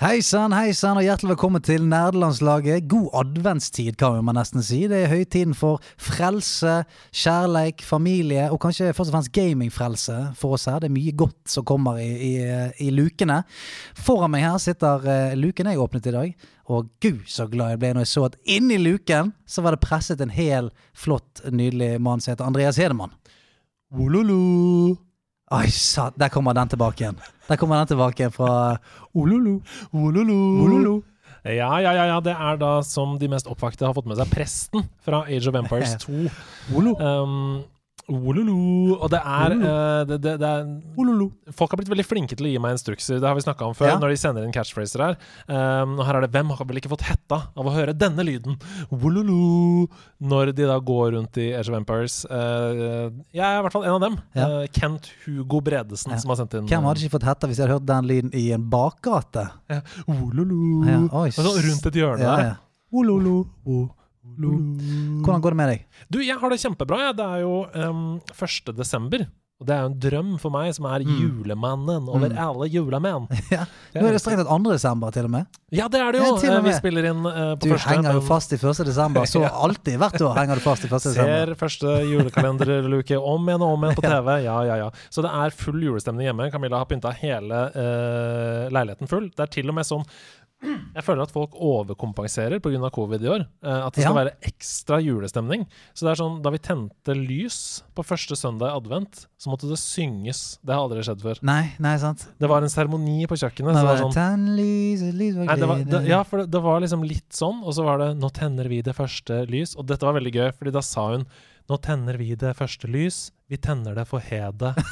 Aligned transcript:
Hei 0.00 0.22
sann, 0.24 0.54
hei 0.56 0.70
sann, 0.72 0.96
og 0.96 1.04
hjertelig 1.04 1.34
velkommen 1.34 1.60
til 1.60 1.82
nerdelandslaget. 1.84 2.86
God 2.88 3.10
adventstid, 3.20 3.98
kan 4.00 4.14
man 4.24 4.38
nesten 4.38 4.62
si. 4.64 4.78
Det 4.88 4.96
er 4.96 5.10
høytiden 5.12 5.52
for 5.52 5.82
frelse, 6.00 6.78
kjærleik, 7.12 7.84
familie, 7.84 8.46
og 8.48 8.62
kanskje 8.62 8.94
først 8.96 9.12
og 9.12 9.18
fremst 9.18 9.32
gamingfrelse 9.36 10.16
for 10.40 10.56
oss 10.56 10.64
her. 10.70 10.78
Det 10.80 10.88
er 10.88 10.94
mye 10.94 11.12
godt 11.12 11.52
som 11.52 11.66
kommer 11.68 12.00
i, 12.00 12.08
i, 12.30 12.32
i 12.80 12.88
lukene. 12.96 13.42
Foran 13.92 14.32
meg 14.32 14.46
her 14.46 14.56
sitter 14.64 15.04
uh, 15.04 15.36
luken 15.36 15.68
jeg 15.68 15.84
åpnet 15.84 16.08
i 16.08 16.16
dag. 16.16 16.48
Og 16.72 16.88
gud, 17.04 17.20
så 17.28 17.44
glad 17.52 17.74
jeg 17.74 17.82
ble 17.84 17.92
når 17.92 18.08
jeg 18.08 18.12
så 18.14 18.24
at 18.30 18.40
inni 18.56 18.80
luken 18.80 19.34
så 19.44 19.66
var 19.68 19.76
det 19.76 19.84
presset 19.84 20.24
en 20.24 20.32
hel, 20.32 20.72
flott, 20.96 21.44
nydelig 21.44 21.98
mann 22.00 22.24
som 22.24 22.32
heter 22.32 22.48
Andreas 22.48 22.80
Hedemann. 22.80 23.12
Ololo. 23.92 25.09
Oi, 25.50 25.66
satt, 25.74 26.14
der 26.20 26.30
kommer 26.30 26.54
den 26.54 26.68
tilbake 26.70 27.02
igjen. 27.02 27.16
Der 27.48 27.58
kommer 27.58 27.80
den 27.80 27.88
tilbake 27.90 28.22
igjen 28.22 28.30
fra 28.34 28.78
Ololo. 29.18 29.56
Ololo. 29.90 30.36
Ololo. 30.62 30.92
Ja, 31.42 31.72
ja, 31.80 31.90
ja, 31.96 32.04
ja, 32.06 32.20
det 32.20 32.34
er 32.36 32.58
da 32.60 32.68
som 32.86 33.16
de 33.18 33.26
mest 33.32 33.48
oppvakte 33.50 33.86
har 33.88 33.94
fått 33.96 34.06
med 34.06 34.18
seg 34.20 34.28
presten 34.30 34.84
fra 35.02 35.22
Age 35.24 35.48
of 35.50 35.56
Empires 35.58 35.96
2. 36.04 36.28
Olo. 36.76 36.92
Um, 37.00 37.64
ololo. 38.10 38.96
Og 39.00 39.08
det 39.12 39.20
er, 39.22 39.54
uh, 39.56 40.04
det, 40.08 40.18
det, 40.24 40.34
det 40.42 40.48
er 40.50 41.52
Folk 41.56 41.70
har 41.72 41.80
blitt 41.80 41.90
veldig 41.92 42.04
flinke 42.06 42.36
til 42.36 42.46
å 42.46 42.50
gi 42.52 42.58
meg 42.62 42.74
instrukser. 42.76 43.20
Det 43.22 43.26
har 43.28 43.34
vi 43.38 43.44
snakka 43.46 43.66
om 43.68 43.74
før, 43.78 43.92
Ja. 43.92 43.98
når 44.02 44.12
de 44.12 44.16
sender 44.20 44.44
inn 44.46 44.52
catchphraser 44.54 45.04
her. 45.04 45.16
Um, 45.48 45.98
og 45.98 46.04
her 46.06 46.16
er 46.18 46.26
det 46.26 46.30
'Hvem 46.32 46.50
har 46.56 46.64
vel 46.66 46.76
ikke 46.80 46.90
fått 46.92 47.06
hetta 47.08 47.38
av 47.56 47.66
å 47.66 47.74
høre 47.74 47.94
denne 47.96 48.22
lyden?' 48.26 48.58
Ololo. 48.90 49.88
Når 50.20 50.52
de 50.54 50.66
da 50.66 50.78
går 50.78 51.12
rundt 51.16 51.36
i 51.38 51.52
Age 51.56 51.68
of 51.70 51.76
Empires. 51.76 52.24
Uh, 52.28 53.10
jeg 53.32 53.44
er 53.46 53.58
i 53.58 53.62
hvert 53.64 53.72
fall 53.72 53.84
en 53.84 53.96
av 53.96 54.00
dem. 54.00 54.18
Ja. 54.34 54.46
Uh, 54.60 54.66
Kent 54.72 55.10
Hugo 55.24 55.60
Bredesen, 55.60 56.12
Ja. 56.12 56.18
som 56.18 56.28
har 56.30 56.36
sendt 56.36 56.54
inn 56.54 56.66
Hvem 56.68 56.82
hadde 56.84 57.00
ikke 57.00 57.16
fått 57.18 57.28
hetta 57.28 57.46
hvis 57.48 57.56
jeg 57.58 57.66
hadde 57.68 57.78
hørt 57.78 57.86
den 57.86 58.04
lyden 58.10 58.34
i 58.34 58.50
en 58.52 58.68
bakgate? 58.70 59.50
Ja. 59.70 59.80
Ololo. 60.06 60.84
Ja, 60.86 60.98
oi, 61.12 61.28
Og 61.28 61.32
så 61.32 61.54
rundt 61.62 61.86
et 61.86 61.94
hjørne 61.94 62.18
der. 62.18 62.42
ja. 62.44 62.54
Ololo. 62.92 63.46
Hvordan 64.24 65.40
går 65.44 65.54
det 65.56 65.60
med 65.62 65.68
deg? 65.74 65.84
Du, 66.12 66.20
jeg 66.24 66.38
har 66.40 66.50
det 66.52 66.60
kjempebra. 66.62 67.02
Ja. 67.08 67.12
Det 67.16 67.26
er 67.26 67.44
jo 67.46 67.54
um, 67.90 68.06
1. 68.34 68.74
desember. 68.76 69.28
Og 69.60 69.66
det 69.68 69.74
er 69.76 69.82
jo 69.84 69.88
en 69.90 69.96
drøm 70.00 70.28
for 70.40 70.48
meg, 70.54 70.70
som 70.72 70.86
er 70.88 71.02
julemannen 71.04 72.06
over 72.08 72.30
Mm. 72.32 72.38
alle 72.40 72.64
julemenn. 72.72 73.26
Ja. 73.52 73.66
Nå 73.92 74.06
er 74.08 74.14
det 74.14 74.20
strengt 74.22 74.40
tatt 74.40 74.48
2. 74.48 74.70
desember, 74.72 75.10
til 75.12 75.26
og 75.28 75.32
med. 75.34 75.44
Ja, 75.70 75.84
det 75.92 76.00
er 76.00 76.12
det 76.16 76.22
jo! 76.22 76.30
og 76.32 76.44
Eh, 76.48 76.62
Vi 76.64 76.72
spiller 76.78 77.04
inn 77.10 77.20
uh, 77.26 77.52
på 77.60 77.66
Du 77.68 77.74
første. 77.74 77.90
henger 77.92 78.16
jo 78.16 78.22
fast 78.24 78.54
i 78.54 78.56
1. 78.56 78.80
desember. 78.88 79.26
Så 79.28 79.42
alltid, 79.66 79.98
hvert 80.00 80.16
år 80.24 80.38
henger 80.38 80.56
du 80.56 80.64
fast 80.64 80.86
i 80.86 80.88
1. 80.88 80.96
desember. 81.04 81.52
Ser 81.52 81.54
første 81.60 81.92
julekalenderluke 82.08 83.20
om 83.20 83.50
igjen 83.52 83.60
og 83.66 83.74
om 83.76 83.84
igjen 83.84 83.98
på 84.00 84.06
TV. 84.14 84.30
Ja, 84.46 84.56
ja, 84.64 84.76
ja. 84.86 84.88
Så 85.12 85.20
det 85.26 85.34
er 85.42 85.50
full 85.60 85.84
julestemning 85.84 86.30
hjemme. 86.30 86.48
Camilla 86.56 86.80
har 86.80 86.88
pynta 86.88 87.12
hele 87.20 87.60
uh, 87.76 88.64
leiligheten 88.72 89.12
full. 89.12 89.28
Det 89.34 89.44
er 89.44 89.52
til 89.60 89.68
og 89.68 89.76
med 89.76 89.84
sånn 89.92 90.06
jeg 90.60 91.04
føler 91.06 91.22
at 91.24 91.30
folk 91.32 91.54
overkompenserer 91.56 92.60
pga. 92.60 92.90
covid 92.92 93.22
i 93.24 93.28
år. 93.32 93.46
Eh, 93.64 93.86
at 93.86 93.94
det 93.94 94.02
skal 94.04 94.14
Ja. 94.16 94.24
være 94.24 94.36
ekstra 94.42 95.00
julestemning. 95.02 95.64
Så 95.94 96.04
det 96.04 96.10
er 96.12 96.16
sånn, 96.22 96.42
Da 96.42 96.50
vi 96.50 96.58
tente 96.58 97.14
lys 97.16 97.82
på 97.96 98.04
første 98.04 98.36
søndag 98.36 98.68
i 98.68 98.76
advent, 98.76 99.26
så 99.38 99.48
måtte 99.48 99.68
det 99.68 99.78
synges. 99.78 100.58
Det 100.64 100.74
har 100.74 100.82
aldri 100.84 101.00
skjedd 101.02 101.22
før. 101.22 101.38
Nei, 101.42 101.72
nei, 101.78 101.96
sant. 101.96 102.26
Det 102.38 102.48
var 102.48 102.60
en 102.62 102.68
seremoni 102.68 103.26
på 103.26 103.36
kjøkkenet. 103.40 103.72
Nei, 103.72 103.82
var 103.84 103.96
sånn, 103.96 104.12
Tenn 104.12 104.56
lys, 104.56 105.00
lys 105.14 105.34
var 105.36 105.44
nei, 105.46 105.56
det 105.56 105.66
var, 105.68 105.76
det, 105.84 106.06
ja, 106.08 106.22
for 106.22 106.38
det, 106.42 106.50
det 106.50 106.60
var 106.62 106.80
liksom 106.80 107.02
litt 107.08 107.30
sånn, 107.30 107.62
og 107.64 107.72
så 107.72 107.84
var 107.84 107.98
det 107.98 108.16
'Nå 108.20 108.30
tenner 108.32 108.68
vi 108.68 108.82
det 108.82 108.94
første 108.94 109.46
lys'. 109.48 109.76
Og 109.78 109.86
dette 109.86 110.02
var 110.02 110.12
veldig 110.14 110.32
gøy, 110.32 110.52
fordi 110.52 110.72
da 110.72 110.80
sa 110.80 111.10
hun 111.12 111.26
'Nå 111.68 111.76
tenner 111.80 112.16
vi 112.18 112.34
det 112.34 112.56
første 112.56 112.86
lys. 112.90 113.30
Vi 113.48 113.56
tenner 113.56 113.94
det 113.94 114.06
for 114.08 114.20
hede'. 114.20 114.74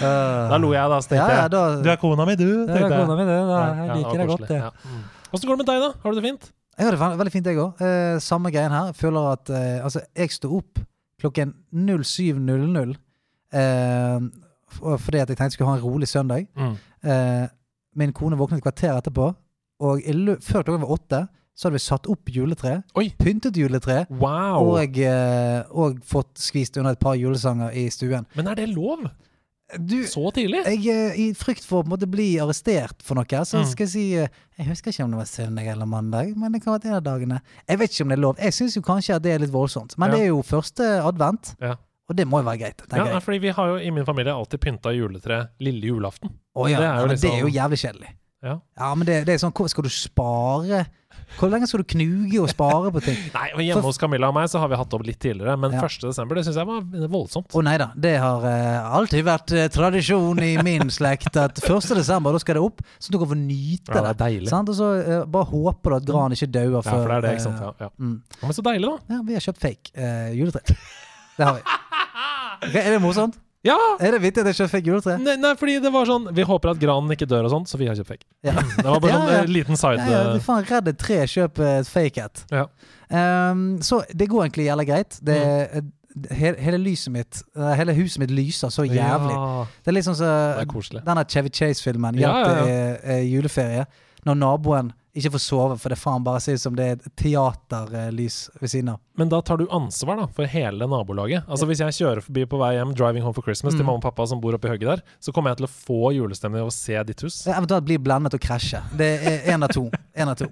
Uh, 0.00 0.48
Da 0.50 0.56
lo 0.58 0.72
jeg, 0.72 0.88
da. 0.90 0.98
Så 1.00 1.08
tenkte 1.12 1.28
Ja, 1.28 1.36
ja, 1.36 1.42
jeg 1.42 1.50
da, 1.50 1.82
'Du 1.82 1.88
er 1.90 1.96
kona 1.96 2.24
mi, 2.24 2.34
du', 2.36 2.66
tenkte 2.66 2.84
er 2.88 3.06
kona 3.06 3.16
mi, 3.16 3.24
du. 3.28 3.36
Da, 3.52 3.58
jeg 3.74 3.96
liker 3.96 4.18
det 4.18 4.28
godt, 4.28 4.48
jeg. 4.48 4.58
ja. 4.62 4.70
Mm. 4.84 5.02
Åssen 5.34 5.46
går 5.48 5.56
det 5.56 5.66
med 5.66 5.68
deg, 5.72 5.80
da? 5.82 5.90
Har 6.02 6.10
du 6.10 6.20
det 6.20 6.24
fint? 6.30 6.52
Jeg 6.78 6.84
har 6.86 6.90
det 6.96 7.00
ve- 7.00 7.16
veldig 7.20 7.32
fint, 7.32 7.46
jeg 7.46 7.56
òg. 7.56 7.80
Eh, 7.80 8.18
samme 8.18 8.50
greien 8.50 8.70
her. 8.72 8.92
Føler 8.92 9.32
at 9.32 9.50
eh, 9.50 9.84
Altså, 9.84 10.00
jeg 10.16 10.30
sto 10.30 10.56
opp 10.56 10.78
klokken 11.20 11.52
07.00 11.74 12.96
eh, 13.52 14.20
fordi 14.98 15.18
at 15.20 15.28
jeg 15.28 15.36
tenkte 15.36 15.44
jeg 15.44 15.52
skulle 15.52 15.70
ha 15.70 15.76
en 15.76 15.84
rolig 15.84 16.08
søndag. 16.08 16.46
Mm. 16.56 16.76
Eh, 17.04 17.46
min 17.96 18.12
kone 18.12 18.36
våknet 18.40 18.58
et 18.58 18.64
kvarter 18.64 18.96
etterpå, 18.96 19.34
og 19.80 20.00
før 20.40 20.62
klokken 20.64 20.80
var 20.80 20.94
åtte 20.96 21.28
så 21.54 21.68
hadde 21.68 21.76
vi 21.76 21.82
satt 21.84 22.06
opp 22.08 22.30
juletre, 22.32 22.78
Oi. 22.96 23.10
pyntet 23.20 23.52
juletre, 23.60 24.06
Wow! 24.08 24.70
og, 24.78 24.96
eh, 24.98 25.62
og 25.70 25.98
fått 26.08 26.38
skvist 26.40 26.78
under 26.78 26.92
et 26.92 26.98
par 26.98 27.12
julesanger 27.14 27.70
i 27.76 27.90
stuen. 27.92 28.24
Men 28.34 28.48
er 28.48 28.54
det 28.54 28.70
lov? 28.70 29.04
Du, 29.78 30.04
Så 30.06 30.30
tidlig? 30.34 30.64
jeg, 30.66 30.86
eh, 30.88 31.18
I 31.20 31.32
frykt 31.32 31.64
for 31.64 31.82
å 31.82 31.88
måte 31.88 32.06
bli 32.10 32.34
arrestert 32.38 33.00
for 33.02 33.14
noe, 33.14 33.24
så 33.44 33.60
Mm. 33.62 33.66
skal 33.66 33.86
jeg 33.86 33.88
si 33.92 34.14
eh, 34.16 34.28
Jeg 34.58 34.66
husker 34.66 34.90
ikke 34.92 35.04
om 35.04 35.10
det 35.12 35.18
var 35.18 35.24
søndag 35.26 35.66
eller 35.72 35.86
mandag, 35.86 36.36
men 36.36 36.52
det 36.52 36.62
kan 36.62 36.78
være 36.78 36.86
en 36.90 36.94
av 36.94 37.02
dagene. 37.02 37.40
Jeg 37.68 37.78
vet 37.78 37.90
ikke 37.90 38.02
om 38.02 38.08
det 38.08 38.18
er 38.18 38.22
lov. 38.22 38.36
Jeg 38.38 38.52
syns 38.52 38.76
kanskje 38.84 39.14
at 39.16 39.22
det 39.22 39.32
er 39.32 39.38
litt 39.38 39.50
voldsomt. 39.50 39.96
Men 39.98 40.10
Ja. 40.10 40.16
det 40.16 40.22
er 40.22 40.28
jo 40.28 40.42
første 40.42 41.02
advent, 41.02 41.54
Ja. 41.60 41.74
og 42.08 42.16
det 42.16 42.26
må 42.28 42.42
jo 42.42 42.50
være 42.50 42.58
greit. 42.60 42.82
Ja, 42.92 43.04
jeg. 43.06 43.22
fordi 43.22 43.38
vi 43.40 43.48
har 43.50 43.66
jo 43.68 43.76
i 43.76 43.90
min 43.90 44.04
familie 44.04 44.32
alltid 44.32 44.60
pynta 44.60 44.92
juletre 44.94 45.48
lille 45.58 45.82
julaften. 45.88 46.30
Å 46.56 46.68
ja, 46.70 46.78
det 46.78 46.86
er 46.86 47.00
jo 47.00 47.06
liksom- 47.06 47.20
det 47.20 47.32
er 47.32 47.40
jo 47.40 47.46
jævlig 47.48 47.78
kjedelig. 47.80 48.08
Ja. 48.42 48.58
Ja, 48.76 48.94
men 48.94 49.06
det, 49.06 49.24
det 49.26 49.34
er 49.42 49.48
sånn 49.48 49.68
Skal 49.68 49.82
du 49.84 49.88
spare? 49.88 50.86
Hvor 51.38 51.50
lenge 51.52 51.66
skal 51.70 51.82
du 51.82 51.86
knuge 51.92 52.40
og 52.42 52.48
spare 52.52 52.92
på 52.94 53.02
ting? 53.04 53.18
Nei, 53.36 53.48
og 53.56 53.62
hjemme 53.64 53.82
hos 53.86 53.98
Camilla 54.00 54.30
og 54.32 54.36
meg 54.36 54.48
så 54.52 54.60
har 54.62 54.70
vi 54.72 54.78
hatt 54.80 54.96
opp 54.96 55.04
litt 55.06 55.18
tidligere, 55.22 55.56
men 55.60 55.74
Ja. 55.76 55.82
1. 55.86 56.06
desember 56.06 56.38
det 56.38 56.44
syns 56.46 56.58
jeg 56.60 56.68
var 56.68 57.08
voldsomt. 57.12 57.48
Å 57.52 57.62
nei 57.64 57.76
da, 57.80 57.88
det 58.06 58.14
har 58.22 58.46
uh, 58.46 58.96
alltid 58.98 59.26
vært 59.26 59.54
uh, 59.56 59.66
tradisjon 59.72 60.42
i 60.44 60.52
min 60.64 60.92
slekt 60.92 61.36
at 61.40 61.62
1. 61.62 61.92
desember, 61.98 62.34
da 62.36 62.42
skal 62.42 62.58
det 62.60 62.64
opp, 62.66 62.82
så 62.98 63.14
du 63.14 63.18
kan 63.22 63.32
få 63.32 63.38
nyte 63.38 63.92
Ja, 63.94 64.04
det 64.08 64.14
er 64.14 64.20
deilig. 64.24 64.50
Sant? 64.52 64.72
Og 64.72 64.78
så 64.78 64.90
uh, 65.02 65.14
bare 65.26 65.50
håper 65.52 65.94
du 65.94 65.98
at 66.00 66.08
granen 66.08 66.36
ikke 66.38 66.50
dauer 66.54 66.78
Ja, 66.80 66.84
før 66.86 66.98
for 67.02 67.12
det 67.12 67.16
er 67.20 67.26
det, 67.26 67.36
ikke 67.38 67.46
sant. 67.48 67.62
Ja, 67.62 67.72
ja. 67.86 67.92
Mm. 67.98 68.18
Men 68.42 68.58
så 68.58 68.66
deilig, 68.68 68.90
da. 68.92 69.16
Ja, 69.16 69.22
vi 69.30 69.38
har 69.38 69.46
kjøpt 69.48 69.62
fake 69.62 70.10
juletre. 70.36 70.78
Det 71.38 71.46
har 71.48 71.56
vi. 71.56 71.62
Ok, 72.62 72.74
Er 72.76 72.90
det 72.92 72.98
morsomt? 73.02 73.38
Ja! 73.64 73.76
Er 74.02 74.10
det 74.16 74.18
vittig 74.24 74.42
at 74.42 74.48
jeg 74.50 74.56
kjøpte 74.58 74.72
fake 74.74 74.88
juletre? 74.90 75.14
Nei, 75.22 75.36
nei, 75.38 75.52
fordi 75.54 75.76
det 75.84 75.92
var 75.94 76.08
sånn 76.08 76.24
Vi 76.34 76.42
håper 76.48 76.72
at 76.72 76.80
granen 76.82 77.14
ikke 77.14 77.28
dør 77.30 77.46
og 77.46 77.52
sånn, 77.52 77.66
så 77.70 77.78
vi 77.78 77.86
har 77.86 77.94
kjøpt 77.94 78.08
fake. 78.10 78.26
Ja. 78.42 78.56
Det 78.82 78.86
var 78.88 79.00
bare 79.04 79.12
Ja, 79.12 79.18
sånn 79.20 79.30
ja. 79.30 79.40
eh, 79.44 79.50
liten 79.54 79.78
side 79.78 80.02
Ja, 80.02 80.10
ja, 80.10 80.22
eh, 80.34 80.42
faen, 80.42 80.64
redd 80.66 80.88
et 80.90 80.98
tre, 80.98 81.18
kjøp 81.30 81.60
et 81.68 81.86
fake 81.92 82.24
et. 82.26 82.42
Ja. 82.50 82.64
Um, 83.12 83.64
så 83.84 84.00
det 84.10 84.26
går 84.32 84.46
egentlig 84.48 84.66
jævlig 84.70 84.86
greit. 84.90 85.18
Det, 85.22 85.40
Mm. 86.12 86.26
he, 86.36 86.50
hele 86.60 86.76
lyset 86.76 87.08
mitt 87.12 87.38
eh, 87.56 87.70
Hele 87.78 87.94
huset 87.96 88.18
mitt 88.20 88.30
lyser 88.36 88.68
så 88.68 88.84
jævlig. 88.84 89.36
Det 89.84 89.88
er 89.88 89.94
litt 89.96 90.04
sånn 90.04 90.18
som 90.18 90.66
koselig. 90.68 91.00
denne 91.06 91.22
Chevy 91.24 91.48
Chase-filmen. 91.48 92.18
Hjelp 92.20 92.42
til 92.44 92.68
eh, 92.68 92.98
eh, 93.14 93.22
juleferie. 93.32 93.86
Når 94.26 94.36
naboen 94.42 94.90
ikke 95.14 95.32
får 95.34 95.42
sove, 95.44 95.74
for 95.78 95.92
det 95.92 95.98
faen 96.00 96.22
bare 96.24 96.40
ser 96.40 96.56
ut 96.56 96.60
som 96.62 96.76
det 96.76 96.84
er 96.94 96.96
teaterlys 97.20 98.50
ved 98.60 98.70
siden 98.72 98.88
av. 98.94 99.00
Men 99.20 99.28
da 99.28 99.42
tar 99.44 99.58
du 99.60 99.66
ansvar 99.68 100.16
da 100.16 100.26
for 100.32 100.48
hele 100.48 100.86
nabolaget. 100.88 101.44
Altså 101.52 101.66
Hvis 101.68 101.82
jeg 101.84 101.92
kjører 101.98 102.22
forbi 102.24 102.46
på 102.48 102.56
vei 102.60 102.70
hjem, 102.78 102.94
driving 102.96 103.20
home 103.24 103.34
for 103.36 103.44
Christmas, 103.44 103.74
til 103.74 103.82
Mm. 103.84 103.86
mamma 103.90 104.00
og 104.00 104.02
pappa 104.06 104.26
som 104.26 104.40
bor 104.40 104.54
oppi 104.56 104.68
høgget 104.72 104.88
der, 104.88 105.02
så 105.20 105.32
kommer 105.34 105.50
jeg 105.52 105.58
til 105.58 105.66
å 105.66 105.70
få 105.72 106.14
julestemning 106.16 106.62
av 106.62 106.68
å 106.68 106.72
se 106.72 106.96
ditt 107.04 107.20
hus. 107.20 107.44
Ja, 107.46 107.58
Eventuelt 107.60 107.84
bli 107.84 107.98
blendet 107.98 108.32
og 108.34 108.40
krasje. 108.40 108.80
Det 108.96 109.10
er 109.22 109.52
én 109.52 109.62
av 109.62 109.68
to. 109.68 109.90
En 110.16 110.28
av 110.28 110.36
to. 110.36 110.46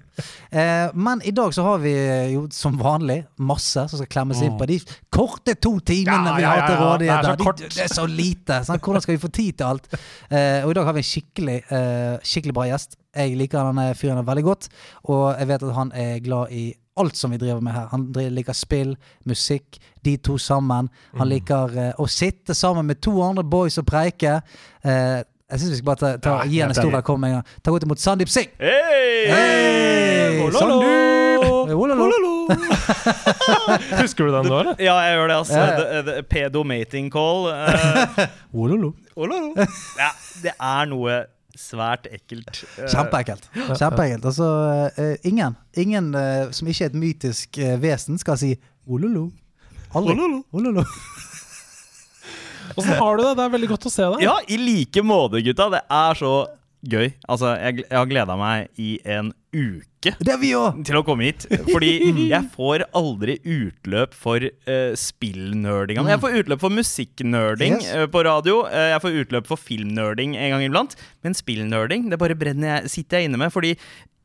Eh, 0.51 0.91
men 0.93 1.21
i 1.25 1.31
dag 1.31 1.51
så 1.53 1.63
har 1.63 1.79
vi 1.79 1.93
jo 2.33 2.47
som 2.51 2.77
vanlig 2.77 3.25
masse 3.39 3.87
som 3.89 3.97
skal 3.97 4.07
klemmes 4.07 4.41
inn 4.43 4.57
på 4.59 4.67
de 4.67 4.79
korte 5.11 5.55
to 5.59 5.79
timene 5.79 6.29
Ja, 6.29 6.35
vi 6.37 6.43
har 6.43 6.67
til 6.67 6.75
ja. 6.77 6.97
Det 6.97 7.09
er 7.09 7.21
rådighet. 7.25 7.25
så 7.25 7.57
De-. 7.57 7.69
Det 7.69 7.83
er 7.83 7.93
så 7.95 8.05
lite. 8.07 8.63
Sant? 8.65 8.81
Hvordan 8.81 9.01
skal 9.01 9.17
vi 9.17 9.21
få 9.27 9.31
tid 9.31 9.57
til 9.57 9.65
alt? 9.65 9.87
Eh, 10.29 10.61
og 10.63 10.69
i 10.69 10.73
dag 10.73 10.85
har 10.85 10.93
vi 10.93 10.99
en 10.99 11.03
skikkelig, 11.03 11.63
eh, 11.71 12.17
skikkelig 12.21 12.53
bra 12.53 12.63
gjest. 12.69 12.95
Jeg 13.15 13.35
liker 13.35 13.65
denne 13.67 13.89
fyren 13.99 14.23
veldig 14.27 14.43
godt, 14.45 14.67
og 15.11 15.35
jeg 15.39 15.47
vet 15.49 15.63
at 15.67 15.73
han 15.75 15.91
er 15.99 16.19
glad 16.23 16.51
i 16.55 16.61
alt 17.01 17.15
som 17.17 17.31
vi 17.33 17.37
driver 17.41 17.59
med 17.63 17.73
her. 17.75 17.87
Han 17.91 18.05
liker 18.35 18.53
spill, 18.55 18.93
musikk, 19.27 19.77
de 20.05 20.17
to 20.17 20.37
sammen. 20.37 20.87
Han 21.17 21.27
Mm. 21.27 21.31
liker 21.33 21.75
uh, 21.75 21.91
å 21.99 22.07
sitte 22.07 22.53
sammen 22.55 22.85
med 22.87 23.01
to 23.01 23.21
andre 23.21 23.43
boys 23.43 23.77
og 23.77 23.85
preike. 23.85 24.41
Uh, 24.85 25.23
jeg 25.51 25.59
syns 25.59 25.71
vi 25.71 25.77
skal 25.81 25.85
bare 25.89 25.99
ta, 25.99 26.11
ta, 26.23 26.35
Ja, 26.39 26.45
gi 26.47 26.59
han 26.63 26.69
en 26.71 26.75
stor 26.75 26.91
velkommen 26.91 27.27
en 27.29 27.35
gang. 27.41 27.45
Ta 27.63 27.71
godt 27.71 27.83
imot 27.83 27.99
Sandeep 27.99 28.29
Singh! 28.31 28.51
Hei! 28.59 29.27
Hei! 29.27 30.39
Ololo! 30.45 30.79
Sandeep! 30.79 32.41
Husker 34.01 34.25
du 34.27 34.31
den 34.35 34.47
nå, 34.47 34.59
eller? 34.61 34.75
Ja, 34.79 34.95
jeg 35.03 35.17
gjør 35.17 35.27
det, 35.31 35.35
altså. 35.41 35.59
Ja, 35.59 35.65
ja. 35.65 36.01
The, 36.01 36.11
the 36.11 36.23
pedo 36.23 36.63
mating 36.63 37.11
call. 37.11 37.47
Uh, 37.51 38.27
Ololo. 38.53 38.93
ololo. 39.15 39.53
ja, 39.99 40.09
det 40.43 40.51
er 40.59 40.85
noe 40.91 41.21
svært 41.61 42.07
ekkelt. 42.11 42.63
Eh, 42.77 42.87
Kjempeekkelt. 42.91 43.47
Kjempeekkelt. 43.55 44.25
Altså, 44.31 44.47
eh, 44.95 45.13
ingen, 45.27 45.55
ingen 45.77 46.11
eh, 46.17 46.49
som 46.55 46.69
ikke 46.71 46.87
er 46.87 46.91
et 46.93 46.99
mytisk 47.03 47.61
vesen, 47.81 48.19
skal 48.21 48.39
si 48.41 48.55
ololo. 48.87 49.29
Aldri. 49.95 50.17
Ololo. 50.55 50.85
Åssen 52.77 52.95
har 52.95 53.17
du 53.17 53.23
det? 53.25 53.35
Det 53.35 53.43
er 53.43 53.53
veldig 53.57 53.69
godt 53.73 53.87
å 53.89 53.91
se 53.91 54.07
deg. 54.13 54.23
Ja, 54.23 54.37
i 54.47 54.57
like 54.59 55.03
måte, 55.03 55.41
gutta. 55.43 55.67
Det 55.73 55.81
er 55.91 56.19
så 56.19 56.33
gøy. 56.87 57.11
Altså, 57.27 57.53
jeg, 57.59 57.83
jeg 57.83 57.97
har 57.97 58.09
gleda 58.09 58.37
meg 58.39 58.81
i 58.81 58.93
en 59.17 59.33
uke 59.51 59.90
Det 60.01 60.33
er 60.33 60.39
vi 60.41 60.51
til 60.87 60.97
å 60.97 61.03
komme 61.05 61.27
hit. 61.29 61.45
Fordi 61.69 61.91
jeg 62.31 62.49
får 62.55 62.85
aldri 62.97 63.37
utløp 63.45 64.15
for 64.17 64.41
uh, 64.41 64.93
spillnerdinga. 64.97 66.05
Jeg 66.09 66.21
får 66.23 66.37
utløp 66.41 66.63
for 66.63 66.73
musikknerding 66.73 67.77
Yes. 67.79 67.89
uh, 67.93 68.07
på 68.11 68.23
radio. 68.25 68.63
Uh, 68.65 68.91
jeg 68.95 69.03
får 69.03 69.19
utløp 69.25 69.49
for 69.49 69.61
filmnerding 69.61 70.37
en 70.39 70.55
gang 70.55 70.65
iblant. 70.65 70.95
Men 71.25 71.37
spillnerding 71.37 72.09
det 72.11 72.19
bare 72.21 72.37
brenner 72.37 72.79
jeg, 72.81 72.95
sitter 72.97 73.21
jeg 73.21 73.29
inne 73.29 73.41
med. 73.41 73.53
Fordi 73.53 73.75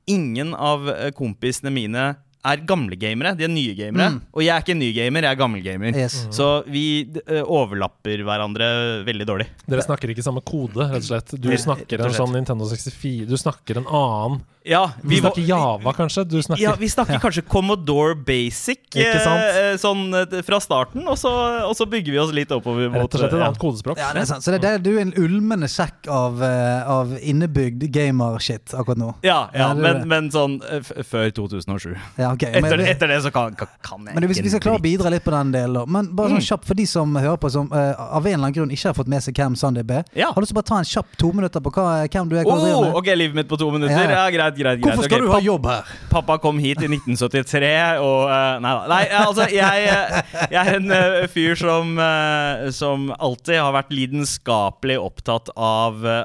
ingen 0.07 0.55
av 0.55 0.87
eh, 0.93 1.11
kompisene 1.17 1.73
mine 1.75 2.15
er 2.47 2.61
gamle 2.69 2.95
gamere. 2.95 3.33
De 3.35 3.43
er 3.47 3.51
nye 3.51 3.75
gamere. 3.75 4.13
Mm. 4.15 4.19
Og 4.31 4.45
jeg 4.45 4.53
er 4.55 4.63
ikke 4.63 4.77
ny 4.79 4.91
gamer, 4.95 5.27
jeg 5.27 5.35
er 5.35 5.41
gammel 5.41 5.65
gamer. 5.65 5.97
Yes. 5.99 6.19
Så 6.35 6.47
vi 6.71 6.85
eh, 7.27 7.43
overlapper 7.43 8.23
hverandre 8.27 8.69
veldig 9.07 9.27
dårlig. 9.27 9.49
Dere 9.67 9.83
snakker 9.83 10.13
ikke 10.15 10.25
samme 10.27 10.45
kode, 10.47 10.87
rett 10.93 11.03
og 11.03 11.09
slett. 11.11 11.35
Du 11.43 11.51
snakker 11.59 12.07
en 12.07 12.15
sånn 12.15 12.37
Nintendo 12.37 12.69
64 12.71 13.27
Du 13.27 13.35
snakker 13.41 13.83
en 13.83 13.91
annen 13.91 14.45
Ja, 14.67 14.91
Vi 15.03 15.09
vi 15.15 15.21
var- 15.21 15.31
snakker 15.31 15.43
Java, 15.49 15.93
kanskje? 15.95 16.25
Du 16.29 16.43
snakker 16.43 16.63
Ja, 16.63 16.75
vi 16.79 16.89
snakker 16.91 17.19
kanskje 17.25 17.43
Commodore 17.47 18.15
Basic 18.17 18.79
eh, 18.97 19.77
sånn 19.79 20.15
eh, 20.15 20.43
fra 20.43 20.59
starten, 20.61 21.07
og 21.07 21.15
så, 21.21 21.31
og 21.69 21.75
så 21.79 21.87
bygger 21.87 22.13
vi 22.13 22.19
oss 22.19 22.33
litt 22.35 22.51
oppover 22.51 22.89
mot 22.91 23.05
Rett 23.07 23.15
og 23.15 23.21
slett 23.21 23.33
et 23.33 23.39
ja. 23.39 23.47
annet 23.47 23.61
kodespråk. 23.63 24.01
Ja, 24.03 24.09
det 24.17 24.25
er 24.25 24.29
sant. 24.33 24.43
Så 24.43 24.51
det, 24.57 24.61
det, 24.65 24.73
du 24.83 24.91
er 24.97 25.05
en 25.05 25.13
ulmende 25.23 25.69
sekk 25.71 26.09
av, 26.11 26.43
eh, 26.43 26.91
av 26.91 27.15
innebygd 27.23 27.87
gamer-shit 27.95 28.75
akkurat 28.75 28.99
nå. 28.99 29.13
Ja, 29.23 29.37
Ja, 29.55 29.69
ja, 29.69 29.75
det 29.75 29.85
er 29.87 29.99
men, 30.01 30.09
men 30.09 30.31
sånn 30.35 30.59
eh, 30.67 30.81
f 30.83 30.91
før 31.07 31.31
2007. 31.37 31.95
Ja, 32.19 32.33
ok. 32.33 32.43
Etter, 32.51 32.63
Men- 32.67 32.87
etter 32.91 33.09
det 33.15 33.21
så 33.23 33.31
kan, 33.35 33.55
kan, 33.55 33.69
kan 33.87 34.07
jeg 34.11 34.15
Men 34.19 34.29
hvis 34.31 34.43
vi 34.43 34.51
skal 34.51 34.61
klare 34.67 34.81
å 34.81 34.83
bidra 34.83 35.11
litt 35.15 35.25
på 35.25 35.31
den 35.35 35.53
delen, 35.55 35.75
da. 35.79 35.85
Men 35.87 36.11
bare 36.17 36.33
sånn 36.35 36.43
Mm. 36.43 36.49
kjapt 36.51 36.67
for 36.69 36.75
de 36.75 36.85
som 36.87 37.15
hører 37.17 37.39
på, 37.41 37.49
som 37.51 37.71
uh, 37.73 37.95
av 37.97 38.27
en 38.27 38.33
eller 38.33 38.43
annen 38.49 38.53
grunn 38.57 38.71
ikke 38.75 38.91
har 38.91 38.95
fått 38.99 39.09
med 39.09 39.23
seg 39.23 39.35
hvem 39.39 39.55
Sunday 39.57 39.83
B. 39.87 40.03
Ja. 40.19 40.27
Har 40.33 40.35
du 40.35 40.41
lyst 40.45 40.51
til 40.53 40.57
å 40.59 40.61
bare 40.61 40.69
ta 40.69 40.79
en 40.83 40.85
kjapp 40.91 41.15
to 41.21 41.31
minutter 41.33 41.61
på 41.65 41.71
hva, 41.73 41.87
hvem 42.11 42.29
du 42.29 42.37
er? 42.37 42.45
Hva 42.45 42.57
du 42.59 42.67
Oh, 42.67 42.83
med? 42.83 42.95
ok, 42.99 43.07
livet 43.17 43.35
mitt 43.39 43.49
på 43.49 43.57
to 43.59 43.71
minutter. 43.71 43.95
Ja. 44.11 44.27
Ja, 44.27 44.31
greit, 44.31 44.56
greit. 44.59 44.81
greit. 44.81 44.85
Hvorfor 44.87 45.09
skal 45.09 45.21
okay, 45.21 45.27
du 45.27 45.35
ha 45.35 45.41
jobb 45.45 45.69
her? 45.71 45.91
Pappa 46.13 46.39
kom 46.43 46.61
hit 46.63 46.81
i 46.83 46.89
1973, 46.91 47.73
og 48.05 48.23
uh, 48.31 48.57
Nei 48.65 48.73
da. 48.73 48.87
Nei, 48.93 49.03
altså, 49.21 49.49
jeg, 49.53 49.91
eh, 49.91 50.47
jeg 50.55 50.63
er 50.63 50.79
en 50.81 50.95
uh, 50.95 51.27
fyr 51.33 51.59
som, 51.61 51.97
uh, 52.01 52.69
som 52.75 53.11
alltid 53.17 53.61
har 53.61 53.75
vært 53.77 53.93
lidenskapelig 53.95 54.99
opptatt 55.03 55.53
av 55.57 56.07
eh, 56.07 56.25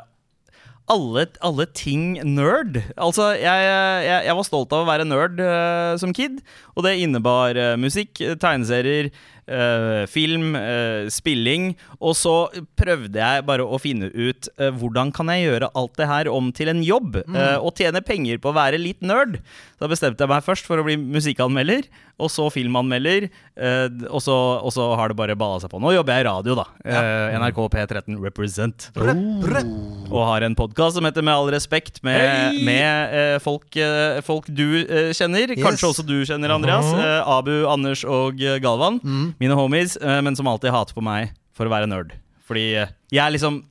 alle, 0.92 1.26
alle 1.46 1.68
ting 1.78 2.20
nerd. 2.28 2.82
Altså, 2.96 3.32
jeg, 3.40 3.68
jeg, 3.68 4.26
jeg 4.28 4.38
var 4.38 4.48
stolt 4.48 4.74
av 4.76 4.84
å 4.84 4.90
være 4.90 5.08
nerd 5.08 5.40
uh, 5.40 5.94
som 6.02 6.16
kid, 6.16 6.42
og 6.76 6.88
det 6.88 6.98
innebar 7.04 7.58
uh, 7.60 7.76
musikk, 7.80 8.20
tegneserier, 8.42 9.12
eh, 9.52 10.04
film, 10.10 10.56
uh, 10.56 11.08
spilling. 11.12 11.72
Og 12.00 12.16
så 12.18 12.36
prøvde 12.80 13.20
jeg 13.22 13.46
bare 13.48 13.66
å 13.66 13.80
finne 13.82 14.12
ut 14.14 14.50
uh, 14.62 14.70
hvordan 14.72 15.12
kan 15.16 15.32
jeg 15.34 15.48
gjøre 15.48 15.72
alt 15.78 15.98
det 16.00 16.10
her 16.10 16.30
om 16.32 16.52
til 16.56 16.72
en 16.72 16.82
jobb, 16.86 17.20
eh, 17.22 17.58
og 17.60 17.76
tjene 17.78 18.02
penger 18.06 18.40
på 18.42 18.52
å 18.52 18.56
være 18.58 18.80
litt 18.82 19.04
nerd. 19.06 19.40
Da 19.82 19.90
bestemte 19.92 20.24
jeg 20.24 20.32
meg 20.32 20.46
først 20.46 20.68
for 20.68 20.82
å 20.82 20.86
bli 20.86 20.98
musikkanmelder, 21.00 21.88
og 22.22 22.30
så 22.30 22.52
filmanmelder, 22.54 23.26
og, 24.12 24.20
så, 24.22 24.36
og 24.62 24.70
så 24.76 24.84
har 24.98 25.10
det 25.10 25.16
bare 25.18 25.34
balla 25.38 25.58
seg 25.64 25.72
på. 25.72 25.80
Nå 25.82 25.90
jobber 25.96 26.20
jeg 26.20 26.22
i 26.22 26.28
radio, 26.28 26.58
da. 26.60 26.66
NRK 27.42 27.58
P13 27.74 28.20
Represent. 28.22 28.92
Og 28.94 30.20
har 30.28 30.46
en 30.46 30.58
podkast 30.58 31.00
som 31.00 31.08
heter 31.08 31.26
Med 31.26 31.34
all 31.34 31.50
respekt, 31.54 31.98
med, 32.06 32.22
hey. 32.22 32.62
med 32.68 33.42
folk, 33.42 33.80
folk 34.28 34.52
du 34.54 34.84
kjenner. 35.18 35.56
Yes. 35.56 35.64
Kanskje 35.66 35.90
også 35.90 36.06
du 36.06 36.20
kjenner, 36.30 36.54
Andreas. 36.54 36.92
Abu, 37.26 37.64
Anders 37.72 38.06
og 38.06 38.38
Galvan. 38.38 38.72
Galvan. 38.82 39.00
Mine 39.42 39.58
homies, 39.58 39.96
eh, 39.98 40.20
men 40.22 40.36
som 40.38 40.46
alltid 40.48 40.70
hater 40.70 40.94
på 40.94 41.02
meg 41.02 41.32
for 41.58 41.66
å 41.66 41.74
være 41.74 41.90
nerd. 41.90 42.14
Fordi 42.46 42.66
eh, 42.78 42.92
jeg 43.10 43.24
er 43.24 43.34
liksom 43.34 43.64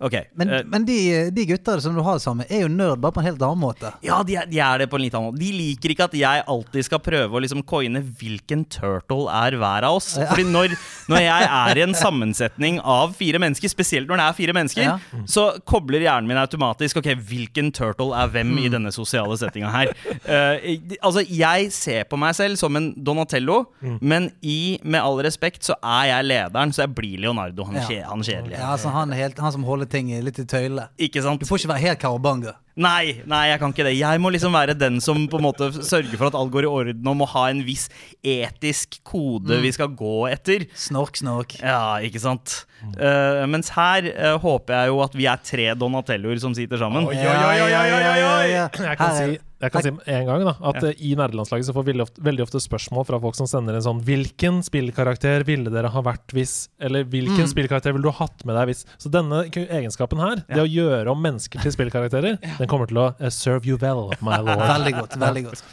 Ok. 0.00 0.14
Men, 0.38 0.50
uh, 0.52 0.60
men 0.70 0.84
de, 0.86 0.96
de 1.34 1.44
gutter 1.48 1.80
som 1.82 1.94
du 1.96 2.00
har 2.06 2.20
sammen, 2.22 2.46
er 2.48 2.60
jo 2.62 2.68
nerd 2.70 3.00
bare 3.02 3.16
på 3.16 3.22
en 3.22 3.26
helt 3.26 3.40
annen 3.42 3.58
måte. 3.58 3.90
ja, 4.06 4.20
de 4.22 4.36
er, 4.38 4.46
de 4.46 4.60
er 4.62 4.78
det 4.84 4.86
på 4.92 4.98
en 4.98 5.02
litt 5.02 5.14
annen 5.18 5.32
måte. 5.32 5.40
De 5.42 5.48
liker 5.56 5.90
ikke 5.94 6.06
at 6.06 6.14
jeg 6.14 6.44
alltid 6.54 6.86
skal 6.86 7.00
prøve 7.02 7.34
å 7.34 7.42
liksom 7.42 7.64
coine 7.66 8.02
hvilken 8.20 8.62
turtle 8.70 9.26
er 9.34 9.56
hver 9.58 9.86
av 9.88 9.96
oss. 9.98 10.12
Fordi 10.18 10.44
når, 10.46 10.76
når 11.10 11.22
jeg 11.24 11.48
er 11.58 11.80
i 11.80 11.84
en 11.88 11.96
sammensetning 11.98 12.78
av 12.84 13.16
fire 13.18 13.40
mennesker, 13.42 13.72
spesielt 13.72 14.06
når 14.10 14.20
det 14.22 14.26
er 14.28 14.38
fire 14.38 14.54
mennesker, 14.60 14.84
Ja. 14.86 14.94
så 15.26 15.48
kobler 15.66 16.04
hjernen 16.06 16.28
min 16.30 16.38
automatisk 16.40 17.00
Ok, 17.02 17.10
hvilken 17.28 17.72
turtle 17.74 18.14
er 18.16 18.30
hvem 18.32 18.54
i 18.62 18.68
denne 18.72 18.92
sosiale 18.94 19.34
settinga 19.40 19.68
her. 19.74 19.90
Uh, 20.22 20.54
altså, 21.02 21.24
jeg 21.26 21.72
ser 21.74 22.06
på 22.08 22.16
meg 22.20 22.36
selv 22.38 22.56
som 22.60 22.76
en 22.78 22.92
Donatello, 22.94 23.64
men 24.00 24.30
i 24.42 24.78
Med 24.84 25.02
all 25.02 25.18
respekt 25.26 25.66
så 25.66 25.74
er 25.82 26.08
jeg 26.12 26.28
lederen, 26.30 26.70
så 26.74 26.84
jeg 26.86 26.94
blir 26.96 27.18
Leonardo, 27.26 27.64
han, 27.66 27.80
Ja. 27.80 27.86
kje, 27.88 27.98
han 28.06 28.22
kjedelige. 28.24 28.58
Ja, 28.62 28.70
altså 28.76 28.92
han, 28.94 29.12
helt, 29.16 29.38
han 29.42 29.52
som 29.54 29.64
holder 29.66 29.87
ting 29.90 30.10
litt 30.24 30.40
i 30.40 30.46
tøyle. 30.48 30.88
Ikke 31.00 31.22
sant? 31.24 31.40
Du 31.40 31.48
får 31.48 31.62
ikke 31.62 31.72
være 31.74 31.86
helt 31.86 32.02
karabanga. 32.02 32.54
Nei, 32.78 33.24
nei, 33.26 33.40
jeg 33.50 33.58
kan 33.58 33.72
ikke 33.74 33.86
det. 33.88 33.96
Jeg 33.98 34.20
må 34.22 34.30
liksom 34.30 34.54
være 34.54 34.76
den 34.78 35.00
som 35.02 35.24
på 35.30 35.40
en 35.40 35.46
måte 35.48 35.72
sørger 35.74 36.14
for 36.14 36.28
at 36.28 36.36
alt 36.38 36.52
går 36.54 36.68
i 36.68 36.70
orden, 36.70 37.08
og 37.10 37.16
må 37.18 37.26
ha 37.32 37.48
en 37.50 37.64
viss 37.66 37.88
etisk 38.22 39.00
kode 39.08 39.58
vi 39.64 39.72
skal 39.74 39.90
gå 39.98 40.28
etter. 40.30 40.68
Snork, 40.78 41.18
snork. 41.18 41.56
Ja, 41.58 41.98
ikke 42.06 42.22
sant? 42.22 42.60
Eh, 42.94 43.42
mens 43.50 43.72
her 43.74 44.06
uh, 44.12 44.36
håper 44.38 44.76
jeg 44.76 44.92
jo 44.92 45.02
at 45.02 45.18
vi 45.18 45.26
er 45.26 45.42
tre 45.42 45.66
Donatelloer 45.74 46.38
som 46.38 46.54
sitter 46.54 46.78
sammen. 46.78 47.10
Oi, 47.10 47.18
oi, 47.18 47.26
oi, 47.26 47.58
oi, 47.66 47.74
oi, 47.74 47.92
oi, 47.98 48.22
oi. 48.30 48.48
Jeg 48.54 49.00
kan 49.00 49.16
si 49.18 49.47
jeg 49.60 49.72
kan 49.74 49.82
si 49.82 49.90
med 49.90 50.06
en 50.14 50.26
gang 50.28 50.44
da 50.46 50.52
at 50.70 50.76
ja. 50.86 50.90
i 51.02 51.14
nerdelandslaget 51.18 51.66
så 51.66 51.72
får 51.74 51.84
vi 51.86 51.90
veldig 51.92 52.04
ofte, 52.06 52.22
veldig 52.22 52.44
ofte 52.44 52.60
spørsmål 52.62 53.06
fra 53.08 53.18
folk 53.22 53.34
som 53.34 53.48
sender 53.50 53.74
en 53.74 53.82
sånn 53.82 54.02
Hvilken 54.06 54.60
spillkarakter 54.62 55.42
ville 55.48 55.72
dere 55.74 55.90
ha 55.90 56.02
vært 56.06 56.30
hvis 56.36 56.68
Eller 56.78 57.02
hvilken 57.10 57.42
Mm. 57.48 57.50
spillkarakter 57.50 57.92
ville 57.96 58.06
du 58.06 58.12
ha 58.12 58.24
hatt 58.28 58.44
med 58.46 58.54
deg 58.54 58.70
hvis 58.70 58.84
Så 59.02 59.10
denne 59.10 59.40
egenskapen 59.50 60.20
her, 60.22 60.44
det 60.46 60.62
å 60.62 60.68
gjøre 60.70 61.10
om 61.10 61.20
mennesker 61.26 61.58
til 61.64 61.74
spillkarakterer, 61.74 62.38
den 62.58 62.70
kommer 62.70 62.86
til 62.90 63.00
å 63.02 63.08
eh, 63.18 63.32
serve 63.34 63.66
you 63.66 63.76
well, 63.82 64.12
my 64.22 64.38
lord. 64.46 64.62
Veldig 64.62 64.94
godt. 65.00 65.16
veldig 65.18 65.44
godt 65.48 65.64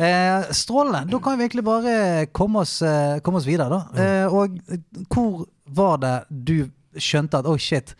eh, 0.00 0.50
Strålende. 0.58 1.04
Da 1.12 1.20
kan 1.22 1.38
vi 1.38 1.46
egentlig 1.46 1.64
bare 1.64 2.26
komme 2.34 2.64
oss, 2.66 2.80
eh, 2.82 3.20
komme 3.24 3.38
oss 3.40 3.46
videre, 3.48 3.70
da. 3.70 4.02
Eh, 4.02 4.26
og 4.34 4.58
eh, 4.68 4.82
hvor 5.14 5.46
var 5.64 6.02
det 6.02 6.16
du 6.28 6.56
skjønte 6.98 7.38
at 7.38 7.46
oh 7.46 7.56
shit, 7.60 7.94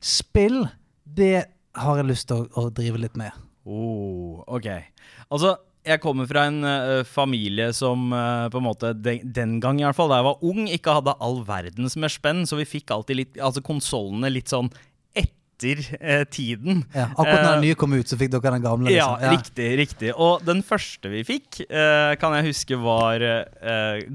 spill, 0.00 0.68
det 1.04 1.46
har 1.74 1.98
jeg 1.98 2.06
lyst 2.06 2.28
til 2.30 2.44
å, 2.44 2.64
å 2.66 2.70
drive 2.70 3.00
litt 3.02 3.16
med? 3.18 3.32
Oh, 3.64 4.42
ok. 4.46 4.68
Altså, 5.32 5.56
jeg 5.84 6.00
kommer 6.00 6.28
fra 6.28 6.46
en 6.48 6.64
uh, 6.64 7.04
familie 7.04 7.68
som 7.76 8.08
uh, 8.12 8.48
på 8.52 8.60
en 8.60 8.66
måte 8.66 8.94
den, 8.96 9.24
den 9.36 9.58
gang 9.60 9.80
i 9.80 9.86
hvert 9.86 9.98
fall, 9.98 10.10
da 10.12 10.20
jeg 10.20 10.28
var 10.30 10.48
ung, 10.48 10.64
ikke 10.72 10.96
hadde 10.98 11.16
all 11.24 11.42
verdens 11.48 11.98
med 12.00 12.12
spenn, 12.12 12.44
så 12.48 12.58
vi 12.60 12.68
fikk 12.68 12.92
alltid 12.94 13.20
litt, 13.20 13.38
altså 13.40 13.64
konsollene 13.64 14.32
litt 14.32 14.52
sånn 14.52 14.70
etter 15.12 15.82
uh, 16.00 16.24
tiden. 16.32 16.86
Ja, 16.96 17.10
akkurat 17.12 17.44
når 17.44 17.50
den 17.50 17.66
nye 17.68 17.78
kom 17.80 17.96
ut, 17.96 18.08
så 18.08 18.18
fikk 18.20 18.32
dere 18.32 18.56
den 18.56 18.64
gamle. 18.64 18.94
Ja, 18.94 19.10
ja, 19.20 19.34
riktig, 19.36 19.68
riktig. 19.82 20.14
Og 20.16 20.44
den 20.48 20.64
første 20.64 21.12
vi 21.12 21.20
fikk, 21.28 21.62
kan 21.68 22.38
jeg 22.38 22.48
huske 22.48 22.80
var 22.80 23.22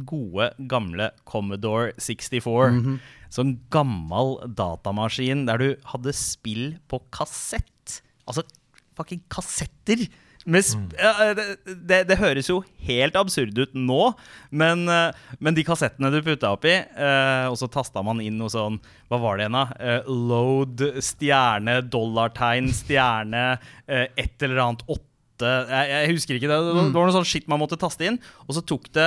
gode, 0.10 0.52
gamle 0.70 1.14
Commodore 1.30 1.94
64. 2.02 2.76
Mhm. 2.80 3.00
Sånn 3.30 3.60
gammel 3.70 4.40
datamaskin 4.58 5.44
der 5.46 5.62
du 5.62 5.68
hadde 5.92 6.16
spill 6.18 6.80
på 6.90 6.98
kassett. 7.14 8.00
Altså 8.26 8.42
fucking 9.00 9.24
kassetter! 9.32 10.08
Ja, 10.96 11.34
det, 11.36 11.46
det, 11.66 11.98
det 12.10 12.18
høres 12.18 12.48
jo 12.50 12.62
helt 12.88 13.18
absurd 13.20 13.58
ut 13.60 13.74
nå, 13.76 14.14
men, 14.56 14.86
eh, 14.90 15.18
men 15.44 15.58
de 15.58 15.66
kassettene 15.68 16.12
du 16.14 16.22
putta 16.26 16.54
oppi, 16.56 16.72
eh, 16.80 17.46
og 17.52 17.58
så 17.60 17.68
tasta 17.72 18.02
man 18.06 18.22
inn 18.24 18.40
noe 18.40 18.52
sånn 18.54 18.80
Hva 19.12 19.20
var 19.20 19.38
det 19.38 19.46
igjen, 19.46 19.58
da? 19.60 19.66
Eh, 19.84 20.08
load, 20.32 20.86
stjerne, 21.06 21.80
dollartegn, 21.92 22.72
stjerne, 22.74 23.44
eh, 23.86 24.08
et 24.16 24.48
eller 24.48 24.64
annet 24.64 24.86
åtte 24.88 25.06
jeg, 25.40 25.92
jeg 25.92 26.16
husker 26.18 26.36
ikke 26.36 26.50
det. 26.52 26.56
Det 26.68 26.72
var, 26.76 26.88
var 26.96 27.06
noe 27.08 27.16
sånn 27.16 27.28
shit 27.30 27.46
man 27.52 27.62
måtte 27.62 27.78
taste 27.80 28.04
inn. 28.04 28.18
Og 28.44 28.58
så 28.58 28.64
tok 28.68 28.90
det 28.96 29.06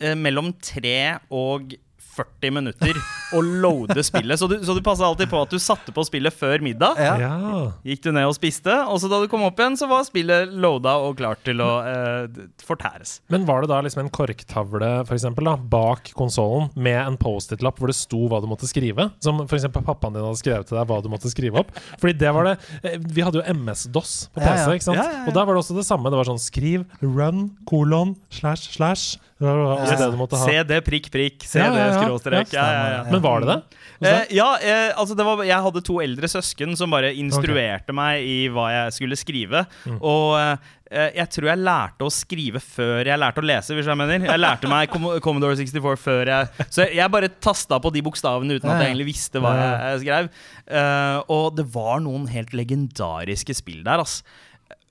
eh, 0.00 0.14
mellom 0.16 0.54
tre 0.64 1.18
og 1.28 1.74
40 2.16 2.54
minutter 2.54 2.98
å 3.34 3.40
loade 3.42 4.04
spillet. 4.06 4.38
Så 4.40 4.48
du, 4.50 4.56
så 4.64 4.76
du 4.76 4.82
passa 4.84 5.06
alltid 5.08 5.30
på 5.32 5.40
at 5.42 5.52
du 5.54 5.58
satte 5.62 5.94
på 5.94 6.04
spillet 6.06 6.34
før 6.34 6.62
middag. 6.64 7.00
Ja. 7.00 7.14
Ja. 7.20 7.60
Gikk 7.86 8.04
du 8.06 8.10
ned 8.14 8.28
og 8.28 8.36
spiste, 8.36 8.74
og 8.88 9.00
så 9.02 9.10
da 9.10 9.20
du 9.22 9.28
kom 9.32 9.44
opp 9.46 9.58
igjen, 9.60 9.78
så 9.80 9.88
var 9.90 10.06
spillet 10.06 10.52
loada 10.54 10.96
og 11.04 11.16
klart 11.20 11.42
til 11.46 11.62
å 11.64 11.70
eh, 11.88 12.40
fortæres. 12.64 13.18
Men 13.32 13.46
var 13.48 13.64
det 13.64 13.72
da 13.72 13.80
liksom 13.84 14.04
en 14.04 14.12
korktavle 14.14 14.90
for 15.08 15.16
eksempel, 15.16 15.48
da, 15.50 15.56
bak 15.58 16.12
konsollen 16.18 16.70
med 16.76 16.98
en 17.00 17.18
Post-It-lapp 17.20 17.80
hvor 17.80 17.90
det 17.90 17.96
sto 17.98 18.24
hva 18.30 18.40
du 18.44 18.48
måtte 18.50 18.68
skrive? 18.70 19.08
Som 19.24 19.42
f.eks. 19.46 19.68
pappaen 19.74 20.14
din 20.16 20.24
hadde 20.24 20.40
skrevet 20.40 20.68
til 20.70 20.78
deg 20.78 20.88
hva 20.90 21.00
du 21.04 21.10
måtte 21.12 21.32
skrive 21.32 21.62
opp? 21.64 21.72
Fordi 22.00 22.16
det 22.20 22.32
var 22.36 22.50
det 22.50 22.56
eh, 22.84 22.98
Vi 23.14 23.24
hadde 23.24 23.40
jo 23.40 23.46
MS-DOS 23.54 24.14
på 24.34 24.42
PC, 24.42 24.54
Ja, 24.54 24.68
ja. 24.68 24.78
ikke 24.78 24.88
sant? 24.90 25.00
Ja, 25.00 25.06
ja, 25.10 25.20
ja. 25.22 25.26
Og 25.28 25.36
der 25.36 25.48
var 25.48 25.56
det 25.56 25.64
også 25.64 25.76
det 25.78 25.86
samme. 25.88 26.12
Det 26.12 26.20
var 26.20 26.28
sånn 26.30 26.42
skriv 26.42 26.86
run, 27.02 27.46
kolon, 27.68 28.14
slash, 28.32 28.70
slash, 28.76 29.18
Det 29.40 29.50
Ja. 29.50 29.96
det 29.98 30.38
ha. 30.38 30.46
CD 30.46 30.80
prikk, 30.80 31.10
prikk. 31.10 31.42
CD 31.42 31.64
Ja, 31.64 31.72
ja, 31.74 31.86
ja. 31.86 32.02
skråstrek. 32.02 32.52
Ja, 32.52 32.66
ja. 32.70 33.10
Men 33.10 33.20
var 33.20 33.40
det 33.40 33.48
det? 33.50 33.62
Eh, 34.04 34.36
ja, 34.36 34.56
eh, 34.60 34.92
altså 34.96 35.16
det 35.16 35.24
var, 35.26 35.42
jeg 35.44 35.62
hadde 35.66 35.82
to 35.82 35.98
eldre 36.02 36.28
søsken 36.30 36.76
som 36.76 36.90
bare 36.90 37.10
instruerte 37.14 37.94
meg 37.96 38.22
i 38.22 38.48
hva 38.48 38.68
jeg 38.70 38.94
skulle 38.98 39.18
skrive. 39.18 39.64
Mm. 39.86 39.98
Og 40.00 40.38
eh, 40.38 41.10
jeg 41.18 41.26
tror 41.34 41.48
jeg 41.50 41.62
lærte 41.64 42.06
å 42.06 42.12
skrive 42.12 42.62
før 42.62 43.10
jeg 43.10 43.18
lærte 43.18 43.42
å 43.42 43.46
lese, 43.46 43.74
hvis 43.74 43.90
jeg 43.90 43.98
mener. 43.98 44.22
Jeg 44.28 44.42
lærte 44.42 44.70
meg 44.70 44.92
Com 44.92 45.08
Commodore 45.24 45.56
64 45.58 45.96
før 45.98 46.30
jeg 46.30 46.70
Så 46.70 46.86
jeg 46.94 47.10
bare 47.10 47.32
tasta 47.42 47.80
på 47.82 47.90
de 47.94 48.04
bokstavene 48.06 48.54
uten 48.58 48.70
at 48.70 48.84
jeg 48.84 48.92
egentlig 48.92 49.10
visste 49.10 49.42
hva 49.42 49.54
jeg, 49.58 49.74
jeg 49.90 50.02
skrev. 50.04 50.30
Eh, 50.78 51.18
og 51.34 51.56
det 51.58 51.66
var 51.74 52.02
noen 52.04 52.28
helt 52.30 52.54
legendariske 52.54 53.56
spill 53.56 53.82
der, 53.86 54.04
ass. 54.04 54.20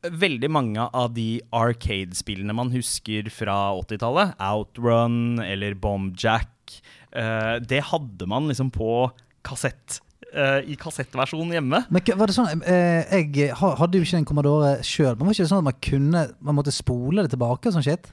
Veldig 0.03 0.49
mange 0.51 0.83
av 0.91 1.13
de 1.15 1.37
Arcade-spillene 1.55 2.55
man 2.55 2.73
husker 2.73 3.29
fra 3.31 3.55
80-tallet, 3.79 4.33
Outrun 4.43 5.39
eller 5.39 5.77
Bombjack, 5.79 6.79
uh, 7.15 7.55
det 7.63 7.85
hadde 7.87 8.27
man 8.27 8.49
liksom 8.51 8.71
på 8.73 9.05
kassett. 9.47 10.01
Uh, 10.33 10.59
I 10.67 10.75
kassettversjonen 10.81 11.53
hjemme. 11.55 11.83
Men 11.93 12.05
var 12.19 12.27
det 12.27 12.35
sånn, 12.35 12.63
uh, 12.65 13.15
Jeg 13.15 13.53
hadde 13.53 13.99
jo 13.99 14.03
ikke 14.03 14.19
en 14.19 14.27
Commodore 14.27 14.71
sjøl, 14.83 15.13
men 15.13 15.27
var 15.27 15.31
det 15.31 15.37
ikke 15.37 15.51
sånn 15.51 15.61
at 15.61 15.67
man 15.67 15.81
kunne 15.87 16.23
Man 16.41 16.57
måtte 16.57 16.73
spole 16.73 17.21
det 17.21 17.35
tilbake 17.35 17.69
og 17.69 17.75
sånn 17.75 17.85
shit? 17.85 18.09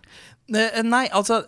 Nei, 0.50 1.04
altså 1.14 1.38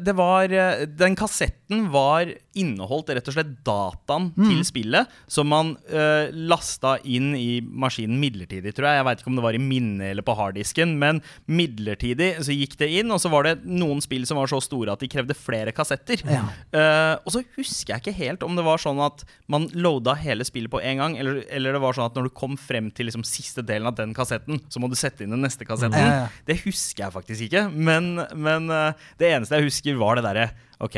Det 0.00 0.14
var 0.16 0.50
Den 0.98 1.14
kassetten 1.16 1.65
var 1.66 2.30
inneholdt 2.56 3.10
rett 3.16 3.26
og 3.28 3.34
slett 3.34 3.52
dataen 3.66 4.28
til 4.38 4.60
spillet, 4.64 5.10
som 5.28 5.48
man 5.50 5.72
uh, 5.90 6.30
lasta 6.32 6.94
inn 7.04 7.34
i 7.36 7.58
maskinen 7.60 8.20
midlertidig, 8.22 8.72
tror 8.76 8.88
jeg. 8.88 9.00
Jeg 9.00 9.06
veit 9.08 9.22
ikke 9.22 9.32
om 9.32 9.40
det 9.40 9.44
var 9.44 9.58
i 9.58 9.62
minnet 9.62 10.12
eller 10.12 10.26
på 10.26 10.36
harddisken, 10.38 10.94
men 11.00 11.20
midlertidig 11.50 12.30
så 12.46 12.54
gikk 12.54 12.78
det 12.80 12.90
inn, 13.00 13.10
og 13.12 13.20
så 13.22 13.32
var 13.32 13.48
det 13.48 13.56
noen 13.66 14.00
spill 14.04 14.24
som 14.28 14.38
var 14.40 14.50
så 14.52 14.60
store 14.64 14.94
at 14.94 15.02
de 15.02 15.10
krevde 15.10 15.36
flere 15.36 15.74
kassetter. 15.76 16.22
Ja. 16.24 16.44
Uh, 16.70 17.14
og 17.26 17.34
så 17.34 17.42
husker 17.58 17.96
jeg 17.96 18.04
ikke 18.04 18.16
helt 18.20 18.46
om 18.46 18.56
det 18.56 18.66
var 18.66 18.80
sånn 18.82 19.02
at 19.02 19.26
man 19.50 19.68
loada 19.74 20.14
hele 20.20 20.46
spillet 20.46 20.72
på 20.72 20.80
en 20.80 21.02
gang, 21.02 21.18
eller, 21.20 21.42
eller 21.50 21.76
det 21.76 21.82
var 21.82 21.98
sånn 21.98 22.08
at 22.08 22.16
når 22.16 22.30
du 22.30 22.36
kom 22.36 22.54
frem 22.60 22.92
til 22.94 23.10
liksom 23.10 23.26
siste 23.26 23.64
delen 23.66 23.90
av 23.90 23.98
den 23.98 24.14
kassetten, 24.16 24.62
så 24.70 24.82
må 24.82 24.90
du 24.92 24.96
sette 24.98 25.26
inn 25.26 25.34
den 25.34 25.44
neste 25.44 25.66
kassetten. 25.68 25.98
Ja, 25.98 26.22
ja. 26.24 26.30
Det 26.46 26.60
husker 26.62 27.08
jeg 27.08 27.16
faktisk 27.18 27.48
ikke, 27.50 27.66
men, 27.74 28.14
men 28.38 28.70
uh, 28.72 29.08
det 29.20 29.34
eneste 29.34 29.58
jeg 29.58 29.68
husker, 29.68 29.98
var 30.00 30.18
det 30.18 30.26
derre 30.30 30.48
Ok, 30.82 30.96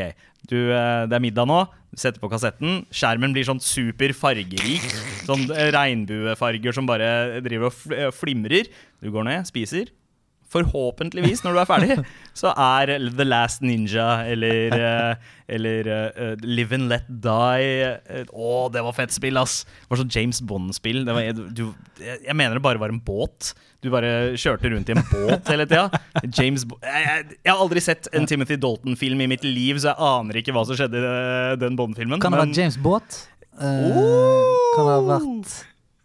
du, 0.49 0.57
eh, 0.73 1.03
det 1.07 1.15
er 1.15 1.23
middag 1.23 1.47
nå. 1.49 1.59
Setter 1.97 2.21
på 2.21 2.29
kassetten. 2.31 2.83
Skjermen 2.93 3.33
blir 3.33 3.47
sånn 3.47 3.61
super 3.63 4.11
fargerik. 4.17 4.83
Sånn 5.25 5.47
eh, 5.55 5.69
regnbuefarger 5.73 6.75
som 6.75 6.89
bare 6.89 7.39
driver 7.45 7.71
og 7.71 7.95
eh, 7.95 8.11
flimrer. 8.15 8.69
Du 8.99 9.09
går 9.13 9.27
ned, 9.29 9.47
spiser. 9.49 9.89
Forhåpentligvis, 10.49 11.43
når 11.45 11.53
du 11.55 11.59
er 11.61 11.67
ferdig, 11.69 11.95
så 12.41 12.51
er 12.57 12.91
The 13.13 13.25
Last 13.27 13.61
Ninja 13.61 14.07
eller, 14.29 14.73
eh, 14.73 15.29
eller 15.55 15.89
uh, 15.93 16.33
Live 16.41 16.73
and 16.77 16.89
Let 16.89 17.05
Die 17.07 18.25
Å, 18.25 18.25
oh, 18.33 18.65
det 18.73 18.81
var 18.85 18.95
fett 18.97 19.13
spill, 19.13 19.37
ass! 19.41 19.61
Det 19.85 19.91
var 19.93 20.01
sånn 20.03 20.11
James 20.15 20.41
Bond-spill. 20.41 21.03
Det 21.05 21.15
var- 21.17 21.31
du- 21.37 21.49
du- 21.53 21.73
Jeg 22.25 22.35
mener 22.35 22.57
det 22.57 22.63
bare 22.65 22.79
var 22.81 22.89
en 22.89 22.99
båt. 23.05 23.53
Du 23.81 23.89
bare 23.93 24.33
kjørte 24.35 24.69
rundt 24.73 24.89
i 24.89 24.95
en 24.97 25.03
båt 25.13 25.47
hele 25.53 25.65
tida. 25.69 25.85
James 26.35 26.65
Bo 26.67 26.75
jeg, 26.83 27.05
jeg, 27.05 27.37
jeg 27.45 27.53
har 27.53 27.61
aldri 27.63 27.79
sett 27.85 28.09
en 28.13 28.25
Timothy 28.27 28.57
Dalton-film 28.59 29.21
i 29.21 29.27
mitt 29.31 29.43
liv, 29.47 29.77
så 29.79 29.93
jeg 29.93 30.01
aner 30.09 30.41
ikke 30.41 30.51
hva 30.55 30.65
som 30.67 30.75
skjedde 30.75 30.99
i 30.99 31.55
den 31.61 31.77
Bond-filmen. 31.79 32.19
Kan 32.19 32.33
det 32.35 32.41
ha 32.41 32.45
vært 32.49 32.57
James 32.59 32.77
Båt? 32.83 33.21
Uh, 33.59 33.91
Oh! 33.91 34.75
Kan 34.75 34.85
det 34.87 34.93
ha 34.95 35.01
vært 35.13 35.53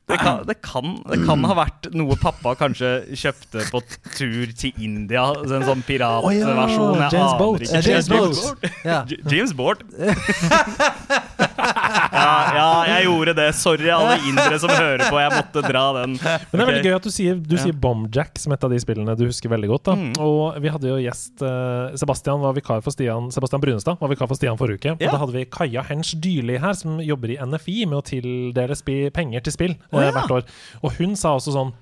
Det 0.04 0.18
kan, 0.20 0.42
det, 0.44 0.58
kan, 0.60 0.98
det 1.08 1.16
kan 1.24 1.40
ha 1.48 1.54
vært 1.56 1.86
noe 1.96 2.12
pappa 2.20 2.52
kanskje 2.60 3.08
kjøpte 3.16 3.64
på 3.72 3.80
tur 4.18 4.52
til 4.52 4.76
India. 4.84 5.30
En 5.46 5.64
sånn 5.64 5.80
piratversjon. 5.86 7.00
Jeg 7.06 7.16
James 7.16 7.32
Boat. 7.40 7.64
James 7.88 8.12
Boat. 8.12 8.68
Ja. 8.84 9.00
James 9.32 9.56
Boat. 9.56 9.80
ja, 12.56 12.68
jeg 12.88 13.06
gjorde 13.08 13.34
det. 13.38 13.48
Sorry, 13.58 13.88
alle 13.94 14.16
indere 14.28 14.58
som 14.62 14.72
hører 14.72 15.04
på. 15.08 15.18
Jeg 15.20 15.32
måtte 15.34 15.62
dra 15.64 15.84
den. 16.00 16.16
Men 16.18 16.52
det 16.52 16.64
er 16.64 16.70
veldig 16.70 16.84
gøy 16.88 16.96
at 16.96 17.08
du 17.08 17.12
sier, 17.14 17.38
du 17.38 17.56
sier 17.60 17.76
Bombjack 17.84 18.40
som 18.42 18.54
et 18.56 18.66
av 18.66 18.72
de 18.72 18.80
spillene 18.82 19.16
du 19.18 19.26
husker 19.28 19.52
veldig 19.52 19.70
godt. 19.74 19.90
da 19.90 19.94
Mm. 19.94 20.14
Og 20.24 20.56
vi 20.60 20.70
hadde 20.72 20.88
jo 20.90 20.96
gjest 20.98 21.42
eh, 21.46 21.94
Sebastian 22.00 22.42
var 22.42 22.54
vikar 22.56 22.80
for 22.84 22.94
Stian 22.94 23.28
Sebastian 23.32 23.62
Brunestad 23.62 24.00
var 24.00 24.10
vikar 24.10 24.28
for 24.30 24.38
Stian 24.38 24.58
forrige 24.60 24.80
uke. 24.82 24.94
Ja. 24.98 25.08
Og 25.08 25.14
da 25.14 25.20
hadde 25.22 25.36
vi 25.36 25.44
Kaja 25.46 25.84
Hensch 25.86 26.16
Dyrli 26.20 26.58
her, 26.60 26.74
som 26.78 26.98
jobber 27.04 27.34
i 27.34 27.38
NFI 27.38 27.84
med 27.90 28.00
å 28.00 28.04
tildele 28.04 28.76
spi 28.78 28.98
penger 29.14 29.46
til 29.46 29.54
spill 29.54 29.76
ja. 29.94 30.10
hvert 30.16 30.34
år. 30.34 30.48
Og 30.82 30.98
hun 30.98 31.14
sa 31.20 31.36
også 31.38 31.54
sånn 31.54 31.74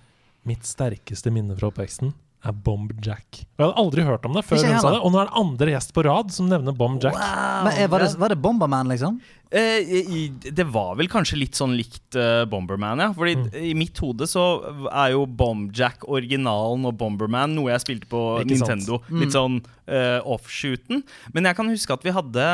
Mitt 0.49 0.67
sterkeste 0.67 1.31
minne 1.31 1.55
fra 1.55 1.69
oppveksten 1.71 2.09
er 2.43 2.55
Bombjack. 2.67 3.45
Og 3.55 3.63
jeg 3.63 3.69
hadde 3.69 3.83
aldri 3.85 4.07
hørt 4.07 4.25
om 4.27 4.35
det 4.35 4.43
før 4.47 4.59
hun 4.59 4.81
sa 4.83 4.91
det. 4.91 4.99
Og 5.07 5.13
nå 5.15 5.21
er 5.21 5.29
det 5.29 5.39
andre 5.39 5.75
gjest 5.77 5.93
på 5.95 6.03
rad 6.07 6.33
som 6.35 6.49
nevner 6.51 6.75
Bombjack. 6.75 7.15
Men 7.15 7.71
eh, 7.77 7.87
var, 7.91 8.03
det, 8.03 8.17
var 8.19 8.35
det 8.35 8.39
Bomberman, 8.43 8.91
liksom? 8.91 9.21
Eh, 9.53 10.31
det 10.49 10.65
var 10.73 10.95
vel 10.97 11.11
kanskje 11.13 11.37
litt 11.37 11.59
sånn 11.59 11.75
likt 11.77 12.17
eh, 12.17 12.45
Bomberman, 12.49 13.03
ja. 13.05 13.11
Fordi 13.13 13.35
Mm. 13.37 13.49
i 13.69 13.75
mitt 13.77 13.99
hode 14.01 14.25
så 14.31 14.45
er 14.89 15.11
jo 15.13 15.27
Bombjack 15.27 16.07
originalen 16.09 16.87
og 16.89 16.97
Bomberman 16.97 17.55
noe 17.55 17.71
jeg 17.75 17.85
spilte 17.85 18.09
på. 18.09 18.23
Nintendo. 18.49 19.03
Litt 19.11 19.33
sånn 19.37 19.61
uh, 19.89 20.21
offshooten. 20.25 21.03
Men 21.35 21.45
jeg 21.45 21.57
kan 21.57 21.69
huske 21.69 21.93
at 21.93 22.03
vi 22.07 22.11
hadde 22.17 22.47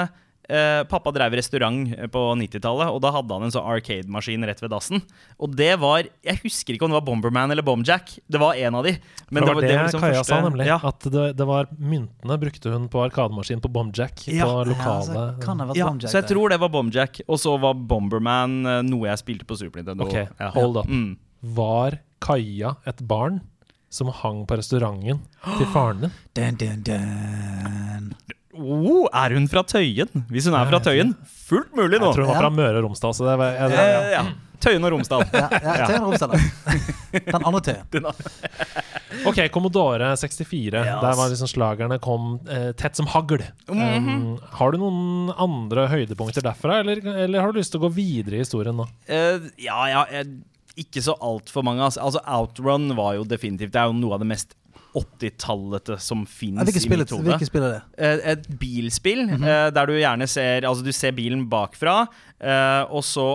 eh, 0.48 0.82
Pappa 0.88 1.12
drev 1.14 1.32
restaurant 1.38 1.92
eh, 1.94 2.06
på 2.10 2.22
90-tallet, 2.40 2.88
og 2.92 3.00
da 3.04 3.10
hadde 3.14 3.36
han 3.36 3.44
en 3.46 3.52
sånn 3.54 3.66
arcade-maskin 3.68 4.46
rett 4.48 4.62
ved 4.64 4.70
dassen. 4.72 5.02
Og 5.38 5.54
det 5.58 5.74
var 5.82 6.08
Jeg 6.24 6.40
husker 6.42 6.74
ikke 6.74 6.88
om 6.88 6.92
det 6.94 6.98
var 7.00 7.06
Bomberman 7.08 7.50
eller 7.54 7.62
Bomjack. 7.66 8.16
Det 8.28 8.40
var 8.42 8.54
en 8.56 8.74
av 8.80 8.84
de. 8.88 8.94
Men 9.30 9.44
det 9.44 9.54
var 9.54 9.62
det, 9.62 9.72
liksom 9.76 10.00
Kaja 10.00 10.20
første- 10.22 10.34
sa, 10.34 10.40
nemlig. 10.48 10.66
Ja. 10.66 10.80
At 10.82 11.00
det, 11.12 11.26
det 11.38 11.46
var 11.46 11.68
myntene 11.78 12.38
brukte 12.40 12.72
hun 12.72 12.88
på 12.88 13.04
arkademaskin 13.06 13.60
på 13.64 13.70
Bomjack. 13.72 14.26
Ja. 14.28 14.44
På 14.48 14.56
Ja, 14.62 14.64
lokale 14.72 15.04
så 15.06 15.26
kan 15.44 15.58
det 15.58 15.66
ha 15.66 15.72
vært 15.72 15.76
Ja, 15.82 15.86
Bomjack, 15.92 16.10
så 16.10 16.20
jeg 16.22 16.28
tror 16.32 16.48
det 16.54 16.60
var 16.64 16.68
Bomjack. 16.74 17.20
Og 17.28 17.38
så 17.38 17.54
var 17.60 17.74
Bomberman 17.74 18.58
eh, 18.66 18.82
noe 18.88 19.08
jeg 19.12 19.22
spilte 19.24 19.46
på 19.48 19.56
Super 19.60 19.82
Nintendo. 19.82 20.08
Ok, 20.08 20.16
Ja. 20.40 20.50
hold 20.56 20.76
up. 20.82 20.86
Mm. 20.88 21.16
Var 21.54 22.00
Kaja 22.20 22.76
et 22.86 22.98
barn 23.06 23.42
som 23.90 24.08
hang 24.12 24.42
på 24.44 24.56
restauranten 24.58 25.20
til 25.56 25.66
faren 25.72 26.02
din? 26.02 26.10
Dun, 26.36 26.56
dun, 26.60 26.82
dun. 26.84 28.10
Oh, 28.56 29.06
er 29.12 29.34
hun 29.36 29.48
fra 29.50 29.62
Tøyen? 29.68 30.24
Hvis 30.32 30.48
hun 30.48 30.56
er 30.56 30.68
fra 30.70 30.80
Tøyen, 30.82 31.14
fullt 31.48 31.74
mulig 31.76 31.98
nå. 32.00 32.08
Jeg 32.08 32.16
tror 32.16 32.24
hun 32.24 32.32
var 32.32 32.44
fra 32.46 32.52
Møre 32.54 32.80
og 32.80 32.86
Romsdal. 32.88 33.16
Så 33.16 33.26
det 33.28 33.34
var, 33.40 33.56
jeg, 33.56 33.74
jeg, 33.76 33.90
ja. 33.92 34.22
ja. 34.22 34.22
Tøyen 34.58 34.86
og 34.88 34.94
Romsdal. 34.94 35.24
Ja, 35.32 35.48
ja, 35.52 35.86
Tøyen 35.86 36.06
og 36.06 36.12
Romsdal. 36.12 36.32
Den 37.28 37.42
andre 37.44 37.62
Tøyen. 37.68 38.08
Ok, 39.26 39.38
Commodore 39.50 40.10
64. 40.20 40.74
Ja, 40.84 40.98
Der 41.00 41.16
var 41.16 41.30
liksom 41.32 41.48
slagerne 41.48 41.96
kom 42.02 42.36
eh, 42.50 42.70
tett 42.78 42.98
som 42.98 43.08
hagl. 43.08 43.40
Mhm. 43.70 44.10
um, 44.10 44.36
har 44.58 44.72
du 44.72 44.78
noen 44.82 45.32
andre 45.32 45.86
høydepunkter 45.90 46.44
derfra, 46.44 46.80
eller, 46.82 47.00
eller 47.24 47.40
har 47.42 47.52
du 47.52 47.58
lyst 47.58 47.72
til 47.74 47.80
å 47.80 47.86
gå 47.86 47.92
videre 47.96 48.38
i 48.38 48.44
historien 48.44 48.76
nå? 48.78 48.86
Uh, 49.08 49.48
ja, 49.58 49.80
ja, 49.90 50.04
eh, 50.12 50.28
ikke 50.78 51.02
så 51.02 51.16
altfor 51.24 51.64
mange. 51.66 51.88
Altså, 51.88 52.20
Outrun 52.22 52.92
var 52.98 53.16
jo 53.18 53.24
definitivt 53.26 53.72
Det 53.74 53.80
er 53.80 53.90
jo 53.90 53.96
noe 53.98 54.18
av 54.18 54.22
det 54.22 54.30
mest 54.30 54.54
80-tallete 54.98 55.98
som 56.02 56.26
fins 56.26 56.58
i 56.60 56.88
mitt 56.90 57.10
hode. 57.14 57.24
hvilket 57.30 57.50
spill 57.50 57.62
er 57.68 57.72
det? 57.76 57.82
Et, 57.98 58.22
et 58.34 58.48
bilspill 58.60 59.24
Mhm. 59.30 59.42
eh, 59.44 59.70
der 59.70 59.86
du 59.86 59.92
gjerne 59.98 60.26
ser 60.28 60.66
Altså, 60.68 60.84
du 60.84 60.92
ser 60.92 61.12
bilen 61.16 61.48
bakfra, 61.50 62.06
eh, 62.40 62.84
og 62.90 63.02
så 63.04 63.28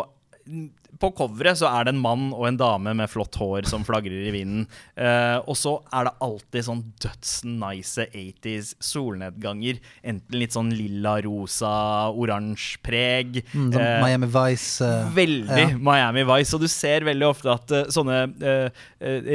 mm, 0.47 0.69
på 1.03 1.11
coveret 1.17 1.59
så 1.59 1.67
er 1.67 1.87
det 1.87 1.93
en 1.93 2.01
mann 2.01 2.29
og 2.31 2.45
en 2.47 2.59
dame 2.59 2.93
med 2.95 3.11
flott 3.11 3.35
hår 3.39 3.67
som 3.67 3.83
flagrer 3.87 4.29
i 4.29 4.31
vinden. 4.33 4.65
Uh, 4.95 5.43
og 5.49 5.57
så 5.59 5.75
er 5.91 6.07
det 6.07 6.13
alltid 6.23 6.67
sånn 6.69 6.83
dødsnice 7.03 8.07
80s 8.09 8.73
solnedganger. 8.83 9.81
Enten 10.13 10.39
litt 10.39 10.55
sånn 10.55 10.71
lilla, 10.75 11.17
rosa, 11.25 11.73
oransje 12.11 12.79
preg. 12.85 13.41
Mm, 13.51 13.71
sånn 13.73 13.81
Eh, 13.83 13.99
Miami 13.99 14.29
Vice. 14.31 14.87
Uh, 14.87 15.09
Veldig 15.15 15.65
ja. 15.65 15.77
Miami 15.77 16.23
Vice. 16.29 16.55
Og 16.55 16.63
du 16.63 16.69
ser 16.71 17.03
veldig 17.07 17.27
ofte 17.27 17.51
at 17.51 17.73
sånne 17.93 18.21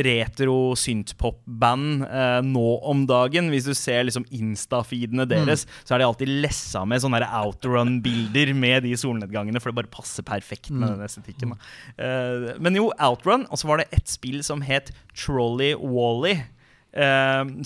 retro 0.08 0.56
synthpop-band 0.78 2.06
nå 2.48 2.68
om 2.88 3.04
dagen, 3.08 3.50
hvis 3.52 3.66
du 3.68 3.74
ser 3.76 4.06
liksom 4.06 4.24
Insta-feedene 4.34 5.26
deres, 5.28 5.66
så 5.84 5.94
er 5.94 6.02
de 6.02 6.08
alltid 6.08 6.32
lessa 6.46 6.84
med 6.88 7.02
sånne 7.02 7.28
outrun-bilder 7.42 8.54
med 8.56 8.86
de 8.86 8.94
solnedgangene, 8.98 9.60
for 9.60 9.72
det 9.72 9.82
bare 9.82 9.92
passer 9.92 10.24
perfekt 10.26 10.72
med 10.72 10.94
den 10.94 11.04
estetikken. 11.04 11.57
Eh, 11.98 12.54
men 12.58 12.76
jo, 12.76 12.92
outrun, 12.98 13.46
og 13.50 13.58
så 13.58 13.68
var 13.70 13.82
det 13.82 13.88
et 13.92 14.08
spill 14.10 14.42
som 14.46 14.62
het 14.62 14.92
Trolley 15.16 15.74
Wally. 15.74 16.36
eh, 16.38 16.46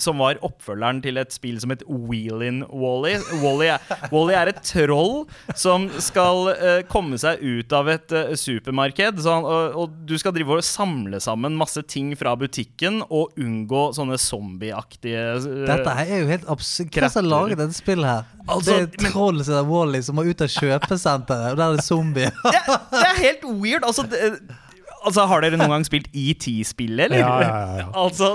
som 0.01 0.19
var 0.21 0.37
oppfølgeren 0.45 0.99
til 1.03 1.17
et 1.17 1.33
spill 1.33 1.57
som 1.61 1.71
het 1.73 1.83
Wheelin' 1.87 2.63
Wally. 2.69 3.15
Wally 3.41 3.69
er, 3.73 3.93
Wally 4.11 4.35
er 4.37 4.51
et 4.51 4.61
troll 4.65 5.23
som 5.57 5.87
skal 6.01 6.51
eh, 6.53 6.81
komme 6.89 7.17
seg 7.21 7.41
ut 7.41 7.73
av 7.75 7.89
et 7.93 8.13
eh, 8.15 8.33
supermarked. 8.39 9.21
Så 9.23 9.33
han, 9.33 9.47
og, 9.47 9.77
og 9.83 9.95
du 10.07 10.15
skal 10.19 10.35
drive 10.35 10.57
og 10.57 10.65
samle 10.67 11.21
sammen 11.23 11.57
masse 11.59 11.81
ting 11.89 12.13
fra 12.19 12.35
butikken 12.39 13.01
og 13.09 13.33
unngå 13.39 13.85
sånne 13.97 14.19
zombieaktige 14.21 15.25
eh, 15.37 15.47
Dette 15.69 15.97
her 15.99 16.13
er 16.17 16.23
jo 16.23 16.31
helt 16.31 16.49
absurd. 16.51 16.93
Hvem 16.93 17.17
har 17.17 17.29
laget 17.29 17.63
dette 17.63 17.77
spillet 17.77 18.09
her? 18.09 18.29
Altså, 18.43 18.65
det 18.67 18.75
er 18.75 18.89
et 18.89 19.13
troll 19.13 19.39
som 19.39 19.55
heter 19.55 19.69
Wally 19.69 20.03
som 20.03 20.19
må 20.19 20.27
ut 20.27 20.43
av 20.43 20.51
kjøpesenteret, 20.51 21.53
og 21.53 21.59
der 21.61 21.65
er 21.65 21.79
det 21.79 21.85
zombier. 21.87 22.33
det, 22.43 22.61
det 22.91 23.07
er 23.07 23.21
helt 23.21 23.47
weird. 23.47 23.87
Altså, 23.87 24.05
det, 24.11 24.33
Altså, 25.03 25.25
Har 25.29 25.43
dere 25.43 25.59
noen 25.59 25.73
gang 25.75 25.85
spilt 25.87 26.09
ET-spillet, 26.15 27.05
eller? 27.07 27.19
Ja, 27.19 27.33
ja, 27.43 27.53
ja, 27.59 27.79
ja. 27.83 27.87
Altså, 28.03 28.33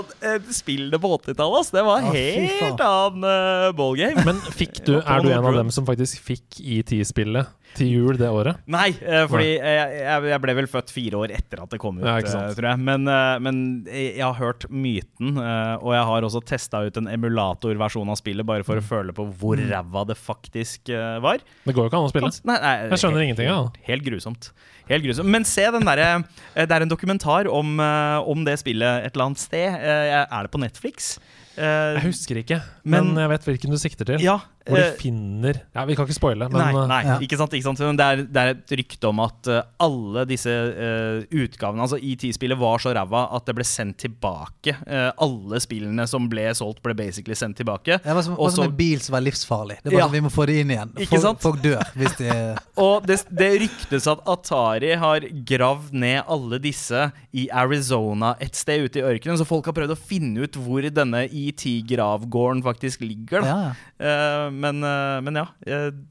spillene 0.53 0.99
på 1.01 1.11
80-tallet, 1.17 1.63
ass, 1.63 1.71
det 1.75 1.85
var 1.87 2.09
helt 2.13 2.83
annen 2.85 3.25
uh, 3.25 3.69
ballgame. 3.77 4.25
Men 4.27 4.41
fikk 4.53 4.83
du, 4.85 4.97
er 5.01 5.25
du 5.25 5.31
en 5.33 5.49
av 5.49 5.57
dem 5.57 5.73
som 5.73 5.87
faktisk 5.89 6.21
fikk 6.29 6.61
ET-spillet 6.61 7.55
til 7.77 7.87
jul 7.93 8.17
det 8.19 8.27
året? 8.27 8.57
Nei, 8.67 8.89
eh, 9.01 9.25
fordi 9.29 9.51
jeg, 9.55 9.93
jeg, 10.01 10.41
ble 10.43 10.55
vel 10.57 10.67
født 10.71 10.91
fire 10.93 11.19
år 11.21 11.33
etter 11.35 11.61
at 11.63 11.69
det 11.73 11.79
kom 11.79 11.99
ut, 11.99 12.05
Ja, 12.07 12.17
eh, 12.19 12.53
tror 12.57 12.67
jeg. 12.71 12.81
Men, 12.83 13.07
eh, 13.07 13.35
men 13.45 13.59
jeg 13.87 14.23
har 14.25 14.33
hørt 14.39 14.65
myten, 14.69 15.37
og 15.37 15.93
jeg 15.95 16.07
har 16.09 16.27
også 16.27 16.41
testa 16.45 16.81
ut 16.87 16.97
en 17.01 17.07
emulatorversjon 17.11 18.09
av 18.11 18.19
spillet 18.19 18.45
bare 18.47 18.65
for 18.67 18.81
å 18.81 18.83
føle 18.85 19.15
på 19.15 19.27
hvor 19.39 19.61
ræva 19.61 20.05
det 20.09 20.17
faktisk 20.19 20.91
var. 21.23 21.39
Det 21.65 21.75
går 21.75 21.85
jo 21.85 21.91
ikke 21.91 22.01
an 22.01 22.09
å 22.09 22.13
spille. 22.13 22.31
Nei, 22.49 22.59
nei, 22.59 22.75
Jeg 22.89 22.99
skjønner 23.03 23.21
helt- 23.23 23.27
ingenting, 23.29 23.49
ja. 23.49 23.59
Helt 23.89 24.03
grusomt. 24.07 24.51
Helt 24.89 25.03
grusomt. 25.05 25.29
Men 25.29 25.45
se 25.45 25.67
den 25.71 25.85
derre 25.85 26.23
Det 26.55 26.71
er 26.71 26.81
en 26.81 26.89
dokumentar 26.89 27.47
om, 27.51 27.79
om 27.79 28.45
det 28.45 28.57
spillet 28.59 29.05
et 29.05 29.13
eller 29.13 29.29
annet 29.29 29.39
sted. 29.39 29.75
Er 29.79 30.41
det 30.43 30.51
på 30.51 30.59
Netflix? 30.61 31.17
Jeg 31.59 32.01
husker 32.05 32.37
ikke, 32.39 32.61
men, 32.85 33.13
Men- 33.13 33.23
jeg 33.23 33.29
vet 33.33 33.47
hvilken 33.49 33.71
du 33.73 33.77
sikter 33.77 34.05
til. 34.07 34.21
Ja. 34.23 34.39
Hvor 34.69 34.79
eh, 34.79 34.91
de 34.91 34.99
finner 35.01 35.59
Ja, 35.75 35.85
Vi 35.89 35.95
kan 35.97 36.07
ikke 36.07 36.17
spoile, 36.17 36.47
men 36.51 36.59
nei, 36.61 36.69
uh, 36.75 36.83
nei 36.89 36.99
ja. 37.05 37.17
ikke 37.25 37.39
sant. 37.39 37.53
ikke 37.57 37.67
sant 37.67 37.81
Men 37.83 37.99
det 37.99 38.05
er, 38.07 38.23
det 38.29 38.43
er 38.43 38.51
et 38.53 38.73
rykte 38.79 39.09
om 39.09 39.21
at 39.23 39.49
eh, 39.51 39.61
alle 39.85 40.25
disse 40.29 40.49
uh, 40.53 41.23
utgavene 41.41 41.85
Altså 41.85 41.99
ET-spillet 41.99 42.59
var 42.59 42.83
så 42.83 42.93
ræva 42.95 43.25
at 43.35 43.47
det 43.49 43.55
ble 43.57 43.65
sendt 43.67 43.99
tilbake. 44.03 44.75
Uh, 44.85 45.09
alle 45.25 45.59
spillene 45.63 46.05
som 46.09 46.27
ble 46.31 46.47
solgt, 46.57 46.81
ble 46.85 46.95
basically 46.97 47.35
sendt 47.37 47.57
tilbake. 47.59 47.99
Det 48.03 48.15
var 48.15 48.25
som, 48.25 48.35
Også, 48.37 48.45
var 48.45 48.55
som 48.55 48.67
en 48.69 48.77
bil 48.77 49.01
som 49.03 49.15
var 49.17 49.25
livsfarlig. 49.25 49.79
Det 49.83 49.91
var 49.91 49.99
Ja. 49.99 50.05
sånn, 50.07 50.15
Vi 50.17 50.23
må 50.25 50.31
få 50.33 50.45
det 50.49 50.59
inn 50.63 50.73
igjen. 50.73 50.93
Ikke 50.95 51.17
Folk, 51.17 51.25
sant? 51.25 51.41
folk 51.43 51.61
dør 51.63 51.93
hvis 51.99 52.15
de 52.19 52.29
Og 52.89 53.05
det, 53.07 53.19
det 53.35 53.49
ryktes 53.65 54.07
at 54.11 54.23
Atari 54.29 54.93
har 55.01 55.25
gravd 55.49 55.93
ned 55.93 56.23
alle 56.29 56.59
disse 56.63 57.09
i 57.35 57.47
Arizona 57.51 58.35
et 58.41 58.55
sted 58.57 58.85
ute 58.87 59.01
i 59.01 59.05
ørkenen, 59.05 59.39
så 59.39 59.47
folk 59.47 59.67
har 59.69 59.75
prøvd 59.77 59.95
å 59.95 59.99
finne 59.99 60.45
ut 60.45 60.57
hvor 60.59 60.85
denne 60.89 61.25
ET-gravgården 61.27 62.63
faktisk 62.65 63.03
ligger. 63.05 63.43
Da. 63.43 63.47
ja, 63.47 63.59
ja. 63.69 64.49
Men, 64.59 64.83
eh, 64.83 65.19
men 65.25 65.39
ja. 65.39 65.45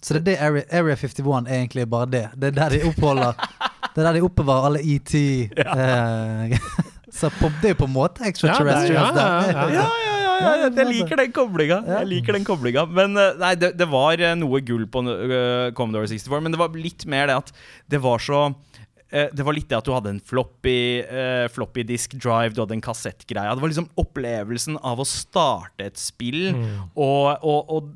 Så 0.03 0.17
det 0.17 0.21
er 0.21 0.27
det 0.29 0.37
Area, 0.47 0.65
Area 0.81 0.97
51 0.97 1.49
er 1.49 1.59
egentlig 1.61 1.89
bare 1.91 2.11
det. 2.11 2.27
Det 2.35 2.53
er 2.53 2.57
der 2.63 2.77
de 2.77 2.85
oppholder 2.89 3.37
Det 3.95 4.05
er 4.05 4.07
der 4.13 4.19
de 4.19 4.23
oppbevarer 4.23 4.69
alle 4.69 4.81
ET 4.85 5.15
eh, 5.15 6.59
Så 7.19 7.31
på, 7.35 7.51
det 7.63 7.71
er 7.71 7.75
jo 7.75 7.81
på 7.83 7.89
en 7.89 7.95
måte 7.97 8.25
extraterrestrials 8.29 9.17
Ja, 9.17 9.27
ja, 9.27 9.43
ja, 9.43 9.53
ja. 9.53 9.69
ja, 9.73 9.87
ja, 10.05 10.17
ja, 10.39 10.51
ja, 10.63 10.69
jeg 10.71 10.87
liker 10.93 11.19
den 11.19 11.33
koblinga. 11.35 11.81
Jeg 11.89 12.07
liker 12.07 12.37
den 12.37 12.45
koblinga. 12.47 12.85
Men 12.95 13.19
eh, 13.19 13.39
nei, 13.41 13.55
det, 13.59 13.73
det 13.81 13.89
var 13.91 14.23
noe 14.39 14.61
gull 14.63 14.85
på 14.87 15.03
uh, 15.09 15.71
Commodore 15.75 16.11
64, 16.11 16.43
men 16.45 16.55
det 16.55 16.61
var 16.61 16.77
litt 16.79 17.07
mer 17.11 17.31
det 17.31 17.41
at 17.43 17.55
det 17.91 18.03
var 18.05 18.23
så 18.23 18.49
det 19.09 19.41
var 19.41 19.55
litt 19.57 19.71
det 19.71 19.77
at 19.79 19.87
du 19.87 19.95
hadde 19.95 20.11
en 20.13 20.19
floppy, 20.21 21.01
uh, 21.09 21.47
floppy 21.49 21.81
disk 21.89 22.13
drive, 22.21 22.53
du 22.53 22.59
hadde 22.61 22.75
en 22.77 22.83
kassettgreie. 22.85 23.55
Det 23.57 23.65
var 23.65 23.71
liksom 23.73 23.87
opplevelsen 23.97 24.77
av 24.85 25.01
å 25.01 25.07
starte 25.09 25.87
et 25.89 25.97
spill 25.97 26.51
og, 26.53 27.41
og, 27.41 27.73
og 27.73 27.89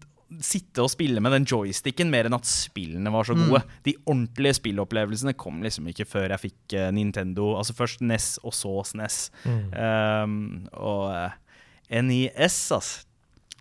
sitte 0.45 0.85
og 0.85 0.91
spille 0.93 1.21
med 1.23 1.35
den 1.35 1.47
joysticken 1.49 2.11
mer 2.13 2.29
enn 2.29 2.37
at 2.37 2.49
spillene 2.49 3.13
var 3.13 3.27
så 3.29 3.37
gode. 3.37 3.63
De 3.87 3.95
ordentlige 4.05 4.59
spillopplevelsene 4.61 5.35
kom 5.39 5.63
liksom 5.65 5.89
ikke 5.93 6.07
før 6.09 6.35
jeg 6.35 6.45
fikk 6.47 6.77
eh, 6.79 6.91
Nintendo. 6.95 7.53
Altså 7.59 7.77
først 7.77 8.05
NES, 8.05 8.37
og 8.47 8.55
så 8.57 8.75
SNES. 8.93 9.19
Um, 9.47 10.37
og 10.73 11.11
eh, 11.15 12.03
NIS, 12.03 12.61
altså. 12.75 13.09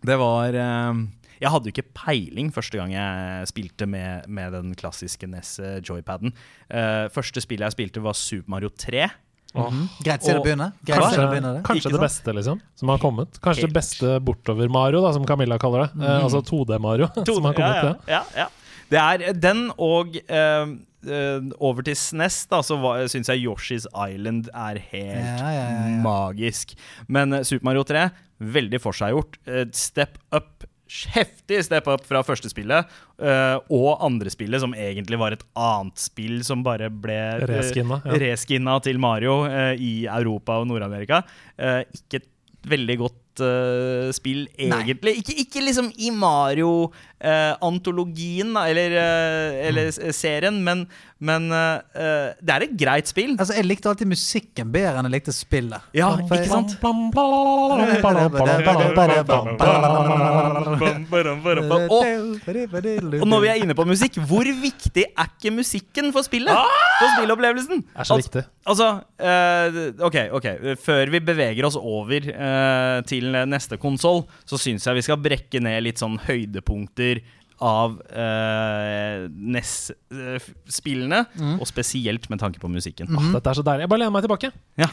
Det 0.01 0.15
var 0.17 0.55
um, 0.89 1.03
Jeg 1.37 1.51
hadde 1.53 1.69
jo 1.69 1.73
ikke 1.75 1.93
peiling 1.93 2.47
første 2.53 2.79
gang 2.79 2.93
jeg 2.95 3.49
spilte 3.51 3.85
med, 3.85 4.25
med 4.25 4.55
den 4.57 4.71
klassiske 4.77 5.29
NES 5.29 5.59
eh, 5.61 5.81
joypaden. 5.85 6.33
Uh, 6.71 7.05
første 7.13 7.43
spillet 7.43 7.69
jeg 7.69 7.77
spilte, 7.77 8.03
var 8.03 8.17
Super 8.17 8.55
Mario 8.55 8.73
3. 8.73 9.09
Mhm. 9.53 9.87
Greit 10.03 10.23
sted 10.23 10.37
å 10.39 10.43
begynne. 10.45 10.71
Greit 10.85 11.01
Kanskje, 11.01 11.25
å 11.25 11.31
begynne 11.31 11.53
det. 11.57 11.63
kanskje 11.67 11.91
det 11.91 11.99
beste 11.99 12.33
liksom 12.37 12.61
som 12.75 12.89
har 12.89 13.01
kommet. 13.03 13.39
Kanskje 13.43 13.65
Helt. 13.67 13.73
det 13.73 13.79
beste 13.81 14.13
bortover-Mario, 14.23 15.01
da 15.03 15.11
som 15.13 15.25
Camilla 15.25 15.57
kaller 15.59 15.89
det. 15.89 16.03
Eh, 16.05 16.23
altså 16.23 16.41
2D-Mario. 16.41 17.09
som 17.25 17.43
har 17.49 17.53
kommet, 17.53 17.83
ja, 17.83 17.95
ja, 18.07 18.23
ja, 18.35 18.45
ja. 18.45 18.47
Det 18.91 18.99
er 18.99 19.33
den 19.39 19.69
og 19.79 20.15
eh, 20.27 20.65
eh, 21.07 21.51
over 21.59 21.81
til 21.87 21.95
SNES, 21.95 22.45
da, 22.51 22.59
så 22.61 22.75
syns 23.11 23.29
jeg 23.31 23.45
Yoshi's 23.45 23.87
Island 23.91 24.49
er 24.53 24.79
helt 24.91 25.23
Ja, 25.25 25.51
ja, 25.51 25.67
ja, 25.67 25.87
ja. 25.95 26.01
magisk. 26.03 26.75
Men 27.07 27.33
eh, 27.33 27.43
Super 27.47 27.65
Mario 27.69 27.83
3, 27.87 28.09
veldig 28.41 28.79
forseggjort. 28.81 29.37
Uh, 29.47 29.65
step 29.71 30.17
up. 30.33 30.63
Heftig 30.91 31.61
step 31.63 31.87
up 31.87 32.03
fra 32.03 32.19
første 32.25 32.49
spillet 32.51 32.89
uh, 33.23 33.57
og 33.71 34.01
andre 34.03 34.31
spillet, 34.33 34.59
som 34.63 34.75
egentlig 34.75 35.19
var 35.21 35.35
et 35.35 35.45
annet 35.55 36.01
spill 36.01 36.41
som 36.43 36.65
bare 36.65 36.89
ble 36.91 37.17
uh, 37.39 37.45
Reskinna, 37.47 38.01
ja. 38.03 38.19
reskinna 38.25 38.75
til 38.83 38.99
Mario 39.01 39.41
uh, 39.45 39.71
i 39.79 40.03
Europa 40.09 40.59
og 40.59 40.67
Nord-Amerika. 40.67 41.21
Eh, 41.55 41.81
ikke 41.95 42.21
et 42.21 42.29
veldig 42.71 43.01
godt 43.05 43.17
spill, 44.13 44.43
egentlig. 44.59 45.13
Ikke, 45.21 45.33
ikke 45.45 45.61
liksom 45.63 45.87
i 45.95 46.09
Mario-antologien, 47.21 48.55
eller, 48.57 48.91
eh, 48.91 49.67
eller 49.67 49.91
serien, 50.13 50.63
men, 50.63 50.85
men 51.19 51.51
eh, 51.51 52.33
det 52.41 52.55
er 52.55 52.65
et 52.67 52.75
greit 52.79 53.07
spill. 53.11 53.35
Altså, 53.37 53.53
Jeg 53.57 53.65
likte 53.67 53.89
alltid 53.91 54.07
musikken 54.09 54.71
bedre 54.73 54.97
enn 55.01 55.09
jeg 55.09 55.15
likte 55.19 55.33
spillet. 55.35 55.81
Ja, 55.93 56.09
For 56.27 56.35
jeg- 56.35 56.45
ikke 56.45 56.53
sant? 56.55 56.77
Og, 61.91 62.05
og 63.21 63.27
når 63.27 63.41
vi 63.43 63.49
er 63.51 63.59
inne 63.61 63.75
på 63.77 63.85
musikk, 63.87 64.17
hvor 64.27 64.47
viktig 64.61 65.05
er 65.11 65.29
ikke 65.37 65.51
musikken 65.53 66.11
for 66.15 66.25
spillet? 66.25 66.55
For 67.01 67.13
spillopplevelsen? 67.17 67.83
Er 67.95 68.07
så 68.07 68.13
Al- 68.17 68.21
viktig. 68.23 68.43
Altså, 68.71 68.87
eh, 69.17 69.77
ok, 70.05 70.15
ok 70.37 70.45
Før 70.83 71.09
vi 71.09 71.19
beveger 71.25 71.65
oss 71.65 71.75
over 71.79 72.21
eh, 72.29 73.01
til 73.09 73.31
neste 73.49 73.77
konsoll, 73.81 74.23
så 74.45 74.59
syns 74.61 74.85
jeg 74.85 74.95
vi 74.99 75.01
skal 75.07 75.17
brekke 75.17 75.59
ned 75.65 75.81
litt 75.87 75.97
sånn 76.01 76.19
høydepunkter 76.27 77.10
av 77.61 77.91
uh, 78.09 79.27
NES-spillene, 79.29 81.19
og 81.59 81.67
spesielt 81.69 82.25
med 82.31 82.39
tanke 82.41 82.57
på 82.61 82.69
musikken. 82.73 83.09
Åh, 83.13 83.27
Dette 83.35 83.51
er 83.51 83.59
så 83.59 83.65
deilig. 83.65 83.85
Jeg 83.85 83.91
bare 83.91 84.01
lener 84.01 84.15
meg 84.15 84.25
tilbake. 84.25 84.49
Ja. 84.81 84.87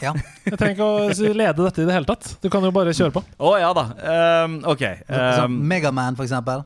Jeg 0.45 0.59
trenger 0.59 0.75
ikke 0.75 0.89
å 0.89 1.33
lede 1.39 1.65
dette 1.65 1.81
i 1.81 1.87
det 1.89 1.95
hele 1.95 2.09
tatt. 2.09 2.29
Du 2.43 2.49
kan 2.53 2.65
jo 2.65 2.71
bare 2.75 2.93
kjøre 2.93 3.15
på. 3.15 3.23
Å 3.41 3.53
ja 3.61 3.71
da. 3.77 3.85
Um, 4.45 4.59
ok. 4.75 4.85
Sånn 5.09 5.49
Um, 5.49 5.57
Megaman, 5.71 6.17
for 6.19 6.27
eksempel. 6.27 6.61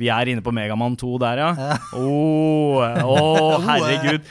Vi 0.00 0.08
er 0.10 0.30
inne 0.32 0.42
på 0.42 0.50
Megaman 0.50 0.96
2 0.98 1.18
der, 1.22 1.38
ja. 1.44 1.50
Å, 1.94 2.10
å, 3.06 3.62
herregud. 3.68 4.26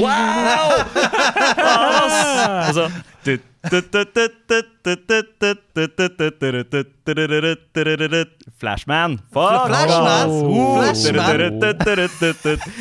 Wow! 0.00 0.80
Altså 2.66 2.88
Flashman. 8.58 9.18
Fuck! 9.32 9.66
Flashman! 9.66 10.30
Oh. 10.30 10.80
Flashman! 10.80 11.60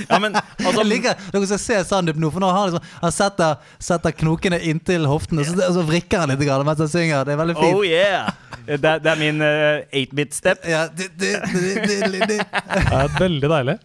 Ja, 0.10 0.20
men 0.20 0.36
altså 0.36 0.82
Jeg 0.82 0.88
liker 0.88 1.14
Dere 1.34 1.46
skal 1.50 1.62
se 1.64 1.82
Sandeep 1.90 2.20
nå, 2.20 2.32
for 2.32 2.44
nå 2.44 2.52
har 2.56 2.70
liksom, 2.72 2.86
han 3.04 3.16
setter, 3.16 3.60
setter 3.84 4.16
knokene 4.22 4.60
inntil 4.72 5.08
hoftene, 5.10 5.44
og 5.44 5.52
så, 5.52 5.60
og 5.68 5.74
så 5.80 5.86
vrikker 5.88 6.24
han 6.24 6.34
litt 6.34 6.44
grann 6.48 6.64
mens 6.68 6.84
han 6.84 6.92
synger. 6.92 7.28
Det 7.28 7.36
er 7.36 7.42
veldig 7.44 7.58
fint. 7.60 7.76
Oh 7.76 7.84
yeah! 7.88 8.32
Det, 8.78 8.96
det 9.04 9.12
er 9.12 9.20
min 9.20 9.42
eh, 9.42 10.04
8-bit-step. 10.06 10.68
Ja, 10.70 10.86
det, 10.94 11.10
er 11.34 13.16
veldig 13.20 13.50
deilig. 13.50 13.80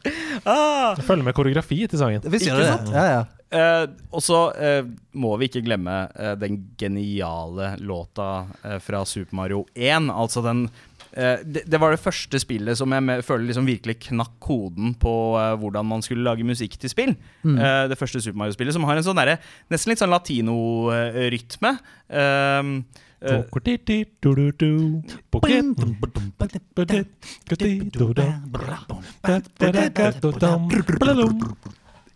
Ah. 0.45 0.99
følger 1.01 1.25
med 1.25 1.37
koreografi 1.37 1.85
til 1.89 2.01
sangen. 2.01 2.25
Visst 2.29 2.49
gjør 2.49 2.61
Ikke 2.61 2.67
det 2.67 2.73
sant? 2.75 2.93
det. 2.93 2.99
Ja, 2.99 3.07
ja. 3.19 3.25
Uh, 3.55 3.85
og 4.11 4.23
så 4.25 4.39
uh, 4.51 4.87
må 5.15 5.37
vi 5.39 5.47
ikke 5.47 5.63
glemme 5.63 5.93
uh, 6.11 6.33
den 6.35 6.59
geniale 6.81 7.75
låta 7.79 8.49
fra 8.83 9.05
Super 9.07 9.37
Mario 9.39 9.63
1. 9.75 10.11
Altså 10.11 10.43
den 10.45 10.67
eh, 11.13 11.39
det, 11.45 11.63
det 11.71 11.79
var 11.81 11.95
det 11.95 12.03
første 12.03 12.41
spillet 12.43 12.79
som 12.79 12.91
jeg 12.91 13.25
føler 13.27 13.47
liksom 13.47 13.69
virkelig 13.69 13.97
knakk 14.09 14.33
koden 14.43 14.95
på 14.99 15.15
hvordan 15.61 15.87
man 15.87 16.03
skulle 16.03 16.27
lage 16.27 16.47
musikk 16.47 16.75
til 16.81 16.91
spill. 16.91 17.15
Eh, 17.45 17.85
det 17.91 17.99
første 18.01 18.23
Super 18.25 18.41
Mario-spillet 18.43 18.75
som 18.75 18.87
har 18.89 18.99
en 18.99 19.07
sånn 19.07 19.21
der, 19.21 19.37
nesten 19.71 19.93
litt 19.93 20.03
sånn 20.03 20.15
latino-rytme. 20.15 21.77
Um, 22.11 22.77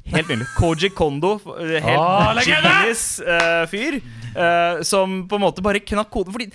Helt 0.08 0.28
nydelig. 0.28 0.48
Koji 0.56 0.90
Kondo, 0.96 1.34
eh, 1.60 1.84
helt 1.84 2.00
Å, 2.00 2.44
genius 2.44 3.04
eh, 3.20 3.64
fyr, 3.68 3.98
eh, 4.32 4.82
som 4.88 5.20
på 5.28 5.36
en 5.36 5.44
måte 5.44 5.64
bare 5.64 5.82
knakk 5.84 6.10
koden. 6.12 6.32
Fordi 6.32 6.48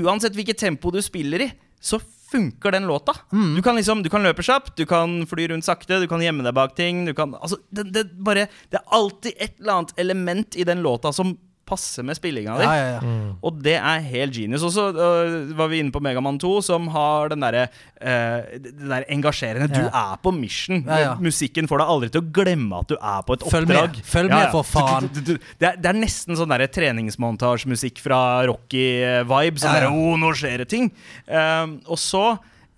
uansett 0.00 0.36
hvilket 0.36 0.62
tempo 0.64 0.92
du 0.94 1.02
spiller 1.04 1.44
i, 1.44 1.50
så 1.80 2.00
funker 2.34 2.74
den 2.74 2.88
låta. 2.88 3.12
Du 3.30 3.62
kan 3.62 3.76
liksom, 3.76 4.02
du 4.02 4.08
kan 4.10 4.24
løpe 4.24 4.42
kjapt, 4.42 4.72
du 4.80 4.86
kan 4.88 5.20
fly 5.30 5.48
rundt 5.52 5.66
sakte, 5.66 6.00
du 6.00 6.08
kan 6.10 6.22
gjemme 6.24 6.46
deg 6.46 6.56
bak 6.56 6.74
ting. 6.78 7.04
Du 7.06 7.12
kan, 7.14 7.36
altså, 7.36 7.60
det, 7.70 7.90
det, 7.94 8.06
bare, 8.24 8.48
det 8.72 8.80
er 8.80 8.96
alltid 8.96 9.36
et 9.36 9.60
eller 9.60 9.76
annet 9.76 9.98
element 10.00 10.56
i 10.56 10.64
den 10.64 10.82
låta 10.82 11.12
som 11.12 11.36
passe 11.66 12.04
med 12.06 12.16
spillinga 12.18 12.56
di. 12.60 12.66
Ja, 12.66 12.74
ja, 12.78 12.88
ja. 12.96 13.00
Mm. 13.02 13.32
Og 13.44 13.58
det 13.64 13.76
er 13.78 14.04
helt 14.08 14.36
genius. 14.36 14.64
Og 14.66 14.72
så 14.74 14.86
uh, 14.94 15.34
var 15.56 15.70
vi 15.72 15.80
inne 15.82 15.94
på 15.94 16.02
Megaman 16.04 16.38
2, 16.40 16.52
som 16.66 16.88
har 16.94 17.32
den 17.32 17.44
derre 17.44 17.66
uh, 17.68 18.46
Det 18.60 18.74
der 18.78 19.06
engasjerende 19.12 19.68
Du 19.72 19.82
er 19.84 20.14
på 20.22 20.32
mission. 20.34 20.84
Ja, 20.86 21.00
ja. 21.02 21.12
Musikken 21.20 21.68
får 21.70 21.82
deg 21.82 21.92
aldri 21.96 22.12
til 22.14 22.24
å 22.24 22.30
glemme 22.40 22.80
at 22.84 22.92
du 22.92 22.96
er 22.98 23.26
på 23.26 23.38
et 23.38 23.46
Følg 23.50 23.70
med. 23.70 23.80
oppdrag. 23.80 24.00
Følg 24.14 24.32
med, 24.34 24.48
for 24.54 24.70
faen. 24.70 25.10
Du, 25.10 25.20
du, 25.20 25.34
du, 25.34 25.52
det, 25.60 25.70
er, 25.72 25.78
det 25.80 25.92
er 25.92 26.00
nesten 26.00 26.38
sånn 26.38 26.56
treningsmontasjemusikk 26.78 28.00
fra 28.04 28.18
Rocky-vibe. 28.48 29.60
Sånn 29.60 29.70
Ja, 29.70 29.84
ja. 29.84 29.86
derre 29.86 29.94
Å, 29.94 30.18
nå 30.20 30.34
skjer 30.38 30.64
det 30.64 30.70
ting! 30.72 30.90
Uh, 31.28 31.78
og 31.90 32.00
så 32.00 32.24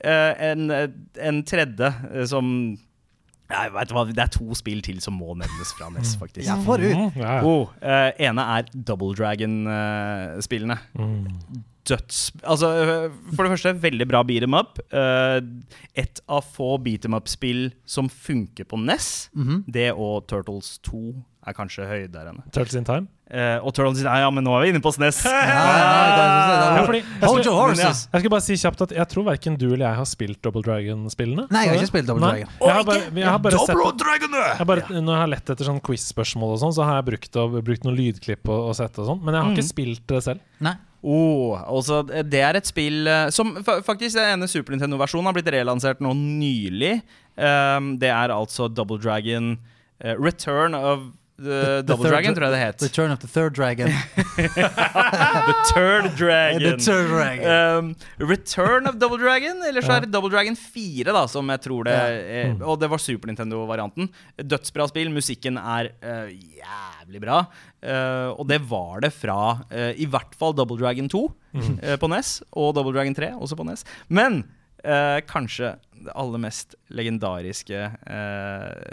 øh, 0.06 0.32
en, 0.50 0.70
en 1.18 1.42
tredje 1.46 1.92
øh, 2.12 2.26
som 2.28 2.50
Nei, 3.52 3.66
vet 3.74 3.90
du 3.90 3.94
hva, 3.94 4.04
Det 4.10 4.22
er 4.24 4.32
to 4.34 4.56
spill 4.58 4.82
til 4.84 4.98
som 5.02 5.16
må 5.20 5.36
nevnes 5.38 5.70
fra 5.78 5.90
NES, 5.94 6.16
faktisk. 6.18 6.48
Ja, 6.48 6.58
få 6.64 6.78
ut. 6.82 6.90
Mm, 6.90 7.20
ja. 7.20 7.38
Oh, 7.46 7.70
uh, 7.82 8.10
ene 8.18 8.46
er 8.56 8.68
Double 8.74 9.14
Dragon-spillene. 9.16 10.78
Mm. 10.98 11.62
Døds... 11.86 12.32
Altså, 12.42 12.72
eh, 12.82 13.04
for 13.36 13.46
det 13.46 13.52
første, 13.52 13.72
veldig 13.84 14.08
bra 14.10 14.24
beat 14.26 14.42
em 14.42 14.56
up. 14.58 14.80
Uh, 14.90 15.38
et 15.94 16.18
av 16.26 16.42
få 16.56 16.74
beat 16.82 17.06
em 17.06 17.14
up-spill 17.14 17.68
som 17.86 18.10
funker 18.10 18.66
på 18.66 18.80
NES. 18.82 19.30
-hmm. 19.36 19.62
Det 19.70 19.92
og 19.92 20.26
Turtles 20.26 20.78
2 20.78 21.14
er 21.46 21.54
kanskje 21.56 21.86
høydere. 21.86 22.32
Turtles 22.50 22.74
in 22.78 22.84
Time. 22.86 23.06
Eh, 23.30 23.58
og 23.58 23.72
Turtles 23.74 23.98
in 24.00 24.06
Time, 24.06 24.18
ja, 24.22 24.30
men 24.34 24.44
nå 24.46 24.52
er 24.54 24.64
vi 24.66 24.70
inne 24.74 24.80
på 24.82 24.90
SNES. 24.94 25.20
Ja, 25.26 25.42
ja, 25.46 25.66
Ja, 26.66 26.76
ja, 26.76 26.82
fordi, 26.86 27.00
Hold 27.22 27.22
jeg, 27.22 27.28
your 27.30 27.42
skulle, 27.42 27.56
horses! 27.60 28.00
jeg 28.12 28.22
skal 28.22 28.32
bare 28.34 28.44
si 28.46 28.56
kjapt 28.60 28.82
at 28.86 28.92
jeg 28.96 29.08
tror 29.12 29.24
verken 29.28 29.56
du 29.60 29.66
eller 29.68 29.84
jeg 29.88 29.98
har 30.00 30.08
spilt 30.10 30.40
Double 30.44 30.62
Dragon-spillene. 30.66 31.46
Nei, 31.54 31.62
jeg 31.66 31.72
har 31.74 31.80
ikke 31.82 31.90
spilt 31.92 32.08
Double 32.10 32.22
Nei. 32.24 32.32
Dragon. 32.42 32.56
Jeg 32.66 32.74
har 32.78 32.86
bare, 32.90 33.04
jeg 33.20 33.28
har 33.30 33.38
bare 33.46 33.60
sett 33.66 34.02
Dragon! 34.02 34.36
jeg 34.42 34.68
bare, 34.72 34.86
Når 34.96 35.12
jeg 35.16 35.22
har 35.24 35.32
lett 35.34 35.54
etter 35.54 35.68
sånn 35.70 35.80
quiz-spørsmål, 35.86 36.54
og 36.56 36.60
sånn 36.62 36.74
Så 36.76 36.86
har 36.86 36.98
jeg 37.00 37.06
brukt, 37.12 37.38
og, 37.42 37.56
brukt 37.66 37.86
noen 37.86 37.98
lydklipp 37.98 38.48
og, 38.52 38.70
og 38.70 38.76
sett 38.78 38.98
og 39.02 39.10
sånn. 39.12 39.22
Men 39.22 39.34
jeg 39.38 39.42
har 39.42 39.50
Mm. 39.50 39.56
ikke 39.56 39.68
spilt 39.70 40.06
det 40.10 40.22
selv. 40.26 40.40
Nei. 40.66 40.74
Oh, 41.06 41.54
altså, 41.70 42.00
det 42.08 42.40
er 42.42 42.56
et 42.58 42.66
spill 42.66 43.06
eh, 43.06 43.28
som 43.30 43.52
faktisk 43.62 44.16
Den 44.16 44.32
ene 44.40 44.48
Super 44.50 44.74
Nintendo-versjonen 44.74 45.28
har 45.28 45.36
blitt 45.36 45.50
relansert 45.54 46.00
nå 46.02 46.10
nylig. 46.18 46.96
Um, 47.36 47.92
det 48.00 48.08
er 48.10 48.32
altså 48.34 48.66
Double 48.72 48.98
Dragon 48.98 49.52
uh, 50.02 50.14
Return 50.18 50.74
of 50.74 51.04
the, 51.36 51.82
The 51.82 51.82
Double 51.88 52.08
Dragon, 52.08 52.34
tror 52.34 52.46
jeg 52.48 52.52
det 52.54 52.60
het. 52.62 52.82
Return 52.86 53.10
of 53.12 53.18
the 53.20 53.28
Third 53.28 53.54
Dragon. 53.56 53.88
The 54.36 55.54
Third 55.74 56.16
Dragon. 56.16 56.60
The 56.62 56.76
Third 56.78 57.08
Dragon. 57.10 57.44
Um, 57.46 57.94
Return 58.28 58.86
of 58.88 58.96
Double 58.98 59.18
Dragon, 59.20 59.62
eller 59.68 59.84
så 59.84 59.96
er 59.96 60.06
det 60.06 60.10
Double 60.14 60.30
Dragon 60.32 60.56
4, 60.56 61.12
da, 61.12 61.26
som 61.30 61.48
jeg 61.52 61.62
tror 61.66 61.86
det 61.88 61.94
er. 61.96 62.52
Mm. 62.54 62.62
Og 62.64 62.78
det 62.80 62.88
var 62.92 63.02
Super 63.02 63.30
Nintendo-varianten. 63.30 64.08
Dødsbra 64.40 64.88
spill. 64.90 65.12
Musikken 65.14 65.58
er 65.60 65.90
uh, 66.04 66.28
jævlig 66.32 67.22
bra. 67.24 67.42
Uh, 67.84 68.32
og 68.36 68.46
det 68.50 68.60
var 68.70 69.04
det 69.04 69.12
fra 69.14 69.38
uh, 69.70 69.92
i 69.96 70.08
hvert 70.10 70.34
fall 70.40 70.56
Double 70.56 70.78
Dragon 70.80 71.08
2 71.12 71.26
Mm. 71.56 71.78
på 71.96 72.08
NES, 72.12 72.42
og 72.52 72.74
Double 72.76 72.92
Dragon 72.92 73.14
3 73.16 73.30
også 73.40 73.56
på 73.56 73.64
NES. 73.64 73.86
Men 74.12 74.42
kanskje 75.24 75.70
det 76.04 76.12
aller 76.12 76.38
mest 76.42 76.74
legendariske 76.92 77.78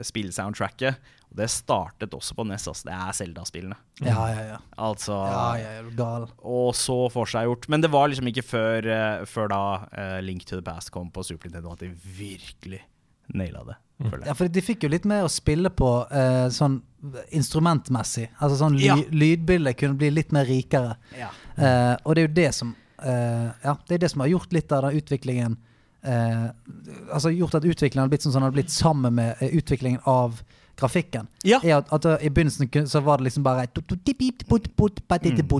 spillsoundtracket. 0.07 0.95
Det 1.35 1.47
startet 1.49 2.13
også 2.13 2.35
på 2.37 2.43
NES, 2.45 2.67
altså. 2.69 2.85
Det 2.89 2.93
er 2.93 3.11
Zelda-spillene. 3.17 3.77
Ja, 4.05 4.27
ja, 4.29 4.41
ja. 4.53 4.57
Altså 4.77 5.15
Ja, 5.17 5.45
ja, 5.57 5.69
er 5.79 5.83
du 5.89 5.95
gal. 5.97 6.27
og 6.43 6.73
så 6.77 6.97
forseggjort. 7.13 7.67
Men 7.73 7.81
det 7.81 7.89
var 7.93 8.07
liksom 8.11 8.27
ikke 8.29 8.43
før, 8.45 8.85
uh, 8.85 9.25
før 9.25 9.47
da 9.49 9.61
uh, 9.97 10.19
Link 10.21 10.45
to 10.45 10.55
the 10.59 10.65
Past 10.65 10.91
kom 10.93 11.09
på 11.13 11.23
Super 11.25 11.49
Nintendo 11.49 11.73
at 11.73 11.79
de 11.79 11.89
virkelig 12.19 12.83
naila 13.33 13.63
det. 13.65 13.75
Mm. 14.03 14.23
Ja, 14.25 14.33
for 14.35 14.47
de 14.51 14.61
fikk 14.61 14.83
jo 14.83 14.89
litt 14.91 15.05
mer 15.07 15.23
å 15.25 15.31
spille 15.31 15.69
på 15.71 15.89
uh, 16.11 16.49
sånn 16.51 16.81
instrumentmessig. 17.35 18.29
Altså 18.39 18.57
sånn 18.61 18.77
ly 18.79 18.87
Ja. 18.87 18.95
lydbildet 19.11 19.77
kunne 19.79 19.97
bli 19.99 20.09
litt 20.11 20.31
mer 20.31 20.45
rikere. 20.45 20.95
Ja. 21.17 21.29
Eh, 21.57 21.95
og 22.03 22.15
det 22.15 22.23
er 22.23 22.27
jo 22.27 22.33
det 22.33 22.49
som 22.55 22.75
eh, 23.03 23.49
Ja, 23.63 23.75
det 23.87 23.95
er 23.95 24.01
det 24.05 24.09
som 24.11 24.21
har 24.23 24.27
gjort 24.31 24.53
litt 24.55 24.71
av 24.73 24.87
den 24.87 24.97
utviklingen 24.97 25.57
eh, 26.01 26.47
Altså 27.13 27.29
gjort 27.29 27.53
at 27.59 27.67
utviklingen 27.67 28.05
har 28.07 28.09
blitt 28.09 28.23
sånn 28.25 28.33
som 28.33 28.41
den 28.41 28.47
har 28.49 28.55
blitt 28.55 28.73
sammen 28.73 29.13
med 29.19 29.37
utviklingen 29.53 30.01
av 30.09 30.41
grafikken. 30.79 31.27
Ja. 31.43 31.59
Er 31.63 31.77
at, 31.77 31.91
at 31.93 32.05
eh, 32.05 32.27
I 32.27 32.29
begynnelsen 32.33 32.87
så 32.89 33.01
var 33.05 33.17
det 33.17 33.29
liksom 33.29 33.43
bare 33.45 33.67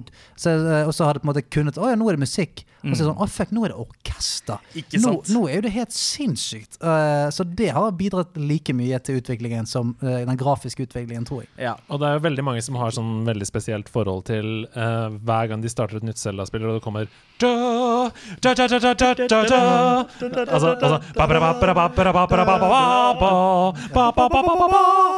Mm. 0.10 0.14
Så, 0.36 0.50
eh, 0.50 0.88
Og 0.88 0.94
så 0.94 1.06
har 1.06 1.14
det 1.14 1.22
på 1.24 1.28
en 1.30 1.34
måte 1.34 1.46
kunnet 1.50 1.78
Å 1.78 1.90
ja, 1.92 1.96
nå 1.96 2.10
er 2.10 2.18
det 2.18 2.26
musikk. 2.26 2.66
Og 2.84 2.98
så 2.98 3.04
er 3.04 3.08
det 3.08 3.10
sånn, 3.14 3.22
å 3.24 3.28
fuck, 3.32 3.52
nå 3.56 3.64
er 3.64 3.72
det 3.72 3.80
orkester. 3.80 4.64
Ikke 4.76 5.00
nå, 5.00 5.14
sant? 5.14 5.30
nå 5.32 5.44
er 5.48 5.56
jo 5.56 5.64
det 5.64 5.72
helt 5.78 5.96
sinnssykt. 5.96 6.78
Uh, 6.84 7.30
så 7.32 7.46
det 7.48 7.70
har 7.76 7.94
bidratt 7.96 8.36
like 8.40 8.76
mye 8.76 9.00
til 9.04 9.22
utviklingen 9.22 9.70
som 9.70 9.94
uh, 10.04 10.20
den 10.28 10.40
grafiske 10.40 10.84
utviklingen, 10.84 11.24
tror 11.28 11.46
jeg. 11.46 11.52
Ja, 11.64 11.78
og 11.88 12.02
det 12.04 12.10
er 12.10 12.18
jo 12.18 12.26
veldig 12.28 12.46
mange 12.50 12.64
som 12.66 12.76
har 12.82 12.92
sånn 12.96 13.24
veldig 13.28 13.48
spesielt 13.48 13.92
forhold 13.92 14.26
til 14.28 14.66
uh, 14.76 15.08
hver 15.24 15.52
gang 15.52 15.64
de 15.64 15.72
starter 15.72 16.02
et 16.02 16.08
nytt 16.10 16.20
Zelda-spiller 16.20 16.74
og 16.74 16.80
det 16.80 16.84
kommer 16.84 17.08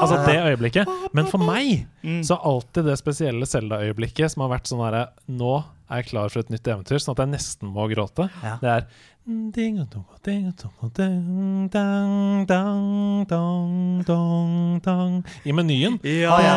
Altså 0.01 0.21
det 0.25 0.37
øyeblikket. 0.51 0.89
Men 1.17 1.29
for 1.29 1.41
meg 1.41 1.85
så 2.25 2.37
er 2.37 2.49
alltid 2.51 2.91
det 2.91 2.97
spesielle 3.01 3.49
Zelda-øyeblikket 3.49 4.33
som 4.33 4.45
har 4.45 4.53
vært 4.57 4.69
sånn 4.69 4.83
herre 4.85 5.07
Nå 5.31 5.55
er 5.89 6.01
jeg 6.01 6.09
klar 6.09 6.31
for 6.33 6.41
et 6.41 6.49
nytt 6.53 6.67
eventyr, 6.67 7.01
sånn 7.01 7.13
at 7.15 7.21
jeg 7.23 7.31
nesten 7.35 7.69
må 7.73 7.85
gråte. 7.91 8.25
Ja. 8.41 8.55
Det 8.61 8.69
er 8.71 8.87
ding, 9.25 9.77
dong, 9.89 10.05
ding, 10.25 10.53
dong, 10.61 10.91
ding, 10.97 11.69
dang, 11.73 12.45
dang, 12.49 13.25
dong, 13.29 14.03
dong, 14.05 14.81
dong. 14.85 15.15
I 15.45 15.53
menyen. 15.53 15.99
Å, 16.01 16.37
ja. 16.45 16.55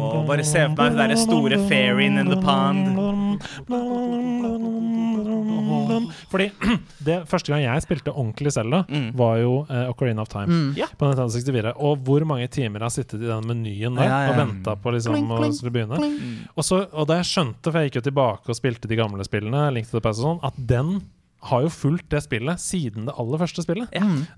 Og 0.00 0.26
bare 0.28 0.44
se 0.44 0.64
for 0.64 0.76
meg 0.76 0.92
den 0.92 1.00
derre 1.00 1.18
store 1.20 1.60
fairyen 1.68 2.20
in 2.20 2.32
the 2.32 2.40
pond. 2.44 3.40
Fordi 6.30 6.50
det 7.08 7.16
første 7.30 7.52
gang 7.52 7.62
jeg 7.64 7.84
spilte 7.86 8.12
ordentlig 8.14 8.52
Selda, 8.54 8.82
Mm. 8.90 9.10
var 9.16 9.36
jo 9.40 9.52
uh, 9.68 9.90
Ocarina 9.90 10.22
of 10.22 10.28
Time 10.32 10.46
Mm. 10.50 10.74
yeah. 10.76 10.88
på 10.98 11.06
Nintendo 11.08 11.28
64. 11.34 11.72
Og 11.76 11.98
hvor 12.06 12.24
mange 12.26 12.48
timer 12.50 12.80
jeg 12.80 12.86
har 12.88 12.94
sittet 12.96 13.22
i 13.22 13.28
den 13.30 13.46
menyen 13.48 13.96
der 13.96 14.04
Ja, 14.08 14.18
ja. 14.26 14.30
og 14.32 14.40
venta 14.42 14.74
på 14.76 14.92
liksom 14.94 15.14
Kling, 15.14 15.30
å 15.30 15.52
skulle 15.54 15.72
begynne. 15.74 15.98
Mm. 16.00 16.36
Og, 16.56 16.64
så, 16.66 16.82
og 16.92 17.06
da 17.10 17.20
jeg 17.20 17.28
skjønte, 17.30 17.70
for 17.70 17.78
jeg 17.80 17.90
gikk 17.90 18.00
jo 18.02 18.06
tilbake 18.10 18.48
og 18.52 18.56
spilte 18.58 18.88
de 18.90 18.96
gamle 18.98 19.24
spillene, 19.26 19.66
Link 19.74 19.88
to 19.90 19.98
the 19.98 20.04
Past 20.04 20.20
og 20.22 20.26
sånn, 20.26 20.44
at 20.46 20.54
den 20.58 21.00
har 21.50 21.62
jo 21.64 21.70
fulgt 21.72 22.10
det 22.12 22.20
spillet 22.22 22.60
siden 22.60 23.06
det 23.08 23.14
aller 23.16 23.38
første 23.40 23.62
spillet. 23.64 23.88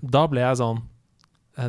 Da 0.01 0.21
ble 0.31 0.39
jeg 0.45 0.55
sånn 0.61 0.79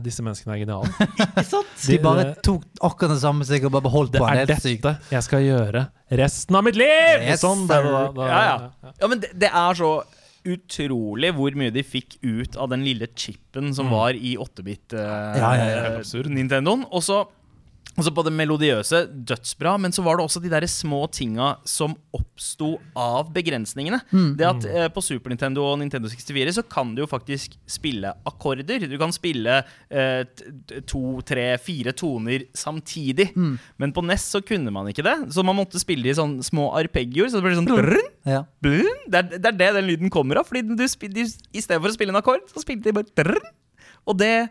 Disse 0.04 0.24
menneskene 0.24 0.54
er 0.56 0.62
geniale. 0.62 0.88
De 1.88 1.98
bare 2.00 2.26
tok 2.44 2.64
akkurat 2.80 3.12
det 3.12 3.20
samme 3.20 3.44
seg 3.48 3.66
og 3.68 3.74
bare 3.76 3.84
beholdt 3.84 4.14
Det 4.14 4.22
på 4.22 4.28
Det 4.30 4.34
er 4.34 4.42
helt 4.46 4.64
sykt. 4.64 4.84
dette 4.86 5.14
jeg 5.16 5.26
skal 5.26 5.44
gjøre 5.44 5.86
resten 6.24 6.56
av 6.56 6.64
mitt 6.64 6.78
liv! 6.80 7.24
Yes, 7.24 7.42
sånn 7.44 7.66
da, 7.68 7.80
da. 7.84 8.04
da 8.16 8.28
Ja, 8.30 8.42
ja. 8.48 8.92
ja, 9.02 9.10
men 9.10 9.20
det, 9.20 9.34
det 9.44 9.50
er 9.52 9.80
så 9.80 9.94
utrolig 10.44 11.30
hvor 11.36 11.54
mye 11.56 11.72
de 11.72 11.84
fikk 11.84 12.18
ut 12.24 12.56
av 12.60 12.68
den 12.72 12.84
lille 12.84 13.08
chipen 13.16 13.72
som 13.76 13.88
var 13.92 14.16
i 14.16 14.34
8-bit 14.40 14.96
uh, 14.96 15.04
Ja, 15.40 15.52
ja, 15.56 15.68
ja. 15.72 16.24
Nintendoen. 16.28 16.84
Og 16.92 17.04
så 17.04 17.22
Altså 17.94 18.10
på 18.10 18.24
det 18.26 18.32
melodiøse, 18.34 19.04
dødsbra, 19.30 19.76
men 19.78 19.92
så 19.94 20.02
var 20.02 20.16
det 20.18 20.24
også 20.24 20.40
de 20.42 20.48
der 20.50 20.64
små 20.66 21.04
tinga 21.14 21.52
som 21.68 21.92
oppsto 22.16 22.72
av 22.98 23.28
begrensningene. 23.36 24.00
Det 24.38 24.46
at 24.48 24.64
eh, 24.66 24.88
På 24.90 24.98
Super 25.04 25.30
Nintendo 25.30 25.62
og 25.62 25.78
Nintendo 25.78 26.08
64 26.10 26.56
så 26.56 26.64
kan 26.66 26.90
du 26.96 27.04
jo 27.04 27.06
faktisk 27.06 27.54
spille 27.70 28.10
akkorder. 28.26 28.88
Du 28.90 28.96
kan 28.98 29.14
spille 29.14 29.60
eh, 29.94 30.24
to, 30.90 31.20
tre, 31.22 31.44
fire 31.62 31.92
toner 31.94 32.48
samtidig. 32.58 33.28
Men 33.78 33.94
på 33.94 34.02
NES 34.02 34.26
så 34.34 34.42
kunne 34.42 34.74
man 34.74 34.90
ikke 34.90 35.04
det, 35.06 35.14
så 35.34 35.44
man 35.46 35.54
måtte 35.60 35.78
spille 35.78 36.10
i 36.10 36.16
sånne 36.18 36.42
små 36.42 36.72
arpeggioer. 36.74 37.30
Så 37.30 37.38
det 37.38 37.46
ble 37.46 37.54
sånn 37.60 37.70
brun, 37.70 38.10
Ja. 38.26 38.42
brun. 38.64 38.90
det, 39.06 39.22
er, 39.22 39.38
det 39.38 39.52
er 39.52 39.58
det 39.60 39.70
den 39.78 39.86
lyden 39.92 40.10
kommer 40.10 40.42
av. 40.42 40.50
Fordi 40.50 40.64
du, 40.66 40.82
I 40.82 41.62
stedet 41.62 41.78
for 41.78 41.90
å 41.90 41.94
spille 41.94 42.10
en 42.10 42.18
akkord, 42.18 42.42
så 42.50 42.64
spilte 42.66 42.90
de 42.90 42.96
bare 42.98 43.14
brun. 43.22 43.50
Og 44.10 44.18
det 44.18 44.48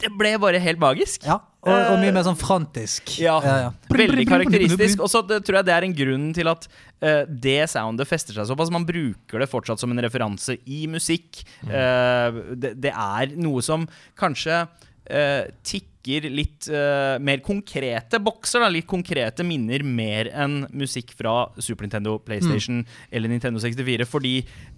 Det 0.00 0.10
ble 0.12 0.34
bare 0.40 0.58
helt 0.60 0.80
magisk. 0.80 1.22
ja. 1.24 1.38
Og, 1.66 1.92
og 1.92 2.00
mye 2.00 2.14
mer 2.14 2.26
sånn 2.26 2.38
frantisk. 2.38 3.16
Ja, 3.22 3.36
ja. 3.42 3.70
veldig 3.90 4.26
karakteristisk. 4.28 5.02
Og 5.02 5.10
så 5.10 5.22
tror 5.26 5.60
jeg 5.60 5.68
det 5.68 5.74
er 5.74 5.86
en 5.86 5.96
grunn 5.98 6.28
til 6.36 6.50
at 6.50 6.68
uh, 6.70 7.22
det 7.26 7.58
soundet 7.72 8.08
fester 8.08 8.36
seg 8.36 8.48
såpass. 8.50 8.72
Man 8.74 8.86
bruker 8.88 9.42
det 9.42 9.50
fortsatt 9.50 9.82
som 9.82 9.92
en 9.94 10.02
referanse 10.04 10.58
i 10.62 10.84
musikk. 10.90 11.42
Uh, 11.66 12.54
det, 12.54 12.76
det 12.86 12.94
er 12.94 13.34
noe 13.40 13.64
som 13.66 13.88
kanskje 14.18 14.62
uh, 14.62 15.44
tikker 15.66 16.28
litt 16.30 16.68
eh, 16.70 17.16
mer 17.18 17.40
konkrete 17.42 18.20
bokser. 18.22 18.62
Da, 18.62 18.68
litt 18.70 18.86
konkrete 18.86 19.42
minner 19.42 19.82
mer 19.82 20.30
enn 20.30 20.60
musikk 20.70 21.10
fra 21.18 21.48
Super 21.58 21.82
Nintendo, 21.82 22.12
PlayStation 22.22 22.84
eller 23.10 23.32
Nintendo 23.32 23.58
64. 23.58 24.06
Fordi 24.06 24.36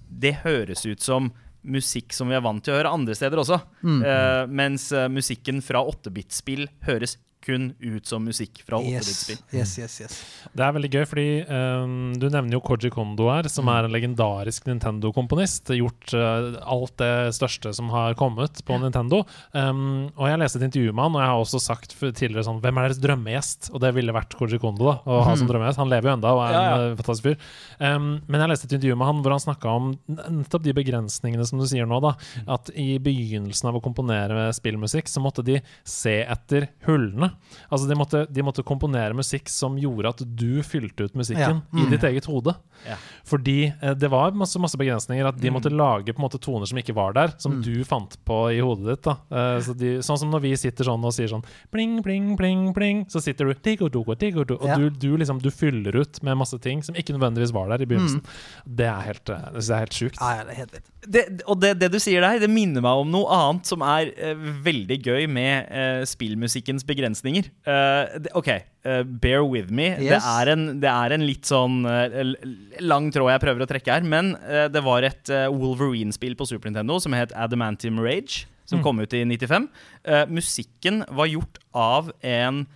det 0.08 0.38
høres 0.46 0.86
ut 0.88 1.04
som 1.04 1.28
musikk 1.62 2.14
som 2.16 2.30
vi 2.30 2.36
er 2.38 2.44
vant 2.44 2.62
til 2.64 2.74
å 2.74 2.78
høre 2.78 2.92
andre 2.94 3.16
steder 3.18 3.40
også. 3.42 3.58
Eh, 3.84 4.42
mens 4.50 4.90
eh, 4.92 5.08
musikken 5.12 5.62
fra 5.64 5.82
8-bit-spill 5.84 6.68
høres 6.86 7.16
kun 7.44 7.70
ut 7.78 8.06
som 8.08 8.24
musikk 8.24 8.62
fra 8.66 8.80
8-bit-spill. 8.82 9.38
Yes, 9.54 9.76
yes, 9.78 9.78
yes, 9.78 9.96
yes. 10.02 10.16
Det 10.52 10.64
er 10.64 10.74
veldig 10.76 10.90
gøy, 10.92 11.04
fordi 11.08 11.26
um, 11.48 11.94
du 12.18 12.26
nevner 12.28 12.56
jo 12.58 12.62
Koji 12.64 12.90
Kondo 12.92 13.28
her, 13.30 13.48
som 13.52 13.68
er 13.72 13.86
en 13.86 13.94
legendarisk 13.94 14.66
Nintendo-komponist. 14.68 15.72
Gjort 15.78 16.14
uh, 16.16 16.58
alt 16.68 16.94
det 17.00 17.12
største 17.36 17.72
som 17.76 17.90
har 17.94 18.16
kommet 18.18 18.62
på 18.66 18.78
Nintendo. 18.82 19.22
Um, 19.52 20.08
og 20.18 20.28
jeg 20.30 20.40
leste 20.42 20.60
et 20.60 20.66
intervju 20.68 20.94
med 20.94 21.06
han, 21.06 21.16
og 21.18 21.22
jeg 21.24 21.32
har 21.32 21.44
også 21.44 21.62
sagt 21.62 21.96
tidligere 21.98 22.46
sånn 22.46 22.60
Hvem 22.64 22.80
er 22.80 22.88
deres 22.88 23.00
drømmegjest? 23.02 23.70
Og 23.72 23.82
det 23.84 23.92
ville 23.96 24.14
vært 24.16 24.36
Koji 24.38 24.60
Kondo, 24.62 24.90
da. 24.90 24.96
Å 25.06 25.22
ha 25.28 25.36
som 25.38 25.48
drømmegjest. 25.50 25.80
Han 25.82 25.92
lever 25.92 26.10
jo 26.10 26.16
enda 26.18 26.34
og 26.36 26.44
er 26.44 26.56
Ja, 26.56 26.62
ja. 26.64 26.76
en 26.76 26.86
eh, 26.92 26.98
fantastisk 27.00 27.28
fyr. 27.30 27.48
Um, 27.78 28.10
men 28.26 28.42
jeg 28.42 28.52
leste 28.52 28.68
et 28.68 28.76
intervju 28.78 28.98
med 28.98 29.10
han 29.12 29.22
hvor 29.24 29.36
han 29.36 29.44
snakka 29.44 29.76
om 29.78 29.90
nettopp 30.08 30.66
de 30.66 30.74
begrensningene 30.76 31.46
som 31.48 31.62
du 31.62 31.66
sier 31.70 31.88
nå, 31.88 32.00
da. 32.04 32.14
At 32.58 32.72
i 32.74 32.90
begynnelsen 33.02 33.70
av 33.70 33.78
å 33.78 33.84
komponere 33.84 34.48
spillmusikk, 34.56 35.08
så 35.10 35.22
måtte 35.24 35.44
de 35.46 35.60
se 35.86 36.18
etter 36.26 36.68
hullene. 36.88 37.27
Altså 37.70 37.88
de 37.88 37.94
måtte, 37.98 38.22
de 38.32 38.42
måtte 38.46 38.62
komponere 38.66 39.14
musikk 39.16 39.48
som 39.52 39.76
gjorde 39.80 40.08
at 40.14 40.22
du 40.38 40.62
fylte 40.62 41.04
ut 41.08 41.14
musikken 41.18 41.62
Ja. 41.72 41.82
i 41.82 41.86
ditt 41.90 42.04
eget 42.04 42.26
hode. 42.30 42.54
Ja. 42.86 42.96
Fordi 43.26 43.72
eh, 43.82 43.94
det 43.98 44.10
var 44.10 44.32
masse, 44.38 44.58
masse 44.62 44.78
begrensninger. 44.78 45.26
At 45.28 45.40
de 45.40 45.50
måtte 45.50 45.70
lage 45.72 46.12
på 46.14 46.20
en 46.22 46.26
måte 46.28 46.38
toner 46.40 46.66
som 46.70 46.78
ikke 46.78 46.94
var 46.94 47.12
der, 47.16 47.34
som 47.38 47.60
du 47.62 47.84
fant 47.84 48.16
på 48.24 48.38
i 48.54 48.60
hodet 48.62 48.96
ditt. 48.96 49.06
Eh, 49.10 49.58
så 49.66 49.74
de, 49.76 49.94
Sånn 50.04 50.18
som 50.20 50.30
når 50.30 50.40
vi 50.46 50.52
sitter 50.56 50.84
sånn 50.86 51.04
og 51.04 51.12
sier 51.16 51.28
sånn 51.32 51.44
pling, 51.74 51.98
pling, 52.02 52.36
pling, 52.38 52.68
pling, 52.76 53.04
så 53.10 53.20
sitter 53.24 53.50
du 53.50 53.54
diggo, 53.64 53.88
dogo, 53.92 54.14
diggo, 54.14 54.44
do, 54.44 54.54
Og 54.60 54.68
Ja. 54.68 54.76
du, 54.78 54.88
du 54.90 55.16
liksom 55.18 55.40
du 55.42 55.50
fyller 55.50 55.96
ut 56.00 56.22
med 56.22 56.36
masse 56.38 56.58
ting 56.62 56.82
som 56.82 56.94
ikke 56.94 57.12
nødvendigvis 57.16 57.52
var 57.52 57.68
der 57.72 57.82
i 57.82 57.86
begynnelsen. 57.90 58.22
Det 58.64 58.86
er 58.86 59.00
helt, 59.10 59.28
eh, 59.28 59.48
det 59.58 59.68
er 59.70 59.84
helt 59.84 59.92
sjukt. 59.98 60.20
Ja, 60.20 60.44
det 60.44 60.54
er 60.54 60.60
helt 60.62 60.72
vilt. 60.78 60.88
det, 61.08 61.22
og 61.46 61.60
det, 61.60 61.74
det 61.80 61.90
du 61.92 61.98
sier 62.02 62.20
der, 62.24 62.38
det 62.42 62.48
minner 62.50 62.82
meg 62.84 63.02
om 63.02 63.10
noe 63.10 63.26
annet 63.32 63.66
som 63.66 63.82
er 63.86 64.10
eh, 64.16 64.34
veldig 64.64 64.98
gøy 65.02 65.26
med 65.30 65.68
eh, 65.70 66.02
spillmusikkens 66.08 66.84
begrensninger. 67.18 67.50
Uh, 67.66 68.18
det, 68.20 68.32
OK, 68.34 68.48
uh, 68.86 69.02
bear 69.02 69.44
with 69.44 69.70
me. 69.70 69.96
Det, 69.96 70.18
er 70.18 70.52
en, 70.52 70.80
det 70.80 70.88
er 70.90 71.14
en 71.14 71.26
litt 71.26 71.46
sånn 71.48 71.84
eh, 71.86 72.34
lang 72.80 73.10
tråd 73.12 73.32
jeg 73.32 73.44
prøver 73.44 73.64
å 73.64 73.68
trekke 73.68 73.98
her, 73.98 74.06
men 74.06 74.34
det 74.72 74.82
var 74.84 75.02
et 75.06 75.30
Wolverine-spill 75.52 76.36
på 76.38 76.46
Super 76.48 76.70
Nintendo 76.70 76.98
som 77.00 77.14
het 77.16 77.32
Adamantium 77.36 78.00
Rage, 78.00 78.46
som 78.68 78.82
kom 78.84 79.00
ut 79.00 79.14
i 79.16 79.24
95. 79.24 79.68
Eh, 80.04 80.26
musikken 80.28 81.04
var 81.10 81.30
gjort 81.30 81.62
av 81.72 82.12
en 82.22 82.66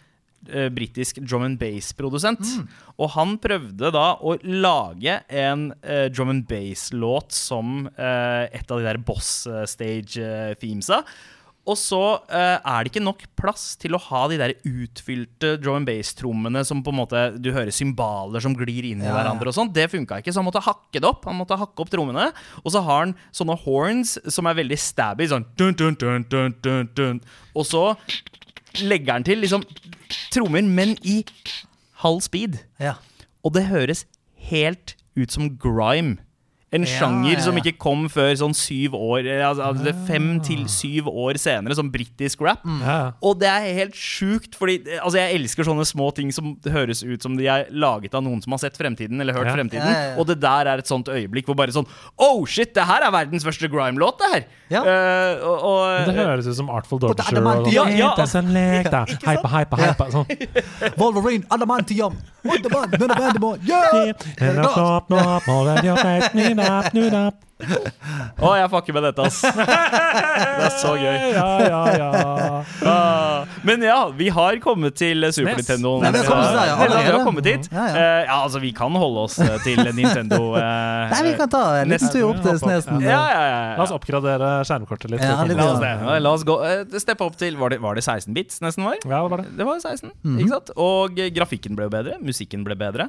britisk 0.75 1.21
drum 1.23 1.45
and 1.47 1.55
bass-produsent. 1.55 2.43
Og 2.99 3.13
han 3.15 3.37
prøvde 3.39 3.93
da 3.95 4.09
å 4.19 4.33
lage 4.43 5.21
en 5.31 5.69
uh, 5.87 6.09
drum 6.11 6.33
and 6.33 6.49
bass-låt 6.51 7.31
som 7.31 7.85
uh, 7.95 8.49
et 8.51 8.67
av 8.67 8.83
de 8.83 8.89
der 8.89 8.99
boss 9.07 9.45
stage-themesa. 9.71 11.05
Og 11.63 11.77
så 11.79 12.01
uh, 12.19 12.59
er 12.59 12.83
det 12.83 12.91
ikke 12.91 13.05
nok 13.05 13.21
plass 13.39 13.77
til 13.79 13.95
å 13.95 14.01
ha 14.09 14.25
de 14.31 14.39
der 14.41 14.55
utfylte 14.67 15.53
drum 15.63 15.79
and 15.79 15.87
bass-trommene 15.87 16.65
som 16.67 16.81
på 16.83 16.91
en 16.91 16.99
måte 16.99 17.21
du 17.39 17.53
hører 17.55 17.71
cymbaler 17.75 18.43
som 18.43 18.57
glir 18.59 18.89
inn 18.89 19.05
i 19.05 19.07
Ja, 19.07 19.15
hverandre 19.15 19.53
og 19.53 19.55
sånn. 19.55 19.71
Det 19.75 19.87
funka 19.93 20.19
ikke, 20.19 20.35
så 20.35 20.43
han 20.43 20.49
måtte 20.49 20.65
hakke 20.65 20.99
det 20.99 21.07
opp. 21.07 21.29
Han 21.31 21.39
måtte 21.39 21.59
hakke 21.61 21.85
opp 21.85 21.93
trommene. 21.93 22.33
Og 22.65 22.75
så 22.75 22.83
har 22.83 23.05
han 23.05 23.15
sånne 23.31 23.57
horns 23.63 24.17
som 24.27 24.51
er 24.51 24.59
veldig 24.59 24.81
stabby, 24.81 25.31
sånn 25.31 25.47
dun, 25.55 25.77
dun, 25.79 25.99
dun, 26.01 26.27
dun, 26.33 26.59
dun, 26.67 26.91
dun. 26.99 27.23
Og 27.55 27.69
så 27.69 27.85
legger 28.83 29.21
han 29.21 29.29
til 29.29 29.43
liksom 29.45 29.63
trommer, 30.35 30.67
men 30.67 30.97
i 31.07 31.21
halv 32.03 32.27
speed. 32.27 32.59
Ja. 32.83 32.97
Og 33.47 33.55
det 33.55 33.69
høres 33.71 34.05
helt 34.51 34.97
ut 35.15 35.31
som 35.31 35.55
grime. 35.63 36.19
En 36.73 36.87
Ja, 36.87 36.89
sjanger 36.89 37.35
ja, 37.35 37.41
som 37.45 37.59
ja. 37.59 37.63
ikke 37.63 37.77
kom 37.85 38.07
før 38.09 38.31
sånn 38.41 38.55
syv 38.57 38.95
år 38.97 39.27
eh, 39.29 39.43
altså, 39.45 39.67
altså, 39.69 39.91
er 39.91 39.99
Fem 40.09 40.29
til 40.41 40.63
syv 40.73 41.11
år 41.13 41.37
senere, 41.41 41.77
som 41.77 41.91
britisk 41.93 42.41
rap. 42.47 42.63
Mm. 42.65 42.79
Ja. 42.81 42.97
Og 43.21 43.37
det 43.43 43.49
er 43.51 43.67
helt 43.77 43.99
sjukt, 43.99 44.57
fordi 44.57 44.79
eh, 44.87 44.97
altså, 45.03 45.21
jeg 45.21 45.37
elsker 45.41 45.69
sånne 45.69 45.85
små 45.89 46.09
ting 46.17 46.33
som 46.33 46.55
høres 46.65 47.03
ut 47.05 47.23
som 47.23 47.37
de 47.37 47.45
er 47.53 47.67
laget 47.71 48.17
av 48.17 48.25
noen 48.25 48.41
som 48.45 48.57
har 48.57 48.63
sett 48.65 48.79
fremtiden, 48.81 49.21
eller 49.21 49.37
hørt 49.37 49.51
Ja. 49.51 49.57
fremtiden. 49.59 49.85
Ja, 49.85 49.93
ja, 49.93 50.09
ja. 50.13 50.17
Og 50.17 50.27
det 50.31 50.39
der 50.41 50.73
er 50.73 50.81
et 50.81 50.89
sånt 50.89 51.13
øyeblikk 51.13 51.47
hvor 51.51 51.59
bare 51.59 51.75
sånn 51.77 51.87
Oh 52.17 52.47
shit, 52.49 52.73
det 52.75 52.85
her 52.89 53.05
er 53.05 53.13
verdens 53.13 53.45
første 53.45 53.69
grime-låt, 53.69 54.19
det 54.23 54.33
her! 54.33 54.49
Ja. 54.73 54.83
Eh, 54.89 55.45
og, 55.45 55.57
og, 55.69 56.07
det 56.09 56.17
høres 56.17 56.49
ut 56.49 56.57
som 56.57 56.71
Artful 56.73 57.01
det 57.03 57.13
Dodger. 57.13 57.37
Ja 57.37 57.53
og 57.53 57.73
Ja, 57.73 57.85
ja, 57.93 58.11
er 58.17 58.31
sånn 58.31 58.53
lek, 58.57 58.89
da. 58.93 59.05
ikke 59.05 59.29
hype, 59.29 59.49
hype, 59.53 59.77
hype. 59.85 60.11
Sånn. 60.17 60.27
Wolverine, 60.97 61.45
adamantium! 61.53 62.17
Yeah! 63.63 64.13
And 66.63 66.93
I 66.95 67.31
thought 67.31 67.52
Å, 68.43 68.53
jeg 68.59 68.69
fucker 68.73 68.97
med 68.97 69.05
dette, 69.07 69.27
ass. 69.29 69.41
det 69.47 70.67
er 70.67 70.75
så 70.81 70.93
gøy. 70.99 71.17
Ja, 71.33 71.47
ja, 71.63 71.81
ja. 71.99 72.63
Ah, 72.89 73.45
men 73.67 73.83
ja, 73.87 73.99
vi 74.17 74.29
har 74.35 74.57
kommet 74.65 74.97
til 74.99 75.25
Super. 75.35 75.57
Nintendo. 75.59 75.95
Nei, 76.03 76.11
vi 76.15 76.23
har 76.23 76.29
kommet 76.29 76.49
til 76.49 76.59
ja, 76.59 76.65
vi 76.65 76.81
har 76.83 76.95
allerede. 76.97 77.21
kommet 77.29 77.47
dit. 77.47 77.69
Ja, 77.73 77.85
ja. 77.87 77.95
Eh, 78.03 78.23
ja, 78.27 78.37
altså, 78.47 78.61
vi 78.63 78.73
kan 78.77 78.97
holde 78.99 79.25
oss 79.29 79.39
eh, 79.43 79.55
til 79.65 79.81
Nintendo. 79.95 80.41
eh, 80.61 81.13
Nei, 81.15 81.21
vi 81.29 81.35
kan 81.39 81.53
ta 81.53 81.63
en 81.83 81.93
liten 81.93 82.13
tur 82.13 82.29
opp 82.33 82.43
til 82.45 82.59
Snesen. 82.63 83.01
ja, 83.05 83.21
ja, 83.33 83.43
ja, 83.53 83.61
La 83.79 83.87
oss 83.87 83.95
oppgradere 83.95 84.51
skjermkortet 84.69 85.13
litt. 85.15 85.23
Ja, 85.25 85.39
litt 85.49 85.59
La 85.61 85.69
oss, 85.73 85.81
det. 85.83 85.93
La 86.27 86.35
oss 86.37 86.47
gå 86.49 86.59
eh, 86.67 86.83
steppe 87.03 87.27
opp 87.27 87.39
til 87.41 87.57
Var 87.61 87.75
det, 87.75 87.81
var 87.83 87.99
det 87.99 88.05
16 88.07 88.35
bits 88.37 88.61
nesten 88.65 88.87
var? 88.89 88.99
Ja, 89.07 89.23
det 89.23 89.31
var 89.33 89.43
det. 89.45 89.49
Det 89.59 89.69
var 89.69 89.81
16, 89.83 90.11
Mhm. 90.23 90.39
ikke 90.43 90.53
sant? 90.57 90.71
Og 90.81 91.19
eh, 91.21 91.31
grafikken 91.35 91.77
ble 91.79 91.87
jo 91.89 91.93
bedre, 91.95 92.19
musikken 92.23 92.65
ble 92.67 92.77
bedre. 92.79 93.09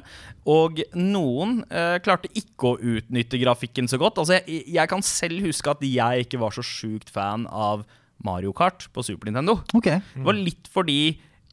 Og 0.50 0.80
noen 0.98 1.60
eh, 1.70 1.96
klarte 2.04 2.30
ikke 2.38 2.72
å 2.74 2.78
utnytte 2.78 3.38
grafikken 3.42 3.88
så 3.90 3.98
godt. 4.00 4.18
Altså, 4.22 4.38
jeg, 4.38 4.43
jeg 4.48 4.88
kan 4.90 5.02
selv 5.06 5.44
huske 5.46 5.70
at 5.74 5.82
jeg 5.86 6.26
ikke 6.26 6.40
var 6.42 6.54
så 6.56 6.62
sjukt 6.64 7.10
fan 7.12 7.46
av 7.50 7.84
Mario 8.24 8.52
Kart 8.56 8.86
på 8.94 9.02
Super 9.04 9.28
Nintendo. 9.30 9.58
Ok. 9.74 9.90
Det 10.14 10.24
var 10.24 10.36
litt 10.38 10.68
fordi 10.72 10.98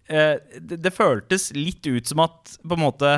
eh, 0.08 0.38
det, 0.60 0.78
det 0.86 0.94
føltes 0.96 1.52
litt 1.58 1.86
ut 1.90 2.08
som 2.08 2.22
at 2.24 2.58
på 2.62 2.78
en 2.78 2.84
måte 2.86 3.10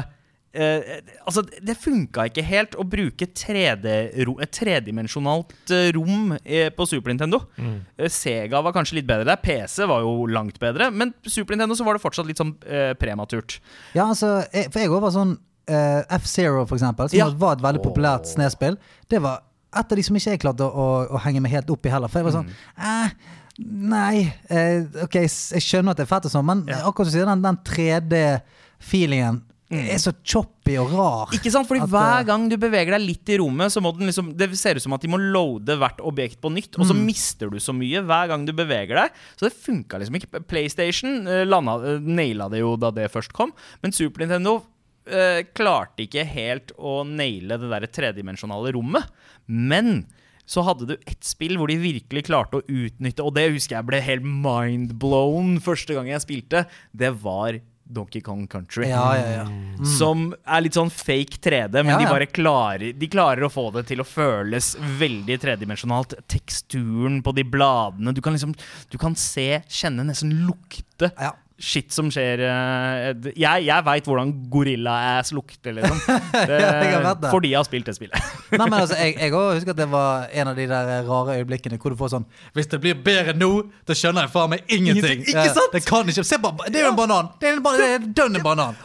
eh, 0.54 1.02
altså, 1.28 1.44
det 1.62 1.76
funka 1.82 2.28
ikke 2.32 2.46
helt 2.48 2.76
å 2.80 2.86
bruke 2.88 3.28
3D-ro- 3.36 4.40
et 4.42 4.52
tredimensjonalt 4.56 5.54
eh, 5.76 5.92
rom 5.96 6.34
eh, 6.44 6.70
på 6.74 6.88
Super 6.90 7.14
Nintendo. 7.14 7.44
Eh, 7.60 8.10
Sega 8.14 8.62
var 8.66 8.74
kanskje 8.76 9.00
litt 9.02 9.10
bedre 9.10 9.28
der. 9.28 9.42
PC 9.44 9.86
var 9.90 10.02
jo 10.06 10.26
langt 10.32 10.58
bedre. 10.64 10.90
Men 10.94 11.14
Super 11.28 11.54
Nintendo 11.58 11.78
så 11.78 11.86
var 11.88 11.98
det 12.00 12.04
fortsatt 12.06 12.30
litt 12.30 12.42
sånn 12.42 12.56
eh, 12.66 12.94
prematurt. 13.00 13.60
Ja, 13.94 14.08
altså, 14.10 14.40
jeg, 14.54 14.72
for 14.74 14.82
jeg 14.86 14.94
òg 14.94 15.04
var 15.10 15.16
sånn 15.20 15.36
Uh, 15.64 16.02
F-Zero, 16.18 16.66
for 16.68 16.76
eksempel, 16.76 17.08
som 17.08 17.16
Ja. 17.16 17.30
var 17.40 17.54
et 17.56 17.62
veldig 17.64 17.80
populært 17.86 18.26
snespill. 18.28 18.76
Det 19.08 19.22
var 19.24 19.46
et 19.74 19.96
av 19.96 20.00
de 20.00 20.06
som 20.06 20.20
ikke 20.20 20.36
jeg 20.36 20.44
klarte 20.44 20.68
å, 20.68 20.90
å 21.14 21.24
henge 21.26 21.42
meg 21.44 21.56
helt 21.56 21.72
opp 21.74 21.88
i 21.88 21.94
heller. 21.94 22.12
For 22.12 22.22
jeg 22.22 22.30
var 22.30 22.38
sånn 22.40 22.52
eh, 22.52 23.16
Nei, 23.64 24.24
eh, 24.50 24.86
ok, 25.04 25.20
jeg 25.22 25.62
skjønner 25.62 25.94
at 25.94 26.00
det 26.00 26.08
er 26.08 26.10
fett 26.10 26.26
og 26.26 26.32
sånn, 26.34 26.48
men 26.48 26.64
akkurat 26.74 27.06
som 27.06 27.12
du 27.12 27.18
sier, 27.20 27.30
den, 27.30 27.44
den 27.44 27.60
3D-feelingen 27.70 29.44
er 29.74 30.00
så 30.02 30.14
choppy 30.26 30.76
og 30.82 30.92
rar. 30.94 31.34
Ikke 31.36 31.52
sant? 31.54 31.68
Fordi 31.70 31.84
At, 31.86 31.92
hver 31.92 32.20
eh, 32.20 32.26
gang 32.28 32.46
du 32.52 32.58
beveger 32.62 32.96
deg 32.96 33.06
litt 33.06 33.32
i 33.34 33.38
rommet, 33.42 33.74
så 33.74 33.82
må 33.84 33.94
den 33.98 34.10
liksom 34.10 34.34
Det 34.38 34.50
ser 34.60 34.78
ut 34.78 34.86
som 34.86 34.96
at 34.96 35.04
de 35.04 35.12
må 35.12 35.20
loade 35.22 35.78
hvert 35.80 36.02
objekt 36.06 36.42
på 36.44 36.52
nytt, 36.54 36.78
og 36.78 36.88
så 36.90 36.98
mister 36.98 37.52
du 37.52 37.60
så 37.64 37.76
mye 37.76 38.04
hver 38.06 38.30
gang 38.32 38.46
du 38.48 38.54
beveger 38.56 39.00
deg. 39.00 39.24
Så 39.38 39.48
det 39.48 39.56
funka 39.56 40.02
liksom 40.02 40.20
ikke. 40.20 40.44
PlayStation 40.50 41.24
uh, 41.30 41.44
landa, 41.48 41.78
uh, 41.82 42.04
naila 42.04 42.50
det 42.54 42.64
jo 42.64 42.76
da 42.80 42.92
det 42.94 43.10
først 43.14 43.34
kom, 43.36 43.54
men 43.84 43.96
Super 43.96 44.26
Nintendo 44.26 44.60
eh, 45.08 45.44
klarte 45.56 46.06
ikke 46.06 46.26
helt 46.28 46.74
å 46.78 47.02
naile 47.08 47.60
det 47.62 47.72
der 47.72 47.88
tredimensjonale 47.92 48.74
rommet. 48.76 49.10
Men 49.48 50.06
så 50.46 50.64
hadde 50.68 50.88
du 50.90 50.96
ett 51.08 51.24
spill 51.24 51.56
hvor 51.60 51.72
de 51.72 51.78
virkelig 51.80 52.26
klarte 52.28 52.60
å 52.60 52.66
utnytte, 52.68 53.24
og 53.24 53.36
det 53.38 53.50
husker 53.54 53.78
jeg 53.78 53.88
ble 53.88 54.02
helt 54.04 54.26
mindblown 54.28 55.60
første 55.64 55.96
gang 55.96 56.10
jeg 56.12 56.26
spilte. 56.26 56.66
Det 56.92 57.14
var 57.24 57.62
Donkey 57.94 58.22
Kong 58.24 58.46
Country 58.48 58.88
Ja, 58.88 59.16
ja, 59.18 59.44
ja. 59.44 59.86
som 59.98 60.30
er 60.48 60.64
litt 60.64 60.78
sånn 60.78 60.92
fake 60.94 61.40
3D, 61.44 61.82
men 61.84 61.92
Ja, 61.92 61.98
de 62.00 62.08
bare 62.08 62.30
klarer 62.32 62.94
De 62.96 63.10
klarer 63.12 63.44
å 63.44 63.52
få 63.52 63.68
det 63.76 63.84
til 63.90 64.00
å 64.02 64.08
føles 64.08 64.72
veldig 65.02 65.36
tredimensjonalt. 65.44 66.16
Teksturen 66.32 67.20
på 67.26 67.34
de 67.36 67.44
bladene 67.44 68.16
Du 68.16 68.22
kan 68.24 68.34
liksom 68.34 68.56
Du 68.90 68.98
kan 69.02 69.18
se, 69.20 69.62
kjenne, 69.68 70.08
nesten 70.08 70.32
lukte 70.48 71.12
Ja. 71.20 71.34
Shit 71.64 71.94
som 71.96 72.10
skjer 72.12 72.42
eh, 72.44 73.30
Jeg, 73.40 73.64
jeg 73.70 73.86
veit 73.88 74.08
hvordan 74.10 74.32
gorilla-ass 74.52 75.32
lukter, 75.36 75.76
liksom. 75.78 76.00
Det, 76.50 76.60
jeg 76.60 77.00
har 77.06 77.20
fordi 77.32 77.54
jeg 77.54 77.60
har 77.62 77.68
spilt 77.68 77.88
det 77.88 77.96
spillet. 77.98 78.32
Nei, 78.52 78.66
men 78.68 78.76
altså, 78.82 78.98
jeg, 79.00 79.16
jeg 79.22 79.34
også 79.34 79.58
husker 79.62 79.74
at 79.76 79.80
det 79.80 79.88
var 79.94 80.28
en 80.32 80.52
av 80.52 80.58
de 80.60 80.66
der 80.70 80.94
rare 81.08 81.38
øyeblikkene 81.40 81.80
hvor 81.82 81.96
du 81.96 82.00
får 82.00 82.14
sånn 82.18 82.26
Hvis 82.58 82.68
det 82.74 82.82
blir 82.84 82.98
bedre 83.06 83.36
nå, 83.38 83.52
da 83.88 83.96
skjønner 83.98 84.28
jeg 84.28 84.34
faen 84.36 84.52
meg 84.56 84.66
ingenting. 84.68 85.22
Ingenting, 85.24 85.30
ikke 85.32 85.54
sant? 85.60 85.74
Det 85.78 85.84
kan 85.88 86.10
ikke 86.14 86.26
Se 86.28 86.40
bare, 86.44 86.68
det 86.72 86.82
er 86.82 86.90
jo 86.90 86.94
en 86.94 87.00
banan! 87.00 87.32
Det 87.40 87.50
er, 87.50 87.58
en 87.58 87.64
banan, 87.66 87.80
det 87.84 87.92
er 87.98 88.10
dønn 88.22 88.40
en 88.42 88.46
banan! 88.46 88.82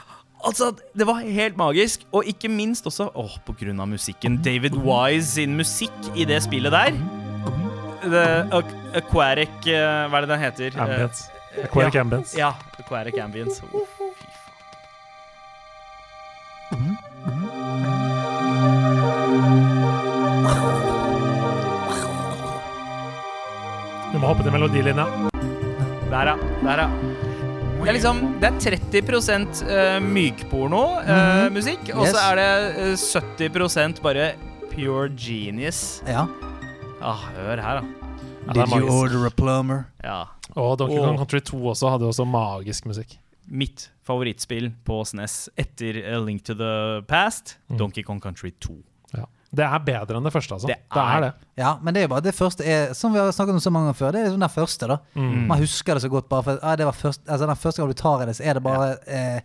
Altså, 0.47 0.71
Det 0.95 1.07
var 1.07 1.25
helt 1.27 1.57
magisk, 1.59 2.05
og 2.14 2.27
ikke 2.31 2.49
minst 2.53 2.87
også 2.87 3.09
åh, 3.19 3.38
på 3.47 3.57
grunn 3.59 3.81
av 3.83 3.88
musikken. 3.91 4.38
David 4.45 4.77
Wise 4.87 5.33
sin 5.35 5.57
musikk 5.59 6.12
i 6.14 6.27
det 6.29 6.38
spillet 6.47 6.71
der. 6.75 6.95
The 8.05 8.25
Aqu- 8.55 8.77
Aquatic 9.01 9.67
eh, 9.67 10.07
Hva 10.09 10.21
er 10.21 10.27
det 10.27 10.31
den 10.31 10.43
heter? 10.45 10.71
Eh, 10.71 10.83
Ambience. 10.85 11.27
Aquatic 11.64 11.94
ja. 11.94 12.01
Ambience. 12.01 12.38
Ja, 12.38 12.53
Aquatic 12.79 13.18
Ambience. 13.23 13.62
Oh, 13.73 13.85
fy 13.99 14.09
faen. 14.09 14.38
Du 24.12 24.16
må 24.21 24.31
hoppe 24.31 24.44
til 24.47 24.55
melodilinja. 24.55 25.05
Der, 26.09 26.31
ja. 26.33 26.37
Der, 26.64 26.83
ja. 26.85 26.88
Det 27.79 27.92
er 27.92 27.94
liksom 27.94 28.18
Det 28.42 28.49
er 28.49 28.57
30 28.90 29.62
uh, 29.68 29.99
mykporno-musikk, 30.03 31.92
og 31.94 32.05
Yes. 32.07 32.14
så 32.16 32.25
er 32.33 32.40
det 32.40 32.51
eh, 32.83 33.53
70% 33.55 34.03
bare 34.03 34.33
pure 34.73 35.09
genius. 35.16 36.03
Ja. 36.09 36.27
Ah, 37.01 37.23
hør 37.37 37.62
her, 37.62 37.81
da. 37.81 37.98
Ja, 38.55 38.63
er 38.63 38.67
Did 38.67 38.73
you 38.75 38.81
magisk. 38.81 38.93
order 39.03 39.27
a 39.27 39.31
plumber? 39.31 39.85
Ja. 40.05 40.25
Og 40.57 40.79
Donkey 40.81 40.99
Kong 40.99 41.19
Country 41.21 41.41
2 41.41 41.59
også 41.75 41.91
hadde 41.93 42.09
også 42.09 42.25
magisk 42.27 42.87
musikk. 42.89 43.19
Mitt 43.49 43.91
favorittspill 44.05 44.71
på 44.85 45.03
SNES 45.09 45.49
etter 45.57 46.03
A 46.15 46.19
Link 46.21 46.43
to 46.45 46.55
the 46.55 47.03
Past, 47.09 47.57
Mm. 47.71 47.79
Donkey 47.79 48.03
Kong 48.05 48.21
Country 48.21 48.51
2. 48.61 48.75
Ja. 49.17 49.25
Det 49.55 49.65
er 49.65 49.79
bedre 49.79 50.17
enn 50.19 50.25
det 50.25 50.33
første, 50.33 50.53
altså. 50.55 50.67
Det 50.69 50.77
Det 50.93 51.01
er, 51.01 51.17
er- 51.17 51.21
det. 51.21 51.33
Ja, 51.57 51.77
men 51.83 51.95
det 51.95 52.01
er 52.03 52.05
jo 52.09 52.09
bare 52.15 52.21
det 52.21 52.35
første 52.35 52.65
er, 52.67 52.93
Som 52.95 53.13
vi 53.13 53.19
har 53.19 53.31
snakket 53.33 53.55
om 53.55 53.61
så 53.61 53.71
mange 53.71 53.87
ganger 53.87 53.97
før, 53.97 54.13
det 54.13 54.21
er 54.21 54.25
liksom 54.29 54.41
den 54.41 54.49
første, 54.51 54.87
da. 54.89 54.97
Mm. 55.15 55.47
Man 55.49 55.59
husker 55.59 55.95
det 55.95 56.03
så 56.03 56.09
godt 56.11 56.29
bare 56.29 56.43
for 56.43 56.59
ja, 56.63 56.77
det 56.77 56.85
var 56.87 56.93
først, 56.93 57.21
altså 57.29 57.47
Den 57.47 57.57
første 57.57 57.81
gang 57.83 57.89
du 57.89 57.95
tar 57.95 58.23
i 58.23 58.27
det, 58.27 58.37
så 58.37 58.43
er 58.45 58.53
det 58.55 58.63
bare 58.63 58.97
eh, 59.07 59.41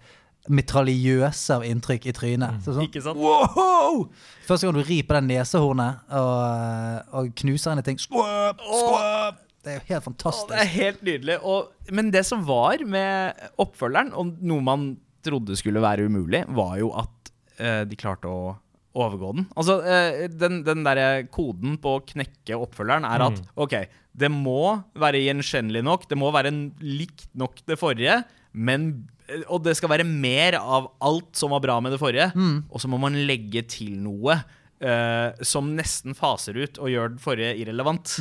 mitraljøse 0.51 1.55
av 1.55 1.63
inntrykk 1.67 2.07
i 2.09 2.13
trynet. 2.15 2.57
Så 2.65 2.73
sånn, 2.75 2.87
Ikke 2.89 3.01
sant? 3.05 3.19
wow! 3.21 4.07
Første 4.47 4.67
gang 4.67 4.75
du 4.75 4.83
rir 4.83 5.05
på 5.07 5.15
det 5.15 5.23
nesehornet 5.29 6.01
og, 6.19 7.13
og 7.21 7.29
knuser 7.39 7.71
inn 7.75 7.83
i 7.83 7.85
ting 7.87 8.01
Skvøp! 8.01 8.59
Skvøp! 8.67 9.39
Det 9.63 9.71
er 9.71 9.77
jo 9.77 9.85
helt 9.93 10.01
Å, 10.01 10.07
fantastisk. 10.09 10.49
det 10.51 10.59
er 10.59 10.71
helt 10.73 11.03
nydelig. 11.07 11.37
Og, 11.47 11.69
men 11.95 12.09
det 12.11 12.25
som 12.27 12.41
var 12.43 12.81
med 12.83 13.45
oppfølgeren, 13.63 14.09
og 14.19 14.33
noe 14.43 14.59
man 14.65 14.89
trodde 15.23 15.55
skulle 15.55 15.79
være 15.83 16.09
umulig, 16.11 16.41
var 16.51 16.75
jo 16.81 16.89
at 16.99 17.31
eh, 17.63 17.85
de 17.87 17.95
klarte 17.95 18.27
å 18.27 18.57
overgå 18.99 19.29
den. 19.37 19.45
Altså, 19.55 19.77
eh, 19.87 20.25
den, 20.27 20.59
den 20.67 20.83
derre 20.83 21.23
koden 21.31 21.77
på 21.81 21.95
å 21.95 22.03
knekke 22.11 22.59
oppfølgeren 22.59 23.07
er 23.07 23.23
at 23.29 23.39
OK, 23.55 23.77
det 24.19 24.29
må 24.35 24.59
være 24.99 25.23
gjenkjennelig 25.23 25.81
nok, 25.87 26.09
det 26.11 26.19
må 26.19 26.27
være 26.35 26.51
en- 26.51 26.67
likt 26.83 27.29
nok 27.39 27.63
det 27.65 27.79
forrige, 27.79 28.19
men 28.53 28.89
eh, 28.91 29.12
Og 29.47 29.63
det 29.63 29.77
skal 29.79 29.93
være 29.93 30.07
mer 30.07 30.59
av 30.59 30.91
alt 31.03 31.31
som 31.39 31.53
var 31.55 31.63
bra 31.63 31.79
med 31.83 31.95
det 31.95 32.01
forrige, 32.01 32.31
og 32.69 32.81
så 32.81 32.91
må 32.91 32.99
man 33.01 33.23
legge 33.27 33.63
til 33.71 33.95
noe. 34.03 34.41
Uh, 34.83 35.31
som 35.45 35.69
nesten 35.77 36.11
faser 36.17 36.57
ut 36.59 36.75
og 36.81 36.89
gjør 36.91 37.13
den 37.13 37.19
forrige 37.21 37.53
irrelevant. 37.61 38.17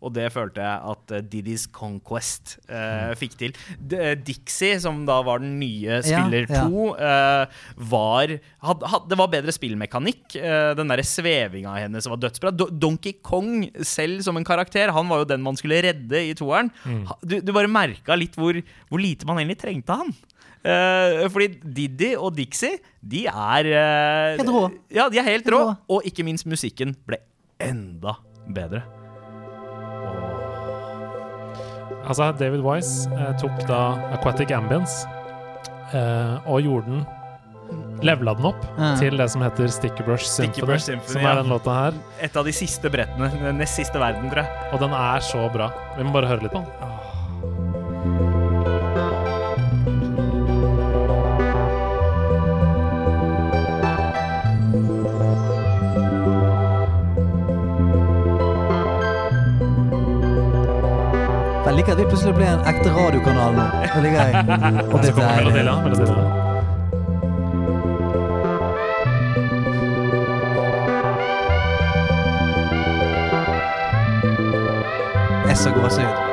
Og 0.00 0.14
det 0.16 0.30
følte 0.32 0.62
jeg 0.64 0.92
at 0.92 1.12
uh, 1.12 1.18
Diddy's 1.20 1.66
Conquest 1.68 2.54
eh, 2.72 3.10
fikk 3.20 3.34
til. 3.36 3.58
D 3.76 4.14
Dixie, 4.24 4.78
som 4.80 5.02
da 5.08 5.18
var 5.26 5.42
den 5.42 5.58
nye 5.60 5.98
spiller 6.06 6.46
ja. 6.48 6.62
to, 6.64 6.86
eh, 6.94 7.66
var 7.90 8.32
had, 8.64 8.86
had, 8.88 9.10
Det 9.10 9.18
var 9.20 9.32
bedre 9.34 9.52
spillmekanikk. 9.52 10.38
Den 10.78 10.94
derre 10.94 11.04
svevinga 11.04 11.74
hennes 11.82 12.08
var 12.08 12.22
dødsbra. 12.22 12.54
Do 12.54 12.70
Donkey 12.72 13.18
Kong 13.20 13.66
selv 13.84 14.24
som 14.24 14.40
en 14.40 14.46
karakter, 14.46 14.94
han 14.96 15.12
var 15.12 15.20
jo 15.20 15.28
den 15.34 15.44
man 15.44 15.58
skulle 15.58 15.82
redde 15.84 16.22
i 16.30 16.32
toeren. 16.38 16.72
Mm. 16.86 17.04
Du, 17.28 17.36
du 17.44 17.52
bare 17.52 17.68
merka 17.68 18.16
litt 18.16 18.38
hvor, 18.40 18.56
hvor 18.88 19.02
lite 19.02 19.28
man 19.28 19.42
egentlig 19.42 19.60
trengte 19.66 20.00
han. 20.00 20.16
Eh, 20.66 21.28
fordi 21.30 21.46
Diddy 21.62 22.12
og 22.18 22.32
Dixie, 22.34 22.80
de 23.06 23.26
er 23.30 23.68
uh, 23.70 24.36
Helt 24.40 24.50
rå. 24.50 24.62
Ja, 24.90 25.06
de 25.12 25.20
er 25.20 25.26
helt 25.28 25.44
Helt 25.46 25.52
rå. 25.54 25.60
rå. 25.68 25.74
Og 25.96 26.08
ikke 26.08 26.24
minst 26.26 26.46
musikken 26.50 26.96
ble 27.06 27.20
enda 27.62 28.16
bedre. 28.50 28.82
Altså, 32.06 32.30
David 32.38 32.62
Wise 32.62 33.10
eh, 33.18 33.32
tok 33.40 33.62
da 33.66 33.80
Aquatic 34.14 34.52
Ambience 34.54 35.06
eh, 35.90 36.36
og 36.46 36.62
gjorde 36.62 36.92
den 36.92 37.06
Levela 38.06 38.36
den 38.38 38.46
opp 38.46 38.62
Ja. 38.78 38.92
til 39.00 39.16
det 39.18 39.26
som 39.32 39.42
heter 39.42 39.66
Stickerbrush 39.66 40.22
Symphony, 40.28 40.52
Stickerbrush 40.52 40.84
Symphony, 40.86 41.12
som 41.16 41.24
ja. 41.24 41.32
er 41.32 41.40
den 41.40 41.50
låta 41.50 41.72
her. 41.74 41.96
Et 42.22 42.36
av 42.38 42.46
de 42.46 42.52
siste 42.54 42.92
brettene. 42.94 43.26
Den 43.42 43.58
nest 43.58 43.74
siste 43.74 43.98
verden, 43.98 44.28
tror 44.30 44.44
jeg. 44.44 44.68
Og 44.70 44.84
den 44.84 44.94
er 44.94 45.24
så 45.26 45.48
bra. 45.50 45.66
Vi 45.96 46.06
må 46.06 46.14
bare 46.14 46.30
høre 46.30 46.46
litt 46.46 46.54
på 46.54 46.62
den. 46.62 46.92
Jeg 61.86 61.94
liker 61.94 62.02
at 62.02 62.06
vi 62.06 62.10
plutselig 62.10 62.34
ble 62.34 62.46
en 62.50 62.62
ekte 62.66 62.90
radiokanal 62.90 63.52
nå. 63.54 63.66
Det 64.02 64.10
jeg. 64.10 64.34
Og 64.90 65.02
det 65.02 65.12
er 65.14 65.44
melodien. 65.46 66.46
er 75.46 75.54
så 75.54 75.70
gåsehud. 75.70 76.25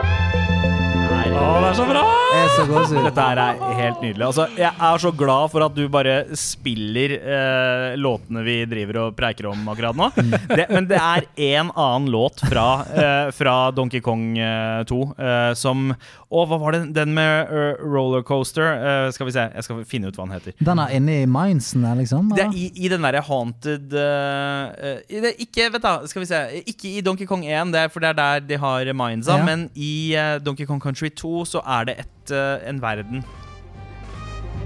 Å, 1.44 1.60
det 1.60 1.70
er 1.70 1.76
så 1.78 1.86
bra! 1.90 2.04
Er 2.34 2.48
så 2.56 2.64
gåsehud. 2.68 3.04
Dette 3.06 3.24
her 3.28 3.40
er 3.44 3.60
helt 3.78 4.00
nydelig. 4.02 4.24
Altså, 4.26 4.46
jeg 4.58 4.72
er 4.88 5.02
så 5.04 5.12
glad 5.16 5.52
for 5.54 5.66
at 5.66 5.76
du 5.78 5.84
bare 5.92 6.16
spiller 6.40 7.14
eh, 7.20 7.94
låtene 8.00 8.42
vi 8.46 8.56
driver 8.70 9.00
og 9.04 9.16
preiker 9.18 9.50
om 9.52 9.68
akkurat 9.74 9.98
nå. 10.00 10.08
Det, 10.50 10.66
men 10.72 10.88
det 10.90 10.98
er 11.00 11.28
en 11.54 11.70
annen 11.74 12.10
låt 12.14 12.42
fra, 12.48 12.66
eh, 12.90 13.30
fra 13.36 13.56
Donkey 13.76 14.02
Kong 14.06 14.34
eh, 14.40 14.82
2 14.90 15.00
eh, 15.14 15.54
som 15.60 15.92
Å, 16.34 16.44
hva 16.50 16.58
var 16.58 16.74
det? 16.74 16.80
Den 16.96 17.12
med 17.14 17.52
uh, 17.54 17.82
rollercoaster? 17.86 18.66
Eh, 18.74 19.10
skal 19.14 19.28
vi 19.28 19.34
se, 19.36 19.44
jeg 19.54 19.66
skal 19.68 19.84
finne 19.86 20.10
ut 20.10 20.16
hva 20.18 20.26
den 20.26 20.34
heter. 20.34 20.56
Den 20.66 20.80
er 20.82 20.96
inne 20.98 21.20
i 21.22 21.28
mindsen 21.30 21.84
der, 21.86 22.00
liksom? 22.00 22.32
Det 22.34 22.42
er 22.48 22.56
i, 22.58 22.64
i 22.74 22.90
den 22.90 23.06
derre 23.06 23.22
haunted 23.28 23.94
eh, 23.94 24.96
eh, 25.06 25.20
det, 25.28 25.36
Ikke 25.46 25.68
vet 25.76 25.84
da, 25.86 25.92
skal 26.10 26.24
vi 26.24 26.30
se 26.32 26.40
Ikke 26.74 26.90
i 26.90 27.04
Donkey 27.06 27.30
Kong 27.30 27.46
1, 27.46 27.76
det 27.76 27.84
er, 27.86 27.92
for 27.94 28.02
det 28.02 28.10
er 28.16 28.18
der 28.18 28.48
de 28.50 28.58
har 28.64 28.90
mindsa, 28.98 29.38
Ja. 29.38 29.46
men 29.46 29.68
i 29.78 29.92
eh, 30.18 30.40
Donkey 30.42 30.66
Kong 30.70 30.82
Country 30.82 31.12
2 31.14 31.33
så 31.48 31.64
er 31.78 31.90
det 31.90 31.98
et, 32.06 32.36
eh, 32.36 32.70
en 32.70 32.82
verden 32.84 33.26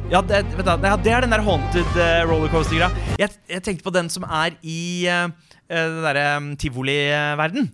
ja, 0.08 0.22
det, 0.24 0.46
du, 0.56 0.62
ja, 0.64 0.96
det 1.04 1.12
er 1.12 1.26
den 1.26 1.34
der 1.36 1.44
haunted 1.44 1.98
uh, 2.00 2.24
rollercoaster-greia. 2.30 2.88
Jeg, 3.20 3.34
jeg 3.52 3.64
tenkte 3.66 3.84
på 3.84 3.92
den 3.92 4.08
som 4.12 4.24
er 4.24 4.56
i 4.64 5.04
eh, 5.04 5.26
eh, 5.68 5.82
den 5.84 6.06
derre 6.06 6.28
um, 6.40 6.48
tivoli-verden. 6.56 7.68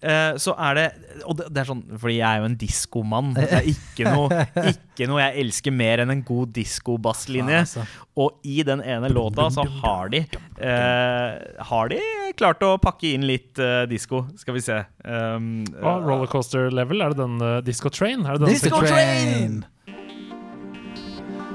Eh, 0.00 0.36
så 0.40 0.54
er 0.56 0.76
det 0.78 0.84
Og 1.28 1.36
det, 1.36 1.50
er 1.60 1.66
sånn 1.68 1.82
Fordi 1.92 2.14
jeg 2.16 2.24
er 2.24 2.40
jo 2.40 2.46
en 2.48 2.54
diskomann. 2.56 3.34
Det 3.36 3.48
er 3.52 3.66
ikke 3.68 4.06
noe, 4.08 4.44
ikke 4.72 5.08
noe 5.10 5.20
jeg 5.20 5.44
elsker 5.44 5.74
mer 5.76 6.00
enn 6.04 6.14
en 6.14 6.22
god 6.24 6.54
diskobasslinje. 6.56 7.58
Altså. 7.66 7.84
Og 8.20 8.40
i 8.48 8.62
den 8.66 8.80
ene 8.80 9.10
låta 9.12 9.50
så 9.52 9.66
har 9.82 10.12
de 10.14 10.22
eh, 10.24 11.34
Har 11.70 11.92
de 11.92 12.00
klart 12.40 12.64
å 12.64 12.76
pakke 12.80 13.12
inn 13.16 13.26
litt 13.28 13.58
uh, 13.60 13.82
disko. 13.90 14.22
Skal 14.38 14.56
vi 14.56 14.62
se. 14.64 14.78
Um, 15.04 15.66
Og 15.82 16.06
rollercoaster 16.06 16.70
level, 16.72 17.02
er 17.04 17.12
det 17.12 17.20
den 17.20 17.36
uh, 17.42 17.58
Disco 17.66 17.92
Train? 17.92 18.24
Er 18.24 18.38
det 18.38 18.46
den 18.46 18.54
Disco 18.54 18.80
Train! 18.80 19.60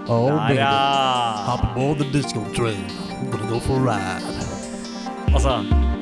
Oh, 0.08 0.38
baby. 0.48 0.60
ja. 0.60 1.34
Hop 1.48 1.64
aboard 1.72 1.98
the 1.98 2.06
disco 2.12 2.44
train. 2.54 2.86
Gonna 3.32 3.50
go 3.50 3.60
for 3.60 3.80
a 3.80 3.96
ride. 3.96 4.22
Altså 5.34 5.95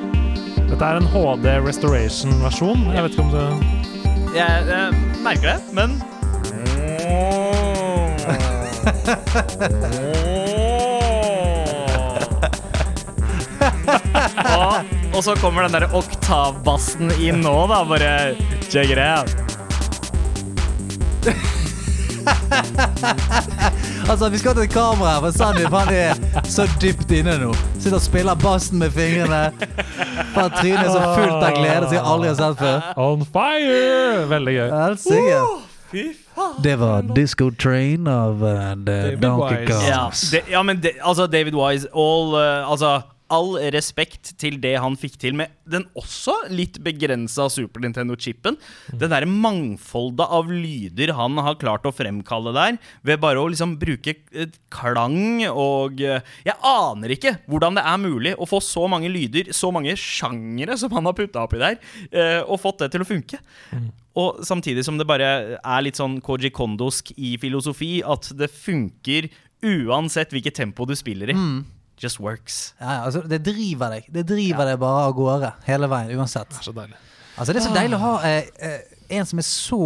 Dette 0.74 0.88
er 0.90 0.96
en 0.98 1.04
HD 1.06 1.44
restoration-versjon. 1.62 2.80
Jeg 2.90 3.02
vet 3.04 3.12
ikke 3.14 3.22
om 3.22 3.28
du 3.30 3.38
Jeg, 4.34 4.64
jeg 4.66 4.90
merker 5.22 5.46
det, 5.52 5.62
men 5.70 6.02
og, 14.50 14.74
og 15.14 15.22
så 15.22 15.38
kommer 15.38 15.62
den 15.62 15.78
der 15.78 15.86
oktavbassen 15.94 17.14
inn 17.22 17.38
nå, 17.46 17.54
da. 17.70 17.78
Bare 17.86 18.34
check 18.66 18.90
it 18.90 18.98
out. 18.98 19.30
Altså, 24.10 24.28
vi 24.28 24.38
skal 24.38 24.54
til 24.54 24.62
et 24.62 24.70
kamera, 24.70 25.18
for 25.20 25.30
Sandeep 25.30 25.72
han 25.72 25.88
er 25.94 26.42
så 26.44 26.66
dypt 26.82 27.10
inne 27.14 27.38
nå. 27.40 27.52
Sitter 27.80 27.96
og 27.96 28.04
spiller 28.04 28.34
bassen 28.34 28.78
med 28.78 28.92
fingrene. 28.92 29.52
For 30.34 30.50
trynet 30.58 30.84
er 30.84 30.90
så 30.92 31.14
fullt 31.14 31.38
av 31.40 31.56
glede 31.56 31.86
som 31.86 31.96
jeg 31.96 32.04
aldri 32.12 32.28
har 32.32 32.36
sett 32.40 32.60
før. 32.60 32.90
On 33.00 33.24
fire! 33.24 34.26
Veldig 34.34 34.58
gøy. 34.58 34.68
Faen. 36.34 36.62
Det 36.64 36.74
var 36.80 37.02
Disco 37.14 37.50
Train 37.50 38.08
av 38.10 38.42
uh, 38.42 38.74
Donkey. 39.22 39.66
Kong. 39.68 39.84
Ja, 39.86 40.10
ja 40.50 40.62
men 40.66 40.80
de, 40.82 40.90
altså 41.00 41.26
David 41.30 41.54
Wise 41.54 41.86
all, 41.94 42.34
uh, 42.34 42.70
altså, 42.70 43.00
all 43.34 43.54
respekt 43.74 44.34
til 44.40 44.58
det 44.62 44.74
han 44.82 44.96
fikk 44.98 45.18
til 45.22 45.36
med 45.38 45.52
den 45.70 45.86
også 45.98 46.34
litt 46.52 46.78
begrensa 46.84 47.46
Super 47.52 47.82
Nintendo-chipen. 47.84 48.58
Det 48.92 49.08
derre 49.10 49.28
mangfoldet 49.28 50.28
av 50.38 50.50
lyder 50.52 51.14
han 51.18 51.38
har 51.44 51.58
klart 51.60 51.86
å 51.88 51.94
fremkalle 51.94 52.54
der, 52.56 52.78
ved 53.06 53.22
bare 53.22 53.40
å 53.40 53.48
liksom 53.50 53.76
bruke 53.80 54.16
eh, 54.32 54.52
klang 54.74 55.44
og 55.50 56.00
eh, 56.04 56.22
Jeg 56.46 56.56
aner 56.68 57.14
ikke 57.14 57.36
hvordan 57.50 57.78
det 57.78 57.84
er 57.88 58.00
mulig 58.02 58.34
å 58.36 58.48
få 58.48 58.60
så 58.64 58.86
mange 58.90 59.10
lyder, 59.12 59.52
så 59.56 59.72
mange 59.74 59.96
sjangere 60.00 60.76
som 60.80 60.92
han 60.94 61.08
har 61.08 61.16
putta 61.16 61.44
oppi 61.44 61.60
der, 61.62 61.78
eh, 62.10 62.40
og 62.44 62.60
fått 62.62 62.84
det 62.84 62.92
til 62.94 63.04
å 63.04 63.08
funke. 63.08 63.40
Og 64.20 64.44
samtidig 64.46 64.84
som 64.86 64.98
det 65.00 65.08
bare 65.08 65.58
er 65.58 65.80
litt 65.82 65.98
sånn 65.98 66.20
Koji 66.22 66.52
Kondosk 66.54 67.10
i 67.16 67.34
filosofi, 67.42 67.96
at 68.06 68.30
det 68.38 68.50
funker 68.52 69.26
uansett 69.64 70.34
hvilket 70.34 70.54
tempo 70.60 70.86
du 70.86 70.94
spiller 70.98 71.32
i. 71.32 71.36
Just 72.00 72.20
works. 72.20 72.74
Ja, 72.80 72.92
ja, 72.98 73.02
altså, 73.06 73.22
det 73.30 73.42
driver 73.46 73.94
deg. 73.94 74.08
Det 74.12 74.24
driver 74.28 74.66
deg 74.70 74.80
bare 74.82 75.04
av 75.08 75.14
gårde 75.16 75.52
hele 75.68 75.88
veien, 75.90 76.10
uansett. 76.18 76.50
Det 76.50 76.62
er 76.62 76.68
så 76.70 76.74
deilig. 76.76 76.98
Altså, 77.36 77.52
det 77.52 77.60
er 77.62 77.66
så 77.68 77.74
deilig 77.74 77.98
å 77.98 78.02
ha 78.02 78.14
eh, 78.28 78.50
eh, 78.62 78.80
en 79.18 79.26
som 79.26 79.40
er 79.42 79.46
så 79.46 79.80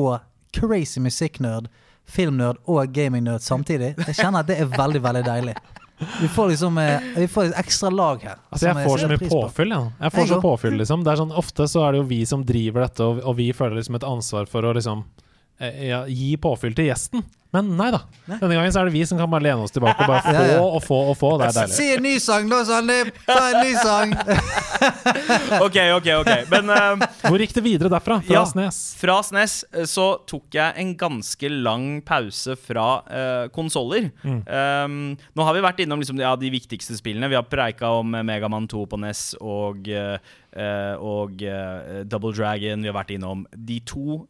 crazy 0.56 1.00
musikknerd, 1.04 1.68
filmnerd 2.08 2.60
og 2.68 2.88
gamingnerd 2.96 3.44
samtidig. 3.44 3.94
Jeg 4.06 4.16
kjenner 4.16 4.40
at 4.44 4.48
det 4.48 4.58
er 4.62 4.72
veldig, 4.72 5.02
veldig 5.04 5.24
deilig. 5.26 5.54
Vi 5.98 6.28
får 6.30 6.48
liksom 6.52 6.78
eh, 6.78 7.06
Vi 7.16 7.28
får 7.28 7.48
et 7.50 7.56
ekstra 7.58 7.90
lag 7.90 8.22
her. 8.22 8.36
Altså, 8.50 8.68
jeg 8.68 8.84
får 8.86 8.98
så 9.02 9.08
mye 9.10 9.30
påfyll, 9.30 9.72
Ja. 9.74 9.80
Jeg 10.00 10.14
får 10.14 10.20
Jeg 10.24 10.28
så 10.28 10.40
påfyll, 10.42 10.76
liksom. 10.78 11.04
Det 11.04 11.12
er 11.12 11.22
sånn, 11.22 11.32
ofte 11.44 11.68
så 11.68 11.86
er 11.86 11.92
det 11.96 12.02
jo 12.02 12.08
vi 12.10 12.20
som 12.26 12.44
driver 12.46 12.86
dette, 12.86 13.04
og, 13.04 13.22
og 13.24 13.36
vi 13.40 13.48
føler 13.56 13.80
liksom 13.80 13.98
et 13.98 14.06
ansvar 14.06 14.48
for 14.50 14.64
å 14.64 14.74
liksom 14.78 15.02
eh, 15.04 15.27
ja, 15.58 16.04
gi 16.06 16.36
påfyll 16.40 16.76
til 16.78 16.90
gjesten. 16.90 17.24
Men 17.48 17.70
nei 17.78 17.86
da. 17.88 18.02
Denne 18.28 18.58
gangen 18.58 18.72
så 18.74 18.82
er 18.82 18.90
det 18.90 18.92
vi 18.92 19.06
som 19.08 19.16
kan 19.16 19.30
bare 19.32 19.46
lene 19.46 19.64
oss 19.64 19.72
tilbake 19.72 20.04
og 20.04 20.10
bare 20.10 20.20
få 20.20 20.32
Ja, 20.36 20.42
ja. 20.50 20.58
og 20.60 20.82
få 20.84 20.98
og 21.08 21.14
få. 21.16 21.30
Det 21.40 21.46
er 21.48 21.54
deilig. 21.56 21.76
Si 21.78 21.86
en 21.94 22.02
ny 22.04 22.12
sang, 22.20 22.50
da, 22.50 22.58
Sandeep! 22.68 23.14
Ta 23.24 23.38
en 23.46 23.62
ny 23.64 23.72
sang! 23.80 24.12
Ok, 25.64 25.76
ok, 25.96 26.06
ok. 26.20 26.30
Men 26.52 26.70
eh, 26.70 27.06
Hvor 27.24 27.40
gikk 27.42 27.54
det 27.56 27.64
videre 27.64 27.90
derfra? 27.90 28.20
Fra 28.22 28.36
Ja. 28.36 28.44
Snes? 28.46 28.76
Fra 29.00 29.16
SNES 29.24 29.54
eh, 29.72 29.86
så 29.88 30.06
tok 30.28 30.54
jeg 30.54 30.76
en 30.78 30.92
ganske 31.00 31.50
lang 31.50 31.88
pause 32.06 32.54
fra 32.60 32.86
uh, 33.08 33.48
konsoller. 33.54 34.10
Um, 34.22 35.16
nå 35.16 35.48
har 35.48 35.56
vi 35.56 35.64
vært 35.64 35.82
innom 35.84 36.04
liksom, 36.04 36.20
ja, 36.22 36.34
de 36.38 36.52
viktigste 36.52 36.96
spillene. 37.00 37.30
Vi 37.32 37.38
har 37.38 37.48
preika 37.48 37.90
om 37.98 38.14
eh, 38.14 38.26
Megaman 38.28 38.68
2 38.70 38.84
på 38.92 39.00
NES 39.02 39.24
og, 39.40 39.88
uh, 39.88 40.16
eh, 40.52 40.94
og 41.00 41.42
uh, 41.42 42.04
Double 42.06 42.34
Dragon. 42.36 42.84
Vi 42.84 42.92
har 42.92 42.98
vært 43.00 43.16
innom 43.16 43.48
de 43.56 43.80
to 43.88 44.20
eh, 44.20 44.26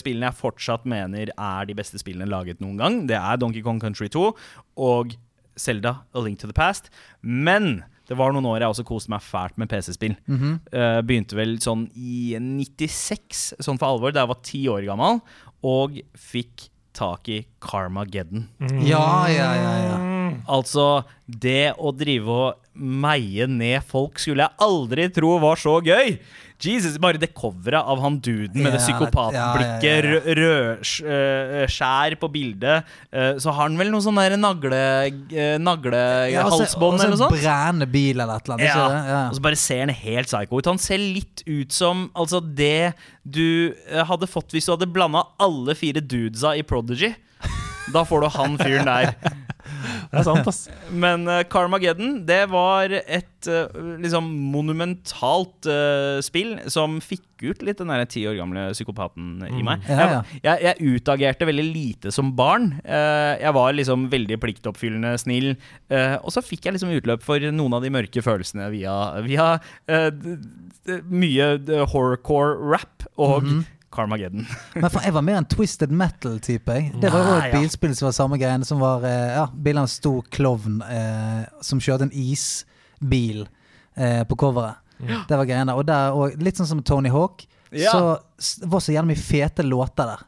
spillene 0.00 0.30
jeg 0.30 0.38
fortsatt 0.40 0.86
mener 0.88 1.30
er 1.30 1.68
de 1.68 1.76
beste 1.78 2.00
spillene 2.00 2.26
laget 2.30 2.62
noen 2.62 2.78
gang. 2.80 3.00
Det 3.06 3.18
er 3.18 3.38
Donkey 3.38 3.62
Kong 3.62 3.80
Country 3.82 4.08
2 4.10 4.24
og 4.82 5.14
Zelda 5.60 6.00
A 6.14 6.22
Link 6.24 6.40
to 6.40 6.48
the 6.50 6.56
Past. 6.56 6.90
Men 7.22 7.84
det 8.10 8.16
var 8.18 8.34
noen 8.34 8.48
år 8.50 8.64
jeg 8.64 8.72
også 8.74 8.86
koste 8.88 9.12
meg 9.12 9.22
fælt 9.22 9.58
med 9.60 9.70
PC-spill. 9.70 10.16
Eh, 10.26 10.98
begynte 11.06 11.38
vel 11.38 11.54
sånn 11.62 11.86
i 11.94 12.34
96, 12.34 13.52
sånn 13.62 13.78
for 13.78 13.92
alvor, 13.92 14.10
da 14.14 14.24
jeg 14.24 14.32
var 14.32 14.40
ti 14.42 14.62
år 14.72 14.86
gammel, 14.88 15.20
og 15.62 16.00
fikk 16.18 16.66
tak 16.96 17.30
i 17.30 17.44
Carmageddon. 17.62 18.48
Ja, 18.82 19.28
ja, 19.30 19.52
ja. 19.54 19.74
ja. 19.86 20.00
Altså, 20.50 21.04
det 21.30 21.76
å 21.78 21.92
drive 21.94 22.34
og 22.34 22.58
meie 22.74 23.46
ned 23.50 23.84
folk 23.86 24.18
skulle 24.18 24.48
jeg 24.48 24.58
aldri 24.66 25.06
tro 25.14 25.36
var 25.42 25.60
så 25.60 25.78
gøy! 25.84 26.16
Jesus, 26.64 26.98
Bare 27.00 27.18
det 27.20 27.30
coveret 27.34 27.80
av 27.88 28.00
han 28.02 28.18
duden 28.20 28.62
med 28.62 28.72
det 28.74 28.80
psykopatblikket, 28.82 30.08
rødskjær 30.36 32.16
på 32.20 32.28
bildet, 32.32 32.84
så 33.40 33.52
har 33.54 33.68
han 33.68 33.78
vel 33.80 33.90
noe 33.92 34.04
sånn 34.04 34.18
der 34.20 34.36
nagle, 34.40 34.76
eh, 34.76 35.54
Ja, 35.54 35.58
naglehalsbånd 35.62 37.00
eller 37.00 37.14
noe 37.14 37.20
sånt? 37.22 37.32
en 37.36 37.40
brennende 37.40 37.88
bil 37.90 38.20
eller 38.20 38.36
et 38.36 38.46
eller 38.48 38.58
annet. 38.58 38.68
Ja. 38.68 39.06
Ja. 39.10 39.20
Og 39.30 39.38
så 39.38 39.44
bare 39.44 39.56
ser 39.60 39.80
han 39.86 39.94
helt 39.94 40.30
psycho 40.30 40.58
ut. 40.60 40.70
Han 40.70 40.78
ser 40.82 40.98
litt 41.00 41.42
ut 41.46 41.72
som 41.72 42.08
altså 42.14 42.40
det 42.42 42.92
du 43.24 43.74
hadde 43.90 44.26
fått 44.30 44.52
hvis 44.54 44.66
du 44.68 44.74
hadde 44.74 44.90
blanda 44.90 45.24
alle 45.40 45.74
fire 45.78 46.00
dudesa 46.00 46.54
i 46.56 46.62
Prodigy. 46.62 47.14
Da 47.90 48.04
får 48.06 48.20
du 48.22 48.28
han 48.36 48.58
fyren 48.60 48.86
der. 48.86 49.14
Det 50.10 50.20
er 50.20 50.26
sant, 50.26 50.48
ass. 50.50 50.60
Men 51.04 51.26
uh, 51.28 51.40
Carmageddon, 51.50 52.20
det 52.28 52.42
var 52.52 52.92
et 53.00 53.48
uh, 53.48 53.80
liksom 54.02 54.28
monumentalt 54.52 55.68
uh, 55.70 56.20
spill 56.24 56.56
som 56.70 56.98
fikk 57.04 57.26
ut 57.40 57.62
litt 57.64 57.80
den 57.80 57.92
ti 58.12 58.26
år 58.28 58.36
gamle 58.36 58.66
psykopaten 58.74 59.46
i 59.48 59.62
meg. 59.64 59.86
Ja, 59.88 60.08
ja. 60.12 60.20
Jeg, 60.44 60.64
jeg, 60.66 60.96
utagerte 60.98 61.48
veldig 61.48 61.64
lite 61.70 62.12
som 62.12 62.34
barn. 62.36 62.74
Jeg 62.84 63.54
var 63.56 63.72
liksom 63.72 64.10
veldig 64.12 64.36
pliktoppfyllende 64.42 65.14
snill. 65.16 65.54
og 65.88 66.28
så 66.34 66.42
fikk 66.44 66.68
jeg 66.68 66.76
liksom 66.76 66.92
utløp 66.98 67.24
for 67.24 67.40
noen 67.40 67.78
av 67.78 67.80
de 67.80 67.94
mørke 67.96 68.20
følelsene 68.20 68.68
via, 68.74 68.92
via 69.24 69.48
mye 71.08 71.48
horrorcore 71.94 72.60
rap 72.74 73.08
og 73.16 73.48
Mhm. 73.48 73.64
Carmageddon. 73.90 74.44
Men 74.74 74.90
faen, 74.90 75.04
jeg 75.08 75.14
var 75.16 75.24
mer 75.26 75.38
en 75.40 75.48
Twisted 75.50 75.90
Metal-type. 75.90 76.74
jeg. 76.76 76.92
Det 77.02 77.10
var 77.10 77.24
jo 77.26 77.36
et 77.40 77.54
bilspill 77.56 77.94
som 77.98 78.06
var 78.06 78.14
samme 78.14 78.38
greiene. 78.38 78.64
Som 78.68 78.78
var 78.82 79.02
eh, 79.08 79.32
ja, 79.34 79.46
bilde 79.50 79.82
av 79.82 79.88
en 79.88 79.92
stor 79.92 80.22
klovn 80.30 80.80
eh, 80.86 81.42
som 81.66 81.80
kjørte 81.82 82.06
en 82.06 82.14
isbil 82.14 83.46
eh, 83.96 84.22
på 84.30 84.36
coveret. 84.38 84.78
Det 85.00 85.36
var 85.40 85.46
greiene. 85.48 85.74
Og, 85.74 85.86
der, 85.88 86.12
og 86.14 86.36
litt 86.44 86.60
sånn 86.60 86.68
som 86.70 86.82
Tony 86.86 87.10
Hawk, 87.10 87.46
Ja. 87.72 87.92
så 87.94 88.66
var 88.66 88.80
så 88.82 88.92
jævlig 88.92 89.14
mye 89.14 89.22
fete 89.22 89.62
låter 89.66 90.08
der. 90.14 90.26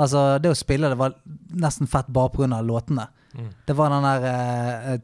Altså, 0.00 0.38
det 0.40 0.48
å 0.48 0.56
spille 0.56 0.88
det 0.88 0.96
var 0.96 1.12
nesten 1.60 1.86
fett 1.86 2.06
bare 2.08 2.30
pga. 2.32 2.60
låtene. 2.64 3.04
Det 3.66 3.74
var 3.76 3.90
den 3.92 4.02
der 4.02 5.00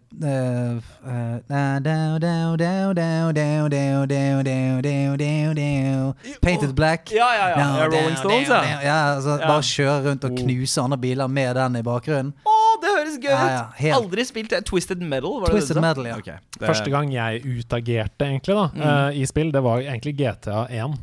Painted 6.42 6.74
Black. 6.74 7.12
Ja, 7.12 7.28
ja, 7.36 7.48
ja. 7.58 7.86
Rolling 7.86 8.16
Stones, 8.16 8.48
ja. 8.48 9.20
Bare 9.44 9.62
kjøre 9.62 9.98
rundt 10.08 10.24
og 10.24 10.38
knuse 10.38 10.80
andre 10.80 10.98
biler 10.98 11.28
med 11.28 11.56
den 11.60 11.76
i 11.76 11.82
bakgrunnen. 11.84 12.32
Å, 12.48 12.56
det 12.80 12.94
høres 12.96 13.18
gøy 13.20 13.34
ut! 13.34 13.84
Aldri 13.98 14.24
spilt 14.26 14.56
Twisted 14.66 15.04
Metal. 15.04 15.44
Twisted 15.50 15.80
Metal, 15.84 16.08
ja. 16.08 16.38
Første 16.58 16.90
gang 16.92 17.12
jeg 17.12 17.44
utagerte, 17.44 18.24
egentlig, 18.24 18.56
da, 18.56 18.64
i 19.12 19.26
spill, 19.28 19.52
det 19.54 19.62
var 19.64 19.84
egentlig 19.84 20.16
GTA1 20.22 20.96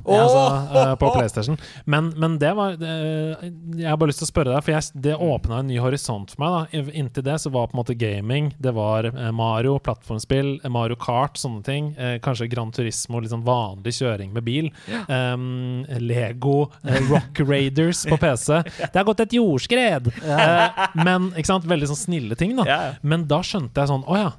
på 0.97 1.13
PlayStation. 1.13 1.59
Men, 1.85 2.37
det 2.41 2.55
var 2.57 2.75
Jeg 2.81 3.87
har 3.87 3.97
bare 4.01 4.09
lyst 4.09 4.23
til 4.23 4.29
å 4.29 4.33
spørre 4.33 4.55
deg, 4.55 4.65
for 4.65 4.99
det 5.05 5.15
åpna 5.21 5.61
en 5.61 5.69
ny 5.69 5.77
horisont 5.83 6.33
for 6.33 6.41
meg. 6.41 6.49
da 6.73 7.10
i- 7.11 7.13
til 7.13 7.23
det 7.27 7.35
så 7.43 7.51
var 7.51 7.67
på 7.67 7.75
en 7.75 7.81
måte 7.83 7.95
gaming, 7.99 8.53
det 8.61 8.71
var 8.73 9.05
eh, 9.09 9.31
Mario, 9.35 9.77
plattformspill, 9.83 10.61
eh, 10.63 10.69
Mario 10.71 10.95
Kart, 10.95 11.35
sånne 11.37 11.63
ting. 11.65 11.91
Eh, 11.97 12.17
kanskje 12.23 12.47
Gran 12.49 12.71
Turismo, 12.71 13.19
litt 13.19 13.31
sånn 13.33 13.43
vanlig 13.43 13.93
kjøring 13.99 14.31
med 14.33 14.45
bil. 14.47 14.69
Um, 15.09 15.83
Lego, 15.99 16.71
Rock 17.09 17.39
Raiders 17.43 18.05
på 18.07 18.17
PC. 18.21 18.61
Det 18.91 18.95
har 18.95 19.03
gått 19.07 19.19
et 19.25 19.35
jordskred! 19.35 20.11
Ja. 20.23 20.87
men 20.95 21.31
ikke 21.35 21.49
sant, 21.51 21.65
veldig 21.67 21.89
sånn 21.91 21.99
snille 22.05 22.37
ting, 22.39 22.55
da. 22.55 22.65
Ja, 22.69 22.79
ja. 22.87 22.93
Men 23.03 23.27
da 23.29 23.41
skjønte 23.45 23.81
jeg 23.83 23.89
sånn 23.91 24.03
Å 24.07 24.17
ja, 24.17 24.31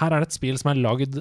her 0.00 0.12
er 0.16 0.22
det 0.24 0.30
et 0.30 0.36
spill 0.38 0.56
som 0.60 0.70
er 0.72 0.80
lagd 0.80 1.20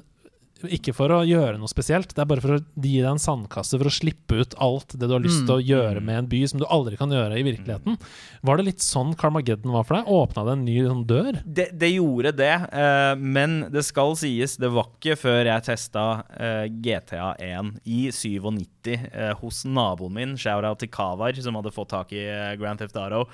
ikke 0.64 0.93
for 0.95 1.12
å 1.12 1.24
gjøre 1.28 1.58
noe 1.60 1.70
spesielt, 1.70 2.14
det 2.16 2.22
er 2.24 2.30
bare 2.30 2.43
for 2.43 2.56
å 2.56 2.60
gi 2.62 2.93
deg 3.01 3.10
en 3.10 3.22
sandkasse 3.22 3.76
for 3.76 3.89
å 3.89 3.93
slippe 3.93 4.38
ut 4.39 4.56
alt 4.64 4.95
det 4.95 5.10
du 5.10 5.14
har 5.14 5.24
lyst 5.24 5.43
til 5.43 5.58
å 5.58 5.64
gjøre 5.64 6.03
med 6.06 6.22
en 6.22 6.30
by 6.32 6.39
som 6.47 6.62
du 6.62 6.66
aldri 6.72 6.95
kan 6.99 7.12
gjøre 7.12 7.39
i 7.39 7.43
virkeligheten. 7.45 7.97
Var 8.45 8.60
det 8.60 8.68
litt 8.70 8.86
sånn 8.86 9.12
Carmageddon 9.20 9.76
var 9.76 9.88
for 9.88 9.99
deg? 9.99 10.12
Åpna 10.16 10.45
det 10.47 10.56
en 10.56 10.64
ny 10.68 10.78
sånn 10.86 11.03
dør? 11.10 11.41
Det, 11.43 11.68
det 11.76 11.91
gjorde 11.91 12.32
det, 12.39 12.53
uh, 12.72 13.14
men 13.20 13.58
det 13.74 13.84
skal 13.88 14.16
sies, 14.20 14.56
det 14.62 14.72
var 14.74 14.89
ikke 14.93 15.18
før 15.20 15.51
jeg 15.51 15.68
testa 15.68 16.06
uh, 16.24 16.64
GTA 16.72 17.34
1 17.43 17.76
i 17.84 17.99
97 18.16 18.95
uh, 18.95 19.34
hos 19.43 19.66
naboen 19.68 20.16
min, 20.16 20.39
Shaura 20.39 20.72
Tikavar, 20.80 21.36
som 21.43 21.60
hadde 21.60 21.76
fått 21.76 21.91
tak 21.91 22.16
i 22.16 22.24
eh, 22.30 22.56
Grand 22.60 22.80
Theft 22.80 22.95
Auto, 22.99 23.26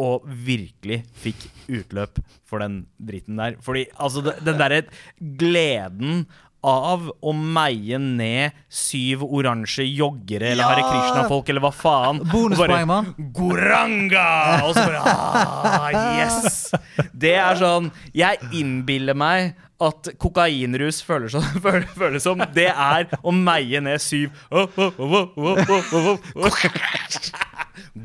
og 0.00 0.24
virkelig 0.26 1.02
fikk 1.22 1.44
utløp 1.70 2.18
for 2.48 2.62
den 2.64 2.80
dritten 2.98 3.38
der. 3.38 3.58
Fordi 3.62 3.86
altså, 3.94 4.24
den 4.24 4.58
derre 4.58 4.82
gleden 5.20 6.24
av 6.64 7.10
å 7.20 7.34
meie 7.36 7.98
ned 8.00 8.56
syv 8.72 9.24
oransje 9.26 9.84
joggere 9.86 10.52
eller 10.54 10.64
Ja! 10.64 10.70
Hare 10.72 10.86
Krishna-folk 10.88 11.50
eller 11.52 11.64
hva 11.64 11.72
faen. 11.74 12.22
Bonuspoeng, 12.32 12.86
mann. 12.88 13.12
Goranga! 13.36 14.24
Og 14.64 14.72
så 14.76 14.86
bare 14.88 15.02
ah, 15.04 16.16
Yes! 16.18 16.72
Det 17.12 17.36
er 17.38 17.58
sånn 17.60 17.90
Jeg 18.16 18.40
innbiller 18.56 19.16
meg 19.18 19.54
at 19.84 20.12
kokainrus 20.22 21.02
føles 21.04 21.32
som, 21.34 21.44
føles 21.60 22.22
som 22.24 22.42
det 22.54 22.70
er 22.70 23.08
å 23.22 23.34
meie 23.34 23.82
ned 23.84 24.02
syv 24.02 24.30
oh, 24.54 24.70
oh, 24.78 25.28
oh. 25.36 26.60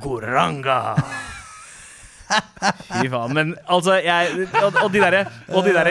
Goranga! 0.02 0.80
Fy 2.90 3.08
faen. 3.10 3.34
Men 3.34 3.56
altså, 3.68 3.96
jeg 4.04 4.48
Og, 4.64 4.76
og 4.84 4.92
de 4.94 5.00
derre 5.02 5.24
de 5.50 5.74
der 5.74 5.90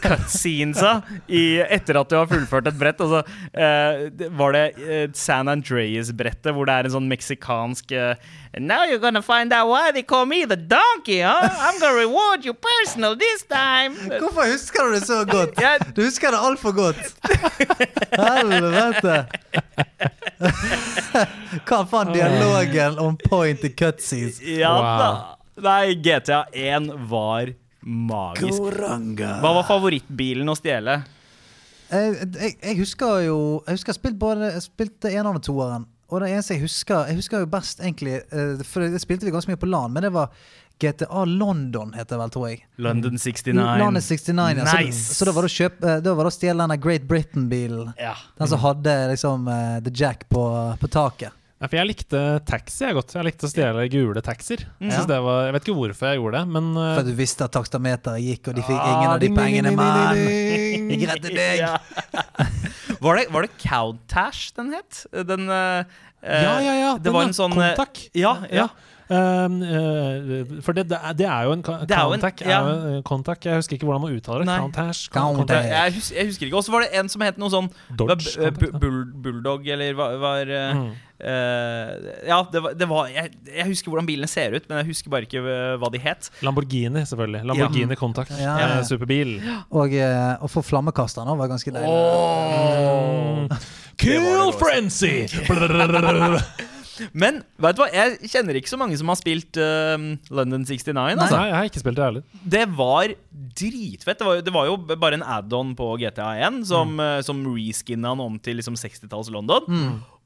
cutscenesa 0.00 0.92
cut 1.02 1.70
etter 1.78 1.98
at 2.00 2.10
du 2.10 2.16
har 2.16 2.26
fullført 2.30 2.68
et 2.70 2.78
brett. 2.80 3.00
Altså, 3.04 3.22
uh, 3.52 4.28
var 4.38 4.52
det 4.56 4.64
eh, 4.78 5.06
San 5.14 5.48
Andreas-brettet 5.52 6.54
hvor 6.56 6.68
det 6.68 6.74
er 6.78 6.88
en 6.88 6.94
sånn 6.98 7.08
meksikansk 7.10 7.92
uh, 7.96 8.14
Now 8.58 8.84
you're 8.88 8.98
gonna 8.98 9.20
find 9.22 9.52
out 9.52 9.68
why 9.68 9.90
they 9.92 10.02
call 10.02 10.24
me 10.26 10.44
the 10.46 10.56
donkey, 10.56 11.20
huh? 11.20 11.48
I'm 11.60 11.78
gonna 11.78 11.94
reward 11.94 12.44
you 12.46 12.54
personal 12.54 13.14
this 13.14 13.44
time. 13.48 13.94
Hvorfor 14.18 14.48
husker 14.50 14.88
du 14.88 14.94
det 14.96 15.04
så 15.06 15.24
godt? 15.28 15.60
Jeg- 15.60 15.92
Du 15.94 16.02
husker 16.02 16.30
det 16.32 16.40
altfor 16.42 16.72
godt. 16.72 16.96
Helvete. 18.18 19.26
Hva 21.68 21.82
faen 21.90 22.12
dialogen 22.14 22.98
on 23.02 23.16
point 23.28 23.64
i 23.64 23.70
cutscenes? 23.74 24.40
Ja 24.42 24.72
Wow. 24.78 25.37
Nei, 25.64 25.94
GTA 26.02 26.44
1 26.52 26.90
var 27.10 27.52
magisk. 27.82 28.58
Hva 29.18 29.52
var 29.60 29.64
favorittbilen 29.68 30.48
å 30.50 30.56
stjele? 30.58 31.00
Jeg, 31.88 32.16
jeg, 32.36 32.56
jeg 32.60 32.76
husker 32.82 33.22
jo 33.24 33.36
Jeg 33.64 33.78
husker 33.78 33.94
jeg 33.94 33.96
spilte 33.96 34.20
både 34.20 34.50
spilte 34.60 35.08
eneren 35.08 35.38
og 35.40 35.44
toeren. 35.46 35.86
Og 36.08 36.20
det 36.20 36.30
eneste 36.34 36.56
jeg 36.56 36.64
husker 36.66 37.08
Jeg 37.08 37.20
husker 37.20 37.44
jo 37.44 37.48
best, 37.52 37.80
egentlig 37.80 38.18
eh, 38.20 38.60
For 38.68 38.84
det 38.84 39.00
spilte 39.00 39.28
vi 39.28 39.32
ganske 39.32 39.52
mye 39.52 39.60
på 39.60 39.68
LAN, 39.68 39.94
men 39.94 40.04
det 40.04 40.12
var 40.12 40.32
GTA 40.78 41.24
London, 41.26 41.90
heter 41.96 42.14
det 42.14 42.18
vel, 42.20 42.30
tror 42.30 42.44
jeg. 42.52 42.60
London 42.78 43.16
69. 43.18 43.54
London 43.56 43.98
69, 43.98 44.60
ja. 44.60 44.66
Nice. 44.78 45.00
Så, 45.08 45.16
så 45.18 45.26
da 45.26 45.32
var 45.34 45.42
det 45.42 45.50
å 45.50 45.54
kjøpe 45.56 45.88
eh, 45.90 45.96
Da 46.04 46.12
var 46.14 46.28
det 46.28 46.30
å 46.30 46.36
stjele 46.36 46.62
denne 46.62 46.76
Great 46.84 47.08
Britain-bilen. 47.10 47.90
Ja. 47.98 48.12
Den 48.38 48.52
som 48.52 48.62
hadde 48.62 48.94
liksom 49.10 49.48
eh, 49.50 49.80
The 49.82 49.94
Jack 49.98 50.28
på, 50.30 50.44
på 50.78 50.92
taket. 50.94 51.34
Ja, 51.58 51.66
for 51.66 51.74
jeg 51.74 51.88
likte 51.88 52.18
taxi 52.46 52.84
jeg 52.86 52.94
godt. 52.94 53.16
Jeg 53.16 53.26
likte 53.26 53.48
å 53.48 53.50
stjele 53.50 53.86
gule 53.90 54.22
taxier. 54.22 54.60
Jeg, 54.78 55.06
det 55.10 55.16
var, 55.24 55.40
jeg 55.48 55.54
vet 55.56 55.64
ikke 55.66 55.74
hvorfor 55.74 56.06
jeg 56.06 56.20
gjorde 56.20 56.38
det, 56.38 56.50
men 56.54 56.68
For 56.78 57.00
uh, 57.02 57.08
du 57.08 57.16
visste 57.18 57.48
at 57.48 57.54
takstameteret 57.56 58.22
gikk, 58.22 58.50
og 58.52 58.60
de 58.60 58.66
fikk 58.66 58.78
Ah, 58.78 58.90
ingen 58.92 59.10
av 59.10 59.22
de 59.24 59.30
pengene, 59.34 59.72
mann! 59.74 60.20
Jeg 60.22 61.08
redder 61.10 61.34
deg! 61.34 61.64
Ja. 61.64 61.72
var, 63.02 63.18
det, 63.18 63.24
var 63.34 63.48
det 63.48 63.50
Countdash 63.58 64.52
den 64.54 64.70
het? 64.76 65.02
Den 65.26 65.50
uh, 65.50 65.82
Ja, 66.22 66.54
ja, 66.62 66.76
ja. 66.78 66.92
Det 67.02 67.14
var 67.14 67.26
en 67.26 67.34
sånn 67.34 67.58
Kontak. 67.58 68.04
Ja, 68.14 68.36
ja. 68.54 68.68
Um, 69.08 69.62
uh, 69.64 70.60
for 70.62 70.76
det, 70.76 70.84
det, 70.92 70.98
er, 71.24 71.46
jo 71.48 71.54
en 71.56 71.62
er 71.64 72.02
contact. 72.04 72.42
ja. 72.44 72.60
Jeg 73.48 73.62
husker 73.62 73.78
ikke 73.78 73.88
hvordan 73.88 74.04
man 74.04 74.14
uttaler 74.14 74.44
det. 74.44 74.50
Nei. 74.52 74.58
Contact. 75.10 75.70
Jeg, 75.72 75.94
hus 75.96 76.12
jeg 76.12 76.28
husker 76.28 76.50
ikke. 76.50 76.60
Og 76.60 76.66
så 76.68 76.76
var 76.76 76.84
det 76.84 76.90
en 77.00 77.08
som 77.10 77.24
het 77.24 77.40
noe 77.40 77.50
sånn 77.50 77.70
Dodge. 77.96 78.36
bull, 78.78 79.00
Bulldog, 79.26 79.66
eller 79.74 79.98
var 79.98 80.46
eh, 80.46 80.66
Mm. 80.78 80.90
Eh, 81.20 82.28
Ja, 82.28 82.38
det 82.52 82.62
var, 82.64 82.74
det 82.78 82.88
var 82.90 83.08
jeg, 83.12 83.32
jeg 83.50 83.66
husker 83.72 83.92
hvordan 83.92 84.08
bilene 84.08 84.28
ser 84.30 84.54
ut, 84.56 84.68
men 84.70 84.80
jeg 84.82 84.90
husker 84.92 85.12
bare 85.12 85.28
ikke 85.28 85.42
eh, 85.42 85.74
hva 85.80 85.90
de 85.94 86.00
het. 86.02 86.30
Lamborghini, 86.46 87.04
selvfølgelig. 87.10 87.44
Lamborghini 87.50 87.98
Contact. 87.98 88.32
Ja, 88.38 88.56
Eh, 88.58 88.76
ja. 88.78 88.86
superbil. 88.86 89.36
Og 89.74 89.94
eh, 89.94 90.32
å 90.42 90.48
få 90.50 90.62
flammekaster 90.66 91.26
nå 91.28 91.36
var 91.38 91.50
ganske 91.52 91.74
deilig. 91.74 91.92
Mm. 91.92 93.60
Kill 93.98 94.52
Frenzy! 94.58 95.26
Men 97.14 97.42
vet 97.62 97.76
du 97.78 97.82
hva, 97.82 97.88
jeg 97.94 98.30
kjenner 98.32 98.58
ikke 98.58 98.70
så 98.72 98.78
mange 98.80 98.96
som 98.98 99.10
har 99.12 99.18
spilt 99.20 99.58
uh, 99.60 99.94
London 100.34 100.64
69. 100.66 100.90
Nei, 100.96 101.12
Altså. 101.14 101.38
jeg 101.46 101.54
har 101.54 101.68
ikke 101.70 101.82
spilt 101.84 101.98
det 102.00 102.06
heller. 102.08 102.24
Det 102.56 102.64
var 102.78 103.14
dritfett. 103.60 104.18
Det 104.18 104.26
var, 104.26 104.40
det 104.42 104.54
var 104.54 104.66
jo 104.66 104.76
bare 104.90 105.18
en 105.20 105.22
add-on 105.22 105.74
på 105.78 105.92
GTA1 106.02 106.64
som, 106.68 106.96
mm. 106.98 107.22
som 107.26 107.44
reskinna 107.46 108.14
han 108.14 108.24
om 108.24 108.38
til 108.42 108.58
liksom 108.58 108.78
60-talls 108.78 109.30
London. 109.34 109.68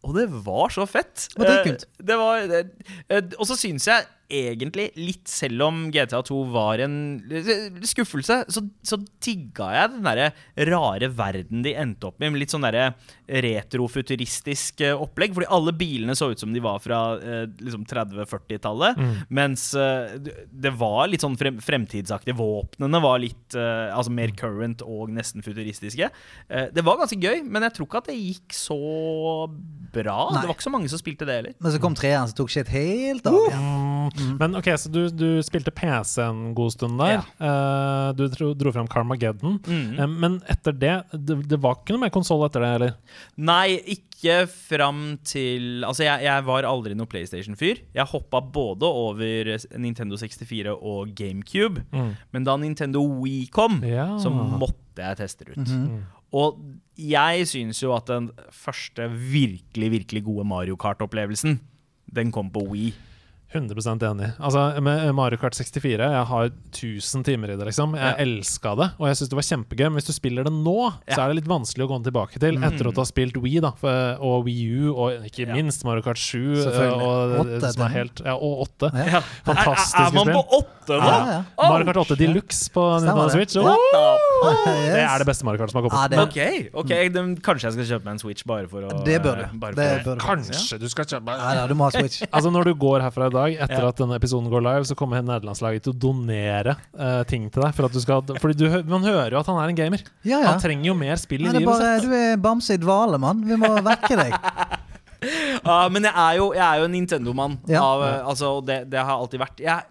Og 0.03 0.17
det 0.17 0.27
var 0.45 0.73
så 0.75 0.87
fett. 0.91 1.29
Og 1.37 1.45
det 1.45 1.53
er 1.53 1.67
kult. 1.67 1.85
Eh, 1.87 2.07
det 2.09 2.19
var, 2.19 2.47
det, 2.51 2.63
eh, 3.09 3.23
og 3.39 3.47
så 3.47 3.57
syns 3.59 3.87
jeg 3.87 4.07
egentlig, 4.33 4.89
litt 4.99 5.29
selv 5.31 5.67
om 5.69 5.83
GTA2 5.93 6.39
var 6.55 6.81
en 6.85 6.97
eh, 7.31 7.81
skuffelse, 7.87 8.41
så, 8.53 8.63
så 8.87 8.99
digga 9.23 9.69
jeg 9.77 9.93
den 9.95 10.07
derre 10.09 10.31
rare 10.73 11.11
verden 11.13 11.63
de 11.67 11.75
endte 11.79 12.09
opp 12.09 12.19
med. 12.23 12.33
med 12.33 12.43
Litt 12.43 12.55
sånn 12.55 12.65
derre 12.67 12.91
retrofuturistisk 13.33 14.83
eh, 14.87 14.97
opplegg. 14.97 15.35
Fordi 15.37 15.49
alle 15.53 15.75
bilene 15.77 16.17
så 16.19 16.31
ut 16.33 16.41
som 16.43 16.53
de 16.55 16.63
var 16.65 16.81
fra 16.85 17.01
eh, 17.21 17.45
liksom 17.63 17.85
30-40-tallet. 17.91 19.01
Mens 19.33 19.69
eh, 19.79 20.17
det- 20.23 20.73
var 20.83 21.05
litt 21.13 21.21
sånn 21.21 21.35
frem, 21.37 21.59
fremtidsaktige. 21.63 22.33
Våpnene 22.39 22.99
var 23.05 23.19
litt 23.21 23.55
eh, 23.59 23.91
altså 23.93 24.11
mer 24.15 24.31
current 24.39 24.81
og 24.87 25.11
nesten 25.13 25.45
futuristiske. 25.45 26.09
Eh, 26.49 26.69
det 26.73 26.85
var 26.87 26.97
ganske 27.03 27.19
gøy, 27.21 27.43
men 27.45 27.67
jeg 27.67 27.75
tror 27.77 27.87
ikke 27.91 28.01
at 28.01 28.09
det 28.09 28.17
gikk 28.17 28.57
så 28.57 28.79
bra. 29.93 30.17
Nei. 30.33 30.41
Det 30.41 30.49
var 30.49 30.57
ikke 30.57 30.65
så 30.69 30.73
mange 30.73 30.89
som 30.89 31.01
spilte 31.03 31.29
det 31.29 31.37
heller. 31.41 31.55
Men 31.61 31.75
så 31.75 31.81
kom 31.83 31.97
treeren, 31.99 32.31
som 32.31 32.39
tok 32.41 32.55
shit 32.55 32.71
helt 32.73 33.29
av 33.29 33.37
igjen. 33.43 34.22
Mm. 34.23 34.33
Men 34.39 34.55
ok, 34.61 34.69
så 34.79 34.91
du, 34.93 35.01
du 35.11 35.27
spilte 35.45 35.73
PC 35.75 36.23
en 36.25 36.55
god 36.57 36.73
stund 36.77 37.01
der. 37.03 37.25
Eh, 37.43 38.09
du 38.19 38.25
dro, 38.33 38.53
dro 38.59 38.73
fram 38.75 38.89
Carmageddon. 38.93 39.59
Mm. 39.67 39.99
Uh, 39.99 40.07
men 40.23 40.39
etter 40.53 40.77
det, 40.79 40.95
det 41.13 41.37
Det 41.51 41.59
var 41.63 41.81
ikke 41.81 41.97
noe 41.97 42.05
mer 42.07 42.15
konsoll 42.15 42.45
etter 42.47 42.65
det, 42.65 42.71
eller? 42.79 42.95
Nei, 43.43 43.77
ikke 43.97 44.45
fram 44.47 45.03
til 45.27 45.83
Altså, 45.89 46.05
jeg, 46.07 46.23
jeg 46.29 46.47
var 46.47 46.69
aldri 46.69 46.95
noen 46.95 47.11
PlayStation-fyr. 47.11 47.83
Jeg 47.97 48.11
hoppa 48.13 48.41
både 48.55 48.87
over 48.87 49.53
Nintendo 49.83 50.17
64 50.21 50.77
og 50.79 51.13
GameCube. 51.19 51.83
Mm. 51.91 52.13
Men 52.33 52.47
da 52.47 52.57
Nintendo 52.63 53.03
Wii 53.21 53.49
kom, 53.53 53.81
Ja. 53.85 54.13
så 54.23 54.31
måtte 54.31 55.03
jeg 55.03 55.19
teste 55.19 55.45
det 55.49 55.57
ut. 55.59 55.67
Mhm. 55.67 56.03
Og 56.33 56.61
jeg 56.97 57.45
syns 57.51 57.83
jo 57.83 57.91
at 57.93 58.07
den 58.09 58.31
første 58.57 59.05
virkelig, 59.11 59.91
virkelig 59.99 60.23
gode 60.25 60.47
Mario 60.49 60.79
Kart-opplevelsen, 60.81 61.59
den 62.15 62.31
kom 62.33 62.49
på 62.53 62.63
Wii. 62.71 62.93
100% 63.53 64.03
enig. 64.09 64.29
Altså, 64.41 64.81
med 64.83 65.15
Mario 65.15 65.37
Kart 65.41 65.55
64, 65.55 65.99
jeg 66.01 66.27
har 66.27 66.51
1000 66.73 67.25
timer 67.25 67.53
i 67.53 67.57
det, 67.57 67.67
liksom. 67.69 67.95
Jeg 67.97 68.15
Ja. 68.17 68.25
elska 68.25 68.75
det, 68.77 68.89
og 68.99 69.07
jeg 69.09 69.17
syns 69.17 69.29
det 69.29 69.39
var 69.39 69.47
kjempegøy. 69.49 69.85
Men 69.91 69.97
hvis 70.01 70.07
du 70.07 70.13
spiller 70.13 70.45
det 70.45 70.53
nå, 70.53 70.91
så 70.93 70.99
Ja. 71.09 71.15
så 71.15 71.21
er 71.25 71.29
det 71.29 71.37
litt 71.43 71.51
vanskelig 71.53 71.85
å 71.87 71.91
gå 71.93 71.99
tilbake 72.05 72.39
til 72.41 72.57
etter 72.57 72.89
at 72.89 72.95
du 72.95 73.01
har 73.01 73.11
spilt 73.11 73.37
Wii, 73.37 73.61
da, 73.61 73.73
og 74.21 74.45
Wii 74.47 74.89
U, 74.89 74.95
og 74.97 75.25
ikke 75.25 75.47
Ja. 75.47 75.55
minst 75.55 75.85
Mario 75.85 76.03
Kart 76.03 76.17
7, 76.19 76.57
Selvfølgelig. 76.57 77.03
og, 77.03 77.47
8, 77.47 77.73
som 77.73 77.83
er 77.83 77.89
helt, 77.89 78.21
ja, 78.25 78.35
og 78.35 78.61
8. 78.67 78.91
Ja. 79.13 79.21
Fantastiske 79.45 80.01
er, 80.01 80.07
er 80.09 80.13
man 80.13 80.27
på 80.27 80.45
8 80.53 80.99
nå? 81.01 81.45
Mario 81.59 81.85
Kart 81.85 81.97
8 81.97 82.17
Deluxe 82.17 82.71
på 82.73 83.01
Nintendo. 83.01 83.29
Switch. 83.29 83.57
Oh! 83.57 84.32
Yes. 84.43 84.95
Det 84.95 85.03
er 85.07 85.19
det 85.23 85.27
beste 85.29 85.45
Mario 85.47 85.59
Kart 85.63 85.71
som 85.71 85.79
har 85.83 85.89
Ja, 85.89 86.09
kommet. 86.09 86.35
det- 86.35 86.71
Ok, 86.73 86.85
ok, 86.85 87.39
kanskje 87.43 87.63
jeg 87.69 87.73
skal 87.77 87.85
kjøpe 87.93 88.05
meg 88.05 88.13
en 88.13 88.19
Switch 88.19 88.45
bare 88.47 88.67
for 88.69 88.83
å 88.83 89.05
Det 89.05 89.23
bør 89.23 89.37
du. 89.37 89.43
eh, 89.43 89.51
Det 89.53 90.05
bør 90.05 90.17
du. 90.17 90.21
Kanskje 90.25 90.79
du 90.81 90.89
skal 90.89 91.05
kjøpe 91.05 91.25
Nei, 91.37 91.55
ja, 91.55 91.67
du 91.67 91.75
må 91.75 91.85
ha 91.85 91.91
Switch. 91.91 92.23
Altså 92.33 92.51
Når 92.53 92.65
du 92.65 92.75
går 92.75 93.01
herfra 93.03 93.27
i 93.27 93.31
dag, 93.31 93.57
etter 93.69 93.83
Ja. 93.83 93.89
at 93.89 93.97
denne 93.97 94.17
episoden 94.19 94.51
går 94.51 94.63
live, 94.63 94.85
så 94.85 94.95
kommer 94.97 95.23
nederlandslaget 95.23 95.83
til 95.83 95.93
å 95.93 95.99
donere 95.99 96.77
uh, 96.99 97.23
ting 97.25 97.49
til 97.51 97.63
deg. 97.63 97.75
For 97.75 97.85
at 97.87 97.93
du 97.93 98.01
skal, 98.01 98.23
fordi 98.23 98.57
du, 98.57 98.83
Man 98.85 99.03
hører 99.03 99.31
jo 99.31 99.39
at 99.39 99.47
han 99.47 99.57
er 99.63 99.69
en 99.69 99.77
gamer. 99.77 100.03
Ja, 100.25 100.41
ja. 100.41 100.47
Han 100.53 100.61
trenger 100.61 100.85
jo 100.87 100.95
mer 100.95 101.17
spill 101.17 101.47
i 101.47 101.53
livet 101.53 101.77
sitt. 101.77 102.09
du 102.09 102.15
er 102.15 102.37
bamse 102.37 102.75
i 102.75 102.77
dvale, 102.79 103.19
mann. 103.19 103.45
Vi 103.47 103.57
må 103.57 103.77
vekke 103.83 104.17
deg. 104.17 104.33
uh, 105.67 105.89
men 105.89 106.03
jeg 106.09 106.13
er 106.17 106.37
jo, 106.41 106.53
jeg 106.57 106.63
er 106.67 106.79
jo 106.83 106.85
en 106.89 106.93
Nintendo-mann. 106.97 107.59
Ja. 107.71 107.83
av, 107.83 108.03
eh, 108.03 108.27
Altså, 108.27 108.65
det, 108.65 108.91
det 108.91 108.99
har 108.99 109.13
jeg 109.15 109.21
alltid 109.23 109.41
vært. 109.41 109.61
Jeg, 109.63 109.83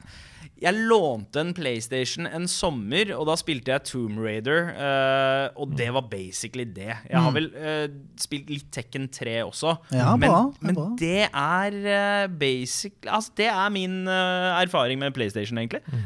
jeg 0.61 0.77
lånte 0.77 1.41
en 1.41 1.53
PlayStation 1.57 2.27
en 2.29 2.43
sommer, 2.49 3.09
og 3.15 3.25
da 3.31 3.35
spilte 3.39 3.73
jeg 3.73 3.85
Tomb 3.89 4.19
Raider. 4.21 4.69
Uh, 4.75 5.61
og 5.63 5.73
det 5.77 5.87
var 5.95 6.05
basically 6.11 6.67
det. 6.69 6.91
Jeg 7.09 7.23
har 7.25 7.33
vel 7.33 7.49
uh, 7.55 7.87
spilt 8.21 8.51
litt 8.53 8.67
Tekken 8.73 9.07
3 9.09 9.39
også. 9.47 9.73
Mm. 9.89 9.95
Ja, 9.97 10.11
men, 10.21 10.29
bra, 10.29 10.41
men 10.61 10.77
bra. 10.77 10.87
det 11.01 11.23
er 11.27 11.79
uh, 11.81 12.25
basic 12.41 12.93
Altså, 13.07 13.33
det 13.41 13.47
er 13.49 13.73
min 13.73 14.05
erfaring 14.07 15.01
med 15.01 15.15
PlayStation, 15.17 15.57
egentlig. 15.57 15.81
Mm. 15.87 16.05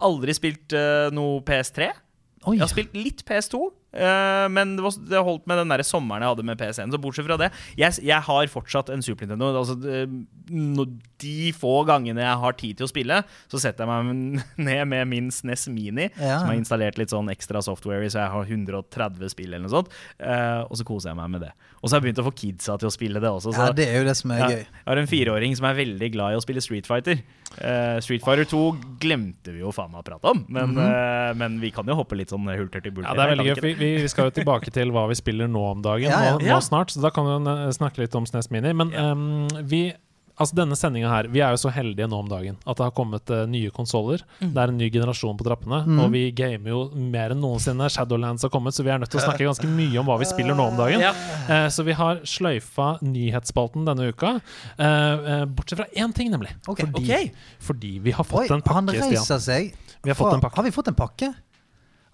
Aldri 0.00 0.34
spilt 0.36 0.74
noe 1.12 1.42
PS3. 1.44 1.90
Oi. 2.48 2.56
Jeg 2.56 2.64
har 2.64 2.72
spilt 2.72 2.96
litt 2.96 3.20
PS2, 3.28 3.66
eh, 3.92 4.46
men 4.52 4.76
det, 4.76 4.84
var, 4.84 4.96
det 5.10 5.22
holdt 5.26 5.46
med 5.50 5.58
den 5.62 5.68
der 5.74 5.82
sommeren 5.86 6.22
jeg 6.24 6.32
hadde 6.34 6.46
med 6.46 6.58
PC-en. 6.60 6.92
Så 6.94 7.00
bortsett 7.02 7.26
fra 7.26 7.36
det 7.40 7.50
Jeg, 7.78 7.96
jeg 8.04 8.22
har 8.26 8.46
fortsatt 8.52 8.90
en 8.94 9.02
Super 9.02 9.26
Nintendo. 9.26 9.52
Altså, 9.60 9.76
det- 9.80 10.26
de 11.20 11.52
få 11.54 11.84
gangene 11.86 12.22
jeg 12.24 12.38
har 12.42 12.52
tid 12.58 12.78
til 12.78 12.86
å 12.86 12.90
spille, 12.90 13.20
så 13.50 13.60
setter 13.60 13.84
jeg 13.86 14.04
meg 14.06 14.42
ned 14.70 14.88
med 14.88 15.08
min 15.10 15.28
SNES 15.30 15.68
Mini, 15.70 16.08
Ja. 16.18 16.40
som 16.40 16.48
har 16.50 16.56
installert 16.58 16.98
litt 16.98 17.12
sånn 17.12 17.28
ekstra 17.30 17.62
software 17.62 18.02
i, 18.06 18.10
så 18.10 18.22
jeg 18.24 18.32
har 18.32 18.48
130 18.48 19.30
spill 19.30 19.52
eller 19.52 19.66
noe 19.68 19.74
sånt. 19.74 19.92
Uh, 20.18 20.64
og 20.66 20.74
så 20.80 20.86
koser 20.88 21.12
jeg 21.12 21.20
meg 21.20 21.30
med 21.36 21.44
det. 21.46 21.52
Og 21.80 21.88
så 21.88 21.96
har 21.96 22.00
jeg 22.00 22.10
begynt 22.10 22.20
å 22.20 22.26
få 22.26 22.32
kidsa 22.36 22.74
til 22.80 22.90
å 22.90 22.92
spille 22.92 23.20
det 23.22 23.28
også. 23.30 23.54
Så 23.56 23.68
Ja, 23.70 23.72
det 23.72 23.86
er 23.88 24.02
jo 24.02 24.08
det 24.10 24.14
som 24.18 24.32
er 24.34 24.40
ja, 24.42 24.48
gøy. 24.52 24.64
jeg 24.64 24.88
har 24.90 25.00
en 25.00 25.08
fireåring 25.08 25.54
som 25.56 25.66
er 25.70 25.78
veldig 25.78 26.10
glad 26.12 26.34
i 26.34 26.36
å 26.36 26.42
spille 26.44 26.60
Street 26.64 26.88
Fighter. 26.88 27.22
Uh, 27.56 27.96
Street 28.04 28.24
Fighter 28.26 28.44
2 28.50 28.60
glemte 29.00 29.54
vi 29.54 29.62
jo 29.62 29.72
faen 29.72 29.88
meg 29.94 30.02
å 30.02 30.06
prate 30.06 30.28
om, 30.28 30.44
men, 30.52 30.76
eh, 30.78 31.30
men 31.40 31.56
vi 31.62 31.72
kan 31.74 31.88
jo 31.88 31.96
hoppe 31.98 32.18
litt 32.20 32.30
sånn 32.30 32.44
hulter 32.46 32.84
til 32.84 32.92
bulter. 32.92 33.08
Ja, 33.08 33.16
det 33.16 33.24
er 33.24 33.32
veldig 33.32 33.48
gøy. 33.48 33.54
for 33.56 33.80
Vi, 33.80 33.90
vi 34.04 34.12
skal 34.12 34.28
jo 34.28 34.36
tilbake 34.36 34.74
til 34.76 34.92
hva 34.94 35.06
vi 35.08 35.16
spiller 35.18 35.48
nå 35.48 35.64
om 35.72 35.80
dagen. 35.82 36.12
Ja, 36.12 36.20
ja. 36.28 36.36
Nå, 36.36 36.44
nå 36.44 36.60
snart, 36.62 36.92
så 36.92 37.00
da 37.02 37.10
kan 37.14 37.26
vi 37.26 37.72
snakke 37.80 38.04
litt 38.04 38.14
om 38.14 38.28
SNES 38.28 38.52
Mini. 38.52 38.76
Men 38.76 38.92
um, 38.94 39.64
vi 39.64 39.88
Altså 40.40 40.56
denne 40.56 40.76
sendinga 40.78 41.10
her, 41.12 41.26
vi 41.28 41.42
er 41.44 41.52
jo 41.52 41.60
så 41.60 41.70
heldige 41.74 42.06
nå 42.08 42.16
om 42.22 42.28
dagen 42.30 42.56
at 42.64 42.78
det 42.78 42.86
har 42.86 42.94
kommet 42.96 43.28
uh, 43.28 43.42
nye 43.50 43.68
konsoller. 43.74 44.22
Det 44.40 44.56
er 44.56 44.72
en 44.72 44.78
ny 44.80 44.88
generasjon 44.92 45.36
på 45.36 45.44
trappene, 45.44 45.82
og 46.00 46.14
vi 46.14 46.22
gamer 46.36 46.72
jo 46.72 46.78
mer 46.96 47.34
enn 47.34 47.42
noensinne. 47.44 47.90
Shadowlands 47.92 48.46
har 48.46 48.52
kommet, 48.54 48.76
så 48.76 48.86
vi 48.86 48.92
er 48.94 49.02
nødt 49.02 49.12
til 49.12 49.20
å 49.20 49.24
snakke 49.26 49.44
ganske 49.44 49.68
mye 49.68 50.00
om 50.00 50.08
hva 50.08 50.16
vi 50.22 50.28
spiller 50.30 50.56
nå 50.56 50.70
om 50.72 50.80
dagen. 50.80 51.04
Ja. 51.04 51.12
Uh, 51.44 51.68
så 51.72 51.84
vi 51.84 51.96
har 51.98 52.22
sløyfa 52.24 52.94
nyhetsspalten 53.04 53.84
denne 53.88 54.08
uka. 54.14 54.38
uh, 54.80 54.84
eh, 54.86 55.44
bortsett 55.44 55.82
fra 55.82 55.88
én 55.92 56.14
ting, 56.16 56.30
nemlig. 56.32 56.54
Okay. 56.64 56.88
Fordi, 56.88 57.04
okay. 57.04 57.30
fordi 57.60 57.92
vi 58.00 58.16
har 58.16 58.24
Oi, 58.24 58.32
fått 58.32 58.56
en 58.56 58.64
pakke, 58.64 58.96
Stian. 58.96 59.12
reiser 59.12 59.44
seg. 59.44 59.74
Vi 60.00 60.12
har 60.12 60.16
fått 60.16 60.38
en 60.38 60.44
pakke. 60.44 60.56
Har 60.56 60.68
vi 60.70 60.72
fått 60.74 60.88
en 60.88 60.96
pakke? 60.96 61.32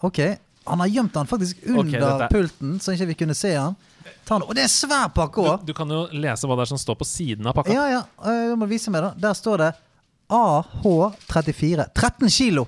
Ok. 0.07 0.18
Han 0.66 0.83
har 0.83 0.91
gjemt 0.91 1.14
den 1.14 1.31
faktisk 1.31 1.62
under 1.70 2.01
dette- 2.01 2.29
pulten, 2.33 2.81
så 2.83 2.97
ikke 2.97 3.07
vi 3.12 3.20
kunne 3.22 3.39
se 3.39 3.55
han. 3.55 3.79
Ta 4.24 4.38
den. 4.38 4.46
Og 4.48 4.54
det 4.57 4.64
er 4.64 4.68
en 4.68 4.72
svær 4.72 5.11
pakke 5.14 5.42
òg! 5.42 5.62
Du, 5.62 5.72
du 5.72 5.76
kan 5.76 5.90
jo 5.90 6.04
lese 6.12 6.48
hva 6.48 6.57
det 6.59 6.66
er 6.66 6.72
som 6.72 6.80
står 6.80 6.98
på 7.00 7.09
siden 7.09 7.46
av 7.46 7.57
pakka. 7.57 7.74
Ja, 7.74 7.86
ja. 7.90 8.02
jeg 8.26 8.50
Du 8.52 8.57
må 8.61 8.68
vise 8.70 8.92
meg, 8.94 9.04
da. 9.07 9.12
Der 9.28 9.36
står 9.38 9.62
det 9.64 9.70
AH34. 10.32 11.88
13 11.94 12.34
kilo! 12.38 12.66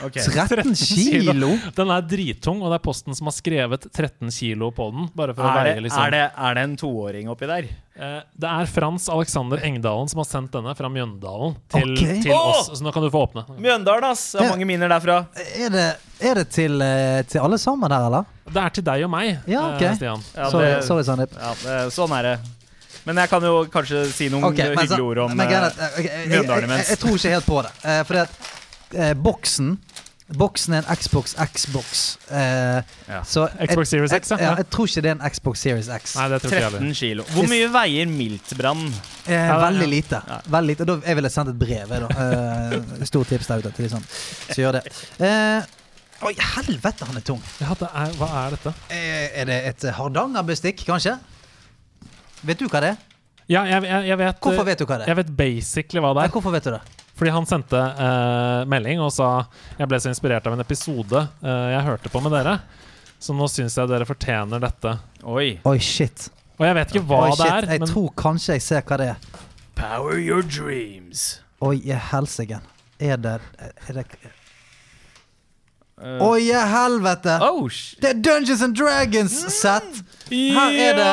13 0.00 0.74
kilo! 0.74 1.52
Den 1.76 1.90
er 1.92 2.04
drittung, 2.08 2.62
og 2.62 2.72
det 2.72 2.78
er 2.78 2.84
Posten 2.84 3.16
som 3.16 3.28
har 3.28 3.34
skrevet 3.36 3.86
13 3.92 4.30
kilo 4.32 4.70
på 4.74 4.88
den. 4.94 5.08
Bare 5.14 5.34
for 5.36 5.44
Er 5.44 5.52
det, 5.52 5.74
veie 5.74 5.84
liksom. 5.86 6.04
er, 6.06 6.14
det, 6.14 6.22
er 6.36 6.54
det 6.56 6.64
en 6.68 6.76
toåring 6.80 7.28
oppi 7.32 7.48
der? 7.50 7.68
Eh, 7.94 8.14
det 8.32 8.48
er 8.48 8.70
Frans 8.72 9.08
Alexander 9.12 9.60
Engdalen 9.66 10.08
som 10.08 10.22
har 10.22 10.28
sendt 10.30 10.54
denne 10.56 10.72
fra 10.78 10.88
Mjøndalen 10.92 11.58
til, 11.74 11.92
okay. 11.92 12.22
til 12.24 12.32
oss. 12.36 12.72
Så 12.72 12.80
nå 12.84 12.94
kan 12.94 13.04
du 13.04 13.10
få 13.12 13.26
åpne. 13.28 13.44
Mjøndalen, 13.58 14.08
ass! 14.12 14.30
Det 14.32 14.46
er 14.46 14.54
mange 14.54 14.68
minner 14.68 14.90
derfra. 14.94 15.20
Er 15.52 15.76
det, 15.76 15.86
er 16.22 16.40
det 16.40 16.48
til, 16.54 16.80
eh, 16.82 17.20
til 17.28 17.44
alle 17.44 17.60
sammen 17.60 17.92
her, 17.92 18.08
eller? 18.08 18.32
Det 18.48 18.64
er 18.64 18.74
til 18.78 18.88
deg 18.88 19.06
og 19.06 19.12
meg, 19.12 19.36
Ja, 19.50 19.68
eh, 19.76 19.94
Stian. 20.00 20.24
Ja, 20.34 20.50
sorry, 20.50 20.66
det- 20.72 20.82
sorry, 20.88 21.06
Sandeep. 21.06 21.38
Ja, 21.38 21.86
sånn 21.92 22.18
er 22.18 22.32
det. 22.32 22.36
Men 23.04 23.18
jeg 23.18 23.30
kan 23.32 23.42
jo 23.42 23.54
kanskje 23.70 24.04
si 24.14 24.28
noen 24.30 24.46
okay, 24.46 24.70
hyggelige 24.76 25.02
ord 25.02 25.24
om 25.24 25.32
men 25.34 25.48
greia 25.50 25.64
er 25.64 25.64
eh, 25.64 25.70
at, 25.72 25.78
eh, 25.78 25.94
ok, 25.98 26.04
jeg, 26.04 26.18
jeg, 26.20 26.28
Mjøndalen 26.30 26.74
jeg, 26.76 26.88
jeg 26.92 27.00
tror 27.02 27.16
ikke 27.18 27.32
helt 27.34 27.48
på 27.48 27.62
det. 27.66 27.72
Uh, 27.82 28.02
for 28.06 28.20
at 28.22 28.61
eh, 28.94 29.14
boksen 29.14 29.78
Boksen 30.32 30.72
er 30.72 30.86
en 30.88 30.96
Xbox 30.96 31.34
Xbox. 31.36 32.16
Eh, 32.32 32.78
Ja. 33.10 33.18
Så 33.28 33.42
Xbox 33.68 33.90
Series 33.90 34.12
X, 34.16 34.30
ja. 34.32 34.38
ja. 34.40 34.52
Jeg 34.56 34.68
tror 34.72 34.86
ikke 34.88 35.02
det 35.04 35.10
er 35.10 35.18
en 35.18 35.30
Xbox 35.34 35.60
Series 35.60 35.90
X. 35.92 36.14
Nei, 36.16 36.28
det 36.32 36.38
tror 36.40 36.54
ikke 36.54 36.62
jeg 36.62 36.72
13 36.78 36.94
kilo. 36.96 37.26
Hvor 37.34 37.48
mye 37.50 37.66
veier 37.74 38.06
miltbrann? 38.08 38.86
Eh, 39.26 39.34
Ja, 39.34 39.42
ja. 39.50 39.58
veldig 39.66 39.88
lite. 39.92 40.22
Ja. 40.30 40.38
Veldig 40.54 40.72
lite. 40.72 40.86
Da, 40.88 40.96
jeg 41.10 41.18
ville 41.18 41.30
sendt 41.34 41.52
et 41.52 41.58
brev. 41.60 41.92
Eh, 41.92 43.04
Stort 43.10 43.28
tips 43.28 43.50
der 43.50 43.60
ute 43.60 43.74
til 43.76 43.84
de 43.84 43.90
sånn. 43.92 44.06
Så 44.54 44.56
gjør 44.62 44.78
det. 44.78 44.82
Eh, 45.20 45.68
Oi, 46.22 46.32
helvete, 46.38 47.04
han 47.10 47.16
er 47.20 47.26
tung. 47.28 47.42
Ja, 47.60 47.74
det 47.82 47.90
er, 47.92 48.16
hva 48.16 48.30
er 48.46 48.56
dette? 48.56 48.72
Eh, 48.88 49.28
er 49.42 49.50
det 49.52 49.60
et 49.74 49.86
Hardangerbestikk, 49.98 50.86
kanskje? 50.88 51.18
Vet 52.46 52.58
du 52.62 52.68
hva 52.72 52.80
det 52.86 52.94
er? 52.94 52.96
Ja, 53.50 53.66
jeg, 53.68 53.84
jeg, 53.84 54.06
jeg 54.14 54.18
vet 54.22 54.40
Hvorfor 54.40 54.64
vet 54.64 54.78
du 54.80 54.86
hva 54.86 54.96
det 55.02 55.04
er? 55.10 55.12
Jeg 55.12 55.18
vet 55.20 55.36
basically 55.36 56.00
hva 56.00 56.14
det 56.16 56.22
Ja, 56.24 56.30
er. 56.30 56.32
hvorfor 56.38 56.54
vet 56.54 56.64
du 56.64 56.70
det? 56.78 56.80
Fordi 57.18 57.30
han 57.34 57.46
sendte 57.46 57.78
eh, 57.78 58.62
melding 58.72 59.02
og 59.04 59.12
sa 59.12 59.44
Jeg 59.78 59.88
ble 59.90 59.98
så 60.00 60.08
inspirert 60.10 60.46
av 60.48 60.54
en 60.56 60.64
episode 60.64 61.20
eh, 61.44 61.66
jeg 61.74 61.86
hørte 61.86 62.12
på 62.12 62.22
med 62.24 62.32
dere, 62.34 62.56
så 63.22 63.36
nå 63.36 63.46
syns 63.52 63.76
jeg 63.78 63.90
dere 63.90 64.08
fortjener 64.08 64.62
dette. 64.62 64.96
Oi. 65.28 65.58
Oi, 65.68 65.78
shit. 65.78 66.30
Og 66.58 66.66
jeg 66.66 66.78
vet 66.78 66.92
ikke 66.94 67.06
hva 67.10 67.20
Oi, 67.28 67.32
det 67.38 67.48
er, 67.48 67.68
Jeg 67.74 67.82
men 67.84 67.90
tror 67.92 68.12
kanskje 68.18 68.56
jeg 68.58 68.64
ser 68.66 68.84
hva 68.88 68.98
det 69.00 69.08
er. 69.14 69.40
Power 69.78 70.18
your 70.18 70.42
dreams. 70.42 71.40
Oi, 71.62 71.76
helsike. 72.10 72.60
Er 73.02 73.18
det 73.18 73.38
Er 73.88 74.00
det 74.00 74.06
Uh, 76.00 76.18
Oi, 76.24 76.40
i 76.48 76.52
helvete! 76.56 77.36
oh, 77.44 77.68
Det 78.00 78.08
er 78.08 78.22
Dungeons 78.24 78.62
and 78.64 78.74
Dragons-sett! 78.78 80.00
Her 80.32 80.72
er 80.72 80.96
det 80.96 81.08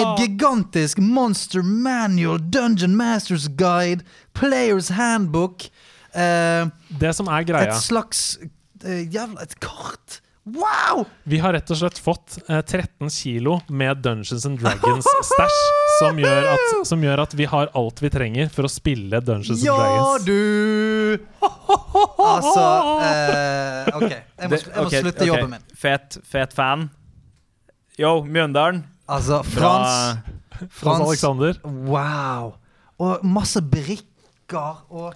et 0.00 0.22
gigantisk 0.24 0.98
Monster 0.98 1.62
Manual, 1.62 2.40
Dungeon 2.42 2.96
Masters 2.98 3.46
Guide, 3.48 4.04
Players 4.34 4.90
Handbook 4.92 5.68
uh, 6.12 6.66
Det 7.00 7.14
som 7.16 7.30
er 7.30 7.46
greia 7.46 7.70
Et 7.70 7.82
slags 7.86 8.36
uh, 8.42 9.02
Jævla 9.14 9.46
Et 9.46 9.58
kart! 9.62 10.20
Wow! 10.46 11.06
Vi 11.26 11.40
har 11.42 11.56
rett 11.56 11.70
og 11.74 11.78
slett 11.80 11.96
fått 11.98 12.36
eh, 12.46 12.60
13 12.62 13.10
kilo 13.10 13.56
med 13.66 13.98
Dungeons 13.98 14.44
and 14.46 14.60
Dragons 14.62 15.08
stæsj, 15.32 15.56
som, 15.98 16.20
som 16.86 17.02
gjør 17.02 17.24
at 17.24 17.34
vi 17.34 17.48
har 17.50 17.72
alt 17.74 18.02
vi 18.04 18.12
trenger 18.14 18.52
for 18.54 18.68
å 18.68 18.70
spille 18.70 19.18
Dungeons 19.26 19.58
and 19.58 19.66
Dragons. 19.66 20.22
Ja, 20.22 20.22
du! 20.22 22.05
Altså 22.26 22.64
uh, 23.00 23.98
OK. 23.98 24.12
Jeg 24.12 24.50
må, 24.50 24.58
jeg 24.60 24.76
må 24.76 24.86
okay, 24.86 25.02
slutte 25.04 25.22
okay. 25.22 25.28
jobben 25.30 25.52
min. 25.54 25.66
Fet, 25.78 26.18
fet 26.26 26.56
fan. 26.56 26.88
Yo, 28.00 28.18
Mjøndalen. 28.24 28.82
Altså, 29.08 29.40
Fra 29.46 29.70
Frans 29.70 30.72
Frans 30.72 31.04
Alexander. 31.06 31.60
Wow. 31.64 32.56
Og 32.98 33.24
masse 33.24 33.62
brikker 33.62 34.82
og 34.90 35.14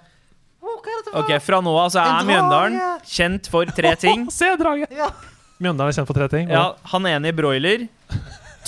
Ok, 1.16 1.32
Fra 1.42 1.58
nå 1.64 1.72
av 1.80 1.88
så 1.92 2.02
er 2.04 2.26
Mjøndalen 2.28 2.76
kjent 3.08 3.48
for 3.50 3.68
tre 3.74 3.94
ting. 3.98 4.26
Se 4.38 4.48
draget! 4.60 4.92
Ja. 4.94 5.08
Mjøndalen 5.60 5.90
er 5.90 5.96
kjent 5.96 6.08
for 6.10 6.20
tre 6.20 6.28
ting. 6.32 6.50
Ja, 6.52 6.74
Han 6.92 7.08
ene 7.08 7.32
i 7.32 7.36
broiler, 7.36 7.86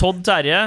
Todd 0.00 0.22
Terje 0.26 0.62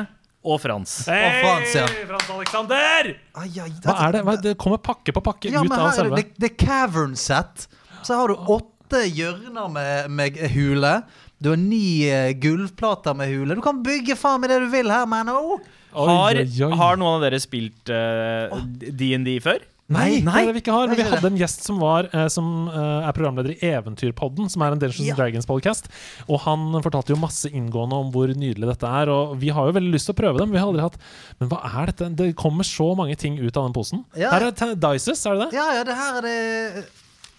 og 0.46 0.62
Frans. 0.62 0.94
Hei, 1.10 1.42
Frans, 1.42 1.76
ja. 1.78 1.86
Frans 2.10 2.30
Alexander! 2.38 3.12
Ai, 3.42 3.50
ai, 3.50 3.70
Hva 3.84 3.98
er 4.06 4.16
det? 4.16 4.24
Hva, 4.28 4.38
det 4.46 4.56
kommer 4.62 4.82
pakke 4.84 5.16
på 5.16 5.24
pakke 5.26 5.52
Ja, 5.52 5.64
ut 5.66 5.70
men 5.70 5.78
av 5.80 5.88
her 5.88 5.92
er 5.92 6.00
selve 6.00 6.22
det, 6.22 6.32
det, 6.36 6.42
det 6.44 6.52
er 6.52 6.58
cavern 6.62 7.16
set. 7.20 7.68
Så 8.06 8.20
har 8.20 8.32
du 8.32 8.50
åtte 8.56 9.02
hjørner 9.10 9.72
med, 9.74 10.12
med 10.14 10.38
hule. 10.54 11.00
Du 11.42 11.52
har 11.52 11.60
ni 11.60 12.06
eh, 12.08 12.32
gulvplater 12.40 13.18
med 13.18 13.34
hule. 13.34 13.58
Du 13.58 13.64
kan 13.66 13.82
bygge 13.86 14.18
faen 14.20 14.44
meg 14.44 14.54
det 14.54 14.62
du 14.64 14.70
vil 14.72 14.92
her, 14.94 15.08
man. 15.10 15.32
Oh. 15.34 15.58
Har, 15.96 16.38
har 16.80 17.00
noen 17.00 17.18
av 17.18 17.24
dere 17.24 17.40
spilt 17.44 17.92
eh, 17.94 18.54
DND 18.86 19.38
før? 19.44 19.64
Nei, 19.86 20.18
Nei. 20.26 20.40
det 20.42 20.48
det 20.50 20.54
vi 20.56 20.62
ikke 20.64 20.74
har. 20.74 20.88
Men 20.90 20.98
vi 20.98 21.04
hadde 21.06 21.30
en 21.30 21.36
gjest 21.38 21.66
som, 21.68 21.78
var, 21.78 22.08
eh, 22.10 22.26
som 22.34 22.48
eh, 22.72 23.06
er 23.06 23.14
programleder 23.14 23.54
i 23.54 23.70
Eventyrpodden, 23.70 24.48
som 24.50 24.64
er 24.66 24.74
en 24.74 24.82
Dungeons 24.82 25.12
Ja. 25.12 25.18
Dragons-podcast. 25.20 25.92
Og 26.26 26.42
han 26.48 26.74
fortalte 26.82 27.14
jo 27.14 27.20
masse 27.22 27.52
inngående 27.52 28.00
om 28.02 28.10
hvor 28.14 28.34
nydelig 28.34 28.66
dette 28.72 28.90
er. 28.90 29.12
Og 29.14 29.36
vi 29.42 29.54
har 29.54 29.70
jo 29.70 29.76
veldig 29.78 29.94
lyst 29.94 30.10
til 30.10 30.16
å 30.16 30.20
prøve 30.24 30.42
dem. 30.42 30.56
Vi 30.56 30.58
har 30.58 30.72
aldri 30.72 30.82
hatt 30.88 30.98
Men 31.40 31.52
hva 31.52 31.62
er 31.70 31.92
dette? 31.92 32.10
Det 32.18 32.32
kommer 32.40 32.66
så 32.66 32.96
mange 32.98 33.16
ting 33.16 33.38
ut 33.38 33.54
av 33.54 33.68
den 33.68 33.78
posen. 33.78 34.02
Ja. 34.18 34.34
Her 34.34 34.50
er 34.50 34.74
Dices, 34.88 35.22
er 35.26 35.38
det 35.38 35.46
det? 35.46 35.60
Ja, 35.60 35.68
ja, 35.78 35.86
det 35.86 36.00
her 36.02 36.18
er 36.18 36.26
det 36.26 36.36
eh, 36.82 36.92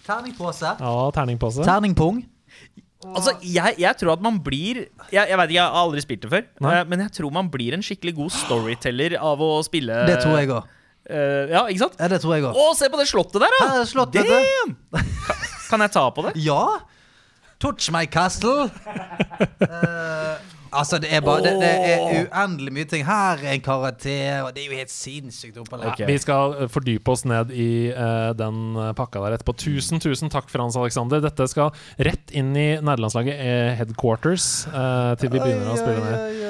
Terningpose. 0.07 0.77
Ja, 0.79 0.95
terningpose. 1.11 1.67
Terningpung. 1.67 2.23
Altså, 3.07 3.35
jeg, 3.43 3.75
jeg 3.79 3.99
tror 4.01 4.15
at 4.15 4.23
man 4.25 4.39
blir 4.43 4.87
Jeg, 5.13 5.29
jeg 5.29 5.37
vet 5.39 5.51
ikke, 5.51 5.59
jeg 5.59 5.67
har 5.67 5.83
aldri 5.83 6.01
spilt 6.03 6.23
det 6.23 6.31
før. 6.31 6.47
Nei. 6.65 6.79
men 6.91 7.03
jeg 7.05 7.13
tror 7.19 7.35
man 7.35 7.51
blir 7.51 7.75
en 7.77 7.83
skikkelig 7.85 8.15
god 8.17 8.33
storyteller 8.39 9.19
av 9.19 9.43
å 9.43 9.51
spille 9.67 10.07
Det 10.09 10.17
tror 10.23 10.39
jeg 10.39 10.55
òg. 10.55 10.73
Eh, 11.11 11.53
ja, 11.53 11.65
ikke 11.71 11.85
sant? 11.85 11.97
Ja, 12.01 12.11
det 12.13 12.21
tror 12.23 12.37
jeg 12.37 12.47
òg. 12.49 12.59
Å, 12.59 12.75
se 12.79 12.91
på 12.93 13.01
det 13.01 13.07
slottet 13.11 13.43
der, 13.45 13.57
da! 13.61 13.71
Ja, 13.71 13.87
slottet. 13.89 14.29
Damn! 14.29 14.77
Kan, 14.97 15.47
kan 15.71 15.87
jeg 15.87 15.95
ta 15.97 16.05
på 16.15 16.27
det? 16.29 16.37
Ja. 16.45 16.61
Touch 17.63 17.89
my 17.95 18.05
castle. 18.11 18.69
Eh, 19.65 20.37
altså, 20.71 20.99
det 21.03 21.11
er 21.15 21.23
bare 21.25 21.43
det, 21.45 21.53
det 21.61 21.71
er 21.71 22.27
uendelig 22.27 22.73
mye 22.75 22.89
ting. 22.91 23.05
Her 23.07 23.43
er 23.43 23.55
en 23.57 23.65
karakter, 23.65 24.43
og 24.47 24.53
det 24.57 24.65
er 24.65 24.71
jo 24.71 24.79
helt 24.81 24.93
sinnssykt 24.93 25.61
opplegg. 25.63 25.87
Ok. 25.93 26.03
Vi 26.09 26.19
skal 26.23 26.57
eh, 26.63 26.71
fordype 26.73 27.13
oss 27.13 27.25
ned 27.29 27.53
i 27.55 27.69
uh, 27.93 28.33
den 28.37 28.77
eh, 28.81 28.93
pakka 28.97 29.23
der 29.25 29.37
etterpå. 29.37 29.57
Tusen, 29.61 30.03
tusen 30.03 30.33
takk, 30.33 30.51
Frans 30.53 30.79
Alexander. 30.79 31.23
Dette 31.25 31.49
skal 31.51 31.73
rett 32.09 32.35
inn 32.37 32.53
i 32.57 32.69
nederlandslaget 32.81 33.79
headquarters 33.81 34.67
uh, 34.73 35.15
til 35.21 35.33
vi 35.33 35.41
begynner 35.41 35.73
å 35.75 35.79
spille 35.81 36.03
ned. 36.05 36.43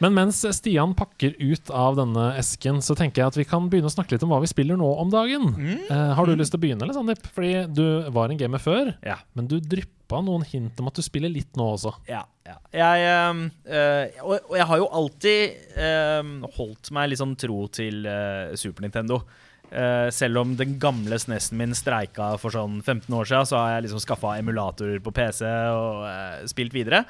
Men 0.00 0.14
mens 0.14 0.38
Stian 0.56 0.94
pakker 0.96 1.34
ut 1.40 1.70
av 1.74 1.98
denne 1.98 2.30
esken, 2.40 2.78
så 2.84 2.94
tenker 2.98 3.22
jeg 3.22 3.32
at 3.32 3.38
vi 3.40 3.46
kan 3.48 3.66
begynne 3.70 3.90
å 3.90 3.94
snakke 3.94 4.14
litt 4.14 4.24
om 4.26 4.32
hva 4.32 4.40
vi 4.44 4.50
spiller 4.50 4.78
nå 4.78 4.88
om 5.02 5.10
dagen. 5.12 5.50
Uh, 5.90 6.12
har 6.16 6.28
du 6.28 6.36
lyst 6.38 6.54
til 6.54 6.60
å 6.60 6.64
begynne, 6.64 6.86
eller, 6.86 6.96
Sandeep? 6.96 7.26
Fordi 7.34 7.66
du 7.74 7.84
var 8.14 8.30
en 8.30 8.40
gamer 8.40 8.62
før, 8.62 8.94
Ja. 9.06 9.18
men 9.34 9.50
du 9.50 9.58
dryppa 9.60 10.22
noen 10.24 10.46
hint 10.46 10.78
om 10.80 10.90
at 10.90 10.98
du 10.98 11.02
spiller 11.04 11.32
litt 11.32 11.58
nå 11.58 11.72
også. 11.74 11.94
Ja. 12.08 12.24
Ja. 12.50 12.56
Jeg, 12.74 13.44
eh, 13.66 14.22
og, 14.24 14.50
jeg 14.56 14.66
har 14.70 14.80
jo 14.80 14.88
alltid 15.00 15.76
øh, 15.76 16.32
holdt 16.56 16.90
meg 16.96 17.16
sånn 17.18 17.36
tro 17.38 17.64
til 17.72 18.04
øh, 18.08 18.56
Super 18.60 18.86
Nintendo. 18.86 19.22
Uh, 19.70 20.08
selv 20.10 20.40
om 20.40 20.56
den 20.58 20.72
gamle 20.82 21.14
SNES-en 21.14 21.54
min 21.60 21.76
streika 21.78 22.32
for 22.42 22.50
sånn 22.50 22.80
15 22.82 23.14
år 23.14 23.28
siden, 23.30 23.46
så 23.46 23.54
har 23.60 23.76
jeg 23.76 23.84
liksom 23.84 24.00
skaffa 24.02 24.32
emulatorer 24.40 24.98
på 24.98 25.12
PC 25.14 25.44
og 25.46 26.48
spilt 26.50 26.74
videre. 26.74 27.04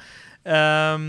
Um, 0.45 1.07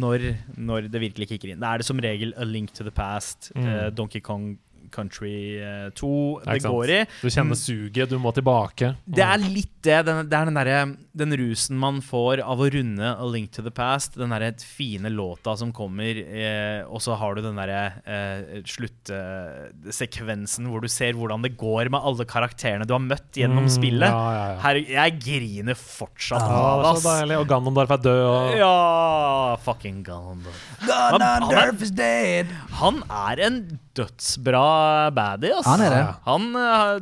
når, 0.00 0.24
når 0.56 0.88
det 0.88 1.02
virkelig 1.04 1.28
kicker 1.28 1.52
inn. 1.52 1.60
Da 1.60 1.74
er 1.74 1.82
det 1.82 1.88
som 1.90 2.00
regel 2.00 2.32
A 2.40 2.48
Link 2.48 2.72
to 2.72 2.88
the 2.88 2.94
Past, 2.94 3.50
Mm. 3.52 3.92
Donkey 3.92 4.24
Kong 4.24 4.54
Country 4.92 5.58
eh, 5.58 5.90
2 5.98 6.42
Ja, 6.46 6.52
det 6.54 6.62
sant? 6.62 6.74
går 6.74 6.90
i. 6.94 7.00
Du 7.22 7.28
kjenner 7.32 7.56
suget, 7.58 8.10
du 8.12 8.18
må 8.22 8.30
tilbake. 8.36 8.92
Det 9.06 9.24
er 9.26 9.38
litt 9.42 9.70
det. 9.82 10.04
Den, 10.06 10.28
det 10.30 10.36
er 10.38 10.44
den, 10.46 10.54
der, 10.54 10.94
den 11.18 11.34
rusen 11.40 11.76
man 11.80 11.98
får 12.04 12.38
av 12.46 12.60
å 12.62 12.68
runde 12.70 13.02
A 13.18 13.26
Link 13.32 13.50
to 13.56 13.62
the 13.66 13.70
Past. 13.74 14.14
Den 14.20 14.30
derre 14.30 14.52
fine 14.62 15.10
låta 15.10 15.56
som 15.58 15.72
kommer, 15.74 16.14
eh, 16.22 16.84
og 16.86 17.02
så 17.02 17.16
har 17.18 17.34
du 17.34 17.42
den 17.42 17.58
derre 17.58 17.82
eh, 18.06 18.62
sluttsekvensen 18.68 20.68
hvor 20.70 20.80
du 20.84 20.88
ser 20.92 21.16
hvordan 21.18 21.42
det 21.44 21.54
går 21.60 21.88
med 21.92 22.00
alle 22.04 22.24
karakterene 22.28 22.86
du 22.88 22.92
har 22.94 23.02
møtt 23.02 23.36
gjennom 23.38 23.62
Mm, 23.66 23.70
spillet. 23.70 24.08
Ja, 24.10 24.32
ja, 24.34 24.44
ja. 24.52 24.56
Her, 24.62 24.76
jeg 24.90 25.18
griner 25.22 25.76
fortsatt 25.78 26.42
Ja, 26.42 26.82
det 26.82 26.88
er 26.88 26.96
så 27.02 27.12
deilig. 27.20 27.36
Og 27.42 27.46
Ganondorf 27.52 27.90
er 27.94 28.00
død. 28.02 28.22
Og... 28.26 28.56
Ja, 28.58 29.56
fucking 29.62 30.00
Ganondorf. 30.06 30.58
Han- 30.82 31.22
han 31.22 31.42
er- 31.52 31.72
is 31.82 31.90
dead. 31.94 32.46
Han 32.80 33.02
er 33.10 33.36
en 33.46 33.56
dødsbra 33.98 35.10
baddie, 35.14 35.52
ass. 35.58 35.68
Han 35.68 35.84
er 35.84 35.94
det. 35.94 36.02
Han 36.26 36.48
eh, 36.58 36.96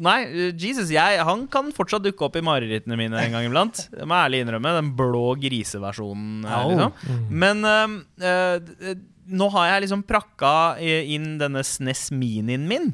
Nei, 0.00 0.16
Jesus, 0.56 0.88
jeg, 0.94 1.20
han 1.28 1.44
kan 1.52 1.68
fortsatt 1.76 2.06
dukke 2.06 2.24
opp 2.24 2.38
i 2.40 2.44
marerittene 2.44 2.96
mine 2.96 3.20
en 3.20 3.34
gang 3.36 3.44
iblant. 3.44 3.82
Jeg 3.98 4.08
må 4.08 4.16
ærlig 4.16 4.40
innrømme. 4.46 4.72
Den 4.78 4.94
blå 4.96 5.34
griseversjonen. 5.42 6.46
Liksom. 6.48 7.26
Men 7.28 7.60
eh, 7.68 7.98
eh, 8.24 8.94
nå 9.30 9.50
har 9.54 9.68
jeg 9.68 9.84
liksom 9.84 10.00
prakka 10.08 10.52
inn 10.80 11.36
denne 11.38 11.60
SNES 11.62 12.08
Minien 12.16 12.64
min 12.66 12.88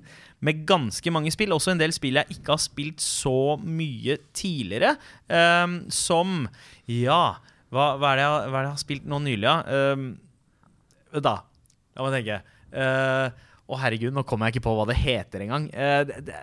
med 0.45 0.67
ganske 0.69 1.13
mange 1.15 1.33
spill. 1.33 1.55
Også 1.57 1.73
en 1.73 1.81
del 1.81 1.95
spill 1.97 2.19
jeg 2.21 2.37
ikke 2.37 2.55
har 2.55 2.63
spilt 2.63 3.03
så 3.03 3.57
mye 3.63 4.19
tidligere. 4.37 4.97
Um, 5.31 5.79
som 5.93 6.45
Ja, 6.91 7.39
hva, 7.73 7.95
hva, 7.97 8.13
er 8.13 8.19
det 8.19 8.27
jeg, 8.27 8.51
hva 8.51 8.59
er 8.59 8.59
det 8.59 8.67
jeg 8.69 8.75
har 8.75 8.85
spilt 8.85 9.09
nå 9.11 9.23
nylig, 9.25 9.47
da? 9.47 9.95
Um, 9.95 10.11
da, 11.25 11.39
la 11.97 12.07
meg 12.07 12.19
tenke. 12.19 12.43
Eh, 12.77 13.45
Å, 13.67 13.81
herregud, 13.83 14.15
nå 14.15 14.23
kommer 14.23 14.47
jeg 14.47 14.57
ikke 14.57 14.69
på 14.69 14.77
hva 14.79 14.87
det 14.87 14.95
heter 15.01 15.43
engang. 15.43 15.65
Uh, 15.75 16.05
det, 16.07 16.21
det, 16.29 16.41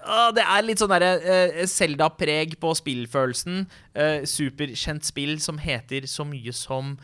ah, 0.00 0.30
det 0.32 0.40
er 0.40 0.62
litt 0.64 0.80
sånn 0.80 0.88
derre 0.88 1.66
Selda-preg 1.68 2.54
på 2.62 2.70
spillfølelsen. 2.78 3.66
Uh, 3.92 4.22
superkjent 4.24 5.04
spill 5.04 5.34
som 5.44 5.60
heter 5.60 6.08
så 6.08 6.24
mye 6.24 6.54
som 6.56 6.94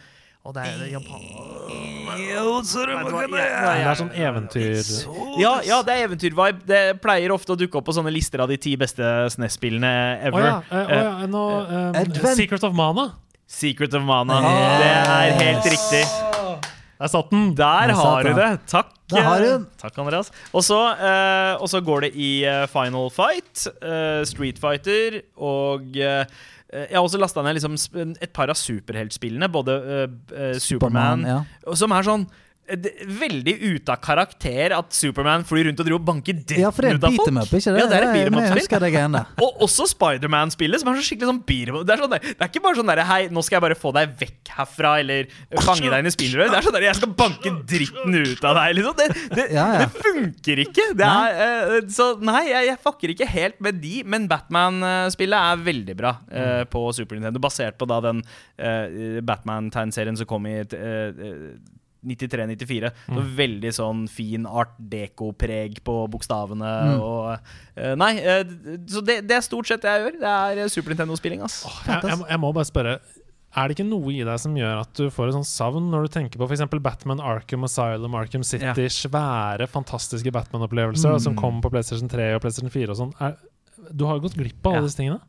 Og 0.46 0.54
det 0.56 0.64
er 0.64 0.86
japan... 0.94 1.26
Det 2.16 3.42
er 3.42 3.98
sånn 3.98 4.14
eventyr... 4.14 4.80
Ja, 5.42 5.58
ja, 5.66 5.82
det 5.84 5.98
er 5.98 6.06
eventyrvibe. 6.06 6.64
Det 6.64 6.82
pleier 7.04 7.34
ofte 7.34 7.52
å 7.52 7.60
dukke 7.60 7.82
opp 7.82 7.90
på 7.90 7.96
sånne 7.98 8.14
lister 8.14 8.40
av 8.40 8.48
de 8.48 8.56
ti 8.56 8.72
beste 8.80 9.04
SNES-spillene 9.34 9.92
ever. 10.30 10.46
ever. 10.46 10.46
ja. 10.48 10.86
oh, 10.86 10.96
ja, 11.02 11.28
nå, 11.28 11.44
um, 11.92 12.16
Secret 12.38 12.64
of 12.64 12.78
Mana. 12.78 13.10
Secret 13.44 13.92
of 14.00 14.06
Mana. 14.06 14.40
Yes. 14.40 14.80
Det 14.80 14.94
er 14.94 15.36
helt 15.42 15.70
riktig. 15.76 16.25
Der 16.96 17.12
satt 17.12 17.30
den! 17.30 17.54
Der 17.56 17.90
Der 17.90 17.94
har 17.94 18.22
du 18.24 18.32
det. 18.34 18.50
Takk. 18.66 18.92
Der 19.12 19.22
har 19.22 19.38
du 19.42 19.48
eh. 19.52 19.64
Takk, 19.78 19.98
Andreas. 20.02 20.32
Og 20.52 20.64
så, 20.64 20.80
eh, 20.96 21.54
og 21.60 21.68
så 21.70 21.80
går 21.84 22.06
det 22.08 22.12
i 22.16 22.44
eh, 22.44 22.66
Final 22.72 23.10
Fight, 23.14 23.66
eh, 23.82 24.24
Street 24.26 24.58
Fighter 24.58 25.20
og 25.36 25.96
eh, 25.96 26.24
jeg 26.76 26.96
har 26.96 27.04
også 27.04 27.20
lasta 27.22 27.44
ned 27.46 27.54
liksom 27.60 27.76
et 28.20 28.32
par 28.34 28.50
av 28.50 28.58
superheltspillene, 28.58 29.48
både 29.52 29.76
eh, 29.86 30.16
eh, 30.34 30.56
Superman, 30.58 31.22
ja. 31.22 31.38
som 31.78 31.94
er 31.94 32.08
sånn 32.08 32.26
veldig 32.66 33.54
ute 33.62 33.94
av 33.94 34.00
karakter 34.02 34.72
at 34.74 34.94
Superman 34.94 35.44
flyr 35.46 35.68
rundt 35.68 35.80
og 35.82 35.86
driver 35.86 36.00
og 36.00 36.06
banker 36.08 36.34
dritten 36.40 36.64
ja, 36.64 36.70
ut 36.72 37.04
av 37.06 37.14
folk. 37.14 37.30
up, 37.38 37.52
ikke 37.54 37.74
det? 37.74 37.82
Ja, 37.82 37.86
det 37.90 37.98
er 37.98 38.06
et 38.06 38.14
beat 38.16 38.96
em 39.02 39.14
der. 39.14 39.28
Og 39.44 39.62
også 39.66 39.86
Spiderman-spillet, 39.92 40.82
som 40.82 40.90
er 40.90 40.98
så 40.98 41.06
skikkelig 41.06 41.30
sånn 41.30 41.42
beat 41.46 41.70
'em 41.70 41.78
up. 41.78 41.86
Det 41.86 41.94
er, 41.94 42.02
sånn 42.02 42.14
der, 42.16 42.24
det 42.26 42.42
er 42.42 42.50
ikke 42.50 42.64
bare 42.64 42.80
sånn 42.80 42.90
der, 42.90 43.02
Hei, 43.06 43.20
nå 43.30 43.44
skal 43.46 43.58
jeg 43.58 43.64
bare 43.66 43.78
få 43.78 43.92
deg 43.94 44.16
vekk 44.18 44.52
herfra, 44.56 44.92
eller 45.04 45.28
fange 45.62 45.86
deg 45.86 45.98
inn 46.00 46.10
i 46.10 46.14
spillrøret. 46.14 46.50
Det 46.50 46.58
er 46.58 46.66
sånn 46.66 46.76
der, 46.78 46.88
jeg 46.88 46.98
skal 46.98 47.14
banke 47.22 47.54
dritten 47.70 48.18
ut 48.18 48.48
av 48.50 48.58
deg, 48.58 48.74
liksom. 48.80 48.96
Det, 48.98 49.08
det, 49.36 49.46
Ja, 49.54 49.66
ja. 49.76 49.86
det 49.86 50.02
funker 50.02 50.64
ikke. 50.66 50.88
Det 50.98 51.06
er, 51.06 51.38
uh, 51.76 51.78
så 51.92 52.08
nei, 52.18 52.42
jeg, 52.50 52.70
jeg 52.72 52.82
fucker 52.82 53.14
ikke 53.14 53.30
helt 53.30 53.60
med 53.62 53.78
de, 53.82 54.02
men 54.04 54.26
Batman-spillet 54.30 55.52
er 55.52 55.64
veldig 55.66 55.96
bra 55.98 56.16
eh, 56.30 56.64
på 56.70 56.82
Super 56.96 57.18
Nintendo, 57.18 57.40
basert 57.42 57.78
på 57.78 57.86
da 57.88 58.00
den 58.04 58.22
uh, 58.58 59.20
Batman-tegnserien 59.26 60.18
som 60.18 60.28
kom 60.28 60.46
i 60.50 60.58
et, 60.64 60.74
eh, 60.74 61.10
eh, 61.12 61.75
93-94. 62.06 62.90
Så 63.06 63.24
Veldig 63.36 63.72
sånn 63.76 64.04
fin 64.10 64.46
art 64.46 64.72
deco-preg 64.78 65.80
på 65.86 65.96
bokstavene. 66.12 66.72
Og, 67.02 67.52
eh, 67.76 67.94
nei, 67.98 68.12
eh, 68.22 68.44
så 68.88 69.02
det, 69.04 69.20
det 69.28 69.36
er 69.40 69.44
stort 69.46 69.68
sett 69.70 69.82
det 69.84 69.92
jeg 69.92 70.04
gjør. 70.06 70.18
Det 70.22 70.32
er 70.32 70.62
eh, 70.64 70.70
Super 70.72 70.94
Nintendo-spilling. 70.94 71.42
ass 71.46 71.62
Jeg, 71.86 72.02
jeg, 72.02 72.18
må- 72.20 72.28
jeg 72.30 72.40
må 72.42 72.52
bare 72.56 72.68
spørre 72.68 72.96
Er 73.56 73.68
det 73.68 73.76
ikke 73.78 73.88
noe 73.88 74.12
i 74.12 74.22
deg 74.26 74.38
som 74.42 74.54
gjør 74.58 74.82
at 74.82 74.90
du 74.98 75.06
får 75.08 75.30
et 75.30 75.36
sånn 75.38 75.46
savn 75.48 75.86
når 75.92 76.06
du 76.06 76.12
tenker 76.12 76.40
på 76.40 76.44
f.eks. 76.50 76.64
Batman 76.84 77.22
Arkham 77.24 77.64
Asylum, 77.64 78.14
Arkham 78.18 78.44
City, 78.44 78.66
Ja. 78.68 78.74
svære, 78.92 79.66
fantastiske 79.72 80.28
Batman-opplevelser 80.34 81.16
mm. 81.16 81.22
som 81.24 81.36
kom 81.38 81.62
på 81.64 81.70
PlayStation 81.72 82.10
3 82.12 82.34
og 82.36 82.42
PlayStation 82.44 82.70
4 82.74 82.92
og 82.92 82.98
sånn? 83.00 83.14
Du 83.92 84.04
har 84.08 84.16
jo 84.16 84.22
gått 84.24 84.34
glipp 84.38 84.64
av 84.66 84.72
Ja. 84.72 84.78
alle 84.80 84.88
disse 84.88 84.96
tingene. 84.98 85.20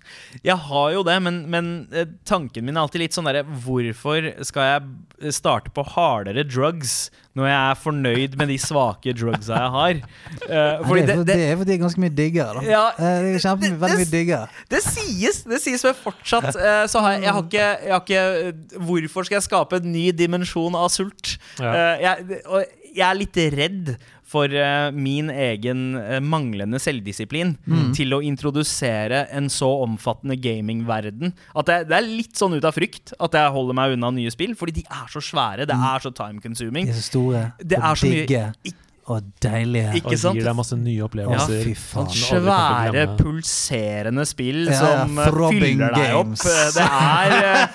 Jeg 0.43 0.55
har 0.69 0.91
jo 0.93 1.01
det, 1.03 1.15
men, 1.21 1.41
men 1.51 1.65
eh, 1.91 2.05
tanken 2.25 2.63
min 2.65 2.77
er 2.77 2.81
alltid 2.85 3.01
litt 3.03 3.13
sånn 3.17 3.27
derre 3.27 3.43
Hvorfor 3.43 4.27
skal 4.47 4.69
jeg 4.71 5.33
starte 5.35 5.69
på 5.75 5.83
hardere 5.95 6.45
drugs 6.47 7.09
når 7.37 7.45
jeg 7.51 7.57
er 7.69 7.75
fornøyd 7.83 8.37
med 8.39 8.49
de 8.49 8.55
svake 8.57 9.13
drugsa 9.13 9.59
jeg 9.59 9.73
har? 9.75 9.99
Uh, 10.47 10.87
fordi 10.87 11.03
det, 11.05 11.11
er 11.11 11.11
det, 11.11 11.17
for, 11.17 11.23
det, 11.27 11.35
det 11.37 11.43
er 11.51 11.57
fordi 11.59 11.69
det 11.69 11.75
er 11.75 11.83
ganske 11.83 12.01
mye 12.01 12.15
diggere, 12.17 12.55
da. 12.57 12.63
Ja, 12.65 12.85
Eh, 12.97 13.19
Jeg 13.27 13.35
er 13.35 13.43
kjempe, 13.45 13.61
det- 13.67 13.79
veldig 13.83 13.97
det- 13.97 14.07
mye 14.07 14.13
diggere. 14.15 14.47
Det 14.73 14.81
sies, 14.87 15.43
det 15.43 15.61
sies 15.61 15.83
men 15.85 15.99
fortsatt 16.01 16.49
uh, 16.55 16.87
så 16.89 17.03
har 17.03 17.11
jeg, 17.17 17.23
jeg, 17.27 17.33
har 17.37 17.43
ikke, 17.43 17.67
jeg 17.83 17.93
har 17.93 18.01
ikke 18.07 18.25
eh, 18.47 18.81
Hvorfor 18.89 19.27
skal 19.27 19.37
jeg 19.41 19.47
skape 19.51 19.81
en 19.83 19.91
ny 19.93 20.07
dimensjon 20.17 20.75
av 20.79 20.89
sult? 20.89 21.35
Ja. 21.59 21.75
Uh, 21.75 21.95
jeg, 22.07 22.41
og 22.47 22.63
jeg 22.97 23.05
er 23.11 23.19
litt 23.19 23.37
redd 23.53 23.93
for 24.27 24.51
uh, 24.51 24.89
min 24.91 25.29
egen 25.31 25.83
uh, 25.95 26.17
manglende 26.19 26.79
selvdisiplin 26.83 27.53
til 27.95 28.11
å 28.17 28.21
introdusere 28.27 29.25
en 29.31 29.47
så 29.53 29.69
omfattende 29.85 30.35
gamingverden. 30.43 31.31
At 31.55 31.69
det, 31.69 31.77
det 31.89 31.95
er 32.01 32.09
litt 32.09 32.35
sånn 32.35 32.57
ut 32.57 32.67
av 32.67 32.75
frykt 32.75 33.13
at 33.23 33.37
jeg 33.39 33.53
holder 33.55 33.77
meg 33.79 33.95
unna 33.95 34.11
nye 34.17 34.33
spill, 34.33 34.55
fordi 34.59 34.81
de 34.81 34.83
er 34.89 35.07
så 35.13 35.21
svære. 35.23 35.67
Det 35.69 35.77
er 35.77 36.03
så 36.03 36.11
time 36.17 36.43
consuming. 36.43 36.89
De 36.89 36.95
er 36.95 36.99
så 36.99 37.07
store 37.11 37.45
Det 37.63 37.79
og 37.79 37.87
er 37.93 38.01
så 38.03 38.11
mye- 38.11 38.25
digge 38.27 38.43
Ik- 38.67 38.83
og 39.07 39.23
deilige. 39.43 39.93
Ikke 40.01 40.11
Og 40.11 40.19
sant? 40.19 40.35
gir 40.35 40.43
deg 40.49 40.55
masse 40.57 40.75
nye 40.75 41.03
opplevelser. 41.05 41.57
Ja, 41.57 41.63
fy 41.63 41.73
faen. 41.79 42.07
å 42.07 42.11
Svære, 42.11 43.03
pulserende 43.21 44.25
spill 44.27 44.65
Ja, 44.67 44.73
ja, 44.73 44.79
som 44.81 45.19
eh, 45.23 45.23
fyller 45.55 45.95
deg 45.95 46.15
opp. 46.17 46.35
Eh, 46.43 46.67
Det 46.75 46.87
er 46.91 47.31
eh, 47.47 47.67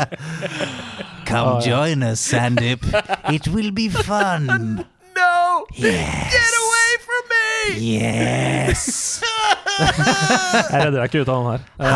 Come 1.30 1.50
oh, 1.56 1.60
ja. 1.64 1.70
join 1.70 2.02
us, 2.02 2.20
Sandip. 2.20 2.84
It 3.32 3.48
will 3.48 3.70
be 3.72 3.88
fun. 3.88 4.84
No! 5.16 5.66
Yes. 5.76 6.32
Get 6.32 6.54
away 6.62 6.90
from 7.04 7.22
me! 7.28 7.80
Yes! 7.98 9.20
Jeg 9.80 10.82
redder 10.84 10.96
deg 11.00 11.08
ikke 11.10 11.22
ut 11.24 11.30
av 11.32 11.36
den 11.40 11.50
her. 11.50 11.60
Eh, 11.80 11.86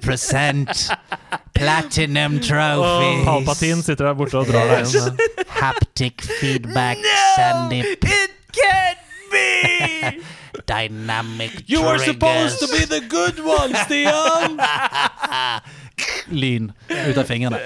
100 0.00 0.96
platinum 1.56 2.38
trophies. 2.44 3.24
Palpatine 3.26 3.82
sitter 3.86 4.10
der 4.10 4.14
borte 4.18 4.38
og 4.40 4.48
drar 4.50 4.66
deg 4.70 4.96
inn. 5.00 5.20
eh. 5.20 5.44
Haptic 5.60 6.24
feedback, 6.40 7.00
No! 7.04 7.16
Sandip. 7.36 8.04
It 8.04 8.30
can't 8.56 9.00
be! 9.32 10.20
Dynamic 10.66 11.64
You 11.66 11.82
were 11.82 11.98
supposed 11.98 12.58
to 12.60 12.66
be 12.70 12.84
the 12.86 13.00
good 13.08 13.40
one, 13.44 13.74
Stian! 13.86 14.60
Lyn 16.32 16.70
ut 16.88 17.18
av 17.20 17.26
fingrene. 17.28 17.58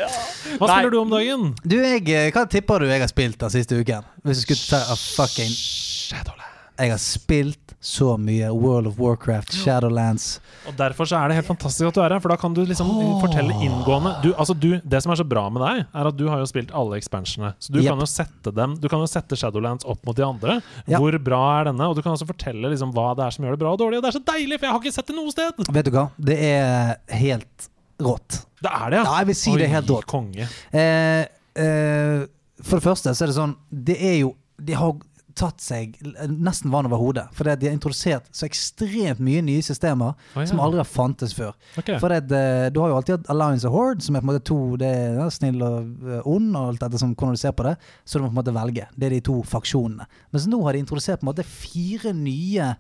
Hva 0.59 0.67
Nei. 0.67 0.77
spiller 0.79 0.91
du 0.91 0.99
om 0.99 1.11
dagen? 1.13 1.51
Du, 1.63 1.77
jeg, 1.79 2.03
eh, 2.11 2.31
Hva 2.35 2.47
tipper 2.51 2.83
du 2.83 2.89
jeg 2.91 3.03
har 3.05 3.11
spilt 3.11 3.39
den 3.41 3.53
siste 3.53 3.79
uken? 3.79 4.03
Hvis 4.27 4.41
du 4.41 4.47
skulle 4.49 4.65
ta 4.73 4.81
a 4.91 4.97
fucking 4.99 5.53
Shadowland. 5.55 6.51
Jeg 6.81 6.91
har 6.91 6.99
spilt 6.99 7.64
så 7.85 8.15
mye 8.17 8.49
World 8.49 8.89
of 8.89 8.95
Warcraft, 8.97 9.53
Shadowlands. 9.61 10.39
Og 10.71 10.73
Derfor 10.79 11.05
så 11.11 11.19
er 11.21 11.29
det 11.29 11.37
helt 11.37 11.49
fantastisk 11.51 11.91
at 11.91 11.99
du 11.99 12.01
er 12.01 12.15
her, 12.17 12.23
for 12.25 12.33
da 12.33 12.39
kan 12.41 12.55
du 12.57 12.63
liksom 12.65 12.89
fortelle 13.21 13.53
inngående 13.61 14.15
du, 14.25 14.31
altså 14.41 14.55
du, 14.57 14.71
Det 14.81 15.03
som 15.05 15.13
er 15.13 15.19
så 15.21 15.27
bra 15.29 15.43
med 15.53 15.61
deg, 15.61 15.83
er 15.93 16.09
at 16.09 16.17
du 16.17 16.25
har 16.33 16.41
jo 16.41 16.47
spilt 16.49 16.73
alle 16.73 16.97
expansionene. 16.97 17.53
Så 17.61 17.75
du 17.75 17.83
Yep. 17.83 17.91
kan 17.93 18.01
jo 18.01 18.09
sette 18.09 18.55
dem 18.57 18.77
Du 18.81 18.89
kan 18.89 19.03
jo 19.05 19.09
sette 19.11 19.37
Shadowlands 19.37 19.85
opp 19.85 20.01
mot 20.09 20.17
de 20.17 20.25
andre. 20.25 20.57
Ja. 20.89 20.97
Hvor 21.03 21.13
bra 21.21 21.43
er 21.61 21.69
denne? 21.69 21.91
Og 21.91 21.97
du 21.99 22.01
kan 22.03 22.17
også 22.17 22.27
fortelle 22.33 22.73
liksom 22.73 22.95
hva 22.97 23.11
det 23.19 23.27
er 23.27 23.37
som 23.37 23.45
gjør 23.45 23.59
det 23.59 23.63
bra 23.67 23.73
og 23.77 23.79
dårlig. 23.85 24.01
Og 24.01 24.07
det 24.07 24.15
er 24.15 24.19
så 24.19 24.25
deilig, 24.33 24.59
for 24.59 24.67
jeg 24.71 24.73
har 24.79 24.81
ikke 24.81 24.97
sett 24.97 25.13
det 25.13 25.17
noe 25.21 25.35
sted! 25.37 25.65
Vet 25.77 25.85
du 25.91 25.95
hva? 25.99 26.07
Det 26.33 26.39
er 26.41 26.95
helt 27.21 27.69
rått. 28.01 28.41
Det 28.65 28.73
er 28.73 28.91
det, 28.91 29.03
ja. 29.03 29.05
Ja, 29.05 29.17
jeg 29.21 29.29
vil 29.35 29.37
si 29.45 29.53
det 29.61 29.69
er 29.69 29.75
helt 29.77 29.93
rått. 29.93 30.09
Konge. 30.09 30.49
Eh, 30.73 31.27
eh, 31.61 32.25
for 32.65 32.81
det 32.81 32.87
første 32.89 33.13
så 33.13 33.27
er 33.27 33.31
det 33.35 33.37
sånn 33.37 33.53
Det 33.69 33.97
er 34.01 34.17
jo 34.23 34.31
De 34.63 34.73
har 34.79 34.95
tatt 35.39 35.63
seg 35.63 35.97
nesten 36.31 36.73
vann 36.73 36.89
over 36.89 37.01
hodet. 37.01 37.25
For 37.37 37.47
de 37.47 37.69
har 37.69 37.75
introdusert 37.75 38.27
så 38.35 38.47
ekstremt 38.49 39.23
mye 39.25 39.43
nye 39.45 39.65
systemer 39.65 40.15
oh, 40.15 40.41
ja. 40.41 40.47
som 40.51 40.63
aldri 40.63 40.81
har 40.83 40.89
fantes 40.89 41.35
før. 41.37 41.55
Okay. 41.79 41.99
For 42.03 42.13
det, 42.13 42.39
eh, 42.39 42.71
Du 42.75 42.81
har 42.83 42.93
jo 42.93 42.99
alltid 42.99 43.17
hatt 43.19 43.31
Alliance 43.35 43.69
og 43.69 43.77
Horde, 43.77 44.05
som 44.07 44.17
er 44.17 44.23
på 44.23 44.29
en 44.29 44.33
måte 44.33 44.45
to 44.47 44.59
Det 44.81 44.91
er 44.91 45.19
ja, 45.19 45.29
snill 45.33 45.63
og 45.65 46.09
eh, 46.09 46.29
ond, 46.31 46.51
og 46.57 46.73
alt 46.73 46.85
dette 46.87 47.01
som 47.03 47.15
hvordan 47.15 47.39
du 47.39 47.43
ser 47.43 47.57
på 47.57 47.67
det. 47.69 47.77
Så 48.05 48.19
du 48.19 48.25
må 48.25 48.31
på 48.31 48.37
en 48.37 48.43
måte 48.43 48.57
velge. 48.57 48.89
Det 48.95 49.09
er 49.09 49.17
de 49.17 49.23
to 49.31 49.41
faksjonene. 49.49 50.09
Mens 50.35 50.49
nå 50.51 50.61
har 50.67 50.77
de 50.77 50.85
introdusert 50.85 51.23
på 51.23 51.29
en 51.29 51.33
måte 51.33 51.47
fire 51.49 52.15
nye 52.17 52.71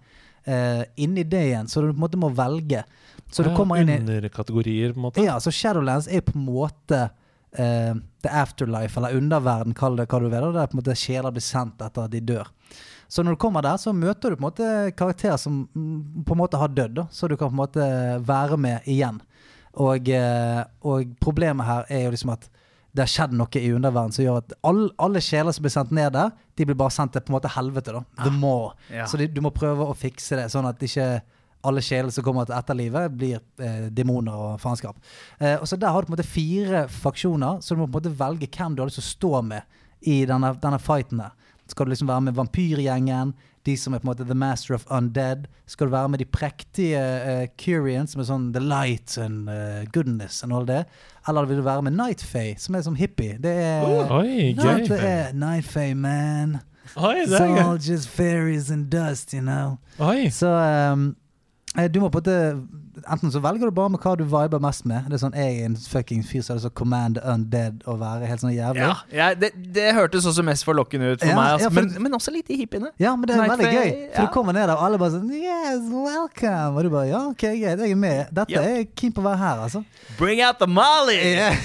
uh, 0.48 0.82
inni 1.00 1.24
det 1.24 1.42
igjen, 1.48 1.68
så 1.68 1.82
du 1.82 1.90
på 1.90 1.96
en 1.96 2.04
måte 2.06 2.20
må 2.20 2.30
velge. 2.34 2.84
Så 3.32 3.42
du 3.42 3.50
Ja, 3.50 3.56
kommer 3.56 3.80
inn 3.80 3.90
i 3.90 3.98
Underkategorier, 3.98 4.92
på 4.92 5.00
en 5.00 5.06
måte. 5.08 5.24
Ja, 5.24 5.38
så 5.42 5.50
Shadowlands 5.50 6.06
er 6.06 6.22
på 6.22 6.36
en 6.36 6.44
måte 6.46 7.08
eh, 7.58 7.94
the 8.24 8.30
afterlife, 8.30 8.98
eller 8.98 9.16
underverden, 9.16 9.74
kall 9.76 9.96
det 9.98 10.08
hva 10.10 10.20
du 10.22 10.28
vil. 10.28 10.50
Der 10.54 10.70
på 10.70 10.76
en 10.76 10.82
måte 10.82 10.96
sjeler 10.98 11.34
blir 11.34 11.44
sendt 11.44 11.82
etter 11.84 12.06
at 12.06 12.14
de 12.14 12.22
dør. 12.24 12.50
Så 13.08 13.22
når 13.22 13.36
du 13.36 13.42
kommer 13.44 13.62
der, 13.62 13.76
så 13.78 13.92
møter 13.94 14.32
du 14.32 14.38
på 14.38 14.42
en 14.42 14.48
måte 14.48 14.70
karakterer 14.98 15.38
som 15.38 15.64
mm, 15.74 16.24
på 16.26 16.34
en 16.34 16.40
måte 16.40 16.58
har 16.58 16.72
dødd, 16.72 16.96
da, 16.98 17.06
så 17.12 17.28
du 17.28 17.36
kan 17.36 17.52
på 17.52 17.54
en 17.54 17.62
måte 17.62 17.88
være 18.26 18.58
med 18.58 18.88
igjen. 18.90 19.20
Og, 19.84 20.08
eh, 20.08 20.62
og 20.86 21.14
problemet 21.22 21.66
her 21.66 21.88
er 21.90 22.06
jo 22.06 22.14
liksom 22.14 22.34
at 22.34 22.48
det 22.94 23.02
har 23.02 23.10
skjedd 23.10 23.32
noe 23.34 23.58
i 23.58 23.72
underverden 23.74 24.14
som 24.14 24.22
gjør 24.22 24.36
at 24.38 24.52
alle, 24.62 24.86
alle 25.02 25.22
sjeler 25.24 25.54
som 25.54 25.64
blir 25.66 25.72
sendt 25.74 25.94
ned 25.94 26.12
der, 26.14 26.30
de 26.54 26.66
blir 26.68 26.78
bare 26.78 26.94
sendt 26.94 27.16
til 27.16 27.24
på 27.26 27.32
en 27.32 27.36
måte 27.36 27.50
helvete. 27.50 27.94
da 27.96 28.04
The 28.22 28.30
more. 28.30 28.76
Ja. 28.86 29.08
Så 29.10 29.18
de, 29.18 29.26
du 29.26 29.40
må 29.42 29.50
prøve 29.54 29.88
å 29.90 29.96
fikse 29.98 30.38
det, 30.38 30.46
sånn 30.54 30.68
at 30.70 30.82
ikke 30.82 31.08
alle 31.64 31.82
sjeler 31.84 32.12
som 32.14 32.24
kommer 32.26 32.46
til 32.48 32.56
etterlivet, 32.58 33.14
blir 33.16 33.38
eh, 33.62 33.86
demoner 33.94 34.34
og 34.48 34.60
faenskap. 34.62 34.98
Eh, 35.38 35.56
og 35.60 35.66
så 35.68 35.76
Der 35.80 35.88
har 35.94 36.02
du 36.02 36.06
på 36.10 36.12
en 36.14 36.18
måte 36.18 36.28
fire 36.28 36.84
faksjoner, 36.88 37.60
så 37.64 37.74
du 37.74 37.80
må 37.82 37.86
på 37.88 37.98
en 37.98 38.02
måte 38.02 38.18
velge 38.20 38.50
hvem 38.52 38.76
du 38.76 38.82
har 38.84 38.90
lyst 38.90 39.00
til 39.00 39.06
å 39.06 39.14
stå 39.14 39.42
med 39.54 39.80
i 40.04 40.20
denne, 40.28 40.52
denne 40.60 40.78
fighten. 40.78 41.18
der 41.24 41.32
Skal 41.66 41.86
du 41.86 41.90
liksom 41.94 42.08
være 42.08 42.20
med 42.28 42.34
vampyrgjengen, 42.36 43.34
de 43.64 43.76
som 43.80 43.94
er 43.96 44.02
på 44.02 44.04
en 44.04 44.10
måte 44.10 44.26
The 44.28 44.34
Master 44.36 44.74
of 44.76 44.84
Undead? 44.92 45.46
Skal 45.66 45.88
du 45.88 45.92
være 45.94 46.08
med 46.12 46.20
de 46.20 46.26
prektige 46.28 47.00
uh, 47.00 47.46
Curians, 47.56 48.12
som 48.12 48.20
er 48.20 48.26
sånn 48.28 48.50
The 48.52 48.60
Light 48.60 49.14
and 49.16 49.48
uh, 49.48 49.86
Goodness 49.94 50.42
and 50.44 50.52
all 50.52 50.66
det? 50.68 50.82
Eller 51.26 51.48
vil 51.48 51.62
du 51.62 51.64
være 51.64 51.86
med 51.86 51.96
Night 51.96 52.20
Fae, 52.20 52.52
som 52.60 52.76
er 52.76 52.84
som 52.84 52.98
hippie? 53.00 53.38
Det 53.40 53.54
er 53.64 53.86
Oi, 54.12 54.52
Nei, 54.52 54.52
gøy. 54.60 54.84
det 54.92 55.00
er 55.00 55.32
Night 55.32 55.64
Fae, 55.64 55.94
man. 55.96 56.58
Oi, 57.00 57.14
det 57.24 57.30
It's 57.32 57.40
er 57.40 57.62
all 57.64 57.78
just 57.80 58.08
fairies 58.12 58.68
and 58.70 58.90
dust, 58.92 59.32
you 59.32 59.40
know. 59.40 59.78
Oi. 59.98 60.28
Så 60.28 60.52
eh, 60.52 60.96
du 61.74 62.00
må 62.00 62.08
på 62.08 62.18
en 62.18 62.24
måte 62.24 62.83
Enten 63.10 63.32
så 63.32 63.40
velger 63.44 63.68
du 63.68 63.74
bare 63.74 63.92
med 63.92 64.00
hva 64.02 64.14
du 64.18 64.24
viber 64.24 64.62
mest 64.62 64.86
med. 64.88 65.08
Det 65.10 65.18
er 65.18 65.22
sånn 65.24 65.36
Jeg 65.38 65.58
er 65.60 65.68
en 65.68 65.76
fucking 65.76 66.22
fyr 66.26 66.44
som 66.46 66.56
er 66.56 66.62
så 66.64 66.70
command 66.72 67.18
undead 67.20 67.84
å 67.90 67.96
være 68.00 68.28
helt 68.30 68.42
sånn 68.44 68.54
jævlig. 68.54 68.84
Ja, 68.84 68.94
ja 69.12 69.28
det, 69.38 69.52
det 69.74 69.90
hørtes 69.96 70.26
også 70.30 70.44
mest 70.46 70.66
forlokkende 70.66 71.14
ut 71.14 71.20
for 71.22 71.30
Ja, 71.30 71.36
meg. 71.38 71.52
Altså. 71.56 71.68
ja, 71.68 71.72
for- 71.74 71.90
men, 71.90 72.06
men 72.06 72.18
også 72.18 72.34
litt 72.34 72.50
i 72.50 72.58
hippiene. 72.62 72.92
Ja, 73.02 73.14
men 73.16 73.28
det 73.28 73.36
er 73.36 73.52
veldig 73.54 73.70
gøy. 73.70 73.92
For 74.14 74.22
ja. 74.22 74.26
du 74.26 74.34
kommer 74.34 74.56
ned 74.56 74.68
der, 74.68 74.74
og 74.76 74.86
alle 74.88 75.00
bare 75.02 75.16
sånn 75.16 75.30
Yes, 75.34 75.86
welcome! 75.92 76.72
Og 76.74 76.86
du 76.86 76.90
bare 76.94 77.08
Ja, 77.10 77.22
ok, 77.30 77.46
greit, 77.60 77.84
jeg 77.84 77.96
er 77.96 78.00
med. 78.00 78.32
Dette 78.34 78.54
yep. 78.54 78.62
er 78.62 78.78
jeg 78.80 78.90
keen 78.96 79.14
på 79.14 79.24
å 79.24 79.28
være 79.28 79.40
her, 79.42 79.64
altså. 79.68 79.84
Bring 80.18 80.42
out 80.44 80.60
the 80.62 80.70
molly! 80.70 81.20
Yeah. 81.34 81.56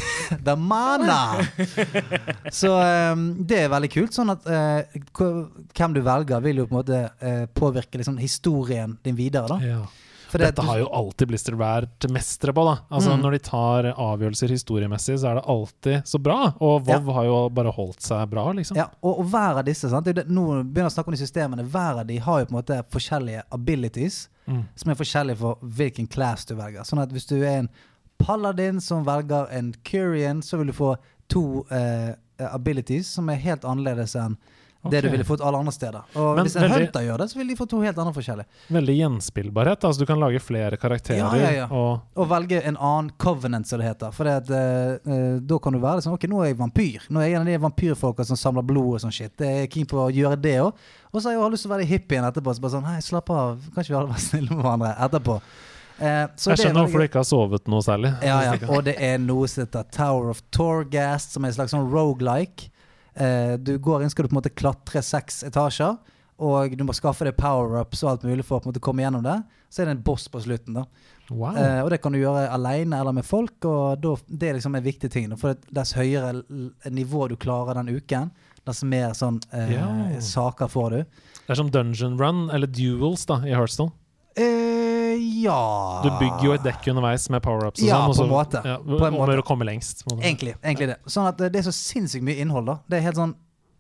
The 0.44 0.56
mana! 0.56 1.46
Så 2.60 2.72
um, 2.74 3.24
det 3.46 3.64
er 3.64 3.72
veldig 3.72 3.90
kult. 3.94 4.16
Sånn 4.16 4.34
at 4.34 4.46
uh, 4.50 5.00
hvem 5.78 5.96
du 5.96 6.02
velger, 6.06 6.44
vil 6.46 6.62
jo 6.62 6.68
på 6.70 6.76
en 6.76 6.80
måte 6.80 7.02
uh, 7.22 7.46
påvirke 7.56 8.02
liksom, 8.02 8.18
historien 8.22 8.98
din 9.06 9.18
videre. 9.18 9.48
da 9.50 9.60
Ja. 9.66 9.82
For 10.30 10.38
det, 10.38 10.52
Dette 10.52 10.62
har 10.68 10.78
jo 10.78 10.88
alltid 10.94 11.28
Blister 11.32 11.56
vært 11.58 12.06
mestere 12.14 12.54
på, 12.54 12.64
da. 12.68 12.76
Altså 12.94 13.16
Mm. 13.16 13.22
Når 13.24 13.32
de 13.32 13.40
tar 13.40 13.88
avgjørelser 13.96 14.50
historiemessig, 14.54 15.18
så 15.20 15.32
er 15.32 15.36
det 15.40 15.44
alltid 15.50 16.06
så 16.06 16.20
bra. 16.22 16.54
Og 16.62 16.86
WoW 16.88 17.12
har 17.14 17.26
jo 17.26 17.38
bare 17.50 17.72
holdt 17.74 18.02
seg 18.06 18.30
bra, 18.30 18.44
liksom. 18.54 18.78
Ja, 18.78 18.88
og, 19.02 19.20
og 19.20 19.26
hver 19.32 19.58
av 19.60 19.66
disse 19.66 19.90
sant? 19.90 20.06
Det 20.06 20.16
det, 20.16 20.28
Nå 20.30 20.44
begynner 20.64 20.86
jeg 20.88 20.94
å 20.94 20.96
snakke 20.98 21.10
om 21.10 21.18
de 21.18 21.24
systemene. 21.26 21.66
Hver 21.66 22.00
av 22.04 22.06
de 22.08 22.18
har 22.20 22.40
jo 22.40 22.46
på 22.46 22.54
en 22.56 22.60
måte 22.62 22.82
forskjellige 22.94 23.44
abilities 23.52 24.28
Mm. 24.50 24.64
som 24.76 24.90
er 24.90 24.96
forskjellige 24.98 25.38
for 25.38 25.58
hvilken 25.62 26.08
class 26.10 26.46
du 26.46 26.56
velger. 26.56 26.82
Sånn 26.82 27.02
at 27.04 27.12
hvis 27.14 27.28
du 27.30 27.36
er 27.44 27.60
en 27.60 27.70
paladin 28.18 28.80
som 28.82 29.04
velger 29.06 29.48
en 29.54 29.74
Curian, 29.86 30.42
så 30.42 30.58
vil 30.58 30.68
du 30.68 30.74
få 30.74 30.96
to 31.30 31.66
eh, 31.70 32.16
abilities 32.40 33.08
som 33.14 33.30
er 33.30 33.36
helt 33.44 33.62
annerledes 33.68 34.16
enn 34.16 34.38
det 34.88 35.02
du 35.04 35.10
ville 35.12 35.26
fått 35.28 35.42
alle 35.44 35.58
andre 35.60 35.74
steder. 35.76 36.02
Og 36.16 36.36
Men 36.38 36.46
hvis 36.46 36.56
en 36.56 36.64
veldig- 36.64 36.86
hunter 36.86 37.02
gjør 37.04 37.18
det, 37.18 37.26
så 37.32 37.36
vil 37.38 37.48
de 37.50 37.56
få 37.60 37.66
to 37.68 37.82
helt 37.82 37.98
andre 37.98 38.14
forskjellige. 38.16 38.46
Veldig 38.72 38.96
gjenspillbarhet. 38.98 39.84
Altså 39.84 40.00
Du 40.00 40.06
kan 40.06 40.20
lage 40.20 40.40
flere 40.40 40.78
karakterer. 40.78 41.18
Ja, 41.20 41.36
ja, 41.36 41.50
ja. 41.52 41.66
Og 41.68 42.02
Og 42.16 42.30
velge 42.30 42.62
en 42.64 42.78
annen 42.78 43.12
covenant, 43.18 43.68
som 43.68 43.80
det 43.80 43.88
heter. 43.90 44.12
For 44.14 44.24
det 44.24 44.34
at, 44.38 44.50
eh, 44.50 45.40
da 45.40 45.58
kan 45.60 45.74
du 45.74 45.80
være 45.80 46.02
sånn 46.02 46.14
Ok, 46.14 46.28
nå 46.30 46.42
er 46.44 46.54
jeg 46.54 46.58
vampyr. 46.58 47.00
Nå 47.10 47.20
er 47.20 47.28
jeg 47.28 47.36
en 47.36 47.42
av 47.42 47.46
de 47.48 47.58
vampyrfolka 47.58 48.26
som 48.26 48.38
samler 48.38 48.64
blod 48.66 48.94
og 48.96 49.02
sånn 49.02 49.12
shit. 49.12 49.36
Jeg 49.38 49.64
er 49.64 49.68
keen 49.68 49.86
på 49.86 49.98
å 50.00 50.14
gjøre 50.14 50.40
det 50.42 50.60
òg. 50.62 50.74
Og 51.14 51.22
så 51.22 51.24
har 51.26 51.34
jeg 51.34 51.42
jo 51.42 51.50
lyst 51.50 51.64
til 51.66 51.72
å 51.72 51.76
være 51.78 51.86
hippien 51.88 52.24
etterpå. 52.24 52.56
Så 52.56 52.62
bare 52.62 52.72
sånn 52.72 52.86
Hei, 52.86 53.00
slapp 53.02 53.30
av. 53.30 53.60
Kan 53.76 53.84
ikke 53.84 53.90
vi 53.90 53.96
alle 53.96 54.14
være 54.14 54.28
snille 54.30 54.50
med 54.50 54.64
hverandre 54.64 54.96
etterpå? 54.98 55.42
Eh, 56.00 56.28
så 56.38 56.56
jeg 56.56 56.60
er 56.60 56.64
skjønner 56.70 56.86
hvorfor 56.88 57.00
du 57.00 57.08
ikke 57.10 57.20
har 57.20 57.28
sovet 57.28 57.68
noe 57.68 57.82
særlig. 57.84 58.14
Ja, 58.24 58.42
ja. 58.44 58.54
Og 58.74 58.86
det 58.86 58.96
er 59.04 59.18
noe 59.20 59.46
som 59.52 59.66
heter 59.66 59.84
Tower 59.92 60.30
of 60.30 60.42
Torghast, 60.52 61.34
som 61.34 61.44
er 61.44 61.50
en 61.50 61.54
slags 61.58 61.72
sånn 61.76 61.92
rogelike. 61.92 62.70
Eh, 63.16 63.56
du 63.58 63.78
går 63.82 64.04
inn, 64.04 64.12
skal 64.12 64.26
du 64.26 64.32
på 64.32 64.36
en 64.38 64.42
måte 64.42 64.54
klatre 64.54 65.04
seks 65.06 65.44
etasjer, 65.48 65.98
og 66.40 66.76
du 66.78 66.86
må 66.88 66.96
skaffe 66.96 67.28
deg 67.28 67.36
power-ups 67.36 68.04
og 68.06 68.12
alt 68.14 68.28
mulig 68.28 68.46
for 68.48 68.58
å 68.58 68.64
på 68.64 68.70
en 68.70 68.74
måte 68.74 68.84
komme 68.84 69.04
gjennom 69.04 69.26
det. 69.26 69.38
Så 69.70 69.82
er 69.82 69.90
det 69.90 69.98
en 69.98 70.06
boss 70.06 70.30
på 70.32 70.40
slutten, 70.42 70.78
da. 70.80 70.86
Wow. 71.30 71.58
Eh, 71.58 71.82
og 71.84 71.92
det 71.92 72.00
kan 72.02 72.16
du 72.16 72.22
gjøre 72.22 72.48
alene 72.50 73.02
eller 73.02 73.14
med 73.20 73.28
folk, 73.28 73.58
og 73.68 74.00
da, 74.02 74.16
det 74.28 74.50
er 74.50 74.58
liksom 74.58 74.78
en 74.80 74.86
viktig 74.86 75.12
ting. 75.14 75.28
da. 75.30 75.38
For 75.40 75.60
dess 75.76 75.94
høyere 75.98 76.40
nivå 76.90 77.28
du 77.30 77.36
klarer 77.40 77.78
den 77.82 77.92
uken, 77.92 78.32
dess 78.66 78.82
mer 78.88 79.14
sånn 79.18 79.42
eh, 79.52 79.76
yeah. 79.76 80.18
saker 80.24 80.72
får 80.72 80.96
du. 80.96 81.00
Det 81.44 81.54
er 81.54 81.60
som 81.60 81.72
dungeon 81.74 82.18
run, 82.22 82.48
eller 82.56 82.72
duels, 82.72 83.28
da, 83.30 83.42
i 83.46 83.54
Hearthstone. 83.54 83.94
Eh, 84.40 84.79
ja 85.44 86.02
Du 86.04 86.10
bygger 86.20 86.44
jo 86.46 86.54
et 86.58 86.64
dekk 86.66 86.88
underveis 86.94 87.28
med 87.34 87.42
power-ups 87.46 87.82
og 87.82 87.88
Ja, 87.88 88.00
sånn. 88.08 88.10
og 88.10 88.16
på 88.18 88.24
en 88.24 88.30
måte. 88.34 88.62
Ja, 88.66 88.78
På 88.78 89.06
en 89.08 89.14
måte. 89.14 89.38
å 89.42 89.46
komme 89.46 89.66
lengst. 89.66 90.04
Egentlig, 90.20 90.56
egentlig 90.64 90.88
det. 90.94 90.98
Sånn 91.08 91.28
at 91.28 91.38
det 91.38 91.52
det 91.54 91.60
er 91.64 91.72
så 91.72 91.76
sinnssykt 91.76 92.24
mye 92.24 92.38
innhold, 92.44 92.66
da. 92.66 92.80
Det 92.90 92.98
er 93.00 93.02
helt 93.08 93.16
sånn 93.18 93.36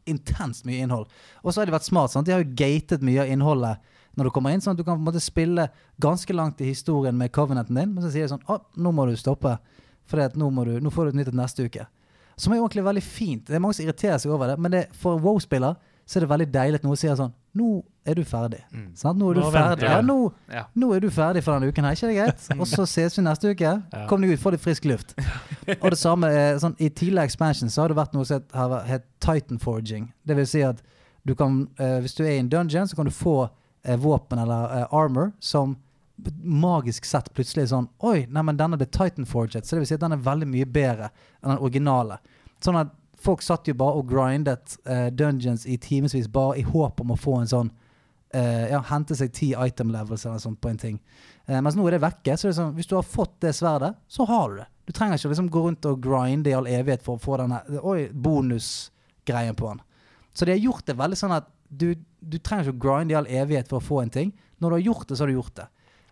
intenst 0.09 0.65
mye 0.65 0.81
innhold. 0.83 1.07
Og 1.43 1.53
så 1.53 1.61
har 1.61 1.65
de 1.69 1.71
vært 1.71 1.85
smart. 1.87 2.11
sant? 2.11 2.25
De 2.25 2.31
har 2.33 2.43
jo 2.43 2.51
gatet 2.55 3.01
mye 3.05 3.21
av 3.21 3.27
innholdet 3.27 3.77
når 4.17 4.23
du 4.25 4.29
kommer 4.31 4.51
inn, 4.51 4.59
sånn 4.59 4.71
at 4.73 4.77
du 4.77 4.83
kan 4.83 4.97
på 4.97 5.03
en 5.03 5.13
måte 5.13 5.21
spille 5.21 5.69
ganske 6.01 6.33
langt 6.35 6.59
i 6.61 6.65
historien 6.65 7.15
med 7.15 7.31
covenanten 7.31 7.75
din, 7.75 7.93
men 7.93 8.03
så 8.03 8.11
sier 8.11 8.25
de 8.27 8.33
sånn 8.33 8.43
Å, 8.49 8.57
nå 8.75 8.91
må 8.91 9.05
du 9.07 9.15
stoppe, 9.15 9.57
for 10.09 10.17
nå, 10.35 10.49
nå 10.81 10.91
får 10.91 11.03
du 11.05 11.09
et 11.09 11.15
nytt 11.21 11.27
et 11.29 11.37
neste 11.37 11.63
uke. 11.63 11.85
Som 12.35 12.53
er 12.53 12.57
jo 12.57 12.65
egentlig 12.67 12.83
veldig 12.87 13.03
fint. 13.03 13.45
Det 13.45 13.55
er 13.55 13.59
mange 13.59 13.75
som 13.75 13.85
irriterer 13.85 14.17
seg 14.17 14.31
over 14.31 14.47
det, 14.47 14.57
men 14.59 14.71
det, 14.71 14.87
for 14.95 15.15
en 15.15 15.23
WoW-spiller 15.23 15.75
så 16.07 16.17
er 16.17 16.25
det 16.25 16.29
veldig 16.31 16.51
deilig 16.51 16.75
at 16.81 16.83
noen 16.87 16.97
sier 16.97 17.15
sånn 17.19 17.33
Nå 17.57 17.83
er 18.05 18.13
du 18.15 18.23
ferdig. 18.23 18.59
Sant? 18.97 19.17
Nå 19.19 19.31
er 19.31 19.33
du 19.33 19.41
Nå 19.41 19.51
ferdig. 19.51 19.83
Ja, 19.89 20.01
nå, 20.05 20.31
Ja. 20.53 20.63
nå 20.75 20.91
er 20.95 20.99
du 21.01 21.09
ferdig 21.09 21.43
for 21.43 21.57
denne 21.59 21.71
uken 21.71 21.83
her, 21.83 21.91
ikke 21.97 22.07
det 22.07 22.17
greit? 22.17 22.45
Og 22.61 22.67
så 22.69 22.85
ses 22.87 23.17
vi 23.17 23.23
neste 23.25 23.49
uke. 23.55 23.71
Ja. 23.93 24.05
Kom 24.07 24.21
deg 24.21 24.31
ut, 24.35 24.39
få 24.43 24.51
litt 24.53 24.61
frisk 24.61 24.85
luft. 24.85 25.15
Og 25.81 25.89
det 25.91 25.97
samme, 25.99 26.29
sånn, 26.61 26.75
I 26.79 26.89
tidligere 26.89 27.25
expansion 27.25 27.69
så 27.69 27.81
har 27.83 27.89
det 27.93 27.97
vært 27.97 28.13
noe 28.13 28.25
som 28.25 28.39
het- 28.39 28.51
har 28.53 28.83
het 28.85 29.05
Titan 29.19 29.57
Forging. 29.59 30.11
Det 30.25 30.35
vil 30.37 30.47
si 30.47 30.61
at 30.65 30.81
du 31.25 31.33
kan, 31.35 31.67
eh, 31.79 31.99
hvis 32.01 32.15
du 32.15 32.23
er 32.23 32.35
i 32.37 32.39
en 32.39 32.49
dungeon, 32.49 32.87
så 32.87 32.95
kan 32.95 33.05
du 33.05 33.11
få 33.11 33.49
eh, 33.83 33.97
våpen 33.97 34.39
eller 34.39 34.81
eh, 34.81 34.87
armor 34.91 35.33
som 35.39 35.77
magisk 36.43 37.05
sett 37.07 37.29
plutselig 37.33 37.63
er 37.63 37.69
sånn 37.71 37.85
Oi, 38.03 38.25
nei, 38.29 38.41
men 38.43 38.57
denne 38.59 38.77
ble 38.79 38.85
Titan 38.91 39.25
Forget. 39.25 39.65
Så 39.65 39.75
det 39.75 39.83
vil 39.85 39.87
si 39.91 39.95
at 39.97 40.01
den 40.03 40.15
er 40.17 40.23
veldig 40.25 40.47
mye 40.51 40.65
bedre 40.67 41.09
enn 41.41 41.53
den 41.53 41.61
originale. 41.63 42.17
Sånn 42.63 42.75
at 42.79 42.91
folk 43.21 43.43
satt 43.43 43.67
jo 43.69 43.75
bare 43.79 43.99
og 43.99 44.09
grindet 44.09 44.77
uh, 44.89 45.09
dungeons 45.11 45.65
i 45.67 45.77
timevis 45.81 46.29
bare 46.31 46.59
i 46.59 46.65
håp 46.67 47.01
om 47.03 47.13
å 47.13 47.19
få 47.19 47.39
en 47.41 47.51
sånn 47.51 47.71
uh, 48.35 48.65
ja, 48.71 48.81
hente 48.89 49.17
seg 49.17 49.33
ti 49.35 49.51
item 49.53 49.91
levels 49.93 50.25
eller 50.25 50.41
sånt 50.43 50.61
på 50.61 50.71
en 50.71 50.81
ting. 50.81 50.97
Uh, 51.49 51.59
mens 51.59 51.77
nå 51.77 51.87
er 51.87 51.97
det 51.97 52.03
vekke. 52.05 52.37
Så 52.37 52.47
det 52.47 52.53
er 52.53 52.59
sånn, 52.61 52.75
hvis 52.77 52.89
du 52.89 52.95
har 52.97 53.07
fått 53.07 53.39
det 53.45 53.53
sverdet, 53.57 53.95
så 54.07 54.27
har 54.29 54.51
du 54.51 54.61
det. 54.61 54.69
Du 54.89 54.95
trenger 54.95 55.19
ikke 55.19 55.33
liksom 55.33 55.51
gå 55.53 55.65
rundt 55.67 55.85
og 55.85 56.01
grinde 56.01 56.49
i 56.49 56.57
all 56.57 56.69
evighet 56.69 57.03
for 57.05 57.19
å 57.19 57.21
få 57.21 57.37
denne 57.41 57.61
bonusgreien 58.25 59.57
på 59.57 59.73
den. 59.73 59.83
Så 60.33 60.47
de 60.47 60.55
har 60.55 60.63
gjort 60.63 60.87
det 60.87 60.95
veldig 60.97 61.19
sånn 61.19 61.35
at 61.35 61.49
du, 61.69 61.91
du 62.19 62.39
trenger 62.41 62.69
ikke 62.69 62.77
å 62.77 62.83
grinde 62.87 63.13
i 63.13 63.17
all 63.19 63.29
evighet 63.29 63.69
for 63.69 63.77
å 63.77 63.85
få 63.85 63.99
en 64.01 64.13
ting. 64.13 64.31
Når 64.57 64.71
du 64.71 64.75
har 64.77 64.87
gjort 64.87 65.09
det, 65.09 65.17
så 65.17 65.23
har 65.23 65.29
du 65.29 65.37
gjort 65.37 65.59
det. 65.59 65.67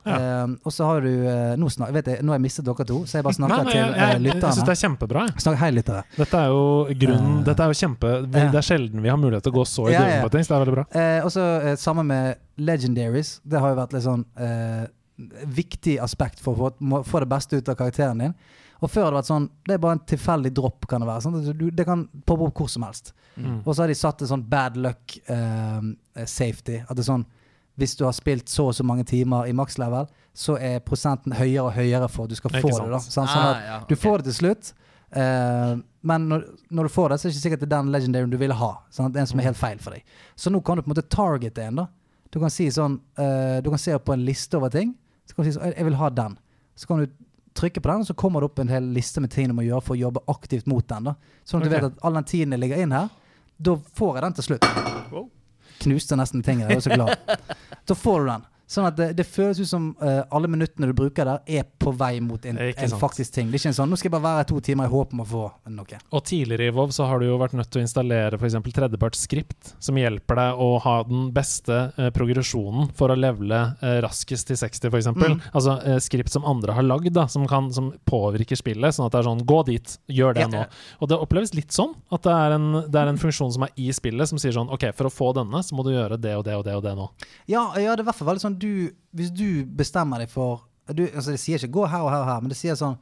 Ja. 0.08 0.18
Eh, 0.18 0.56
og 0.64 0.74
så 0.74 0.88
har 0.90 1.06
du 1.06 1.12
eh, 1.12 1.54
nå, 1.60 1.70
snak, 1.74 1.92
vet 1.96 2.12
jeg, 2.14 2.24
nå 2.24 2.34
har 2.34 2.40
jeg 2.40 2.46
mistet 2.48 2.68
dere 2.68 2.88
to, 2.88 3.04
så 3.06 3.20
jeg 3.20 3.28
bare 3.28 3.40
snakker 3.40 3.68
nei, 3.68 3.76
til 3.76 3.84
uh, 3.84 3.92
lytterne. 3.92 4.24
jeg, 4.24 4.42
jeg 4.42 4.58
syns 4.58 4.70
det 4.70 4.76
er 4.76 4.82
kjempebra. 4.82 5.28
Snakker, 5.36 5.62
hei, 5.62 5.72
lyttere. 5.76 6.04
Dette 6.18 6.42
er 6.42 6.52
jo 6.56 6.66
grunnen 7.06 7.38
uh, 7.38 7.46
Dette 7.48 7.68
er 7.68 7.74
jo 7.74 7.80
kjempe. 7.84 8.14
Det 8.34 8.50
er 8.50 8.68
sjelden 8.72 9.06
vi 9.06 9.14
har 9.14 9.22
mulighet 9.22 9.48
til 9.48 9.56
å 9.56 9.60
gå 9.60 9.68
så 9.70 9.88
i 9.90 9.96
Ja, 9.96 10.04
dybden 10.04 10.28
på 10.28 10.34
ting, 10.36 10.48
så 10.48 10.54
det 10.54 10.58
er 10.58 10.66
veldig 10.66 10.78
bra. 10.78 10.86
Uh, 10.96 11.20
og 11.28 11.34
så 11.36 11.48
uh, 11.68 11.72
sammen 11.80 12.10
med 12.10 12.44
Legendaries. 12.58 13.40
Det 13.44 13.60
har 13.62 13.74
jo 13.74 13.78
vært 13.78 13.94
litt 13.94 14.06
sånn 14.06 14.24
eh, 14.42 14.86
viktig 15.58 15.98
aspekt 16.02 16.42
for 16.42 16.58
å 16.58 16.70
få, 16.70 17.02
få 17.06 17.22
det 17.22 17.30
beste 17.30 17.60
ut 17.60 17.70
av 17.70 17.78
karakteren 17.78 18.24
din. 18.24 18.34
Og 18.78 18.92
før 18.94 19.08
har 19.08 19.14
det 19.14 19.18
vært 19.18 19.30
sånn 19.32 19.46
Det 19.66 19.74
er 19.74 19.80
bare 19.82 19.98
en 19.98 20.04
tilfeldig 20.06 20.52
dropp, 20.54 20.86
kan 20.90 21.02
det 21.02 21.10
være. 21.10 21.24
Sånn, 21.26 21.72
det 21.74 21.86
kan 21.86 22.06
poppe 22.26 22.50
opp 22.50 22.62
hvor 22.62 22.70
som 22.70 22.86
helst. 22.86 23.14
Mm. 23.36 23.64
Og 23.64 23.72
så 23.72 23.84
har 23.84 23.90
de 23.90 23.98
satt 23.98 24.22
en 24.22 24.32
sånn 24.34 24.46
bad 24.50 24.78
luck 24.82 25.18
eh, 25.26 26.26
safety. 26.26 26.82
At 26.86 26.98
det 26.98 27.06
er 27.06 27.10
sånn 27.12 27.26
Hvis 27.78 27.94
du 27.96 28.06
har 28.08 28.14
spilt 28.18 28.50
så 28.50 28.68
og 28.72 28.76
så 28.76 28.84
mange 28.84 29.04
timer 29.06 29.46
i 29.48 29.54
max 29.54 29.78
level, 29.78 30.08
så 30.34 30.56
er 30.58 30.80
prosenten 30.86 31.34
høyere 31.38 31.68
og 31.68 31.74
høyere 31.76 32.08
for 32.10 32.26
at 32.26 32.34
du 32.34 32.36
skal 32.40 32.54
få 32.58 32.72
sant. 32.74 32.88
det. 32.88 32.92
da 32.96 33.00
sånn, 33.04 33.28
sånn 33.30 33.44
at 33.44 33.56
Ah, 33.56 33.66
ja, 33.68 33.78
Du 33.90 33.96
får 33.96 34.24
det 34.24 34.32
til 34.32 34.38
slutt, 34.40 34.72
eh, 35.12 35.76
men 36.08 36.26
når, 36.30 36.44
når 36.72 36.84
du 36.90 36.94
får 36.94 37.10
det, 37.10 37.20
så 37.20 37.28
er 37.28 37.30
det 37.30 37.36
ikke 37.38 37.46
sikkert 37.50 37.60
det 37.64 37.68
er 37.70 37.76
den 37.76 37.92
legendaryen 37.94 38.34
du 38.34 38.38
ville 38.42 38.58
ha. 38.58 38.72
Sånn 38.94 39.12
er 39.14 39.22
en 39.22 39.30
som 39.30 39.40
er 39.40 39.50
helt 39.50 39.58
feil 39.62 39.78
for 39.84 39.94
deg. 39.98 40.04
Så 40.36 40.50
nå 40.54 40.62
kan 40.66 40.78
du 40.78 40.82
på 40.86 40.90
en 40.92 40.96
måte 40.96 41.06
targete 41.14 41.64
en. 41.70 41.76
da 41.84 41.88
Du 42.34 42.40
kan 42.40 42.50
si 42.54 42.68
sånn 42.74 43.00
eh, 43.18 43.62
Du 43.62 43.70
kan 43.70 43.80
se 43.80 43.94
på 44.00 44.14
en 44.14 44.26
liste 44.26 44.58
over 44.58 44.70
ting. 44.74 44.96
Så 45.26 45.36
kan 45.36 45.46
du 45.46 45.52
si 45.52 45.56
sånn, 45.58 45.74
jeg 45.76 45.86
vil 45.86 45.96
ha 46.02 46.10
den. 46.10 46.38
Så 46.76 46.88
kan 46.90 47.00
du 47.04 47.08
trykke 47.58 47.82
på 47.82 47.90
den, 47.90 48.02
og 48.04 48.08
så 48.10 48.14
kommer 48.14 48.42
det 48.42 48.52
opp 48.52 48.60
en 48.60 48.70
hel 48.70 48.84
liste 48.94 49.22
med 49.22 49.32
ting 49.34 49.48
du 49.50 49.54
må 49.58 49.64
gjøre 49.66 49.82
for 49.82 49.96
å 49.96 50.00
jobbe 50.00 50.22
aktivt 50.30 50.68
mot 50.70 50.86
den. 50.88 51.10
da 51.10 51.16
Sånn 51.44 51.62
at 51.64 51.70
du 51.70 51.74
vet 51.74 51.88
at 51.90 52.04
all 52.06 52.14
den 52.14 52.28
tiden 52.30 52.54
jeg 52.54 52.60
ligger 52.62 52.84
inn 52.84 52.92
her, 52.94 53.10
da 53.58 53.74
får 53.98 54.16
jeg 54.20 54.24
den 54.28 54.34
til 54.38 54.44
slutt. 54.52 54.68
Wow. 55.12 55.30
Knuste 55.84 56.18
nesten 56.20 56.44
tingene. 56.44 56.70
Jeg 56.72 56.82
var 56.82 56.86
så 56.88 56.90
glad. 56.90 57.38
Da 57.88 57.96
får 57.96 58.20
du 58.20 58.26
den. 58.32 58.46
Sånn 58.68 58.84
at 58.90 58.98
det, 59.00 59.06
det 59.16 59.24
føles 59.24 59.62
ut 59.62 59.70
som 59.70 59.84
uh, 60.02 60.26
alle 60.36 60.50
minuttene 60.52 60.90
du 60.90 60.94
bruker 60.98 61.28
der, 61.28 61.40
er 61.48 61.68
på 61.80 61.94
vei 61.96 62.18
mot 62.20 62.44
en, 62.46 62.58
en 62.60 62.96
faktisk 63.00 63.38
ting. 63.38 63.48
Det 63.48 63.56
er 63.56 63.62
ikke 63.62 63.72
en 63.72 63.78
sånn 63.78 63.92
'nå 63.94 64.00
skal 64.00 64.10
jeg 64.10 64.16
bare 64.18 64.28
være 64.28 64.48
to 64.50 64.60
timer 64.60 64.90
i 64.90 64.92
håp 64.92 65.14
om 65.16 65.22
å 65.24 65.28
få 65.28 65.44
noe'. 65.72 66.02
Og 66.12 66.24
tidligere 66.28 66.68
i 66.68 66.74
WoW 66.76 66.92
så 66.92 67.08
har 67.08 67.22
du 67.24 67.30
jo 67.30 67.38
vært 67.40 67.56
nødt 67.56 67.72
til 67.72 67.80
å 67.80 67.86
installere 67.86 68.36
f.eks. 68.36 68.58
tredjeparts 68.76 69.24
skript, 69.24 69.72
som 69.80 69.96
hjelper 69.96 70.42
deg 70.42 70.60
å 70.66 70.68
ha 70.84 70.98
den 71.08 71.30
beste 71.36 71.78
uh, 71.96 72.10
progresjonen 72.16 72.92
for 72.98 73.14
å 73.14 73.16
levele 73.16 73.62
uh, 73.80 73.94
raskest 74.04 74.52
til 74.52 74.60
60, 74.60 74.92
f.eks. 74.92 75.10
Mm. 75.16 75.40
Altså 75.54 75.78
skript 76.04 76.36
som 76.36 76.46
andre 76.48 76.76
har 76.76 76.84
lagd, 76.84 77.14
da, 77.16 77.28
som, 77.32 77.48
kan, 77.48 77.72
som 77.74 77.94
påvirker 78.06 78.60
spillet. 78.60 78.96
Sånn 78.96 79.08
at 79.08 79.16
det 79.16 79.22
er 79.24 79.30
sånn 79.30 79.46
Gå 79.48 79.62
dit, 79.70 79.96
gjør 80.12 80.36
det 80.36 80.44
Ja. 80.44 80.48
nå. 80.52 80.66
Og 81.00 81.08
det 81.08 81.18
oppleves 81.24 81.54
litt 81.56 81.72
sånn. 81.72 81.94
At 82.12 82.28
det 82.28 82.34
er, 82.36 82.58
en, 82.58 82.68
det 82.92 83.00
er 83.00 83.08
en 83.14 83.20
funksjon 83.22 83.54
som 83.56 83.64
er 83.64 83.72
i 83.80 83.88
spillet, 83.96 84.28
som 84.28 84.42
sier 84.42 84.52
sånn 84.56 84.68
OK, 84.74 84.90
for 84.98 85.08
å 85.08 85.14
få 85.14 85.32
denne, 85.38 85.62
så 85.64 85.78
må 85.78 85.86
du 85.88 85.94
gjøre 85.94 86.20
det 86.20 86.36
og 86.36 86.44
det 86.44 86.58
og 86.60 86.66
det 86.68 86.76
og 86.76 86.84
det 86.84 86.94
nå. 87.00 87.08
Ja, 87.48 87.64
ja, 87.80 87.96
det 87.96 88.02
er 88.02 88.06
i 88.06 88.10
hvert 88.10 88.20
fall 88.20 88.32
veldig 88.34 88.44
sånn 88.44 88.57
du, 88.60 88.90
Hvis 89.16 89.32
du 89.34 89.66
bestemmer 89.66 90.24
deg 90.24 90.32
for 90.34 90.66
du, 90.88 91.04
altså 91.04 91.34
Det 91.34 91.42
sier 91.42 91.60
ikke 91.60 91.74
'gå 91.76 91.88
her 91.92 92.06
og 92.06 92.12
her 92.12 92.22
og 92.24 92.28
her', 92.30 92.42
men 92.42 92.50
det 92.54 92.58
sier 92.58 92.76
sånn 92.80 92.96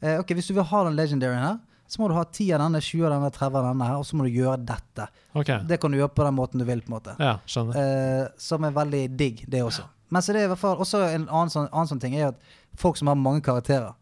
eh, 0.00 0.18
Ok, 0.20 0.34
hvis 0.38 0.46
du 0.46 0.54
vil 0.54 0.66
ha 0.68 0.84
den 0.86 0.98
legendaryen 0.98 1.42
her, 1.42 1.56
så 1.90 2.00
må 2.00 2.08
du 2.08 2.14
ha 2.14 2.24
10 2.24 2.52
av 2.54 2.60
denne, 2.62 2.80
20 2.80 3.04
av 3.04 3.10
denne, 3.12 3.30
30 3.34 3.58
av 3.58 3.64
denne 3.66 3.88
her, 3.88 3.96
og 4.00 4.06
så 4.08 4.16
må 4.16 4.24
du 4.24 4.30
gjøre 4.32 4.60
dette. 4.64 5.08
Okay. 5.34 5.58
Det 5.68 5.76
kan 5.82 5.92
du 5.92 5.98
gjøre 5.98 6.14
på 6.14 6.24
den 6.24 6.36
måten 6.38 6.62
du 6.62 6.64
vil, 6.64 6.80
på 6.80 6.88
en 6.88 6.94
måte. 6.94 7.16
Ja, 7.20 7.34
skjønner. 7.44 7.80
Eh, 7.82 8.28
som 8.40 8.64
er 8.64 8.72
veldig 8.72 9.02
digg, 9.18 9.42
det 9.52 9.60
også. 9.60 9.84
Men 10.08 10.24
så 10.24 10.32
det 10.32 10.40
er 10.40 10.48
i 10.48 10.52
hvert 10.52 10.62
fall 10.62 10.80
også 10.80 11.02
en 11.10 11.26
annen 11.26 11.52
sånn, 11.52 11.68
annen 11.68 11.90
sånn 11.90 12.00
ting 12.00 12.16
er 12.16 12.30
at 12.30 12.48
folk 12.80 12.96
som 12.96 13.10
har 13.10 13.18
mange 13.18 13.42
karakterer 13.44 13.92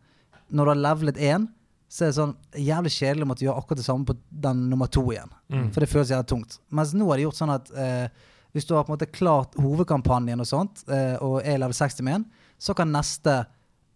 Når 0.51 0.65
du 0.65 0.71
har 0.71 0.81
levelet 0.85 1.19
én, 1.19 1.49
så 1.91 2.05
er 2.05 2.11
det 2.11 2.19
sånn 2.21 2.37
jævlig 2.55 2.91
kjedelig 2.95 3.27
å 3.27 3.29
måtte 3.31 3.45
gjøre 3.45 3.59
akkurat 3.59 3.79
det 3.79 3.87
samme 3.87 4.07
på 4.07 4.17
den 4.47 4.65
nummer 4.71 4.87
to 4.91 5.03
igjen. 5.11 5.31
Mm. 5.51 5.69
For 5.75 5.83
det 5.83 5.91
føles 5.91 6.11
jævlig 6.11 6.31
tungt. 6.31 6.59
Mens 6.71 6.95
nå 6.95 7.07
har 7.11 7.19
de 7.19 7.27
gjort 7.27 7.39
sånn 7.39 7.53
at 7.55 7.71
eh, 7.75 8.29
hvis 8.55 8.66
du 8.66 8.74
har 8.74 8.84
på 8.84 8.92
en 8.92 8.98
måte 8.98 9.11
klart 9.11 9.57
hovedkampanjen 9.61 10.42
og 10.42 10.48
sånt, 10.48 10.84
eh, 10.90 11.16
og 11.22 11.40
er 11.44 11.61
level 11.62 11.76
60 11.76 12.07
med 12.07 12.20
en, 12.20 12.28
så 12.61 12.74
kan 12.76 12.92
neste 12.92 13.42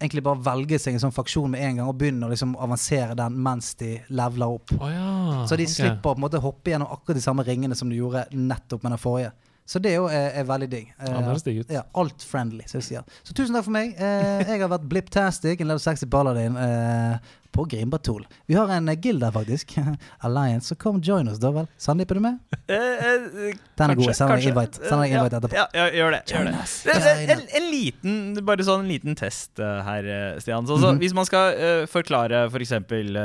egentlig 0.01 0.25
bare 0.27 0.43
velge 0.45 0.79
seg 0.83 0.97
en 0.97 1.05
sånn 1.07 1.15
faksjon 1.15 1.51
med 1.53 1.63
en 1.65 1.81
gang 1.81 1.89
og 1.89 1.97
begynne 1.99 2.27
å 2.27 2.33
liksom 2.33 2.57
avansere 2.61 3.15
den 3.19 3.37
mens 3.45 3.73
de 3.81 3.95
leveler 4.11 4.59
opp. 4.59 4.75
Oh, 4.79 4.91
ja. 4.91 5.45
Så 5.49 5.57
de 5.59 5.67
okay. 5.69 5.77
slipper 5.79 6.11
å 6.11 6.15
på 6.15 6.19
en 6.19 6.25
måte 6.27 6.43
hoppe 6.43 6.73
gjennom 6.75 6.91
akkurat 6.93 7.21
de 7.21 7.25
samme 7.25 7.47
ringene 7.47 7.79
som 7.79 7.91
du 7.91 7.97
gjorde 7.97 8.27
nettopp 8.35 8.85
med 8.85 8.97
den 8.97 9.03
forrige. 9.03 9.33
Så 9.65 9.81
det 9.81 9.95
jo 9.95 10.05
er, 10.13 10.35
er 10.37 10.45
veldig 10.45 10.67
digg. 10.69 10.91
Ja, 10.99 11.21
ut. 11.33 11.71
ja, 11.73 11.87
alt-friendly, 11.97 12.67
som 12.69 12.83
jeg 12.83 12.89
sier. 12.91 13.15
Så 13.25 13.33
tusen 13.33 13.57
takk 13.57 13.65
for 13.65 13.73
meg. 13.73 13.95
Eh, 13.97 14.43
jeg 14.45 14.61
har 14.61 14.69
vært 14.69 14.85
Bliptastic, 14.91 15.63
en 15.63 15.71
level 15.71 15.81
60 15.81 16.11
balladin. 16.13 16.59
eh, 16.61 17.33
på 17.55 17.65
Grimbatol. 17.71 18.27
Vi 18.51 18.57
har 18.59 18.71
en 18.75 18.91
eh, 18.91 18.99
guild 18.99 19.23
der, 19.23 19.33
faktisk. 19.35 19.77
Alliance. 20.27 20.73
Så 20.73 20.79
kom 20.81 21.01
join 21.05 21.29
oss, 21.31 21.41
da 21.43 21.53
vel. 21.55 21.69
Sandeep, 21.81 22.11
er 22.11 22.21
du 22.21 22.25
med? 22.25 22.41
Eh, 22.67 22.77
eh, 22.77 23.57
Den 23.79 23.95
er 23.95 24.01
god. 24.01 24.13
Send 24.19 24.35
deg 24.35 24.49
invite. 24.51 24.83
Send 24.83 25.05
deg 25.05 25.15
invite 25.15 25.41
etterpå. 25.41 25.59
Ja, 25.59 25.67
ja, 25.77 25.89
gjør 26.01 26.17
det. 26.17 26.23
Gjør 26.33 26.51
det. 26.51 27.35
En, 27.35 27.45
en 27.61 27.69
liten 27.71 28.21
Bare 28.45 28.67
sånn 28.67 28.85
en 28.85 28.91
liten 28.91 29.19
test 29.19 29.63
eh, 29.63 29.83
her, 29.87 30.11
eh, 30.17 30.41
Stian. 30.43 30.67
Så, 30.67 30.79
så, 30.83 30.93
-hmm. 30.93 31.03
Hvis 31.03 31.15
man 31.17 31.29
skal 31.29 31.55
uh, 31.55 31.87
forklare 31.91 32.47
f.eks. 32.47 32.53
For 32.55 32.65
eksempel, 32.65 33.17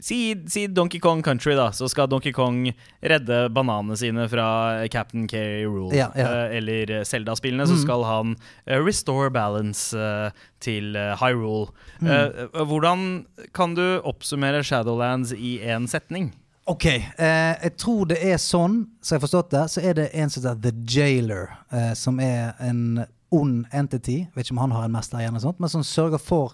si, 0.00 0.34
si 0.46 0.66
Donkey 0.66 1.00
Kong 1.00 1.22
Country, 1.22 1.54
da. 1.54 1.70
Så 1.72 1.88
skal 1.90 2.08
Donkey 2.08 2.32
Kong 2.32 2.72
redde 3.02 3.48
bananene 3.52 3.96
sine 3.98 4.28
fra 4.30 4.86
Captain 4.92 5.26
K. 5.30 5.64
Rule. 5.66 5.94
Ja, 5.96 6.10
ja. 6.16 6.28
Eh, 6.46 6.56
eller 6.58 7.04
Zelda-spillene, 7.04 7.66
så 7.66 7.74
Mhm. 7.76 7.82
skal 7.82 8.04
han 8.04 8.36
eh, 8.66 8.78
restore 8.78 9.30
balance 9.30 9.92
eh, 9.96 10.30
til 10.60 10.94
Hyrule. 11.20 11.70
Eh, 12.02 12.46
hvordan 12.64 13.26
kan 13.52 13.74
du 13.74 14.00
oppsummere 14.04 14.62
Shadowlands 14.62 15.32
i 15.32 15.58
én 15.64 15.86
setning? 15.88 16.32
Ok, 16.68 16.84
eh, 16.86 17.54
jeg 17.62 17.76
tror 17.80 18.04
det 18.08 18.18
er 18.22 18.36
sånn, 18.36 18.86
så 19.00 19.14
jeg 19.14 19.20
har 19.20 19.26
forstått 19.28 19.50
det, 19.50 19.62
så 19.72 19.82
er 19.82 19.94
det 19.94 20.10
en 20.14 20.28
som 20.28 20.42
heter 20.42 20.60
The 20.60 20.72
Jailer, 20.84 21.48
eh, 21.72 21.94
som 21.94 22.20
er 22.20 22.54
en 22.60 23.06
ond 23.32 23.64
entity, 23.72 24.26
vet 24.34 24.44
ikke 24.46 24.52
om 24.52 24.58
han 24.58 24.70
har 24.76 24.84
en 24.84 24.92
mester 24.92 25.18
igjen 25.18 25.34
og 25.34 25.40
sånt, 25.42 25.58
men 25.60 25.68
som 25.72 25.82
sørger 25.82 26.20
for 26.20 26.52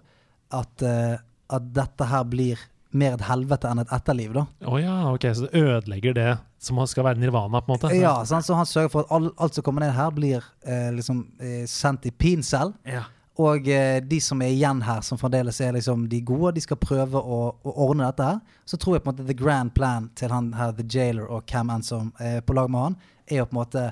at, 0.52 0.82
eh, 0.82 1.16
at 1.50 1.72
dette 1.74 2.06
her 2.06 2.22
blir 2.24 2.58
mer 2.94 3.16
et 3.16 3.24
helvete 3.28 3.68
enn 3.70 3.82
et 3.82 3.90
etterliv 3.92 4.32
da. 4.36 4.44
Oh, 4.70 4.78
ja, 4.80 4.94
ok, 5.12 5.26
så 5.34 5.46
det 5.48 5.60
ødelegger 5.62 6.14
det 6.16 6.28
som 6.64 6.78
skal 6.88 7.04
være 7.10 7.20
nirvana, 7.20 7.60
på 7.60 7.72
en 7.72 7.74
måte? 7.76 7.90
Ja, 7.98 8.14
sånn, 8.24 8.44
så 8.46 8.56
han 8.56 8.66
sørger 8.70 8.92
for 8.92 9.04
at 9.04 9.12
all, 9.12 9.30
alt 9.36 9.54
som 9.58 9.64
kommer 9.66 9.84
ned 9.84 9.92
her 9.96 10.14
blir 10.16 10.44
eh, 10.64 10.88
liksom 10.96 11.26
eh, 11.40 11.64
sendt 11.68 12.06
i 12.08 12.12
pincell, 12.14 12.72
Ja. 12.88 13.02
og 13.36 13.66
eh, 13.68 13.98
de 14.00 14.20
som 14.22 14.40
er 14.46 14.54
igjen 14.54 14.80
her, 14.86 15.02
som 15.04 15.18
fremdeles 15.20 15.60
er 15.60 15.74
liksom 15.76 16.06
de 16.08 16.20
gode, 16.24 16.54
de 16.56 16.62
skal 16.64 16.78
prøve 16.80 17.18
å, 17.20 17.40
å 17.60 17.74
ordne 17.88 18.06
dette 18.06 18.30
her. 18.30 18.40
Så 18.64 18.78
tror 18.80 18.96
jeg 18.96 19.04
på 19.04 19.10
en 19.10 19.16
måte 19.18 19.26
the 19.28 19.36
grand 19.36 19.74
plan 19.74 20.08
til 20.16 20.30
han 20.32 20.52
her, 20.56 20.72
The 20.78 20.86
Jailer 20.88 21.26
og 21.28 21.44
Cam 21.50 21.70
Ann 21.74 21.82
som 21.84 22.12
er 22.22 22.40
på 22.46 22.54
lag 22.56 22.70
med 22.72 22.80
han, 22.88 22.96
er 23.28 23.42
å 23.42 23.48
på 23.50 23.56
en 23.58 23.60
måte 23.60 23.84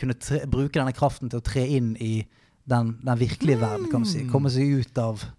kunne 0.00 0.16
tre, 0.20 0.42
bruke 0.50 0.76
denne 0.80 0.92
kraften 0.96 1.30
til 1.32 1.38
å 1.40 1.44
tre 1.46 1.62
inn 1.78 1.94
i 2.02 2.24
den, 2.66 2.96
den 3.06 3.18
virkelige 3.20 3.60
verden, 3.62 3.86
kan 3.92 4.02
du 4.02 4.08
si. 4.10 4.24
Komme 4.32 4.50
seg 4.50 4.80
ut 4.82 4.98
av 4.98 5.22
eh, 5.22 5.30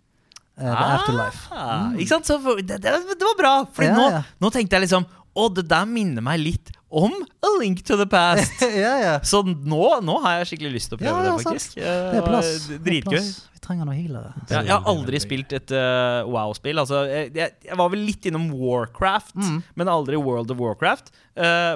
the 0.58 0.74
afterlife. 0.74 1.48
Ah, 1.54 1.92
Ikke 1.98 2.10
sant? 2.16 2.26
Så 2.30 2.40
for, 2.42 2.58
det, 2.62 2.80
det, 2.84 2.94
det 3.14 3.28
var 3.30 3.38
bra! 3.40 3.54
For 3.74 3.86
Ja, 3.86 3.94
nå, 3.98 4.08
ja. 4.16 4.22
nå 4.42 4.50
tenkte 4.54 4.78
jeg 4.80 4.88
liksom 4.88 5.06
Å, 5.38 5.44
det 5.54 5.68
der 5.70 5.86
minner 5.86 6.24
meg 6.26 6.40
litt 6.42 6.72
om 6.90 7.12
A 7.46 7.50
Link 7.60 7.84
to 7.86 7.98
the 8.00 8.08
Past. 8.10 8.62
ja, 8.86 8.94
ja. 9.04 9.12
Så 9.28 9.44
nå, 9.46 9.82
nå 10.02 10.16
har 10.24 10.40
jeg 10.40 10.48
skikkelig 10.54 10.72
lyst 10.80 10.90
til 10.90 10.98
å 10.98 11.02
prøve 11.04 11.12
Ja, 11.12 11.20
ja, 11.28 11.36
det, 11.36 11.44
sant. 11.44 11.60
faktisk. 11.60 11.76
Det 11.78 12.18
er 12.22 12.26
plass. 12.26 12.50
Dritgøy. 12.88 13.20
Vi 13.58 13.62
trenger 13.68 13.90
noen 13.90 14.00
healere. 14.00 14.32
Ja, 14.50 14.62
jeg 14.64 14.72
har 14.72 14.88
aldri 14.90 15.20
spilt 15.22 15.54
et 15.58 15.74
uh, 15.76 16.24
Wow-spill. 16.32 16.80
Altså, 16.82 17.04
jeg, 17.12 17.30
jeg, 17.36 17.54
jeg 17.68 17.78
var 17.84 17.92
vel 17.94 18.06
litt 18.08 18.26
innom 18.32 18.48
Warcraft, 18.56 19.36
Mm. 19.38 19.60
men 19.78 19.92
aldri 19.92 20.18
World 20.18 20.56
of 20.56 20.62
Warcraft. 20.64 21.12
Uh, 21.38 21.76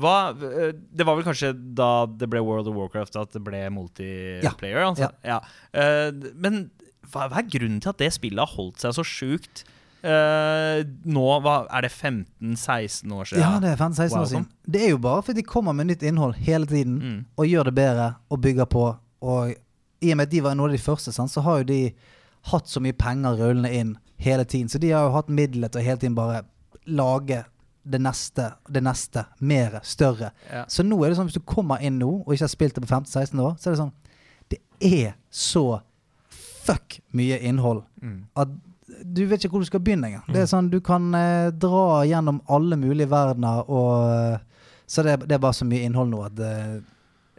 hva, 0.00 0.14
eh, 0.36 0.70
det 0.94 1.04
var 1.08 1.16
vel 1.18 1.24
kanskje 1.26 1.50
da 1.76 2.06
det 2.06 2.28
ble 2.30 2.40
World 2.46 2.68
of 2.70 2.76
Warcraft 2.78 3.16
at 3.24 3.32
det 3.34 3.42
ble 3.44 3.64
multiplayer? 3.74 4.84
Altså. 4.86 5.08
Ja. 5.26 5.40
Eh, 5.74 6.12
men 6.40 6.68
hva, 7.10 7.28
hva 7.30 7.40
er 7.40 7.48
grunnen 7.50 7.80
til 7.82 7.90
at 7.92 7.98
det 7.98 8.12
spillet 8.14 8.38
har 8.42 8.56
holdt 8.56 8.80
seg 8.84 8.94
så 8.98 9.04
sjukt? 9.06 9.64
Uh, 10.00 10.80
nå 11.12 11.24
hva, 11.44 11.66
er 11.76 11.84
det 11.84 11.90
15-16 11.92 13.12
år 13.12 13.28
siden. 13.28 13.42
Ja, 13.42 13.58
det 13.60 13.74
er 13.74 13.76
15-16 13.76 14.14
Wow, 14.14 14.22
år 14.22 14.28
siden. 14.30 14.46
Det 14.64 14.84
er 14.86 14.94
jo 14.94 15.00
bare 15.04 15.22
fordi 15.26 15.42
de 15.42 15.48
kommer 15.50 15.72
med 15.76 15.90
nytt 15.90 16.02
innhold 16.08 16.38
hele 16.40 16.66
tiden 16.66 16.94
Mm. 17.02 17.18
og 17.36 17.46
gjør 17.46 17.64
det 17.68 17.74
bedre 17.74 18.06
og 18.30 18.40
bygger 18.40 18.64
på. 18.64 18.84
Og 19.20 19.54
i 20.00 20.10
og 20.12 20.16
med 20.16 20.26
at 20.26 20.32
de 20.32 20.40
var 20.42 20.54
noen 20.56 20.70
av 20.70 20.76
de 20.76 20.82
første, 20.82 21.12
sant, 21.12 21.30
så 21.30 21.42
har 21.44 21.58
jo 21.60 21.64
de 21.68 21.80
hatt 22.48 22.66
så 22.68 22.80
mye 22.80 22.96
penger 22.96 23.36
rullende 23.36 23.72
inn 23.76 23.96
hele 24.16 24.44
tiden. 24.44 24.68
Så 24.72 24.78
de 24.80 24.90
har 24.90 25.04
jo 25.04 25.12
hatt 25.18 25.28
midler 25.28 25.68
til 25.68 25.82
å 25.82 25.84
hele 25.84 26.00
tiden 26.00 26.16
bare 26.16 26.42
lage 26.86 27.42
det 27.84 28.00
neste, 28.00 28.54
det 28.68 28.82
neste, 28.84 29.26
mer, 29.40 29.80
større. 29.84 30.30
Ja. 30.50 30.64
Så 30.68 30.82
nå 30.84 30.96
er 31.04 31.10
det 31.10 31.16
sånn 31.18 31.28
hvis 31.28 31.36
du 31.36 31.44
kommer 31.44 31.80
inn 31.84 31.98
nå 32.00 32.22
og 32.24 32.32
ikke 32.32 32.46
har 32.46 32.52
spilt 32.52 32.74
det 32.76 32.84
på 32.86 32.88
15-16 32.94 33.40
år, 33.44 33.54
så 33.60 33.68
er 33.68 33.72
det 33.76 33.80
sånn 33.84 33.92
Det 34.50 34.58
er 34.80 35.14
så 35.30 35.80
fuck 36.66 37.00
mye 37.16 37.38
innhold 37.40 37.82
Mm. 38.02 38.20
at 38.36 38.48
du 39.06 39.20
vet 39.30 39.40
ikke 39.44 39.52
hvor 39.54 39.62
du 39.62 39.68
skal 39.68 39.80
begynne 39.80 40.08
engang. 40.08 40.24
Det 40.32 40.40
er 40.42 40.48
sånn, 40.50 40.68
Du 40.72 40.80
kan 40.84 41.14
eh, 41.14 41.50
dra 41.50 42.02
gjennom 42.08 42.40
alle 42.50 42.76
mulige 42.76 43.08
verdener, 43.08 43.62
og 43.70 44.08
eh, 44.34 44.38
Så 44.90 45.04
det, 45.06 45.20
det 45.28 45.36
er 45.36 45.42
bare 45.44 45.54
så 45.54 45.64
mye 45.68 45.84
innhold 45.86 46.10
nå 46.10 46.24
at 46.26 46.40
eh, 46.42 46.80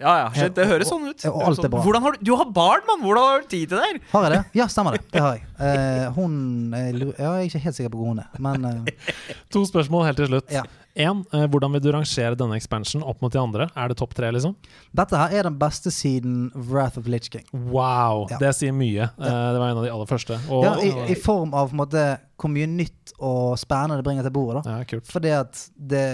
Ja, 0.02 0.14
ja, 0.24 0.30
shit, 0.34 0.56
det 0.56 0.66
høres 0.70 0.88
sånn 0.90 1.04
ut. 1.12 1.26
og 1.30 1.42
alt 1.46 1.60
er 1.66 1.70
bra. 1.70 1.82
Har 1.84 2.16
du, 2.16 2.24
du 2.26 2.32
har 2.40 2.48
barn, 2.56 2.82
mann! 2.88 3.04
Hvordan 3.04 3.22
har 3.28 3.42
du 3.44 3.48
tid 3.52 3.70
til 3.70 3.78
det? 3.84 4.00
Har 4.14 4.24
jeg 4.26 4.32
det? 4.34 4.40
Ja, 4.58 4.66
stemmer 4.72 4.96
det. 4.98 5.04
Det 5.14 5.22
har 5.22 5.36
jeg. 5.38 5.44
Eh, 5.62 6.08
hun 6.16 6.72
jeg 6.74 6.96
ja, 6.98 7.36
Jeg 7.36 7.44
er 7.44 7.44
ikke 7.52 7.60
helt 7.68 7.76
sikker 7.78 7.92
på 7.94 8.00
hvor 8.00 8.08
hun 8.16 8.22
er, 8.24 8.30
men 8.42 8.66
eh, 8.66 9.12
To 9.54 9.62
spørsmål 9.70 10.08
helt 10.08 10.18
til 10.24 10.32
slutt. 10.32 10.50
Ja. 10.56 10.64
En, 10.96 11.24
eh, 11.32 11.46
hvordan 11.48 11.72
vil 11.76 11.84
du 11.86 11.92
rangere 11.96 12.36
denne 12.36 12.58
expansion 12.60 13.04
opp 13.08 13.22
mot 13.24 13.32
de 13.32 13.40
andre? 13.40 13.70
Er 13.76 13.92
det 13.92 13.98
topp 14.02 14.16
tre, 14.18 14.32
liksom? 14.32 14.56
dette 14.96 15.18
her 15.18 15.32
er 15.40 15.48
den 15.48 15.58
beste 15.60 15.92
siden 15.92 16.52
Wrath 16.56 17.00
of 17.00 17.08
Lich 17.08 17.30
King. 17.32 17.46
Wow! 17.54 18.28
Ja. 18.30 18.38
Det 18.42 18.52
sier 18.58 18.76
mye. 18.76 19.08
Eh, 19.08 19.38
det 19.54 19.62
var 19.62 19.70
en 19.70 19.78
av 19.78 19.86
de 19.88 19.94
aller 19.94 20.10
første. 20.10 20.40
Og, 20.50 20.66
Ja, 20.66 20.76
i, 20.84 21.14
I 21.14 21.16
form 21.16 21.54
av 21.54 21.72
på 21.72 21.78
en 21.78 21.84
måte, 21.86 22.06
hvor 22.42 22.52
mye 22.52 22.68
nytt 22.68 23.16
og 23.20 23.58
spennende 23.62 24.02
det 24.02 24.08
bringer 24.08 24.28
til 24.28 24.36
bordet. 24.36 24.66
da 24.66 24.78
ja, 24.82 24.84
kult. 24.90 25.08
Fordi 25.08 25.34
at 25.38 25.66
det, 25.78 26.06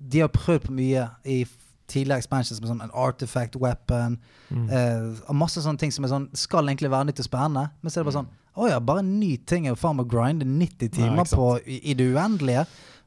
de 0.00 0.24
har 0.24 0.32
prøvd 0.32 0.68
på 0.68 0.76
mye 0.76 1.08
i 1.24 1.44
tidligere 1.90 2.18
expansions 2.18 2.58
med 2.60 2.70
sånn 2.70 2.82
en 2.82 2.94
artifact 2.98 3.56
weapon. 3.62 4.18
Mm. 4.50 4.66
Eh, 4.70 5.06
og 5.28 5.38
masse 5.38 5.62
sånne 5.62 5.78
ting 5.78 5.92
som 5.94 6.06
er 6.06 6.12
sånn 6.12 6.26
skal 6.38 6.66
egentlig 6.66 6.90
være 6.90 7.10
nytt 7.10 7.22
og 7.22 7.28
spennende. 7.28 7.68
Men 7.80 7.92
så 7.92 8.00
er 8.00 8.04
det 8.04 8.10
bare 8.10 8.20
sånn 8.22 8.34
Å 8.56 8.68
ja, 8.70 8.78
bare 8.80 9.02
en 9.04 9.18
ny 9.20 9.34
ting 9.44 9.66
er 9.66 9.74
jo 9.74 9.76
faen 9.76 9.98
meg 9.98 10.06
å 10.06 10.14
grinde 10.14 10.46
90 10.48 10.88
timer 10.96 11.28
på 11.28 11.48
i, 11.68 11.76
i 11.90 11.94
det 11.98 12.06
uendelige. 12.14 12.62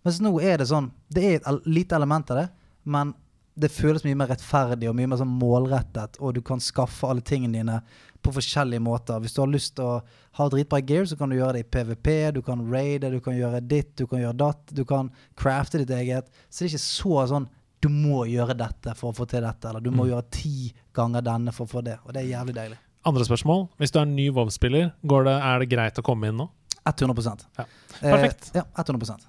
Mens 0.05 0.19
nå 0.23 0.31
er 0.41 0.57
det 0.61 0.67
sånn 0.69 0.91
Det 1.11 1.23
er 1.23 1.39
et 1.41 1.65
lite 1.67 1.95
element 1.97 2.29
av 2.31 2.37
det, 2.37 2.49
men 2.85 3.13
det 3.59 3.71
føles 3.75 4.05
mye 4.05 4.15
mer 4.15 4.29
rettferdig 4.31 4.87
og 4.87 4.95
mye 4.95 5.07
mer 5.11 5.19
sånn 5.19 5.33
målrettet, 5.35 6.15
og 6.23 6.33
du 6.37 6.41
kan 6.41 6.61
skaffe 6.63 7.03
alle 7.09 7.19
tingene 7.21 7.57
dine 7.57 7.81
på 8.23 8.31
forskjellige 8.31 8.79
måter. 8.79 9.19
Hvis 9.19 9.33
du 9.35 9.41
har 9.41 9.51
lyst 9.51 9.73
til 9.75 9.83
å 9.83 9.97
ha 10.39 10.47
dritbra 10.49 10.79
gear, 10.87 11.03
så 11.09 11.17
kan 11.19 11.29
du 11.29 11.35
gjøre 11.35 11.57
det 11.57 11.65
i 11.65 11.69
PVP, 11.75 12.31
du 12.37 12.41
kan 12.45 12.61
raide, 12.71 13.09
du 13.11 13.19
kan 13.19 13.35
gjøre 13.35 13.59
ditt, 13.67 13.95
du 13.99 14.05
kan 14.07 14.21
gjøre 14.21 14.37
datt, 14.39 14.71
du 14.71 14.85
kan 14.87 15.09
crafte 15.35 15.81
ditt 15.81 15.91
eget. 15.91 16.29
Så 16.49 16.63
det 16.63 16.69
er 16.69 16.77
ikke 16.77 16.85
så 16.85 17.25
sånn 17.33 17.49
du 17.81 17.89
må 17.91 18.25
gjøre 18.27 18.55
dette 18.59 18.93
for 18.95 19.11
å 19.11 19.15
få 19.15 19.27
til 19.27 19.43
dette, 19.43 19.67
eller 19.67 19.83
du 19.83 19.91
må 19.91 20.03
Mm. 20.05 20.09
gjøre 20.11 20.31
ti 20.31 20.73
ganger 20.93 21.21
denne 21.21 21.51
for 21.51 21.65
å 21.65 21.69
få 21.69 21.83
det. 21.83 21.97
Og 22.05 22.13
det 22.13 22.23
er 22.23 22.37
jævlig 22.37 22.55
deilig. 22.55 22.77
Andre 23.05 23.23
spørsmål. 23.25 23.69
Hvis 23.79 23.91
du 23.91 23.99
er 23.99 24.03
en 24.03 24.15
ny 24.15 24.29
WoW-spiller, 24.29 24.91
er 25.03 25.59
det 25.59 25.69
greit 25.69 25.95
å 25.99 26.03
komme 26.03 26.27
inn 26.27 26.37
nå? 26.37 26.49
100 26.85 27.47
Ja. 27.57 27.65
Eh, 28.01 28.11
Perfekt. 28.11 28.51
ja, 28.55 28.63
100% 28.77 29.25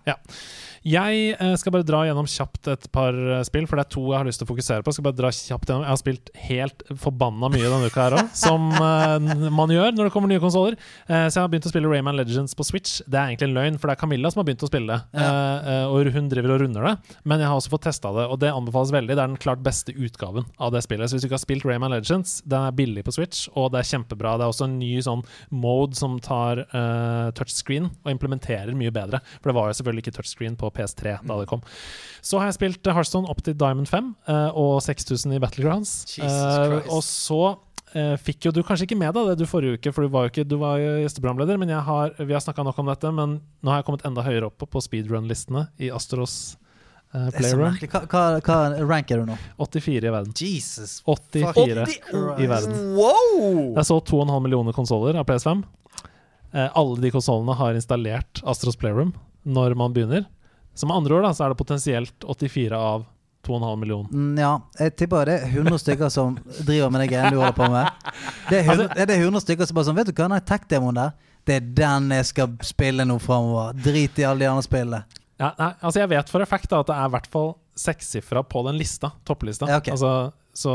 Jeg 0.80 1.34
eh, 1.34 1.54
skal 1.61 1.74
bare 1.74 1.84
dra 1.84 2.02
gjennom 2.08 2.28
kjapt 2.30 2.68
et 2.72 2.86
par 2.94 3.12
eh, 3.12 3.42
spill, 3.44 3.66
for 3.68 3.76
det 3.76 3.84
er 3.84 3.90
to 3.92 4.04
jeg 4.08 4.16
har 4.16 4.28
lyst 4.28 4.40
til 4.40 4.46
å 4.48 4.50
fokusere 4.50 4.84
på. 4.84 4.88
Jeg 4.92 4.96
skal 4.98 5.06
bare 5.11 5.18
dra 5.18 5.30
kjapt 5.34 5.68
gjennom 5.68 5.84
Jeg 5.84 5.92
har 5.92 6.00
spilt 6.00 6.30
helt 6.46 6.84
forbanna 7.02 7.50
mye 7.52 7.66
denne 7.66 7.90
uka 7.90 8.06
her 8.06 8.16
òg, 8.20 8.30
som 8.36 8.70
eh, 8.88 9.50
man 9.52 9.72
gjør 9.74 9.92
når 9.96 10.08
det 10.08 10.14
kommer 10.14 10.32
nye 10.32 10.40
konsoller. 10.42 10.78
Eh, 11.04 11.26
så 11.28 11.36
jeg 11.36 11.42
har 11.44 11.52
begynt 11.52 11.68
å 11.68 11.72
spille 11.74 11.90
Rayman 11.92 12.16
Legends 12.20 12.56
på 12.56 12.64
Switch. 12.68 13.00
Det 13.04 13.18
er 13.20 13.32
egentlig 13.32 13.50
en 13.50 13.58
løgn, 13.58 13.80
for 13.80 13.90
det 13.90 13.96
er 13.98 14.02
Camilla 14.04 14.32
som 14.32 14.40
har 14.42 14.48
begynt 14.48 14.64
å 14.64 14.70
spille 14.70 14.96
det. 14.96 15.20
Eh, 15.20 15.70
eh, 15.74 15.84
og 15.90 16.12
hun 16.16 16.32
driver 16.32 16.56
og 16.56 16.64
runder 16.64 16.88
det. 16.88 16.94
Men 17.28 17.44
jeg 17.44 17.50
har 17.52 17.61
også 17.61 17.74
fått 17.74 17.86
testa 17.90 18.14
det, 18.16 18.24
og 18.32 18.40
det 18.40 18.52
anbefales 18.54 18.94
veldig. 18.96 19.12
Det 19.14 19.20
er 19.20 19.34
den 19.34 19.40
klart 19.40 19.64
beste 19.66 19.92
utgaven 19.92 20.48
av 20.56 20.72
det 20.72 20.84
spillet. 20.86 21.11
Så 21.11 21.18
hvis 21.18 21.26
du 21.26 21.28
ikke 21.28 21.38
har 21.38 21.44
spilt 21.44 21.68
Rayman 21.68 21.92
Legends, 21.92 22.38
den 22.48 22.70
er 22.70 22.76
billig 22.76 23.04
på 23.04 23.14
Switch, 23.18 23.44
og 23.52 23.72
det 23.74 23.82
er 23.82 23.90
kjempebra. 23.92 24.38
Det 24.40 24.48
er 24.48 24.54
også 24.54 24.68
en 24.70 24.78
ny 24.80 24.94
sånn 25.04 25.26
mode 25.52 25.98
som 26.00 26.16
tar 26.24 26.64
eh, 26.64 27.28
touchscreen 27.36 27.92
og 27.92 28.12
implementerer 28.14 28.49
mye 28.76 28.92
bedre. 28.94 29.22
For 29.40 29.51
det 29.51 29.57
var 29.57 29.70
jo 29.70 29.78
selvfølgelig 29.78 30.07
ikke 30.07 30.16
touchscreen 30.18 30.59
på 30.61 30.70
PS3 30.76 31.16
da 31.26 31.40
det 31.40 31.48
kom. 31.51 31.64
Så 32.20 32.40
har 32.40 32.51
jeg 32.51 32.59
spilt 32.59 32.92
Hearthstone 32.92 33.30
opp 33.30 33.42
til 33.46 33.57
Diamond 33.59 33.88
5 33.90 34.12
eh, 34.28 34.59
og 34.59 34.78
6000 34.84 35.36
i 35.36 35.42
Battlegrounds. 35.42 35.94
Eh, 36.20 36.76
og 36.90 37.03
så 37.07 37.42
eh, 37.94 38.16
fikk 38.20 38.48
jo 38.48 38.55
du 38.55 38.62
kanskje 38.66 38.88
ikke 38.88 39.01
med 39.01 39.14
deg 39.16 39.32
det 39.32 39.40
du 39.40 39.48
forrige 39.51 39.80
uke, 39.80 39.94
for 39.96 40.07
du 40.07 40.12
var 40.12 40.26
jo 40.26 40.34
ikke 40.34 40.46
du 40.48 40.57
var 40.61 40.80
jo 40.82 40.96
gjesteprogramleder, 41.05 41.61
men 41.61 41.74
har, 41.90 42.14
vi 42.18 42.36
har 42.36 42.44
snakka 42.44 42.66
nok 42.66 42.80
om 42.82 42.90
dette. 42.92 43.14
Men 43.16 43.38
nå 43.61 43.72
har 43.72 43.80
jeg 43.80 43.90
kommet 43.90 44.09
enda 44.09 44.26
høyere 44.26 44.51
opp 44.51 44.66
på 44.70 44.84
speedrun-listene 44.84 45.68
i 45.80 45.92
Astros 45.94 46.40
uh, 47.14 47.28
Playroom. 47.34 47.76
Hva, 47.90 48.05
hva, 48.07 48.24
hva 48.44 48.61
rank 48.84 49.12
er 49.12 49.22
du 49.22 49.32
nå? 49.32 49.38
84 49.59 49.98
i 49.98 50.14
verden. 50.14 50.36
Jesus. 50.36 51.01
84 51.07 51.86
Fuck. 51.88 52.40
i 52.40 52.48
verden. 52.51 52.80
Wow! 52.98 53.76
Jeg 53.78 53.88
så 53.90 54.01
2,5 54.12 54.40
millioner 54.44 54.76
konsoller 54.76 55.20
av 55.20 55.28
PS5. 55.28 55.64
Eh, 56.53 56.68
alle 56.74 57.01
de 57.01 57.12
konsollene 57.14 57.55
har 57.59 57.78
installert 57.78 58.42
Astros 58.42 58.78
Playroom 58.78 59.14
når 59.42 59.74
man 59.78 59.94
begynner. 59.94 60.26
Så 60.74 60.86
med 60.86 60.96
andre 60.96 61.16
ord 61.16 61.26
da, 61.26 61.32
så 61.34 61.44
er 61.44 61.53
det 61.53 61.61
potensielt 61.61 62.26
84 62.26 62.76
av 62.76 63.07
2,5 63.46 63.76
millioner. 63.80 64.11
Mm, 64.12 64.38
ja, 64.38 64.51
jeg 64.78 64.96
tipper 65.01 65.30
det 65.30 65.36
er 65.40 65.55
100 65.55 65.80
stykker 65.80 66.12
som 66.12 66.36
driver 66.61 66.92
med 66.92 67.05
det 67.05 67.09
greiene 67.12 67.32
du 67.32 67.40
holder 67.40 67.57
på 67.57 67.70
med. 67.72 68.11
Det 68.51 68.61
er 68.61 68.66
100, 68.66 68.90
er 68.96 69.09
det 69.09 69.16
er 69.16 69.24
100 69.24 69.44
stykker 69.46 69.68
som 69.68 69.78
bare 69.78 69.88
sånn 69.88 69.98
Vet 70.01 70.11
du 70.11 70.12
hva, 70.14 70.28
den 70.28 70.46
tech-demoen 70.51 70.98
der, 70.98 71.14
det 71.48 71.57
er 71.57 71.70
den 71.80 72.11
jeg 72.18 72.28
skal 72.28 72.53
spille 72.66 73.07
nå 73.09 73.16
framover. 73.22 73.72
Drit 73.80 74.20
i 74.20 74.26
alle 74.28 74.44
de 74.44 74.51
andre 74.51 74.66
spillene. 74.66 75.01
Ja, 75.40 75.55
nei, 75.57 75.70
altså 75.80 76.03
jeg 76.03 76.11
vet 76.12 76.28
for 76.32 76.44
effekt 76.44 76.68
da, 76.68 76.82
at 76.82 76.90
det 76.90 76.98
er 76.98 77.09
i 77.09 77.14
hvert 77.14 77.30
fall 77.32 77.55
sekssifra 77.80 78.42
på 78.44 78.64
den 78.66 78.76
lista. 78.76 79.14
Topplista. 79.24 79.70
Ja, 79.70 79.80
okay. 79.80 79.94
altså, 79.96 80.34
så 80.53 80.74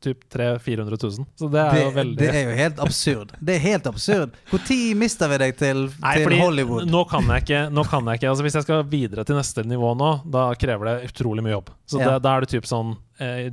typ 0.00 0.22
300 0.32 0.58
000-400 0.64 0.98
000. 1.18 1.26
Så 1.36 1.48
det 1.52 1.60
er 1.60 1.74
Det, 1.74 1.82
jo 1.84 1.90
veldig 1.96 2.16
det 2.20 2.28
er 2.34 2.44
jo 2.48 2.56
helt 2.56 2.78
absurd. 2.80 3.32
Det 3.40 3.54
er 3.56 3.62
helt 3.64 3.86
absurd. 3.90 4.36
Når 4.52 4.96
mister 4.96 5.28
vi 5.28 5.38
deg 5.42 5.56
til, 5.60 5.82
Nei, 6.00 6.14
til 6.24 6.38
Hollywood? 6.40 6.88
Nå 6.90 7.04
kan 7.10 7.28
jeg 7.34 7.44
ikke. 7.46 7.62
Nå 7.74 7.84
kan 7.90 8.06
jeg 8.10 8.20
ikke 8.20 8.30
altså 8.32 8.42
Hvis 8.46 8.54
jeg 8.60 8.66
skal 8.68 8.84
videre 8.90 9.24
til 9.28 9.36
neste 9.36 9.64
nivå 9.68 9.94
nå, 9.98 10.10
da 10.30 10.48
krever 10.54 10.84
det 10.92 11.10
utrolig 11.12 11.44
mye 11.44 11.56
jobb. 11.58 11.70
Så 11.86 12.00
Ja. 12.00 12.12
det, 12.14 12.22
da 12.22 12.36
er 12.36 12.40
det 12.46 12.50
typ 12.54 12.64
sånn 12.66 12.96
eh, 13.20 13.50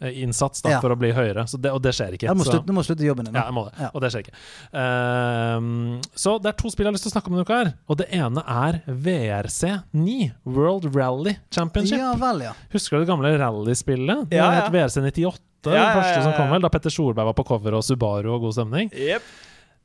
GDQ-innsats 0.00 0.62
da 0.62 0.70
Ja. 0.70 0.80
for 0.80 0.90
å 0.90 0.96
bli 0.98 1.12
høyere. 1.12 1.44
Så 1.48 1.60
det, 1.60 1.70
og 1.72 1.80
det 1.82 1.92
skjer 1.94 2.12
ikke. 2.14 2.28
Du 2.28 2.34
må 2.34 2.44
så- 2.44 2.52
slutte, 2.52 2.66
du 2.66 2.72
må 2.72 2.82
slutte 2.84 3.04
jobben 3.04 3.24
din. 3.24 3.34
Ja, 3.34 3.44
jeg 3.44 3.54
må 3.54 3.64
det. 3.70 3.78
Ja. 3.80 3.90
Og 3.94 4.00
det 4.00 4.10
skjer 4.12 4.22
ikke. 4.26 4.34
Ehm, 4.74 6.00
så 6.14 6.40
det 6.42 6.48
er 6.48 6.52
to 6.60 6.70
spill 6.70 6.84
jeg 6.86 6.92
har 6.92 6.96
lyst 6.96 7.06
til 7.06 7.12
å 7.12 7.14
snakke 7.16 7.28
om 7.30 7.34
denne 7.36 7.46
uka 7.46 7.64
her. 7.64 7.74
Og 7.88 7.96
det 7.98 8.08
ene 8.10 8.42
er 8.46 8.82
VRC9, 8.86 10.32
World 10.44 10.94
Rally 10.94 11.36
Championship. 11.50 11.98
Ja 11.98 12.14
vel, 12.14 12.40
ja. 12.46 12.52
Husker 12.72 12.98
du 12.98 13.04
det 13.04 13.10
gamle 13.10 13.32
rallyspillet? 13.38 14.28
Det 14.30 14.36
Ja, 14.38 14.50
ja. 14.52 14.60
het 14.62 14.72
VRC98. 14.72 15.40
Ja, 15.66 15.72
det 15.72 15.80
ja, 15.80 15.94
første 16.00 16.16
ja, 16.16 16.22
som 16.22 16.32
kom 16.34 16.50
vel 16.50 16.60
Da 16.62 16.68
Petter 16.68 16.90
Solberg 16.90 17.24
var 17.26 17.34
på 17.34 17.44
cover 17.44 17.74
og 17.74 17.82
Subaru 17.82 18.34
og 18.36 18.40
god 18.42 18.52
stemning. 18.54 18.90
Jep. 18.94 19.22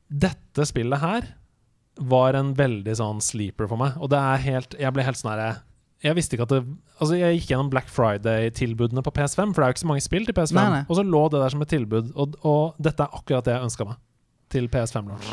Dette 0.08 0.66
spillet 0.68 1.00
her 1.00 1.22
var 1.98 2.34
en 2.38 2.54
veldig 2.54 2.94
sånn 2.96 3.20
sleeper 3.20 3.66
for 3.68 3.76
meg. 3.80 3.96
Og 4.00 4.08
det 4.10 4.18
er 4.18 4.36
helt 4.38 4.76
Jeg 4.78 4.92
ble 4.94 5.02
helt 5.02 5.16
sånn 5.16 5.32
herre 5.32 5.56
jeg 6.02 6.16
visste 6.18 6.34
ikke 6.36 6.46
at 6.48 6.54
det 6.56 6.62
Altså 7.02 7.16
Jeg 7.18 7.38
gikk 7.40 7.48
gjennom 7.52 7.70
Black 7.72 7.88
Friday-tilbudene 7.90 9.02
på 9.06 9.10
PS5, 9.16 9.52
for 9.54 9.58
det 9.62 9.66
er 9.66 9.72
jo 9.72 9.76
ikke 9.76 9.84
så 9.86 9.90
mange 9.90 10.04
spill 10.04 10.26
til 10.28 10.34
PS5. 10.36 10.54
Nei, 10.58 10.68
nei. 10.76 10.82
Og 10.88 10.96
så 10.98 11.02
lå 11.06 11.24
det 11.32 11.40
der 11.42 11.54
som 11.54 11.62
et 11.64 11.70
tilbud, 11.72 12.12
og, 12.14 12.36
og 12.46 12.74
dette 12.82 13.02
er 13.06 13.18
akkurat 13.20 13.46
det 13.46 13.54
jeg 13.56 13.66
ønska 13.70 13.88
meg 13.90 14.00
til 14.52 14.66
PS5-launch. 14.68 15.30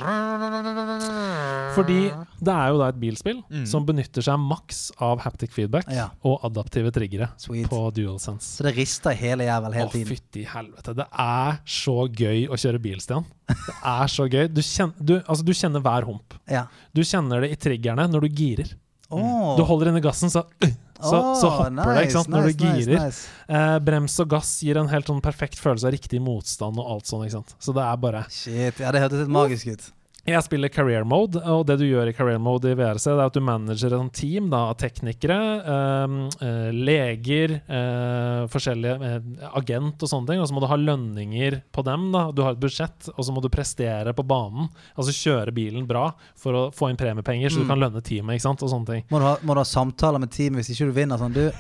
Fordi 1.76 1.98
det 2.40 2.54
er 2.54 2.70
jo 2.72 2.78
da 2.80 2.88
et 2.92 3.00
bilspill 3.02 3.42
som 3.68 3.84
benytter 3.88 4.24
seg 4.26 4.40
maks 4.42 4.80
av 5.04 5.20
haptic 5.26 5.52
feedback 5.56 5.90
Ja. 5.92 6.08
og 6.26 6.40
adaptive 6.48 6.92
triggere 6.96 7.28
Sweet. 7.38 7.68
på 7.70 7.82
DualSense. 7.96 8.48
Så 8.58 8.64
det 8.68 8.76
rister 8.78 9.12
hele 9.20 9.44
jævel 9.48 9.76
hele 9.76 9.92
tiden? 9.92 10.08
Å, 10.08 10.10
fytti 10.14 10.46
helvete. 10.48 10.96
Det 11.02 11.08
er 11.12 11.60
så 11.66 11.98
gøy 12.08 12.48
å 12.48 12.60
kjøre 12.64 12.82
bil, 12.82 13.00
Stian. 13.04 13.26
Det 13.50 13.76
er 13.84 14.08
så 14.16 14.28
gøy. 14.32 14.48
Du 14.56 14.62
kjenner, 14.64 14.96
du, 15.04 15.16
altså, 15.26 15.44
du 15.46 15.54
kjenner 15.54 15.84
hver 15.84 16.08
hump. 16.10 16.38
Ja. 16.50 16.66
Du 16.96 17.02
kjenner 17.04 17.44
det 17.46 17.52
i 17.52 17.60
triggerne 17.60 18.08
når 18.10 18.28
du 18.28 18.30
girer. 18.40 18.72
Åh. 19.10 19.58
Du 19.58 19.64
holder 19.66 19.90
inne 19.92 20.02
gassen, 20.04 20.30
så, 20.30 20.44
så, 20.62 20.70
så, 21.02 21.20
så 21.42 21.52
hopper 21.56 21.94
det 21.96 22.08
ikke 22.08 22.16
sant, 22.18 22.30
når 22.34 22.50
du 22.50 22.66
girer. 22.66 23.06
nice. 23.08 23.24
Eh, 23.50 23.78
brems 23.84 24.18
og 24.22 24.30
gass 24.36 24.52
gir 24.66 24.78
en 24.82 24.90
helt 24.92 25.10
sånn 25.10 25.22
perfekt 25.26 25.58
følelse 25.62 25.90
av 25.90 25.96
riktig 25.96 26.22
motstand 26.22 26.78
og 26.82 26.92
alt 26.96 27.10
sånn. 27.10 27.24
ikke 27.26 27.40
sant? 27.40 27.56
Så 27.58 27.74
det 27.78 27.86
er 27.86 28.04
bare 28.04 28.26
Shit, 28.30 28.82
ja, 28.84 28.92
det 28.94 29.02
hørtes 29.06 29.24
litt 29.26 29.34
magisk 29.34 29.74
ut. 29.74 29.88
Jeg 30.28 30.44
spiller 30.44 30.70
career 30.70 31.06
mode, 31.08 31.40
og 31.48 31.64
det 31.66 31.78
du 31.80 31.86
gjør 31.88 32.10
i 32.12 32.14
career 32.14 32.42
mode 32.44 32.70
i 32.70 32.76
VRC, 32.78 33.06
det 33.08 33.16
er 33.16 33.30
at 33.30 33.34
du 33.34 33.40
manager 33.42 33.94
et 33.96 34.12
team 34.14 34.50
da, 34.52 34.66
av 34.70 34.76
teknikere, 34.78 35.38
eh, 35.64 36.16
eh, 36.46 36.72
leger, 36.76 37.54
eh, 37.66 38.44
forskjellige 38.52 38.98
eh, 39.00 39.48
agent 39.58 40.04
og 40.04 40.12
sånne 40.12 40.28
ting, 40.28 40.42
og 40.44 40.50
så 40.50 40.54
må 40.58 40.62
du 40.62 40.68
ha 40.70 40.78
lønninger 40.78 41.62
på 41.72 41.86
dem. 41.88 42.12
da, 42.12 42.26
Du 42.36 42.44
har 42.44 42.52
et 42.54 42.60
budsjett, 42.62 43.10
og 43.16 43.24
så 43.26 43.32
må 43.34 43.42
du 43.42 43.50
prestere 43.50 44.14
på 44.14 44.28
banen. 44.28 44.70
Altså 45.00 45.16
kjøre 45.16 45.56
bilen 45.56 45.88
bra 45.88 46.12
for 46.36 46.54
å 46.54 46.66
få 46.76 46.92
inn 46.92 47.00
premiepenger, 47.00 47.50
så 47.50 47.64
du 47.64 47.66
Mm. 47.66 47.68
kan 47.72 47.80
lønne 47.80 48.02
teamet, 48.04 48.36
ikke 48.36 48.42
sant, 48.50 48.64
og 48.64 48.70
sånne 48.70 48.86
ting. 48.86 49.04
Må 49.10 49.20
du 49.20 49.26
ha, 49.26 49.38
må 49.42 49.54
du 49.56 49.60
ha 49.64 49.68
samtaler 49.68 50.20
med 50.20 50.30
teamet 50.32 50.60
hvis 50.66 50.76
ikke 50.76 50.92
du 50.92 51.00
vinner 51.00 51.18
sånn? 51.18 51.34
Du, 51.34 51.52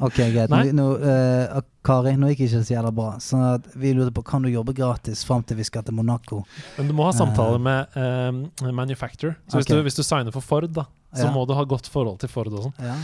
ok, 0.00 0.18
greit. 0.34 0.50
Nå, 0.52 0.60
nå, 0.76 0.86
uh, 1.02 1.60
Kari, 1.88 2.12
nå 2.20 2.28
gikk 2.32 2.44
ikke 2.46 2.60
så 2.62 2.74
jævla 2.74 2.90
bra. 2.94 3.14
Sånn 3.22 3.44
at 3.54 3.66
vi 3.78 3.94
lurte 3.96 4.12
på 4.16 4.24
kan 4.28 4.44
du 4.44 4.50
jobbe 4.52 4.74
gratis 4.76 5.22
fram 5.26 5.42
til 5.46 5.56
vi 5.60 5.64
skal 5.68 5.84
til 5.86 5.96
Monaco. 5.96 6.42
Men 6.76 6.90
du 6.90 6.94
må 6.98 7.06
ha 7.08 7.14
samtale 7.16 7.58
med 7.62 7.98
uh, 7.98 8.70
manufacturer. 8.74 9.38
Så 9.48 9.58
hvis, 9.60 9.68
okay. 9.68 9.78
du, 9.80 9.86
hvis 9.88 9.96
du 9.98 10.04
signer 10.04 10.34
for 10.34 10.44
Ford, 10.44 10.68
da, 10.76 10.84
så 11.16 11.24
Ja. 11.24 11.32
må 11.32 11.46
du 11.48 11.54
ha 11.56 11.62
godt 11.64 11.86
forhold 11.88 12.18
til 12.20 12.28
Ford 12.28 12.52
og 12.52 12.66
sånn. 12.68 12.74
Ja. 12.84 12.96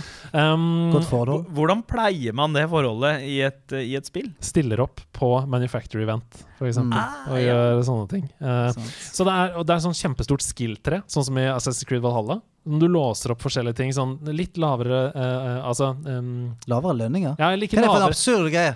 Um, 0.53 0.91
Godt 0.93 1.07
forhold. 1.09 1.47
Hvordan 1.57 1.81
pleier 1.89 2.35
man 2.37 2.53
det 2.53 2.67
forholdet 2.69 3.23
i 3.25 3.39
et, 3.47 3.63
i 3.81 3.95
et 3.97 4.05
spill? 4.11 4.29
stiller 4.45 4.83
opp 4.85 5.01
på 5.17 5.31
manufacturer 5.49 6.05
event, 6.05 6.43
f.eks., 6.59 6.83
Mm. 6.85 6.93
Ah, 6.93 7.23
og 7.33 7.39
ja. 7.41 7.47
gjør 7.55 7.81
sånne 7.89 8.09
ting. 8.11 8.27
Uh, 8.45 8.69
så 9.09 9.25
det 9.25 9.33
er, 9.33 9.55
og 9.57 9.65
det 9.65 9.73
er 9.79 9.87
sånn 9.87 9.97
kjempestort 9.97 10.45
skill-tre, 10.45 11.01
sånn 11.09 11.25
som 11.31 11.39
i 11.41 11.47
Assassin's 11.49 11.89
Creed 11.89 12.05
Valhalla. 12.05 12.43
Du 12.65 12.87
låser 12.89 13.35
opp 13.35 13.43
forskjellige 13.45 13.77
ting, 13.77 13.91
sånn 13.93 14.15
litt 14.33 14.57
lavere 14.57 15.01
eh, 15.13 15.59
Altså 15.69 15.91
um, 15.93 16.55
Lavere 16.71 16.97
lønninger? 17.03 17.37
Ja, 17.37 17.51
ikke 17.53 17.77
Hva 17.77 17.83
er 17.83 17.85
det 17.85 17.91
for 17.91 18.01
en 18.01 18.07
absurd 18.09 18.51
greie? 18.55 18.75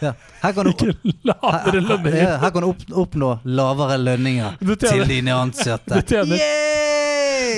Ja. 0.00 0.14
Her 0.40 0.56
kan 0.56 0.68
du, 0.68 0.72
her, 0.72 0.96
ja, 2.16 2.34
her 2.40 2.52
kan 2.54 2.64
du 2.64 2.70
opp, 2.70 2.84
oppnå 3.04 3.32
lavere 3.44 3.98
lønninger 4.00 4.60
til 4.80 5.04
dine 5.10 5.36
ansatte. 5.36 6.00
du 6.00 6.14
tjener, 6.14 6.40
Yay! 6.40 6.84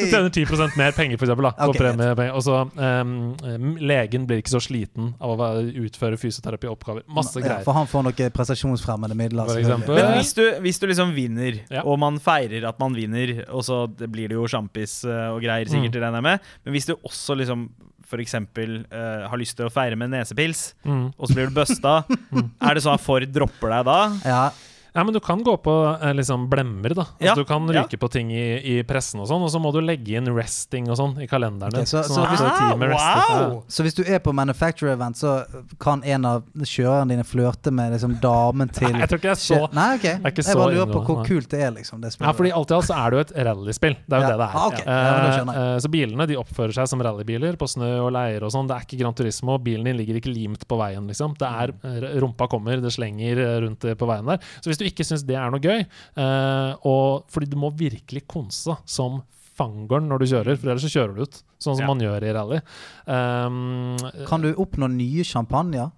du 0.00 0.10
tjener 0.10 0.30
10% 0.34 0.76
mer 0.80 0.92
penger, 0.96 1.16
for 1.20 1.26
eksempel, 1.28 1.46
da, 1.48 1.66
på 1.66 1.74
premiepenger. 1.78 2.34
Og 2.34 2.42
så 2.46 2.56
um, 2.76 3.76
legen 3.80 4.26
blir 4.28 4.40
ikke 4.42 4.54
så 4.54 4.60
sliten 4.64 5.12
av 5.20 5.38
å 5.40 5.50
utføre 5.84 6.18
fysioterapioppgaver. 6.20 7.04
Masse 7.08 7.36
Ja, 7.40 7.46
greier. 7.46 7.64
for 7.64 7.72
han 7.78 7.86
får 7.90 8.06
noen 8.08 8.34
prestasjonsfremmende 8.36 9.16
midler. 9.18 9.46
For 9.50 9.94
Men 9.94 10.16
hvis 10.18 10.34
du, 10.36 10.42
hvis 10.64 10.80
du 10.80 10.86
liksom 10.90 11.14
vinner, 11.16 11.60
Ja. 11.70 11.82
og 11.84 11.98
man 11.98 12.18
feirer 12.18 12.66
at 12.68 12.78
man 12.78 12.94
vinner, 12.94 13.44
og 13.50 13.62
så 13.66 13.86
blir 13.88 14.28
det 14.28 14.36
jo 14.38 14.46
sjampis 14.50 15.04
eh, 15.04 15.28
og 15.30 15.40
greier, 15.42 15.66
sikkert, 15.66 15.94
Mm. 15.94 16.02
regner 16.02 16.18
jeg 16.20 16.22
med, 16.22 16.40
men 16.64 16.74
hvis 16.74 16.86
du 16.86 16.94
også 16.96 17.36
liksom 17.36 17.68
f.eks. 18.10 18.34
Uh, 18.34 19.28
har 19.30 19.38
lyst 19.38 19.54
til 19.56 19.66
å 19.68 19.70
feire 19.70 19.94
med 19.96 20.10
nesepils, 20.10 20.74
Mm. 20.84 21.12
og 21.16 21.28
så 21.28 21.34
blir 21.34 21.46
du 21.46 21.54
busta, 21.54 22.04
er 22.60 22.74
det 22.74 22.82
sånn 22.82 22.94
at 22.94 23.00
Ford 23.00 23.22
dropper 23.30 23.70
deg 23.70 23.84
da? 23.86 23.98
Ja, 24.24 24.50
Ja, 24.94 25.04
men 25.04 25.14
du 25.14 25.20
kan 25.20 25.42
gå 25.44 25.54
på 25.62 25.74
eh, 26.02 26.12
liksom 26.14 26.48
blemmer, 26.50 26.94
da. 26.94 27.02
Altså, 27.02 27.24
Ja, 27.24 27.34
Du 27.34 27.44
kan 27.44 27.66
ja. 27.68 27.82
ryke 27.84 27.98
på 28.00 28.08
ting 28.10 28.30
i, 28.32 28.78
i 28.78 28.82
pressen 28.82 29.20
og 29.20 29.28
sånn, 29.30 29.42
og 29.42 29.50
så 29.52 29.60
må 29.62 29.72
du 29.72 29.80
legge 29.80 30.16
inn 30.18 30.26
resting 30.34 30.88
og 30.90 30.96
sånn 30.98 31.14
i 31.22 31.28
kalenderen 31.30 31.70
okay, 31.74 31.82
Ok, 31.82 31.92
så- 31.92 32.02
sånn 32.08 32.24
så 32.24 32.26
hvis- 32.26 32.40
rester. 32.40 33.40
Ja. 33.40 33.60
Så 33.68 33.82
hvis 33.86 33.94
du 33.94 34.02
er 34.04 34.18
på 34.18 34.32
manufacturer 34.34 34.92
event, 34.96 35.16
så 35.16 35.44
kan 35.78 36.02
en 36.04 36.24
av 36.24 36.42
kjørerne 36.58 37.08
dine 37.08 37.24
flørte 37.24 37.70
med 37.72 37.92
liksom 37.92 38.18
damen 38.20 38.68
til 38.74 38.90
Nei, 38.90 39.00
jeg 39.00 39.08
tror 39.12 39.18
ikke 39.22 39.30
jeg 39.30 39.42
så 39.44 39.60
Nei, 39.72 39.88
ok. 39.96 40.02
Jeg, 40.04 40.20
ikke 40.32 40.44
Jeg 40.46 40.56
bare 40.56 40.74
lurer 40.74 40.92
på 40.92 41.04
hvor 41.06 41.16
nei. 41.22 41.26
kult 41.28 41.48
det 41.50 41.60
er, 41.62 41.70
liksom. 41.70 42.00
Det 42.00 42.16
Ja, 42.20 42.32
fordi 42.32 42.52
alt 42.52 42.70
i 42.70 42.74
alt 42.74 42.84
så 42.90 42.96
er 42.98 43.10
det 43.10 43.16
jo 43.16 43.20
et 43.26 43.46
rallyspill. 43.46 43.96
Det 44.08 44.16
er 44.16 44.20
jo 44.20 44.26
Ja. 44.26 44.30
det 44.30 44.38
det 44.40 44.48
er. 44.48 44.56
Ah, 44.56 44.66
okay. 44.66 44.84
Ja, 44.86 45.44
da. 45.44 45.52
Eh, 45.52 45.74
eh, 45.74 45.78
så 45.78 45.88
bilene 45.90 46.26
de 46.26 46.36
oppfører 46.40 46.72
seg 46.74 46.88
som 46.88 47.00
rallybiler 47.00 47.56
på 47.60 47.68
snø 47.68 47.90
og 48.06 48.12
leir 48.12 48.42
og 48.42 48.50
sånn. 48.50 48.66
Det 48.66 48.76
er 48.76 48.84
ikke 48.86 48.98
Grand 49.04 49.16
Turismo. 49.16 49.58
Bilen 49.62 49.84
din 49.84 49.96
ligger 49.96 50.16
ikke 50.20 50.32
limt 50.34 50.66
på 50.66 50.76
veien, 50.80 51.06
liksom. 51.06 51.36
Det 51.38 51.46
er 51.48 51.72
eh, 51.84 52.20
Rumpa 52.20 52.48
kommer, 52.50 52.80
det 52.80 52.90
slenger 52.92 53.36
rundt 53.62 53.80
på 53.98 54.06
veien 54.08 54.26
der. 54.26 54.38
Så 54.60 54.70
hvis 54.72 54.79
du 54.80 54.88
ikke 54.88 55.06
syns 55.06 55.22
det 55.28 55.36
er 55.38 55.52
noe 55.52 55.62
gøy, 55.62 55.84
uh, 56.18 56.72
og 56.88 57.28
fordi 57.30 57.50
du 57.52 57.56
må 57.60 57.70
virkelig 57.76 58.24
konse 58.30 58.74
som 58.88 59.20
fangorn 59.60 60.06
når 60.08 60.22
du 60.22 60.26
kjører, 60.32 60.56
for 60.56 60.72
ellers 60.72 60.86
så 60.88 60.92
kjører 60.94 61.14
du 61.18 61.22
ut. 61.28 61.40
Sånn 61.60 61.76
som 61.76 61.84
Ja. 61.84 61.88
man 61.92 62.00
gjør 62.00 62.24
i 62.24 62.32
rally. 62.32 62.60
Um, 63.06 63.96
Kan 64.26 64.40
du 64.44 64.54
oppnå 64.56 64.88
nye 64.88 65.24
champagner 65.28 65.90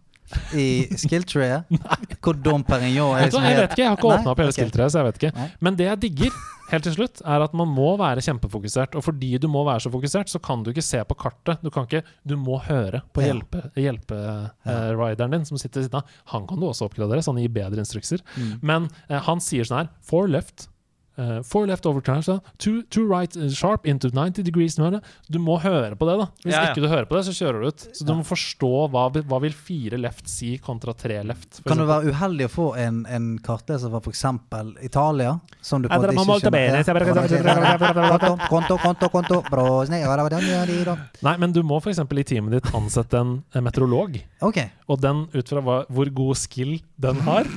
i 0.54 0.66
skill-treet? 0.98 1.68
Hvor 2.22 2.36
Dom 2.38 2.64
Perignon 2.66 3.16
er 3.18 3.26
liksom 3.28 3.44
jeg 3.46 3.58
vet 3.60 3.70
ikke, 3.74 3.82
jeg 3.82 3.90
har 3.92 3.98
ikke 4.00 4.10
åpna 4.16 4.32
opp 4.34 4.42
hele 4.42 4.52
Ok. 4.52 4.58
skilltreet, 4.58 4.92
så 4.94 5.02
jeg 5.02 5.08
vet 5.10 5.20
ikke. 5.22 5.32
Nei. 5.38 5.46
Men 5.60 5.76
det 5.78 5.86
jeg 5.88 6.00
digger, 6.06 6.40
helt 6.72 6.86
til 6.88 6.94
slutt, 6.96 7.20
er 7.28 7.44
at 7.44 7.52
man 7.58 7.68
må 7.68 7.90
være 8.00 8.22
kjempefokusert. 8.24 8.94
Og 8.96 9.04
fordi 9.04 9.32
du 9.42 9.46
må 9.52 9.64
være 9.68 9.84
så 9.84 9.92
fokusert, 9.92 10.30
så 10.32 10.40
kan 10.42 10.62
du 10.64 10.70
ikke 10.72 10.84
se 10.86 11.02
på 11.04 11.16
kartet. 11.20 11.60
Du 11.64 11.68
kan 11.74 11.84
ikke, 11.88 12.00
du 12.24 12.36
må 12.40 12.58
høre 12.64 13.02
på 13.12 13.20
Ja. 13.24 13.32
hjelpe, 13.34 13.64
hjelpe 13.76 14.20
rideren 14.96 15.36
din 15.36 15.44
som 15.48 15.58
sitter 15.60 15.80
ved 15.82 15.88
siden 15.90 16.00
av. 16.00 16.18
Han 16.32 16.46
kan 16.48 16.60
du 16.60 16.66
også 16.70 16.88
oppgradere, 16.88 17.22
så 17.22 17.34
han 17.34 17.42
gir 17.42 17.52
bedre 17.52 17.82
instrukser. 17.84 18.22
Mm. 18.36 18.52
Men 18.62 18.88
uh, 19.10 19.18
han 19.28 19.40
sier 19.44 19.64
sånn 19.68 19.82
her 19.84 19.90
Four 20.00 20.28
left. 20.32 20.68
Eh, 21.18 21.42
four 21.42 21.66
left 21.66 21.86
over 21.86 22.00
time, 22.00 22.22
two, 22.58 22.82
two 22.90 23.06
right 23.06 23.36
uh, 23.36 23.48
sharp 23.50 23.86
into 23.86 24.08
90 24.10 24.42
degrees. 24.42 24.78
nå 24.78 25.00
Du 25.30 25.38
må 25.38 25.58
høre 25.60 25.96
på 25.96 26.06
det, 26.08 26.18
da. 26.18 26.26
Hvis 26.44 26.52
Ja, 26.54 26.62
ja. 26.64 26.70
ikke 26.72 26.82
du 26.82 26.88
hører 26.88 27.06
på 27.06 27.16
det, 27.16 27.24
så 27.26 27.32
kjører 27.36 27.60
du 27.60 27.66
ut. 27.68 27.86
Så 27.92 28.04
du 28.04 28.12
Ja. 28.12 28.18
må 28.18 28.24
forstå 28.24 28.90
hva, 28.90 29.10
hva 29.10 29.40
vil 29.40 29.52
fire 29.52 29.98
left 29.98 30.28
si 30.28 30.58
kontra 30.58 30.94
tre 30.94 31.22
left. 31.22 31.62
Kan 31.66 31.76
det 31.78 31.86
du 31.86 31.92
være 31.92 32.12
uheldig 32.12 32.46
å 32.48 32.52
få 32.52 32.76
en, 32.76 33.04
en 33.06 33.38
kartleser 33.38 33.90
fra 33.90 34.00
f.eks. 34.00 34.24
Italia? 34.82 35.40
Som 35.60 35.82
du 35.82 35.88
på 35.88 35.94
en 35.94 36.14
måte 36.26 36.50
ikke 36.50 36.50
Nei, 41.22 41.36
men 41.38 41.52
du 41.52 41.62
må 41.62 41.78
f.eks. 41.80 41.98
i 41.98 42.24
teamet 42.24 42.52
ditt 42.58 42.74
ansette 42.74 43.18
en, 43.18 43.42
en 43.54 43.64
meteorolog. 43.64 44.18
Okay. 44.42 44.70
Og 44.88 45.00
den, 45.00 45.26
ut 45.34 45.48
fra 45.48 45.62
hva, 45.64 45.78
hvor 45.92 46.10
god 46.12 46.36
skill 46.40 46.80
den 47.02 47.20
har, 47.26 47.48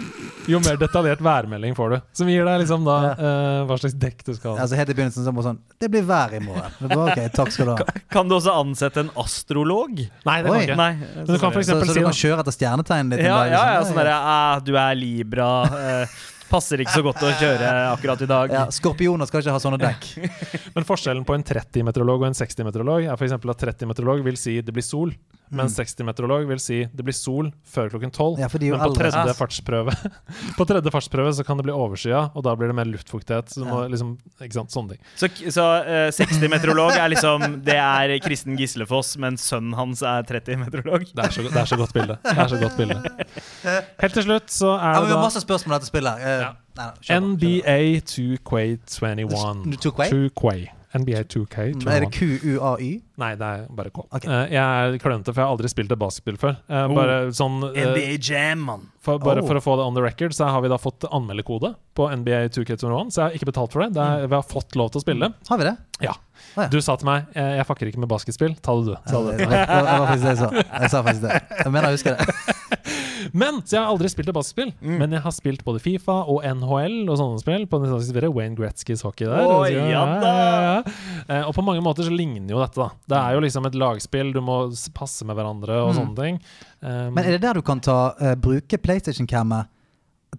jo 0.50 0.60
mer 0.64 0.78
detaljert 0.82 1.22
værmelding 1.26 1.76
får 1.78 1.96
du. 1.96 1.98
Som 2.20 2.30
gir 2.32 2.46
deg 2.48 2.62
liksom 2.64 2.86
da 2.88 2.98
eh, 3.14 3.62
hva 3.70 3.78
slags 3.82 3.96
dekk 4.02 4.22
du 4.28 4.34
skal 4.36 4.54
ha. 4.56 4.66
Altså 4.66 4.78
Helt 4.80 4.92
i 4.94 4.98
begynnelsen 4.98 5.26
så 5.26 5.34
var 5.36 5.48
sånn 5.48 5.60
Det 5.82 5.90
blir 5.94 6.06
vær 6.08 6.36
i 6.38 6.42
morgen. 6.44 6.76
Det 6.80 6.92
bare, 6.92 7.16
ok, 7.16 7.34
takk 7.36 7.52
skal 7.56 7.72
du 7.72 7.74
ha. 7.76 7.98
Kan 8.14 8.30
du 8.30 8.38
også 8.38 8.54
ansette 8.60 9.06
en 9.06 9.12
astrolog? 9.22 10.04
Nei, 10.28 10.38
det 10.46 10.52
Oi. 10.52 10.62
kan 10.62 10.68
ikke. 10.70 10.80
Nei. 10.82 10.92
Men 11.16 11.28
du 11.32 11.40
kan 11.42 11.56
for 11.56 11.66
Så, 11.66 11.80
så 11.82 11.90
si 11.92 12.00
du 12.00 12.06
kan 12.06 12.20
kjøre 12.22 12.46
etter 12.46 12.58
stjernetegnet 12.60 13.18
ditt? 13.18 13.26
en 13.26 13.32
Ja, 13.32 13.42
dag, 13.42 13.52
ja, 13.52 13.66
ja, 13.66 13.76
liksom? 13.82 13.92
sånn 13.94 14.02
derre 14.04 14.16
ah, 14.36 14.64
Du 14.66 14.74
er 14.80 14.96
Libra. 15.00 15.50
Uh, 15.66 16.24
passer 16.50 16.82
ikke 16.84 16.94
så 16.94 17.04
godt 17.06 17.24
å 17.26 17.32
kjøre 17.40 17.70
akkurat 17.90 18.22
i 18.22 18.28
dag. 18.30 18.52
Ja, 18.54 18.66
Skorpioner 18.74 19.28
skal 19.30 19.42
ikke 19.42 19.56
ha 19.56 19.62
sånne 19.64 19.80
dekk. 19.82 20.06
Men 20.76 20.86
forskjellen 20.88 21.26
på 21.28 21.36
en 21.36 21.44
30-meteorolog 21.46 22.22
og 22.22 22.28
en 22.30 22.38
60-meteorolog 22.38 23.08
er 23.10 23.26
eksempel 23.28 23.54
at 23.56 23.64
30-meteorolog 23.66 24.22
vil 24.28 24.38
si 24.40 24.60
det 24.62 24.76
blir 24.76 24.86
sol. 24.86 25.14
Mens 25.54 25.76
60-meteorolog 25.80 26.48
vil 26.50 26.60
si 26.62 26.78
det 26.90 27.06
blir 27.06 27.16
sol 27.16 27.52
før 27.70 27.90
klokken 27.94 28.12
12. 28.12 28.40
Ja, 28.42 28.48
men 28.52 28.80
på 28.82 28.94
tredje, 28.98 29.36
fartsprøve, 29.38 29.94
på 30.58 30.68
tredje 30.70 30.94
fartsprøve 30.94 31.34
så 31.38 31.46
kan 31.48 31.60
det 31.60 31.68
bli 31.68 31.76
overskya, 31.76 32.24
og 32.34 32.46
da 32.48 32.56
blir 32.58 32.72
det 32.72 32.78
mer 32.80 32.90
luftfuktighet. 32.90 33.54
Så 33.54 33.66
må 33.68 33.84
liksom, 33.92 34.16
ikke 34.42 34.58
sant, 34.58 34.74
sånne 34.74 34.96
ting. 34.96 35.04
Så, 35.20 35.30
så 35.54 35.66
uh, 35.86 36.10
60-meteorolog 36.16 36.98
er 36.98 37.12
liksom 37.14 37.60
Det 37.66 37.78
er 37.78 38.16
Kristen 38.26 38.58
Gislefoss, 38.60 39.16
men 39.22 39.38
sønnen 39.42 39.76
hans 39.78 40.02
er 40.06 40.26
30-meteorolog. 40.30 41.08
Det 41.14 41.28
er, 41.28 41.36
så, 41.36 41.46
det 41.48 41.62
er 41.64 41.72
så 41.74 41.80
godt 41.80 41.94
bilde. 41.96 42.18
Det 42.26 42.38
er 42.46 42.52
så 42.56 42.62
godt 42.62 42.78
bilde. 42.80 43.02
Helt 44.04 44.14
til 44.20 44.26
slutt 44.28 44.52
så 44.54 44.74
Ja, 44.76 44.94
er 44.96 45.02
men 45.02 45.10
vi 45.10 45.16
har 45.18 45.24
masse 45.26 45.42
spørsmål 45.44 45.74
om 45.74 45.80
dette 45.80 45.92
spillet. 45.92 46.22
Eh, 46.26 46.40
Ja. 46.46 46.52
nei, 46.76 46.86
nei, 46.86 46.96
på. 47.08 47.20
NBA 47.32 47.78
2K21. 48.12 49.78
2K? 49.86 50.10
2K. 50.12 50.75
NBA 50.96 51.24
2K21. 51.34 51.84
Mm, 51.84 51.88
Er 51.92 52.06
det 52.06 52.10
QUAY? 52.16 52.90
Nei, 53.22 53.30
det 53.40 53.48
er 53.52 53.66
bare 53.76 53.92
K. 53.94 54.04
Okay. 54.16 54.30
Uh, 54.32 54.46
jeg 54.52 54.62
er 54.64 54.98
klønete, 55.04 55.32
for 55.34 55.42
jeg 55.42 55.46
har 55.48 55.54
aldri 55.56 55.72
spilt 55.72 55.92
et 55.96 56.00
basketspill 56.02 56.38
før. 56.42 56.58
Eh, 56.70 56.84
Oh. 56.86 56.96
bare 56.96 57.18
sånn 57.36 57.58
uh, 57.64 57.72
NBA 57.76 58.18
Jam, 58.20 58.66
man. 58.68 58.88
for, 59.02 59.20
Bare 59.20 59.44
Oh. 59.44 59.48
for 59.48 59.56
å 59.60 59.64
få 59.64 59.76
det 59.80 59.86
on 59.86 59.94
the 59.96 60.02
record, 60.02 60.34
så 60.34 60.48
har 60.50 60.62
vi 60.66 60.70
da 60.72 60.78
fått 60.82 61.06
anmeldekode 61.12 61.76
på 61.96 62.10
NBA 62.12 62.50
2K21, 62.56 63.12
så 63.12 63.22
jeg 63.22 63.26
har 63.30 63.36
ikke 63.40 63.52
betalt 63.52 63.72
for 63.76 63.84
det. 63.86 63.94
det 63.94 64.02
er, 64.04 64.28
vi 64.28 64.36
har 64.36 64.44
fått 64.44 64.76
lov 64.76 64.92
til 64.92 65.00
å 65.02 65.06
spille. 65.06 65.34
Har 65.50 65.58
vi 65.62 65.64
det? 65.70 65.78
Ja. 66.02 66.16
Ja. 66.58 66.68
Du 66.72 66.80
sa 66.82 66.96
til 66.96 67.06
meg 67.06 67.26
'jeg 67.36 67.66
fucker 67.68 67.88
ikke 67.88 68.00
med 68.00 68.10
basketspill'. 68.10 68.56
Ta 68.62 68.76
det, 68.76 68.86
du. 68.86 68.96
Sa 69.12 69.22
det, 69.24 69.38
du. 69.38 69.46
det, 69.46 69.50
var, 69.50 69.66
det 69.68 70.00
var 70.00 70.08
faktisk 70.08 70.24
det 70.24 70.32
jeg 70.32 70.38
sa. 70.38 70.80
Jeg 70.82 70.90
sa 70.90 71.02
faktisk 71.04 71.22
det. 71.22 71.42
Jeg 71.66 71.72
mener 71.72 71.88
jeg 71.90 71.98
husker 71.98 72.16
det. 72.16 72.28
Men 73.34 73.62
Så 73.66 73.76
jeg 73.76 73.82
har 73.82 73.90
aldri 73.92 74.08
spilt 74.10 74.30
et 74.30 74.36
basketspill. 74.36 74.72
Mm. 74.82 74.98
Men 75.00 75.12
jeg 75.12 75.22
har 75.26 75.32
spilt 75.32 75.64
både 75.66 75.80
Fifa 75.82 76.24
og 76.30 76.44
NHL 76.46 77.10
og 77.10 77.18
sånne 77.18 77.40
spill. 77.42 77.66
På 77.68 77.80
Nintendo 77.82 78.32
Wayne 78.32 78.56
Gretzkys 78.56 79.02
hockey 79.02 79.26
der. 79.26 79.42
Å, 79.42 79.66
ja, 79.72 79.86
ja, 79.90 80.04
ja! 80.22 80.84
Eh, 81.28 81.42
Og 81.48 81.54
på 81.56 81.64
mange 81.66 81.82
måter 81.82 82.04
så 82.06 82.14
ligner 82.16 82.54
jo 82.54 82.60
dette. 82.62 82.76
da 82.76 82.90
Det 83.08 83.18
er 83.18 83.34
jo 83.34 83.40
liksom 83.42 83.66
et 83.66 83.74
lagspill, 83.76 84.32
du 84.34 84.42
må 84.42 84.70
passe 84.94 85.26
med 85.26 85.36
hverandre 85.36 85.82
og 85.84 85.96
Mm. 85.96 85.98
sånne 86.00 86.16
ting. 86.16 86.40
Um, 86.82 87.14
Men 87.14 87.26
er 87.26 87.32
det 87.32 87.42
der 87.42 87.54
du 87.54 87.62
kan 87.62 87.80
ta, 87.80 88.14
uh, 88.22 88.36
bruke 88.36 88.78
PlayStation-cammet 88.78 89.68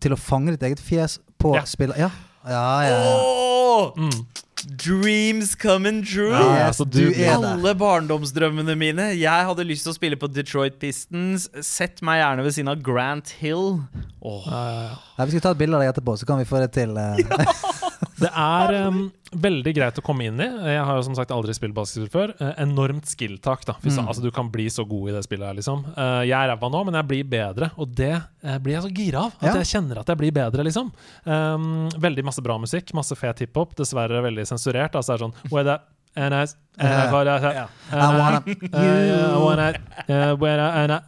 til 0.01 0.13
å 0.13 0.17
fange 0.19 0.51
ditt 0.57 0.63
eget 0.63 0.79
fjes 0.81 1.19
på 1.39 1.55
Ja. 1.57 1.63
spillet? 1.63 1.97
Ja. 1.99 2.11
Ja, 2.47 2.83
ja, 2.87 2.99
ja. 3.05 3.15
Åh! 3.21 3.93
mm. 3.97 4.27
Dreams 4.67 5.55
coming 5.55 6.01
true! 6.03 6.31
Ja, 6.33 6.41
ja, 6.59 6.67
Yes, 6.69 6.79
du 6.79 6.85
du 6.87 7.13
er. 7.13 7.37
Alle 7.37 7.75
barndomsdrømmene 7.79 8.75
mine. 8.79 9.05
Jeg 9.15 9.47
hadde 9.47 9.67
lyst 9.69 9.85
til 9.87 9.93
å 9.93 9.97
spille 9.97 10.19
på 10.19 10.27
Detroit 10.33 10.79
Pistons. 10.83 11.45
Sett 11.63 12.03
meg 12.07 12.19
gjerne 12.23 12.47
ved 12.47 12.57
siden 12.57 12.73
av 12.73 12.81
Grant 12.83 13.31
Hill. 13.39 13.77
Åh. 14.23 14.49
Ja, 14.51 14.63
ja, 14.71 14.81
ja. 14.89 14.97
Ja, 15.19 15.27
vi 15.29 15.37
skal 15.37 15.45
ta 15.45 15.53
et 15.55 15.61
bilde 15.61 15.79
av 15.79 15.85
deg 15.85 15.93
etterpå, 15.93 16.17
så 16.19 16.27
kan 16.27 16.41
vi 16.43 16.49
få 16.49 16.63
det 16.65 16.73
til. 16.75 16.97
eh. 16.99 17.21
Det 18.17 18.31
er 18.33 18.75
um, 18.87 19.01
veldig 19.37 19.73
greit 19.77 19.99
å 20.01 20.03
komme 20.05 20.25
inn 20.25 20.39
i. 20.41 20.47
Jeg 20.47 20.85
har 20.89 20.97
jo 20.97 21.03
som 21.05 21.17
sagt 21.19 21.33
aldri 21.35 21.53
spilt 21.57 21.75
basketball 21.77 22.09
før. 22.15 22.31
Uh, 22.41 22.53
enormt 22.63 23.05
skill-tak. 23.11 23.67
da 23.69 23.75
Fy 23.83 23.91
Mm. 23.91 24.07
altså, 24.09 24.23
Du 24.25 24.31
kan 24.33 24.49
bli 24.51 24.67
så 24.73 24.87
god 24.89 25.11
i 25.11 25.13
det 25.17 25.25
spillet 25.27 25.47
her, 25.51 25.55
liksom. 25.59 25.85
Uh, 25.97 26.23
jeg 26.25 26.33
er 26.37 26.49
ræva 26.55 26.71
nå, 26.73 26.85
men 26.89 26.95
jeg 26.95 27.07
blir 27.11 27.25
bedre. 27.29 27.71
Og 27.77 27.91
det 27.95 28.15
uh, 28.17 28.57
blir 28.59 28.73
jeg 28.79 28.83
så 28.87 28.93
gira 28.95 29.25
av. 29.27 29.35
At 29.41 29.51
Ja. 29.51 29.55
jeg 29.61 29.67
kjenner 29.75 30.01
at 30.01 30.07
jeg 30.09 30.17
blir 30.23 30.33
bedre, 30.33 30.65
liksom. 30.65 30.93
Um, 31.27 31.89
veldig 32.01 32.25
masse 32.25 32.41
bra 32.43 32.57
musikk, 32.59 32.95
masse 32.95 33.15
fet 33.17 33.39
hiphop. 33.45 33.75
Dessverre 33.77 34.23
veldig 34.25 34.47
sensurert. 34.49 34.95
Altså 34.97 35.13
det 35.13 35.21
er 35.21 35.27
sånn 35.27 35.53
Where 35.53 35.65
that 35.65 35.83
and 36.17 36.33
I, 36.33 36.47
and 36.79 36.89
I, 36.89 37.11
got 37.13 37.25
that- 37.29 37.55
Ja. 37.55 37.67
I 37.93 38.19
wanna 38.19 38.43
uh, 38.73 39.37
I 39.37 39.39
wanna 39.45 39.69
uh, 40.09 40.35
where 40.41 40.61
I, 40.61 40.85
and 40.85 40.93
I, 40.93 41.01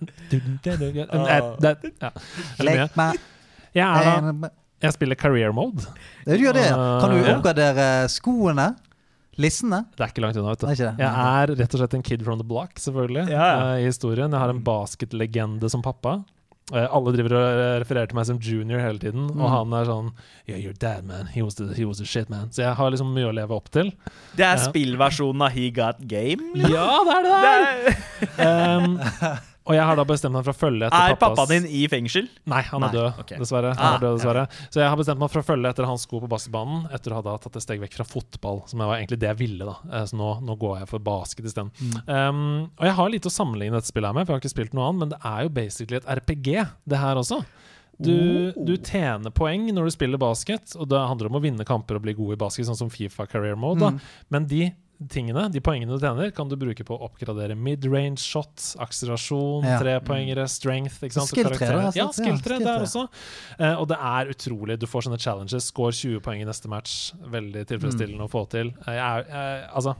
uh, 1.16 1.56
that, 1.60 1.78
ja. 2.02 2.10
Veldig 2.58 2.90
mye. 2.96 3.14
Jeg, 3.72 3.86
er 3.86 4.32
da, 4.42 4.50
jeg 4.82 4.92
spiller 4.94 5.16
career 5.18 5.52
mode. 5.52 5.84
Du 6.26 6.36
gjør 6.38 6.54
det. 6.54 6.66
Kan 6.70 7.10
du 7.14 7.22
oppgradere 7.34 7.88
skoene? 8.12 8.76
Lissene? 9.38 9.84
Det 9.94 10.02
er 10.02 10.10
ikke 10.10 10.22
langt 10.24 10.36
unna, 10.40 10.50
vet 10.50 10.58
du. 10.60 10.66
Det 10.66 10.72
er 10.72 10.78
ikke 10.78 10.88
det. 10.96 11.04
Jeg 11.04 11.12
er 11.42 11.52
rett 11.62 11.74
og 11.76 11.80
slett 11.84 11.94
en 11.94 12.02
kid 12.02 12.24
from 12.26 12.40
the 12.40 12.46
block, 12.46 12.72
selvfølgelig, 12.82 13.28
Ja, 13.30 13.44
ja. 13.46 13.60
eh, 13.76 13.84
i 13.84 13.86
historien. 13.86 14.30
Jeg 14.34 14.40
har 14.42 14.50
en 14.50 14.62
basketlegende 14.66 15.70
som 15.70 15.82
pappa. 15.84 16.16
Eh, 16.74 16.84
alle 16.92 17.12
driver 17.14 17.32
og 17.38 17.60
refererer 17.84 18.10
til 18.10 18.18
meg 18.18 18.26
som 18.28 18.38
junior 18.42 18.82
hele 18.82 18.98
tiden, 18.98 19.28
Mm. 19.30 19.40
og 19.40 19.48
han 19.54 19.72
er 19.78 19.84
sånn 19.86 20.10
Yeah, 20.48 20.58
you're 20.58 20.76
dad, 20.76 21.04
man. 21.06 21.26
He 21.32 21.40
was, 21.42 21.54
the, 21.54 21.72
he 21.72 21.84
was 21.86 21.98
the 21.98 22.04
shit, 22.04 22.28
man. 22.28 22.48
Så 22.50 22.62
jeg 22.66 22.74
har 22.74 22.90
liksom 22.90 23.14
mye 23.14 23.30
å 23.30 23.34
leve 23.34 23.54
opp 23.54 23.70
til. 23.70 23.92
Det 24.34 24.44
er 24.44 24.56
Ja. 24.58 24.66
spillversjonen 24.68 25.40
av 25.46 25.52
He 25.52 25.70
Got 25.70 26.02
Game. 26.08 26.50
Ja, 26.56 26.98
det 27.04 27.14
er 27.14 27.22
det 27.22 27.36
Det 27.38 27.42
der! 27.46 28.34
er, 28.38 28.76
Um, 28.84 28.98
og 29.68 29.74
jeg 29.76 29.84
har 29.84 29.96
da 30.00 30.04
bestemt 30.08 30.32
meg 30.34 30.44
for 30.46 30.54
å 30.54 30.58
følge 30.58 30.86
etter 30.88 30.96
er 31.12 31.14
pappas 31.16 31.36
pappaen 31.38 31.50
din 31.62 31.66
i 31.78 31.82
fengsel? 31.92 32.26
Nei, 32.48 32.62
han 32.70 32.82
er 32.82 32.86
Nei, 32.88 32.94
død, 32.96 33.18
ok. 33.22 33.32
dessverre. 33.42 33.72
Han 33.76 33.84
Ah, 33.84 33.96
er 33.98 34.00
død, 34.06 34.16
dessverre. 34.18 34.44
Så 34.72 34.80
jeg 34.80 34.88
har 34.88 34.96
bestemt 34.96 35.20
meg 35.20 35.30
for 35.30 35.40
å 35.42 35.46
følge 35.50 35.68
etter 35.74 35.84
hans 35.90 36.02
sko 36.08 36.20
på 36.24 36.28
basketbanen, 36.32 36.86
etter 36.96 37.12
å 37.12 37.20
ha 37.20 37.22
da 37.28 37.36
tatt 37.38 37.56
et 37.60 37.62
steg 37.66 37.80
vekk 37.84 37.94
fra 38.00 38.04
fotball, 38.08 38.62
som 38.66 38.80
var 38.80 38.96
egentlig 38.96 39.18
det 39.20 39.28
jeg 39.28 39.38
ville. 39.44 39.64
da 39.68 39.76
Eh, 40.00 40.04
Så 40.08 40.16
nå, 40.16 40.30
nå 40.42 40.58
går 40.58 40.78
jeg 40.80 40.88
for 40.88 40.98
basket 40.98 41.44
isteden. 41.44 41.70
Um, 42.08 42.70
og 42.78 42.84
jeg 42.88 42.94
har 42.94 43.08
lite 43.10 43.28
å 43.28 43.36
sammenligne 43.38 43.76
dette 43.76 43.92
spillet 43.92 44.08
her 44.08 44.14
med, 44.14 44.26
for 44.26 44.32
jeg 44.34 44.40
har 44.40 44.44
ikke 44.46 44.56
spilt 44.56 44.74
noe 44.74 44.88
annet, 44.88 44.98
men 45.04 45.08
det 45.10 45.18
er 45.24 45.42
jo 45.42 45.48
basically 45.60 45.96
et 46.00 46.08
RPG, 46.18 46.48
det 46.88 46.98
her 46.98 47.14
også. 47.16 47.44
Du, 48.00 48.52
du 48.54 48.76
tjener 48.78 49.32
poeng 49.34 49.64
når 49.74 49.88
du 49.88 49.90
spiller 49.90 50.20
basket, 50.22 50.76
og 50.78 50.86
det 50.88 50.98
handler 51.02 51.26
om 51.32 51.38
å 51.40 51.42
vinne 51.42 51.64
kamper 51.66 51.96
og 51.98 52.04
bli 52.04 52.14
god 52.14 52.36
i 52.36 52.38
basket, 52.38 52.68
sånn 52.68 52.78
som 52.78 52.90
Fifa 52.94 53.26
Career 53.26 53.56
Mode. 53.58 53.80
da 53.80 53.90
Mm. 53.90 54.00
Men 54.30 54.46
de 54.46 54.72
tingene, 55.06 55.44
de 55.52 55.60
poengene 55.62 55.94
du 55.94 55.98
tjener, 56.02 56.32
kan 56.34 56.48
du 56.50 56.56
bruke 56.58 56.82
på 56.84 56.96
å 56.98 57.06
oppgradere 57.06 57.54
mid-range 57.56 58.18
shot, 58.18 58.56
akselerasjon, 58.82 59.62
Ja. 59.64 59.78
trepoengere, 59.78 60.48
strength. 60.50 60.98
ikke 61.02 61.12
sant? 61.12 61.28
Så 61.30 61.36
Skill-tre, 61.36 61.58
da, 61.68 61.90
Ja, 61.94 62.06
altså. 62.08 62.22
skill-tre 62.24 62.58
Ja, 62.58 62.64
der 62.64 62.86
skill-tre. 62.86 62.86
også. 62.88 63.08
Eh, 63.60 63.74
og 63.78 63.88
det 63.88 63.98
er 64.00 64.26
utrolig. 64.34 64.78
Du 64.78 64.86
får 64.86 65.02
sånne 65.06 65.20
challenges. 65.20 65.62
Score 65.70 65.92
20 65.92 66.20
poeng 66.20 66.40
i 66.42 66.44
neste 66.44 66.66
match. 66.68 67.12
Veldig 67.22 67.64
tilfredsstillende 67.66 68.26
å 68.26 68.30
få 68.30 68.48
til. 68.50 68.72
Jeg 68.86 68.96
er, 68.98 69.24
jeg, 69.28 69.70
altså 69.72 69.94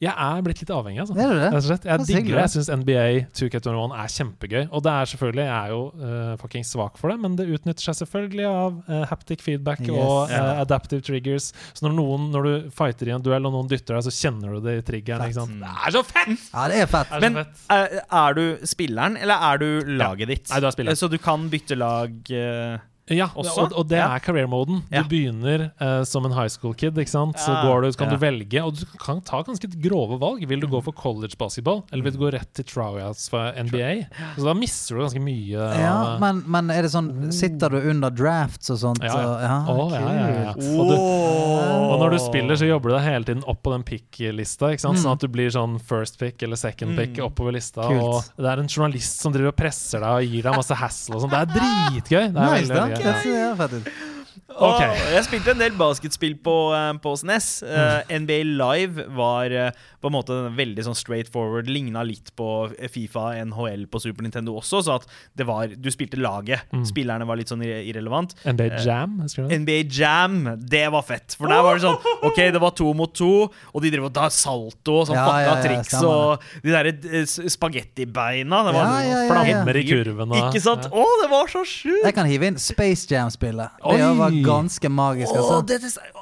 jeg 0.00 0.14
er 0.14 0.42
blitt 0.46 0.60
litt 0.62 0.70
avhengig, 0.70 1.00
altså. 1.02 1.14
Er 1.18 1.32
det 1.32 1.38
det? 1.38 1.62
Jeg 1.68 1.80
Det 1.82 1.90
er 1.90 2.02
digger 2.06 2.36
det. 2.36 2.42
Jeg 2.44 2.52
syns 2.54 2.68
NBA 2.82 3.06
2K21 3.34 3.94
er 3.98 4.12
kjempegøy. 4.14 4.60
Og 4.70 4.82
det 4.86 4.92
er 4.94 5.10
selvfølgelig, 5.10 5.44
jeg 5.48 5.58
er 5.58 5.72
jo 5.74 5.80
uh, 5.98 6.36
fucking 6.38 6.66
svak 6.68 6.98
for 7.00 7.10
det, 7.10 7.16
men 7.24 7.34
det 7.38 7.46
utnytter 7.56 7.82
seg 7.88 7.96
selvfølgelig 8.04 8.46
av 8.50 8.76
uh, 8.88 9.04
haptic 9.10 9.42
feedback 9.42 9.80
Yes. 9.82 9.90
og 9.98 10.30
Ja. 10.30 10.42
eh, 10.54 10.60
adaptive 10.62 11.02
triggers. 11.02 11.48
Så 11.74 11.86
når, 11.86 11.96
noen, 11.98 12.28
når 12.34 12.42
du 12.46 12.70
fighter 12.70 13.08
i 13.10 13.14
en 13.16 13.22
duell 13.26 13.46
og 13.50 13.52
noen 13.56 13.68
dytter 13.70 13.98
deg, 13.98 14.06
så 14.06 14.14
kjenner 14.14 14.54
du 14.54 14.60
det 14.68 14.76
i 14.78 14.84
triggeren. 14.92 15.26
Ikke 15.30 15.40
sant? 15.40 15.58
Det 15.58 15.72
er 15.86 15.96
så 15.98 16.04
fett! 16.06 16.46
Ja, 16.54 16.68
det 16.68 16.82
er 16.84 16.86
fett. 16.94 17.08
Det 17.10 17.16
er 17.18 17.26
Men 17.26 17.40
fett. 17.42 17.64
er, 17.74 17.98
er 18.22 18.38
du 18.38 18.44
spilleren, 18.70 19.16
eller 19.18 19.34
er 19.50 19.58
du 19.58 19.68
laget 19.98 20.28
ditt? 20.30 20.46
Nei, 20.52 20.60
du 20.62 20.66
er 20.70 20.76
spilleren. 20.78 20.96
Så 21.02 21.10
du 21.10 21.18
kan 21.18 21.48
bytte 21.50 21.74
lag 21.78 22.14
eh, 22.30 22.78
Ja, 23.10 23.28
Også? 23.34 23.58
og, 23.66 23.72
og 23.72 23.88
det 23.88 23.98
Ja. 23.98 24.14
er 24.14 24.20
career-moden. 24.20 24.82
Du 24.90 24.96
Ja. 24.96 25.02
begynner 25.02 25.70
uh, 25.80 26.04
som 26.04 26.24
en 26.26 26.32
high 26.32 26.48
school 26.48 26.74
kid, 26.74 26.94
ikke 26.98 27.08
sant? 27.08 27.36
så 27.36 27.48
Ja. 27.54 27.62
går 27.64 27.82
du, 27.82 27.88
så 27.92 27.98
kan 27.98 28.10
Ja. 28.10 28.16
du 28.16 28.20
velge, 28.26 28.62
og 28.64 28.74
du 28.76 28.84
kan 28.98 29.20
ta 29.20 29.42
ganske 29.42 29.68
grove 29.80 30.18
valg. 30.20 30.46
Vil 30.46 30.60
du 30.60 30.66
gå 30.66 30.82
for 30.82 30.92
college 30.92 31.36
basketball, 31.38 31.84
eller 31.92 32.02
vil 32.04 32.12
du 32.12 32.18
gå 32.18 32.32
rett 32.32 32.52
til 32.54 32.64
tryouts 32.64 33.28
for 33.28 33.52
NBA? 33.56 34.06
Så 34.36 34.44
da 34.44 34.54
mister 34.54 34.96
du 34.96 35.02
ganske 35.02 35.20
mye. 35.20 35.78
Ja, 35.78 36.18
men, 36.18 36.42
men 36.46 36.70
er 36.70 36.82
det 36.82 36.90
sånn 36.92 37.32
Sitter 37.32 37.68
du 37.70 37.76
under 37.90 38.10
drafts 38.10 38.70
og 38.70 38.78
sånt? 38.78 39.02
Ja, 39.02 39.14
ja. 39.14 39.64
og- 39.68 39.90
ja, 39.92 40.00
ja, 40.00 40.28
ja, 40.28 40.42
ja. 40.42 40.50
Og, 40.50 40.88
du, 40.88 40.96
og 40.98 42.00
når 42.00 42.10
du 42.10 42.18
spiller, 42.18 42.54
så 42.56 42.66
jobber 42.68 42.90
du 42.90 42.94
deg 42.96 43.04
hele 43.04 43.24
tiden 43.24 43.44
opp 43.48 43.62
på 43.62 43.72
den 43.72 43.82
pick-lista. 43.82 44.70
ikke 44.72 44.80
sant? 44.80 44.98
Mm. 44.98 45.02
Sånn 45.04 45.12
at 45.12 45.20
du 45.20 45.28
blir 45.28 45.48
sånn 45.50 45.80
first 45.80 46.18
pick 46.18 46.42
eller 46.42 46.56
second 46.56 46.96
pick 46.96 47.14
Mm. 47.16 47.24
oppover 47.30 47.52
lista. 47.52 47.82
Kult. 47.88 48.02
Og 48.02 48.24
det 48.36 48.46
er 48.46 48.60
en 48.60 48.68
journalist 48.68 49.20
som 49.20 49.32
driver 49.32 49.48
og 49.48 49.56
presser 49.56 50.00
deg 50.00 50.08
og 50.08 50.22
gir 50.24 50.42
deg 50.42 50.54
masse 50.56 50.74
hassle 50.76 51.14
og 51.16 51.22
sånn. 51.22 51.30
Det 51.30 51.40
er 51.40 51.46
dritgøy! 51.58 52.32
Det 52.32 52.36
er 52.36 52.60
Nice, 52.60 52.68
veldig, 52.68 52.97
da. 53.04 53.12
veldig 53.18 53.82
gøy. 53.82 53.92
Det 53.92 54.07
ser 54.38 54.46
fett 54.46 54.50
ut. 54.50 54.56
Ok. 54.58 54.82
Åh, 54.82 55.12
jeg 55.14 55.24
spilte 55.26 55.52
en 55.54 55.58
del 55.62 55.72
basketspill 55.78 56.36
på, 56.44 56.56
eh, 56.74 56.92
på 57.02 57.14
SNES. 57.16 57.62
Eh, 57.62 58.18
NBA 58.18 58.38
Live 58.44 59.06
var 59.14 59.50
eh, 59.50 59.70
på 60.00 60.08
en 60.08 60.12
måte 60.14 60.36
veldig 60.56 60.84
sånn 60.86 60.96
straight 60.96 61.28
forward. 61.30 61.68
Ligna 61.68 62.02
litt 62.06 62.34
på 62.36 62.70
Fifa 62.90 63.32
NHL 63.44 63.86
på 63.90 64.00
Super 64.00 64.22
Nintendo 64.22 64.56
også, 64.58 64.82
så 64.84 64.96
at 64.98 65.06
det 65.36 65.46
var 65.46 65.68
Du 65.68 65.90
spilte 65.90 66.18
laget. 66.18 66.60
Mm. 66.72 66.84
Spillerne 66.86 67.26
var 67.26 67.36
litt 67.36 67.48
sånn 67.48 67.62
irrelevant. 67.62 68.34
NBA 68.44 68.82
Jam, 68.84 69.18
husker? 69.22 69.48
NBA 69.48 69.88
Jam, 69.90 70.40
det 70.58 70.86
var 70.90 71.02
fett. 71.02 71.34
For 71.38 71.50
der 71.50 71.62
var 71.62 71.78
det 71.78 71.84
sånn 71.86 71.98
OK, 72.26 72.38
det 72.54 72.60
var 72.62 72.74
to 72.78 72.92
mot 72.94 73.12
to, 73.14 73.48
og 73.48 73.82
de 73.82 73.90
drev 73.90 74.08
og 74.08 74.14
da 74.14 74.28
salto 74.32 75.00
og 75.02 75.08
sånn 75.08 75.18
Ja, 75.18 75.26
fucka 75.26 75.42
ja, 75.42 75.48
ja, 75.48 75.62
triks 75.64 75.94
og 76.02 76.44
de 76.62 76.72
derre 76.74 77.24
spagettibeina. 77.50 78.62
Det 78.68 78.74
var 78.74 78.78
Ja, 78.78 78.98
ja, 79.02 79.08
ja, 79.08 79.22
ja. 79.22 79.28
Flammer 79.32 79.76
i 79.78 79.84
kurven 79.88 80.32
og 80.32 80.38
Ikke 80.48 80.62
sant? 80.62 80.88
Å, 80.88 81.06
det 81.22 81.30
var 81.30 81.50
så 81.52 81.64
sjukt! 81.66 82.04
Jeg 82.04 82.14
kan 82.16 82.28
hive 82.28 82.48
inn 82.52 82.58
Space 82.60 83.08
Jam-spillet. 83.10 83.78
Det 83.82 84.10
var 84.18 84.27
ganske 84.44 84.88
magisk. 84.88 85.32
Altså. 85.34 85.56
Oh, 85.58 85.62
det, 85.68 85.78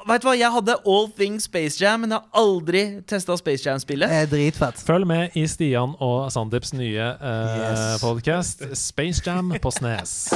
vet 0.09 0.23
du 0.23 0.29
hva, 0.29 0.35
Jeg 0.39 0.53
hadde 0.53 0.77
All 0.87 1.09
Things 1.19 1.45
Space 1.51 1.81
Jam, 1.85 2.01
men 2.01 2.11
jeg 2.11 2.19
har 2.23 2.43
aldri 2.43 2.85
testa 3.09 3.37
Space 3.37 3.65
Jam-spillet. 3.69 4.09
Det 4.11 4.17
er 4.23 4.27
dritfett. 4.33 4.83
Følg 4.87 5.07
med 5.07 5.29
i 5.35 5.47
Stian 5.47 5.95
og 6.01 6.33
Sandeeps 6.33 6.73
nye 6.77 7.11
uh, 7.21 7.27
Yes. 7.57 8.01
podcast 8.03 8.63
Space 8.79 9.23
Jam 9.27 9.55
på 9.63 9.71
Snes. 9.71 10.33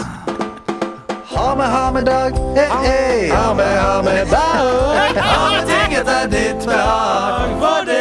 Ha 1.30 1.54
med, 1.54 1.66
ha 1.66 1.90
med 1.94 2.04
dag. 2.04 2.32
Hey, 2.56 2.86
hey. 2.86 3.28
Ha 3.30 3.54
med, 3.54 3.78
ha 3.80 4.02
med 4.02 4.26
dag. 4.26 5.16
Ha 5.22 5.50
med 5.52 5.66
ting 5.70 5.94
etter 6.00 6.26
ditt 6.32 6.66
behag. 6.66 7.54
For 7.62 7.86
det 7.86 8.00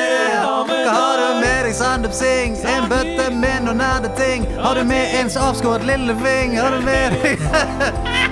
Hva 0.90 0.94
har 0.96 1.18
du 1.22 1.40
med 1.44 1.60
deg, 1.68 1.76
Sandeep 1.78 2.14
Singh? 2.18 2.58
En 2.66 2.90
bøtte 2.90 3.30
med 3.38 3.68
noen 3.68 3.78
nerdeting. 3.84 4.48
Har 4.60 4.76
du 4.80 4.84
med 4.90 5.14
en 5.20 5.30
avskåret 5.46 5.86
lillefing? 5.86 6.58
Har 6.58 6.74
du 6.74 6.82
med 6.86 7.20
deg 7.22 7.38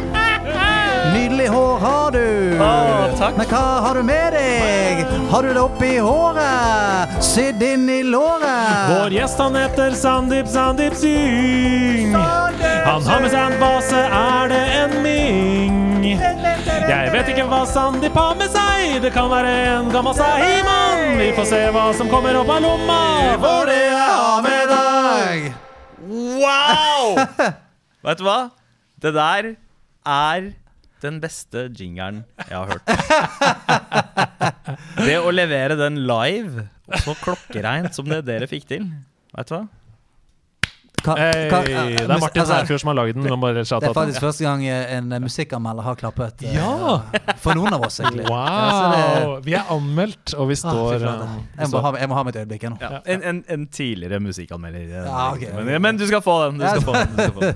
Nydelig 1.47 1.63
hår 1.63 1.79
har 1.79 2.11
du. 2.11 2.59
Å, 2.59 3.17
takk. 3.17 3.37
Men 3.37 3.47
hva 3.47 3.59
har 3.85 3.95
du 3.95 4.03
med 4.03 4.33
deg? 4.35 5.03
Har 5.31 5.45
du 5.45 5.53
det 5.55 5.61
oppi 5.61 5.91
håret? 6.03 7.13
Sydd 7.23 7.63
inn 7.63 7.87
i 7.89 8.01
låret? 8.03 8.89
Vår 8.91 9.15
gjest 9.15 9.39
han 9.39 9.55
heter 9.55 9.95
Sandeep 9.95 10.49
Sandeep 10.51 10.97
Syng. 10.99 12.11
Han 12.17 13.07
har 13.07 13.23
med 13.23 13.31
seg 13.31 13.39
en 13.45 13.55
base, 13.61 14.01
er 14.19 14.51
det 14.51 14.59
en 14.81 14.97
ming? 15.05 16.03
Jeg 16.87 17.15
vet 17.15 17.31
ikke 17.31 17.47
hva 17.47 17.61
Sandeep 17.69 18.19
har 18.19 18.35
med 18.39 18.51
seg, 18.51 18.99
det 19.03 19.13
kan 19.15 19.31
være 19.31 19.55
en 19.71 19.89
gammel 19.93 20.19
sahiman. 20.19 21.15
Vi 21.21 21.31
får 21.37 21.49
se 21.53 21.63
hva 21.71 21.87
som 21.95 22.11
kommer 22.11 22.35
opp 22.41 22.51
av 22.57 22.63
lomma, 22.67 23.01
for 23.39 23.71
det 23.71 23.81
jeg 23.85 24.03
har 24.03 24.43
med 24.43 24.75
deg. 24.75 25.49
Wow! 26.43 27.19
Vet 28.07 28.19
du 28.19 28.27
hva? 28.27 28.39
Det 28.99 29.15
der 29.15 29.53
er 30.07 30.55
den 31.03 31.19
beste 31.23 31.67
jingeren 31.77 32.23
jeg 32.49 32.57
har 32.57 32.67
hørt. 32.73 32.85
Det 34.97 35.17
å 35.21 35.31
levere 35.33 35.77
den 35.79 36.01
live, 36.09 36.67
så 37.03 37.15
klokkereint 37.21 37.93
som 37.97 38.07
det 38.09 38.23
dere 38.27 38.47
fikk 38.49 38.65
til. 38.69 38.87
Vet 39.37 39.51
du 39.51 39.57
hva? 39.57 39.65
Hei, 41.07 41.45
det 41.47 42.01
er 42.01 42.09
Martin 42.19 42.41
altså, 42.41 42.55
Herfjord 42.57 42.81
som 42.81 42.89
har 42.89 42.95
lagd 42.97 43.15
den. 43.15 43.27
Det 43.29 43.85
er 43.87 43.93
faktisk 43.95 44.23
første 44.25 44.43
gang 44.43 44.63
en 44.65 45.13
eh, 45.13 45.21
musikkanmelder 45.23 45.85
har 45.85 45.95
klappet. 45.99 46.41
Ja. 46.51 46.65
Ja. 47.13 47.35
For 47.39 47.55
noen 47.55 47.71
av 47.77 47.85
oss, 47.85 47.99
egentlig. 48.01 48.25
Ja, 48.27 48.41
så 48.73 48.89
det- 48.91 49.03
Wow! 49.27 49.35
Vi 49.45 49.53
er 49.55 49.69
anmeldt, 49.71 50.33
og 50.35 50.49
vi 50.49 50.57
Ah, 50.57 50.61
står 50.65 51.05
ah, 51.07 51.21
eh, 51.21 51.37
vi 51.37 51.61
jeg, 51.63 51.71
må 51.71 51.83
ha, 51.85 51.93
jeg 52.01 52.09
må 52.11 52.17
ha 52.17 52.23
mitt 52.27 52.39
øyeblikk 52.41 52.65
her 52.67 52.73
nå. 52.73 52.79
Ja, 52.81 52.99
en, 53.13 53.23
en, 53.31 53.43
en 53.55 53.67
tidligere 53.67 54.19
musikkanmelder. 54.25 54.89
eh, 54.89 55.05
Ja, 55.05 55.31
okay. 55.37 55.53
men, 55.63 55.81
men 55.85 56.01
du 56.01 56.07
skal 56.09 56.25
få 56.25 56.39
den. 56.47 56.59
Du 56.59 56.67
skal 56.67 56.81
få 56.89 56.97
den, 56.97 57.55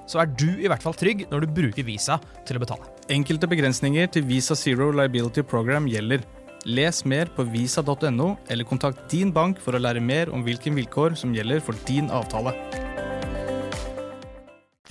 så 0.09 0.23
er 0.23 0.31
du 0.33 0.49
i 0.53 0.69
hvert 0.69 0.83
fall 0.83 0.97
trygg 0.97 1.25
når 1.31 1.45
du 1.45 1.55
bruker 1.61 1.87
Visa 1.87 2.19
til 2.47 2.59
å 2.59 2.63
betale. 2.63 2.87
Enkelte 3.11 3.49
begrensninger 3.49 4.09
til 4.11 4.25
Visa 4.27 4.57
Zero 4.57 4.91
Liability 4.95 5.43
Program 5.43 5.89
gjelder. 5.89 6.23
Les 6.69 7.01
mer 7.09 7.31
på 7.33 7.43
visa.no, 7.49 8.35
eller 8.53 8.67
kontakt 8.69 9.07
din 9.09 9.31
bank 9.33 9.57
for 9.63 9.73
å 9.73 9.81
lære 9.81 10.03
mer 10.03 10.29
om 10.29 10.43
hvilke 10.45 10.69
vilkår 10.75 11.17
som 11.17 11.33
gjelder 11.33 11.63
for 11.65 11.77
din 11.87 12.11
avtale. 12.13 12.53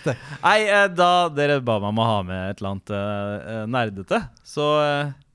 Nei, 0.00 0.58
eh, 0.64 0.86
da 0.96 1.28
dere 1.32 1.60
ba 1.62 1.78
meg 1.80 1.92
om 1.92 2.00
å 2.00 2.08
ha 2.08 2.20
med 2.26 2.50
et 2.50 2.60
eller 2.60 2.74
annet 2.74 2.92
eh, 2.96 3.34
eh, 3.52 3.64
nerdete, 3.70 4.22
så 4.46 4.66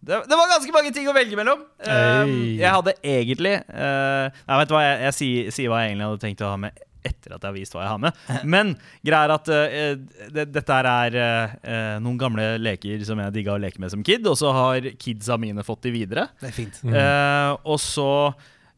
det, 0.06 0.20
det 0.30 0.38
var 0.38 0.52
ganske 0.52 0.74
mange 0.74 0.92
ting 0.94 1.08
å 1.10 1.16
velge 1.16 1.38
mellom. 1.38 1.64
Uh, 1.82 2.30
jeg 2.60 2.70
hadde 2.70 2.94
egentlig 3.02 3.56
uh, 3.72 4.28
Nei, 4.30 4.58
vet 4.60 4.70
du 4.70 4.76
hva, 4.76 4.84
jeg, 4.84 5.00
jeg 5.02 5.18
sier, 5.18 5.48
sier 5.56 5.72
hva 5.72 5.80
jeg 5.82 5.94
egentlig 5.94 6.10
hadde 6.10 6.22
tenkt 6.22 6.44
å 6.46 6.52
ha 6.52 6.60
med 6.62 6.85
etter 7.06 7.36
at 7.36 7.44
jeg 7.44 7.49
har 7.49 7.56
vist 7.56 7.76
hva 7.76 7.84
jeg 7.86 7.91
har 7.94 8.02
med. 8.02 8.23
Men 8.56 8.73
greia 9.06 9.27
er 9.27 9.36
at 9.36 9.52
uh, 9.52 10.26
det, 10.36 10.48
dette 10.53 10.80
er 10.80 11.19
eh, 11.22 11.95
noen 12.03 12.18
gamle 12.19 12.48
leker 12.61 13.03
som 13.07 13.19
jeg 13.22 13.36
digga 13.36 13.56
å 13.56 13.61
leke 13.61 13.82
med 13.82 13.94
som 13.94 14.03
kid, 14.06 14.26
og 14.30 14.38
så 14.40 14.52
har 14.56 14.90
kidsa 15.02 15.38
mine 15.41 15.64
fått 15.65 15.88
de 15.88 15.94
videre. 15.95 16.27
Det 16.41 16.49
er 16.52 16.56
fint. 16.56 16.82
Eh, 16.86 17.52
og 17.64 17.80
så 17.82 18.10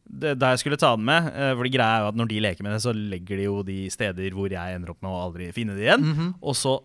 Da 0.08 0.54
jeg 0.54 0.62
skulle 0.62 0.78
ta 0.80 0.94
den 0.96 1.04
med 1.04 1.26
For 1.58 1.66
det 1.66 1.72
greia 1.74 1.98
er 1.98 2.04
jo 2.04 2.08
at 2.08 2.16
Når 2.16 2.28
de 2.30 2.38
leker 2.40 2.64
med 2.64 2.72
det, 2.72 2.78
så 2.80 2.94
legger 2.96 3.36
de 3.36 3.44
jo 3.44 3.58
de 3.66 3.76
steder 3.92 4.32
hvor 4.32 4.48
jeg 4.52 4.76
ender 4.76 4.94
opp 4.94 5.02
med 5.04 5.12
å 5.12 5.18
aldri 5.26 5.50
finne 5.52 5.76
det 5.76 5.84
igjen. 5.84 6.32
Og 6.40 6.56
så 6.56 6.78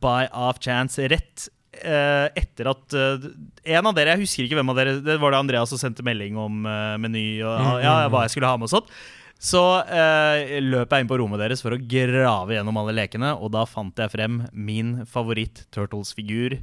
by 0.00 0.28
off 0.32 0.60
chance, 0.64 1.02
rett 1.10 1.48
eh, 1.82 2.28
etter 2.38 2.70
at 2.70 2.94
eh, 2.96 3.28
En 3.76 3.88
av 3.90 3.94
dere, 3.96 4.14
jeg 4.14 4.24
husker 4.24 4.46
ikke 4.46 4.58
hvem 4.60 4.72
av 4.72 4.78
dere, 4.78 4.96
det 5.04 5.18
var 5.22 5.34
det 5.34 5.40
Andreas 5.40 5.72
som 5.72 5.80
sendte 5.80 6.04
melding 6.06 6.38
om 6.40 6.64
eh, 6.68 6.96
meny 7.02 7.26
og 7.42 7.84
ja, 7.84 7.96
hva 8.12 8.24
jeg 8.26 8.36
skulle 8.36 8.50
ha 8.50 8.60
med 8.60 8.68
og 8.68 8.74
sånt. 8.76 8.92
Så 9.40 9.60
eh, 9.84 10.58
løp 10.64 10.92
jeg 10.94 11.04
inn 11.04 11.10
på 11.10 11.18
rommet 11.20 11.42
deres 11.42 11.60
for 11.64 11.76
å 11.76 11.80
grave 11.80 12.56
gjennom 12.56 12.78
alle 12.80 12.94
lekene, 12.96 13.34
og 13.36 13.52
da 13.56 13.66
fant 13.68 13.98
jeg 14.00 14.12
frem 14.14 14.42
min 14.52 15.02
favoritt-Turtles-figur 15.10 16.60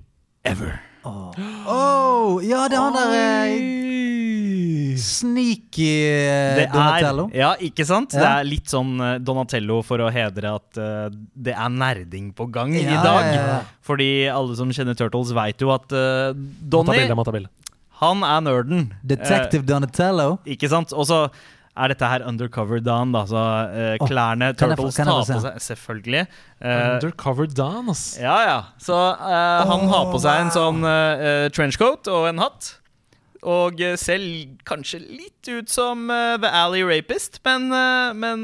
ever. 0.48 0.80
Oh, 1.06 2.38
ja, 2.46 2.68
det 2.70 2.78
er 2.78 2.84
han 2.84 2.94
der 2.94 3.14
eh, 3.18 4.98
Sneaky 5.02 5.88
eh, 6.06 6.58
Det 6.60 6.66
Donatello. 6.74 7.26
er, 7.32 7.40
ja, 7.40 7.50
ikke 7.58 7.86
sant? 7.90 8.14
Det 8.14 8.26
er 8.26 8.46
litt 8.46 8.70
sånn 8.70 8.92
eh, 9.02 9.16
Donatello 9.22 9.80
for 9.86 10.04
å 10.06 10.12
hedre 10.14 10.52
at 10.60 10.78
uh, 10.82 11.08
det 11.34 11.56
er 11.56 11.74
nerding 11.74 12.30
på 12.38 12.46
gang 12.54 12.76
Ja, 12.78 12.84
i 12.86 13.00
dag. 13.02 13.32
ja, 13.34 13.48
ja. 13.54 13.58
Fordi 13.86 14.12
alle 14.30 14.58
som 14.60 14.74
kjenner 14.74 14.98
Turtles, 14.98 15.34
veit 15.38 15.62
jo 15.64 15.74
at 15.74 15.90
uh, 15.90 16.38
Donny, 16.38 17.08
han 18.02 18.24
er 18.26 18.46
nerden. 18.46 18.88
Detective 19.06 19.66
Donatello. 19.70 20.40
Eh, 20.46 20.56
ikke 20.56 20.70
sant? 20.72 20.94
Og 20.94 21.06
så 21.10 21.26
er 21.78 21.94
dette 21.94 22.10
her 22.12 22.26
Undercover 22.28 22.82
Dan, 22.84 23.14
da. 23.16 23.24
Så 23.30 23.38
uh, 23.38 24.08
klærne 24.08 24.52
oh, 24.52 24.58
Turtles 24.58 24.98
tar 24.98 25.12
på 25.12 25.24
se? 25.28 25.40
seg 25.46 25.64
Selvfølgelig. 25.70 26.26
Uh, 26.60 26.98
Undercover 26.98 27.48
Dan, 27.48 27.90
ass. 27.94 28.06
ja, 28.20 28.38
ja. 28.48 28.60
Så 28.82 28.98
eh, 28.98 29.72
han 29.72 29.88
har 29.92 30.12
på 30.12 30.22
seg 30.22 30.46
en 30.46 30.54
sånn 30.54 30.86
trenchcoat 31.56 32.12
og 32.12 32.30
en 32.32 32.44
hatt. 32.44 32.76
Og 33.42 33.80
ser 33.98 34.22
kanskje 34.70 35.00
litt 35.02 35.50
ut 35.50 35.72
som 35.72 36.06
The 36.12 36.52
Alley 36.62 36.84
Rapist, 36.86 37.40
men, 37.48 37.72
men 38.22 38.44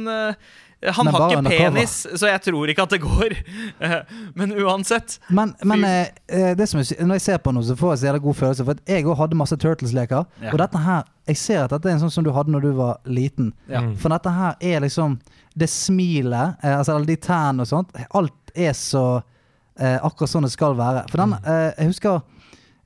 han 0.86 1.06
Men 1.06 1.14
har 1.14 1.32
ikke 1.32 1.50
penis, 1.50 1.94
så 2.16 2.30
jeg 2.30 2.42
tror 2.46 2.70
ikke 2.70 2.84
at 2.86 2.92
det 2.94 3.00
går. 3.02 3.34
Eh, 3.82 3.96
men 4.38 4.54
uansett. 4.62 5.18
Men, 5.30 5.56
men 5.66 5.84
eh, 5.84 6.08
eh, 6.28 6.52
det 6.58 6.68
som 6.70 6.82
jeg, 6.82 7.00
når 7.02 7.18
jeg 7.18 7.24
ser 7.26 7.40
på 7.42 7.54
noe, 7.56 7.66
så 7.66 7.76
får 7.78 7.96
jeg 7.96 8.02
så 8.02 8.08
jævla 8.10 8.22
god 8.28 8.38
følelse. 8.38 8.66
For 8.68 8.78
at 8.78 8.94
jeg 8.94 9.08
òg 9.10 9.18
hadde 9.18 9.40
masse 9.40 9.58
Turtles-leker. 9.58 10.28
Ja. 10.42 10.52
Og 10.54 10.60
dette 10.62 10.82
her 10.86 11.08
Jeg 11.28 11.38
ser 11.42 11.64
at 11.66 11.74
dette 11.74 11.90
er 11.90 11.98
en 11.98 12.04
sånn 12.06 12.14
som 12.14 12.24
du 12.24 12.30
hadde 12.32 12.54
når 12.54 12.62
du 12.64 12.70
var 12.78 13.02
liten. 13.06 13.52
Ja. 13.68 13.82
Mm. 13.84 13.96
For 14.00 14.14
dette 14.14 14.32
her 14.32 14.54
er 14.64 14.86
liksom 14.86 15.18
Det 15.58 15.68
smilet, 15.70 16.62
eh, 16.62 16.78
altså 16.78 16.96
alle 16.96 17.10
de 17.10 17.18
tærne 17.20 17.66
og 17.66 17.68
sånt, 17.68 17.98
alt 18.16 18.54
er 18.56 18.74
så 18.78 19.06
eh, 19.80 19.98
akkurat 19.98 20.30
sånn 20.30 20.46
det 20.46 20.54
skal 20.54 20.78
være. 20.78 21.08
For 21.10 21.24
den 21.24 21.34
eh, 21.42 21.72
Jeg 21.74 21.92
husker 21.96 22.20
eh, 22.22 22.37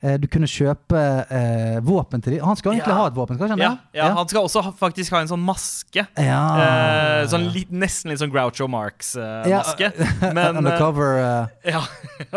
du 0.02 0.26
kunne 0.34 0.48
kjøpe 0.50 0.98
eh, 1.30 1.76
våpen 1.86 2.24
til 2.26 2.34
dem. 2.34 2.46
Han 2.48 2.56
skal 2.58 2.74
egentlig 2.74 2.90
Ja. 2.90 2.98
ha 2.98 3.08
et 3.12 3.14
våpen, 3.14 3.38
skal 3.38 3.52
han 3.54 3.60
Ja, 3.62 3.70
ja, 3.94 4.08
ja, 4.08 4.14
han 4.18 4.28
skal 4.32 4.48
også 4.48 4.64
ha, 4.66 4.72
faktisk 4.74 5.14
ha 5.14 5.20
en 5.22 5.30
sånn 5.30 5.44
maske. 5.46 6.08
ja. 6.18 6.40
Eh, 6.64 7.28
sånn 7.30 7.46
litt, 7.54 7.70
nesten 7.70 8.10
litt 8.10 8.20
sånn 8.24 8.32
Groucho 8.34 8.66
Marx-maske. 8.68 9.92
men 10.38 10.58
Undercover 10.58 11.20
eh, 11.22 11.70
eh, 11.70 11.76
ja, 11.76 11.84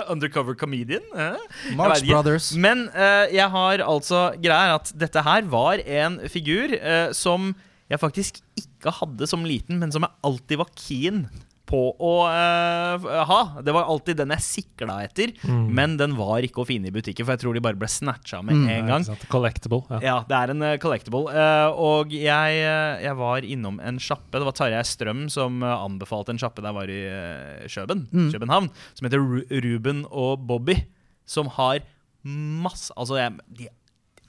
Undercover 0.13 0.55
comedian. 0.61 1.03
eh? 1.17 1.39
Marx. 1.75 2.03
Brothers. 2.05 2.51
Men 2.57 2.89
eh, 2.95 3.33
jeg 3.33 3.49
har 3.51 3.79
altså 3.87 4.27
Greia 4.43 4.69
er 4.75 4.75
at 4.79 4.93
dette 4.99 5.23
her 5.25 5.43
var 5.49 5.81
en 5.87 6.21
figur 6.29 6.77
eh, 6.77 7.13
som 7.17 7.55
jeg 7.91 8.01
faktisk 8.01 8.39
ikke 8.61 8.93
hadde 9.01 9.27
som 9.29 9.45
liten, 9.45 9.79
men 9.81 9.93
som 9.93 10.05
jeg 10.05 10.13
alltid 10.25 10.59
var 10.61 10.69
keen 10.77 11.27
på 11.65 11.79
å 11.97 12.11
uh, 12.29 13.05
ha. 13.29 13.39
Det 13.65 13.73
var 13.73 13.87
alltid 13.89 14.19
den 14.21 14.33
jeg 14.35 14.45
sikla 14.45 14.99
etter, 15.07 15.33
men 15.49 15.95
den 15.97 16.13
var 16.19 16.45
ikke 16.45 16.61
å 16.61 16.67
finne 16.69 16.91
i 16.91 16.93
butikken, 16.95 17.25
for 17.25 17.33
jeg 17.35 17.41
tror 17.45 17.57
de 17.57 17.63
bare 17.65 17.79
ble 17.81 17.89
snatcha 17.89 18.43
med 18.45 18.55
Mm. 18.55 18.67
en 18.71 18.87
gang. 18.91 19.07
Collectible. 19.33 19.81
Ja. 19.91 19.99
Ja, 20.05 20.17
det 20.29 20.37
er 20.43 20.53
en 20.53 20.63
uh, 20.63 20.75
collectable. 20.83 21.25
Uh, 21.33 21.73
og 21.73 22.13
jeg, 22.13 22.59
eh, 22.61 23.03
jeg 23.07 23.17
var 23.19 23.43
innom 23.49 23.81
en 23.81 23.97
sjappe. 23.99 24.37
Det 24.37 24.45
var 24.47 24.53
Tarjei 24.59 24.83
Strøm 24.87 25.25
som 25.33 25.63
eh, 25.65 25.73
anbefalte 25.89 26.31
en 26.35 26.39
sjappe 26.43 26.63
der 26.65 26.77
var 26.77 26.91
i 26.93 27.01
Kjøben, 27.67 28.05
Mm. 28.13 28.29
København, 28.35 28.69
som 28.95 29.07
heter 29.09 29.25
Ru 29.25 29.41
Ruben 29.65 30.05
og 30.13 30.45
Bobby. 30.47 30.77
Som 31.27 31.49
har 31.57 31.81
masse 32.25 32.93
Altså, 32.97 33.17
jeg, 33.19 33.35
de 33.59 33.67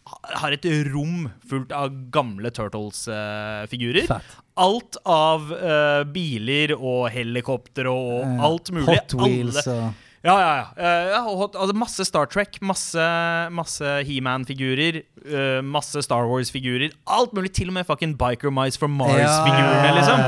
har 0.06 0.54
et 0.54 0.66
rom 0.92 1.30
fullt 1.50 1.72
av 1.74 1.94
gamle 2.14 2.52
Turtles-figurer. 2.54 4.10
Uh, 4.12 4.36
alt 4.66 5.00
av 5.10 5.50
uh, 5.52 6.04
biler 6.08 6.76
og 6.78 7.10
helikoptre 7.14 7.90
og 7.92 8.26
Eh, 8.26 8.44
alt 8.44 8.72
mulig. 8.74 8.88
Hot 8.90 9.16
Wheels 9.20 9.68
og 9.68 10.05
ja, 10.26 10.36
ja, 10.42 10.52
ja. 10.58 10.68
Eh, 10.76 11.10
ja 11.14 11.22
og 11.30 11.54
altså 11.54 11.76
masse 11.78 12.06
Star 12.08 12.26
Trek, 12.32 12.58
masse, 12.66 13.06
masse 13.54 13.92
He-Man-figurer, 14.08 15.02
uh, 15.26 15.62
masse 15.62 16.02
Star 16.06 16.28
Wars-figurer. 16.30 16.94
Alt 17.06 17.36
mulig. 17.38 17.54
Til 17.56 17.70
og 17.70 17.78
med 17.78 17.86
fucking 17.88 18.16
Biker 18.20 18.54
Mice 18.54 18.80
from 18.82 18.98
Mars-figurene, 18.98 19.92
liksom. 20.00 20.24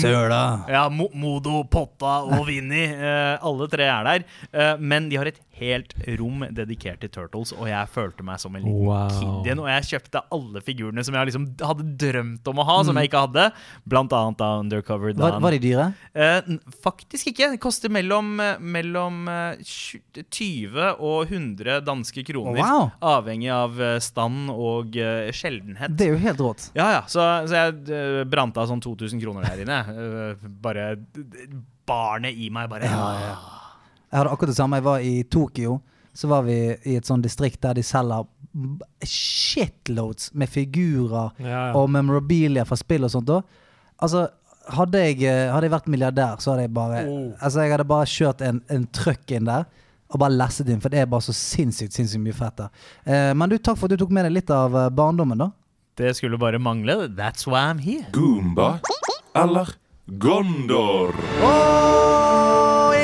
Søla. 0.00 0.42
Ja, 0.70 0.88
Mo 0.92 1.08
Modo, 1.14 1.62
Potta 1.70 2.18
og 2.26 2.48
Vinni. 2.50 2.86
Uh, 2.98 3.36
alle 3.46 3.68
tre 3.70 3.86
er 3.88 4.08
der. 4.10 4.26
Uh, 4.52 4.74
men 4.82 5.08
de 5.12 5.20
har 5.20 5.30
et 5.30 5.40
helt 5.58 5.94
rom 6.20 6.44
dedikert 6.54 7.00
til 7.02 7.10
Turtles, 7.10 7.50
og 7.56 7.66
jeg 7.66 7.90
følte 7.90 8.22
meg 8.26 8.38
som 8.38 8.54
en 8.54 8.62
liten 8.62 8.84
Wow. 8.86 9.08
kid 9.10 9.48
igjen. 9.48 9.62
Og 9.62 9.66
jeg 9.72 9.88
kjøpte 9.92 10.22
alle 10.34 10.62
figurene 10.62 11.02
som 11.06 11.16
jeg 11.18 11.30
liksom 11.30 11.48
hadde 11.58 11.86
drømt 11.98 12.46
om 12.50 12.60
å 12.62 12.66
ha, 12.68 12.76
som 12.86 12.98
jeg 13.00 13.10
ikke 13.10 13.24
hadde. 13.26 13.48
Blant 13.88 14.14
annet 14.14 14.38
da 14.38 14.52
Undercover 14.62 15.14
Dan. 15.16 15.24
Var, 15.24 15.40
var 15.42 15.56
de 15.56 15.62
dyre? 15.62 15.88
Faktisk 16.84 17.32
ikke. 17.32 17.50
Det 17.56 17.60
koster 17.62 17.90
mellom, 17.90 18.38
eh, 18.40 18.54
mellom 19.28 19.60
eh, 19.60 20.24
20 20.24 20.88
og 20.98 21.32
100 21.32 21.80
danske 21.86 22.24
kroner. 22.26 22.60
Wow. 22.62 22.88
Avhengig 23.00 23.50
av 23.54 23.80
eh, 23.80 23.98
stand 24.04 24.50
og 24.54 24.96
eh, 24.96 25.28
sjeldenhet. 25.36 25.94
Det 25.98 26.08
er 26.08 26.14
jo 26.16 26.22
helt 26.24 26.40
rått. 26.44 26.66
Ja, 26.78 26.88
ja. 26.96 27.02
Så, 27.10 27.20
så 27.48 27.62
jeg 27.62 28.26
brant 28.32 28.56
av 28.58 28.68
sånn 28.70 28.82
2000 28.84 29.20
kroner 29.22 29.46
der 29.48 29.62
inne. 29.66 29.78
Bare 30.64 30.90
Barnet 31.88 32.36
i 32.36 32.50
meg 32.52 32.66
bare 32.68 32.84
Jeg 32.84 34.18
hadde 34.18 34.32
akkurat 34.32 34.50
det 34.52 34.58
samme. 34.58 34.76
Jeg 34.76 34.84
var 34.84 35.04
i 35.04 35.14
Tokyo. 35.24 35.78
Så 36.12 36.28
var 36.28 36.42
vi 36.44 36.56
i 36.90 36.96
et 36.98 37.06
sånt 37.06 37.24
distrikt 37.24 37.62
der 37.62 37.78
de 37.78 37.84
selger 37.86 38.26
shitloads 39.06 40.32
med 40.34 40.50
figurer 40.50 41.30
Ja, 41.38 41.48
ja. 41.48 41.62
og 41.78 41.88
memorabilia 41.94 42.64
fra 42.68 42.76
spill 42.76 43.06
og 43.06 43.12
sånt. 43.12 43.28
da. 43.30 43.40
Altså, 44.02 44.26
hadde 44.74 45.02
jeg, 45.02 45.22
eh, 45.26 45.48
hadde 45.52 45.68
jeg 45.68 45.74
vært 45.74 45.90
milliardær, 45.90 46.40
så 46.42 46.52
hadde 46.52 46.66
jeg 46.66 46.74
bare 46.76 47.04
mm. 47.06 47.28
Altså, 47.40 47.62
jeg 47.64 47.74
hadde 47.74 47.88
bare 47.88 48.08
kjørt 48.12 48.44
en, 48.46 48.62
en 48.72 48.88
trøkk 48.94 49.36
inn 49.38 49.48
der. 49.48 49.68
Og 50.08 50.20
bare 50.22 50.32
lesset 50.32 50.68
inn, 50.72 50.80
for 50.80 50.92
det 50.92 51.02
er 51.02 51.08
bare 51.10 51.26
så 51.26 51.34
sinnssykt 51.36 51.92
sinnssykt 51.92 52.22
mye 52.24 52.36
fett 52.36 52.56
der. 52.62 52.70
Eh, 53.04 53.32
men 53.36 53.52
du, 53.52 53.58
takk 53.60 53.76
for 53.80 53.88
at 53.88 53.96
du 53.96 54.04
tok 54.04 54.14
med 54.16 54.24
deg 54.28 54.38
litt 54.38 54.52
av 54.54 54.76
eh, 54.76 54.88
barndommen, 54.94 55.44
da. 55.44 55.50
Det 55.98 56.14
skulle 56.16 56.38
bare 56.40 56.60
mangle. 56.62 57.08
That's 57.18 57.48
why 57.48 57.66
I'm 57.68 57.82
here. 57.82 58.06
Goomba 58.14 58.78
eller 59.36 59.74
Gondor? 60.06 61.12
Og 61.44 62.27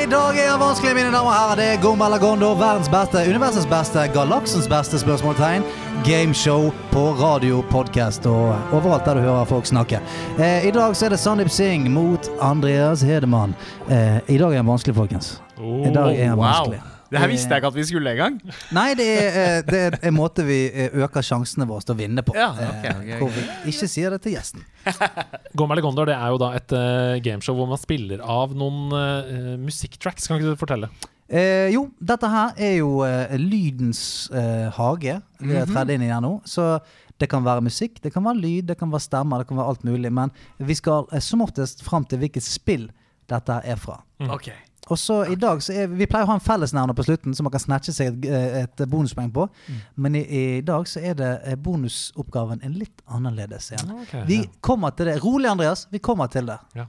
i 0.05 0.07
dag 0.07 0.37
er 0.37 0.51
det 0.51 0.61
vanskelig, 0.61 0.91
mine 0.93 1.09
damer 1.09 1.31
og 1.31 1.33
herrer. 1.33 1.57
Det 1.57 1.65
er 1.65 1.79
Gomba 1.81 2.05
eller 2.05 2.21
Gondo, 2.21 2.51
verdens 2.59 2.89
beste, 2.93 3.23
universets 3.25 3.65
beste, 3.65 4.03
galaksens 4.13 4.67
beste 4.69 4.99
spørsmålstegn. 5.01 5.65
Gameshow 6.05 6.69
på 6.91 7.05
radio, 7.17 7.63
podkast 7.71 8.27
og 8.29 8.53
overalt 8.75 9.07
der 9.07 9.17
du 9.17 9.25
hører 9.25 9.49
folk 9.49 9.65
snakke. 9.65 10.01
Eh, 10.37 10.67
I 10.69 10.73
dag 10.75 10.93
så 10.93 11.07
er 11.07 11.15
det 11.15 11.21
Sandeep 11.23 11.49
Singh 11.49 11.89
mot 11.89 12.29
Andreas 12.37 13.01
Hedemann. 13.01 13.55
Eh, 13.89 14.21
I 14.29 14.37
dag 14.37 14.53
er 14.53 14.61
han 14.61 14.69
vanskelig, 14.69 14.95
folkens. 14.95 15.39
I 15.57 15.89
dag 15.89 16.13
er 16.13 16.35
han 16.35 16.37
wow. 16.37 16.51
vanskelig. 16.51 16.94
Det 17.11 17.21
her 17.21 17.31
visste 17.31 17.53
jeg 17.53 17.61
ikke 17.61 17.71
at 17.71 17.77
vi 17.77 17.85
skulle 17.87 18.13
engang. 18.15 18.37
Nei, 18.75 18.87
det 18.97 19.07
er, 19.13 19.39
eh, 19.41 19.57
det 19.67 19.81
er 19.87 19.97
en 20.09 20.15
måte 20.17 20.45
vi 20.47 20.59
eh, 20.69 20.95
øker 21.05 21.25
sjansene 21.25 21.67
våre 21.69 21.85
til 21.85 21.95
å 21.95 21.99
vinne 21.99 22.25
på. 22.25 22.35
Ja, 22.37 22.51
okay, 22.53 22.93
okay. 22.99 23.19
Hvor 23.21 23.33
vi 23.35 23.45
ikke 23.73 23.89
sier 23.91 24.15
det 24.15 24.21
til 24.25 24.37
gjesten. 24.37 24.65
Gomma 25.57 25.75
eller 25.75 25.85
Gondor 25.85 26.09
det 26.09 26.17
er 26.17 26.33
jo 26.33 26.41
da 26.41 26.53
et 26.57 26.75
eh, 26.75 27.17
gameshow 27.25 27.57
hvor 27.57 27.69
man 27.69 27.81
spiller 27.81 28.21
av 28.21 28.55
noen 28.57 28.93
uh, 28.93 29.53
musikktracks. 29.61 30.29
Kan 30.29 30.41
ikke 30.41 30.55
du 30.55 30.63
fortelle? 30.65 30.91
Eh, 31.25 31.71
jo, 31.73 31.87
dette 31.97 32.29
her 32.29 32.53
er 32.61 32.75
jo 32.77 32.99
uh, 33.01 33.33
lydens 33.41 34.29
eh, 34.29 34.67
hage. 34.75 35.17
Vi 35.41 35.57
har 35.57 35.65
tredd 35.69 35.95
inn 35.95 36.05
i 36.05 36.11
her 36.11 36.21
nå. 36.21 36.37
Så 36.45 36.77
det 37.21 37.29
kan 37.31 37.45
være 37.45 37.63
musikk, 37.65 38.01
det 38.03 38.11
kan 38.13 38.25
være 38.27 38.41
lyd, 38.43 38.67
det 38.69 38.77
kan 38.77 38.91
være 38.91 39.05
stemmer, 39.07 39.41
det 39.41 39.49
kan 39.49 39.57
være 39.57 39.73
alt 39.73 39.85
mulig. 39.87 40.11
Men 40.13 40.33
vi 40.57 40.77
skal 40.77 41.07
eh, 41.11 41.23
som 41.23 41.43
oftest 41.45 41.83
fram 41.85 42.05
til 42.05 42.21
hvilket 42.21 42.45
spill 42.45 42.89
dette 43.31 43.61
er 43.63 43.79
fra. 43.81 44.01
Ok. 44.29 44.51
Og 44.93 44.99
så 45.01 45.15
i 45.31 45.35
dag 45.35 45.61
så 45.65 45.73
er 45.73 45.87
Vi 45.89 46.05
pleier 46.05 46.27
å 46.27 46.29
ha 46.29 46.35
en 46.37 46.43
fellesnevner 46.45 46.93
på 46.93 47.03
slutten 47.07 47.33
som 47.33 47.47
man 47.47 47.51
kan 47.55 47.63
snatche 47.63 47.93
seg 47.95 48.25
et, 48.25 48.27
eh, 48.29 48.57
et 48.63 48.83
bonuspoeng 48.91 49.31
på. 49.33 49.47
Men 49.95 50.15
i, 50.19 50.21
i 50.39 50.61
dag 50.65 50.85
så 50.87 51.01
er 51.01 51.15
det 51.17 51.31
eh, 51.43 51.55
bonusoppgaven 51.57 52.61
en 52.63 52.75
litt 52.77 53.01
annerledes 53.07 53.71
igjen. 53.71 53.95
Okay, 54.03 54.25
Vi 54.29 54.37
ja. 54.43 54.51
kommer 54.61 54.93
til 54.93 55.09
det. 55.09 55.17
Rolig, 55.23 55.49
Andreas. 55.49 55.87
Vi 55.91 55.99
kommer 55.99 56.27
til 56.29 56.45
det. 56.51 56.59
Ja. 56.77 56.85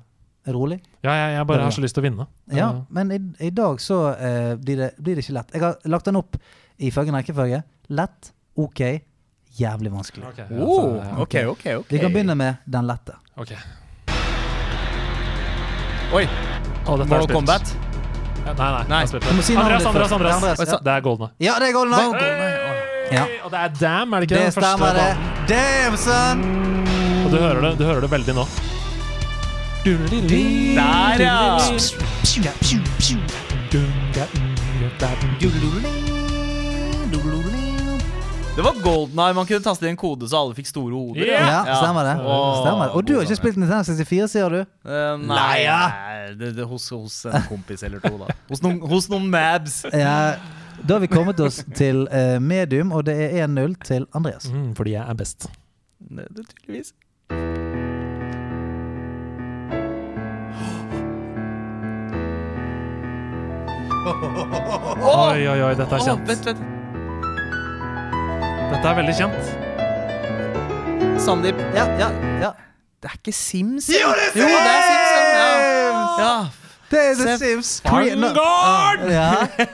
Er 0.46 0.52
rolig? 0.54 0.76
Ja, 1.02 1.10
jeg, 1.10 1.32
jeg 1.38 1.46
bare 1.48 1.64
har 1.66 1.72
så 1.74 1.82
lyst 1.82 1.96
til 1.96 2.04
å 2.04 2.06
vinne. 2.06 2.26
Ja, 2.54 2.68
men 2.94 3.10
i, 3.10 3.18
i 3.48 3.50
dag 3.50 3.80
så 3.82 3.96
uh, 4.14 4.52
blir, 4.62 4.76
det, 4.78 4.90
blir 5.02 5.16
det 5.18 5.24
ikke 5.24 5.34
lett. 5.40 5.50
Jeg 5.56 5.64
har 5.64 5.74
lagt 5.90 6.06
den 6.06 6.20
opp 6.20 6.36
i 6.78 6.92
følgende 6.94 7.18
rekkefølge. 7.24 7.62
Lett, 7.98 8.30
OK, 8.62 8.84
jævlig 9.58 9.90
vanskelig. 9.96 10.22
ok, 10.28 10.38
ja, 10.44 10.46
Oh, 10.62 10.76
så, 10.76 10.92
ja. 11.00 11.16
ok, 11.24 11.34
ok, 11.56 11.66
ok. 11.80 11.90
Vi 11.96 11.98
kan 12.04 12.14
begynne 12.14 12.36
med 12.38 12.62
den 12.70 12.86
lette. 12.86 13.18
Ok. 13.42 13.56
Oi, 16.14 16.22
Er 16.86 16.96
Mortal. 16.96 17.34
Kombat. 17.34 17.76
Ja, 18.46 18.52
nei, 18.52 18.70
nei. 18.70 18.84
Nei. 18.88 19.00
jeg 19.00 19.08
si 19.42 19.56
Andreas, 19.56 19.86
Andreas. 19.86 20.12
Andreas. 20.12 20.34
Andreas, 20.42 20.58
ja. 20.68 20.78
Det 20.84 20.92
er 20.92 21.00
Golden 21.00 21.26
Eye. 21.26 21.46
Ja, 21.46 21.54
det 21.58 21.68
er 21.68 21.72
Golden 21.72 21.94
Eye. 21.98 22.04
Ja. 23.12 23.24
Og 23.44 23.50
det 23.50 23.58
er 23.58 23.68
Damn, 23.80 24.12
er 24.12 24.20
det 24.20 24.30
ikke? 24.30 24.34
Det 24.34 24.44
den 24.44 24.52
første 24.52 24.70
stemmer, 24.70 24.86
det. 24.86 24.94
banen? 24.94 25.46
Damn, 25.48 25.96
son! 25.96 26.38
Og 27.24 27.30
du 27.32 27.36
hører 27.36 27.60
det, 27.60 27.78
du 27.78 27.84
hører 27.84 28.00
det 28.00 28.10
veldig 28.10 28.34
nå. 28.34 28.46
Der, 29.86 31.20
ja! 31.22 31.58
Det 38.56 38.62
var 38.62 38.74
Golden 38.82 39.18
Eye. 39.18 39.34
Man 39.34 39.46
kunne 39.46 39.60
taste 39.60 39.84
inn 39.84 39.90
en 39.90 39.96
kode 40.00 40.28
så 40.30 40.38
alle 40.40 40.56
fikk 40.56 40.70
store 40.70 40.94
hoder. 40.96 41.28
Ja. 41.28 41.40
Ja, 41.68 41.74
stemmer 41.76 42.06
det. 42.08 42.14
Stemmer. 42.62 42.94
Og 42.96 43.02
du 43.04 43.12
har 43.18 43.26
ikke 43.26 43.36
spilt 43.36 43.58
Nintendo 43.60 43.84
64, 43.84 44.28
sier 44.32 44.54
du? 44.54 44.62
Uh, 44.88 45.18
nei, 45.20 45.66
det, 46.40 46.54
det, 46.56 46.64
hos, 46.64 46.86
hos 46.88 47.18
en 47.28 47.42
kompis 47.50 47.84
eller 47.84 48.00
to, 48.00 48.14
da. 48.22 48.32
Hos 48.48 48.62
noen, 48.64 48.78
hos 48.80 49.10
noen 49.12 49.26
mabs. 49.28 49.82
Ja, 49.92 50.38
da 50.80 50.96
har 50.96 51.04
vi 51.04 51.10
kommet 51.12 51.40
oss 51.44 51.60
til 51.76 52.06
uh, 52.08 52.38
medium, 52.40 52.94
og 52.96 53.04
det 53.10 53.18
er 53.26 53.44
1-0 53.44 53.76
til 53.84 54.08
Andreas. 54.16 54.48
Mm, 54.48 54.70
fordi 54.78 54.94
jeg 54.96 55.04
er 55.04 55.18
best. 55.20 55.50
Det, 56.00 56.24
det, 56.32 56.46
tydeligvis. 56.54 56.94
Oi, 65.12 65.44
oi, 65.44 65.60
oi, 65.60 65.74
dette 65.76 65.92
er 65.92 66.08
kjent. 66.08 66.24
kjent. 66.24 66.28
vent, 66.32 66.50
vent. 66.54 66.75
Dette 68.66 68.88
er 68.90 68.96
veldig 68.98 69.14
kjent. 69.14 69.42
Sandeep. 71.22 71.58
Ja, 71.74 71.84
ja, 72.00 72.08
ja. 72.42 72.50
Det 73.02 73.10
er 73.10 73.18
ikke 73.20 73.34
Sims? 73.34 73.86
Jo, 73.92 74.10
det 74.16 74.24
er 74.26 74.32
Sims! 74.32 74.42
Jo, 74.42 74.46
det 74.50 74.72
er 74.72 74.82
Sims 74.90 75.10
ja. 75.16 75.50
ja. 76.22 76.65
Det 76.86 76.98
er 77.02 77.16
The 77.18 77.32
Sims! 77.40 77.70
Vanguard! 77.82 79.00
Ja. 79.10 79.30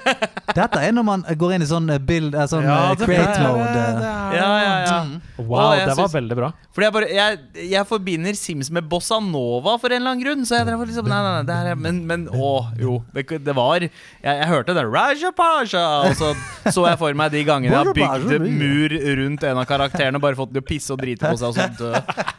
Dette 0.56 0.80
er 0.80 0.94
når 0.97 1.05
man 1.05 1.24
går 1.36 1.55
inn 1.59 1.64
i 1.64 1.66
sånn 1.68 1.90
eh, 1.93 1.98
build 2.01 2.32
eh, 2.32 2.47
Sånn 2.48 2.64
ja, 2.64 2.76
create 2.97 3.43
mode. 3.44 3.66
eh. 3.68 3.98
det 3.98 4.06
er- 4.09 4.36
Ja, 4.39 4.47
ja, 4.62 4.70
ja. 4.86 4.94
Wow, 5.43 5.74
det 5.76 5.97
var 5.98 6.09
veldig 6.12 6.36
bra. 6.39 6.48
Fordi 6.72 6.86
jeg 6.86 6.94
bare 6.97 7.09
jeg, 7.12 7.40
jeg 7.74 7.89
forbinder 7.90 8.36
Sims 8.39 8.70
med 8.72 8.86
Bossa 8.89 9.18
Nova 9.20 9.74
for 9.82 9.93
en 9.93 10.01
eller 10.01 10.14
annen 10.14 10.24
grunn. 10.24 10.47
Så 10.48 10.56
jeg 10.56 10.68
drev 10.70 10.86
liksom 10.89 11.10
Nei, 11.12 11.18
nei, 11.26 11.32
nei, 11.36 11.43
det 11.51 11.56
er 11.74 11.80
Men, 11.84 11.98
men 12.09 12.24
å, 12.32 12.52
jo. 12.80 12.94
Det, 13.12 13.26
det 13.44 13.56
var 13.59 13.84
Jeg, 13.84 13.93
jeg 14.24 14.48
hørte 14.55 14.76
det. 14.78 14.86
Raja 14.89 15.32
Pasha! 15.36 15.84
Og 16.09 16.16
så 16.16 16.32
så 16.72 16.86
jeg 16.89 16.97
for 17.02 17.18
meg 17.18 17.34
de 17.34 17.43
gangene 17.44 17.74
jeg 17.74 17.76
har 17.76 17.93
bygd 17.93 18.48
mur 18.56 18.97
rundt 19.20 19.44
en 19.51 19.60
av 19.60 19.68
karakterene 19.68 20.16
og 20.16 20.24
bare 20.24 20.39
fått 20.39 20.52
den 20.55 20.62
til 20.62 20.64
å 20.64 20.68
pisse 20.72 20.94
og 20.97 21.02
drite 21.02 21.28
på 21.28 21.36
seg 21.43 21.52
og 21.52 21.60
sånt. 21.60 22.32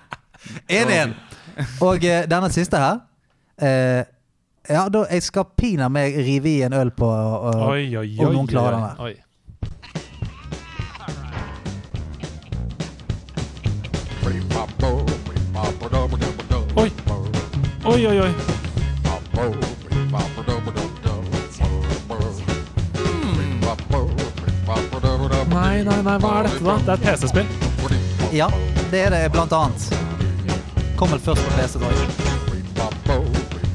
1-1. 0.72 1.14
Og 1.86 2.02
denne 2.32 2.50
siste 2.54 2.80
her 2.82 3.02
eh, 3.62 4.02
Ja, 4.69 4.90
da 4.90 5.03
jeg 5.11 5.23
skal 5.23 5.44
pinadø 5.60 5.91
meg 5.91 6.15
rive 6.23 6.48
i 6.48 6.61
en 6.64 6.73
øl 6.73 6.91
på 6.95 7.07
uh, 7.07 7.68
Oi, 7.68 7.98
oi, 7.98 8.07
oi. 8.15 8.26
om 8.26 8.31
noen 8.31 8.48
klarer 8.48 8.95
oi, 9.03 9.11
oi. 9.11 9.15
Oi. 16.80 16.91
Oi, 17.85 18.07
oi, 18.07 18.34
Mm. 23.03 23.60
Nei, 25.49 25.84
nei, 25.84 26.02
nei, 26.02 26.18
hva 26.18 26.31
er 26.40 26.48
dette, 26.48 26.64
da? 26.64 26.76
Det 26.77 26.90
er 26.90 26.94
et 26.94 27.03
PC-spill. 27.03 27.48
Ja, 28.31 28.48
det 28.91 29.02
er 29.07 29.10
det 29.18 29.23
blant 29.35 29.52
annet. 29.52 29.90
Kommer 30.95 31.18
først 31.18 31.44
på 31.44 31.57
PC, 31.57 31.80
tror 31.80 31.91
jeg. 31.91 32.32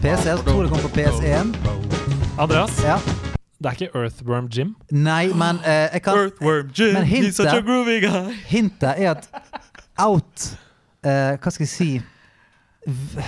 PC, 0.03 0.25
jeg 0.29 0.39
tror 0.47 0.62
det 0.62 0.70
kom 0.73 0.81
på 0.85 0.89
PS1. 0.95 1.47
Andreas, 2.39 2.75
Ja. 2.85 2.97
det 3.59 3.66
er 3.66 3.70
ikke 3.77 3.91
Earthworm 3.99 4.47
Jim. 4.55 4.75
Nei, 4.93 5.27
men 5.35 5.57
eh, 5.66 5.89
jeg 5.93 6.03
kan 6.05 6.15
Earthworm 6.19 6.70
Jim, 6.79 6.93
Men 6.95 7.05
he's 7.09 7.33
such 7.37 7.49
a 7.53 7.61
groovy 7.61 8.01
guy. 8.05 8.33
Hintet 8.47 8.95
er 8.97 9.11
at 9.16 9.29
out 9.99 10.59
eh, 11.03 11.37
Hva 11.43 11.51
skal 11.51 11.65
jeg 11.66 11.73
si 11.73 12.03
v- 12.87 13.23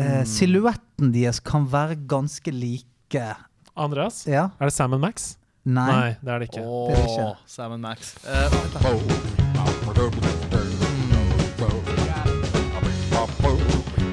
eh, 0.00 0.24
Silhuetten 0.24 1.12
deres 1.14 1.40
kan 1.40 1.66
være 1.72 1.96
ganske 2.08 2.50
like. 2.50 3.34
Andreas, 3.76 4.26
Ja? 4.26 4.48
er 4.60 4.64
det 4.64 4.72
Sam 4.72 4.90
Max? 5.00 5.36
Nei. 5.64 5.90
Nei, 5.92 6.14
det 6.24 6.28
er 6.32 6.38
det 6.38 6.48
ikke. 6.48 6.60
Oh, 6.64 6.90
Det 6.90 6.98
er 6.98 7.02
det 7.02 7.10
ikke. 7.10 7.34
Sam 7.46 7.80
Max. 7.80 8.14
Eh, 8.24 8.50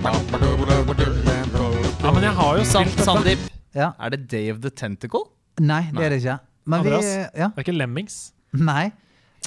Ja, 0.07 0.13
men 2.13 2.23
jeg 2.23 2.31
har 2.37 2.57
jo 2.57 2.63
spilt. 2.67 2.99
Sandeep, 3.03 3.39
Ja. 3.75 3.89
er 3.99 4.09
det 4.13 4.19
Day 4.31 4.51
of 4.51 4.61
the 4.61 4.69
Tentacle? 4.69 5.19
Nei, 5.59 5.81
det 5.91 6.03
er 6.05 6.09
det 6.13 6.19
ikke. 6.21 6.37
Men 6.65 6.83
vi 6.83 6.89
Andreas? 6.91 7.05
Ja. 7.35 7.47
Det 7.49 7.57
er 7.57 7.61
ikke 7.65 7.75
Lemmings. 7.77 8.31
Nei. 8.53 8.91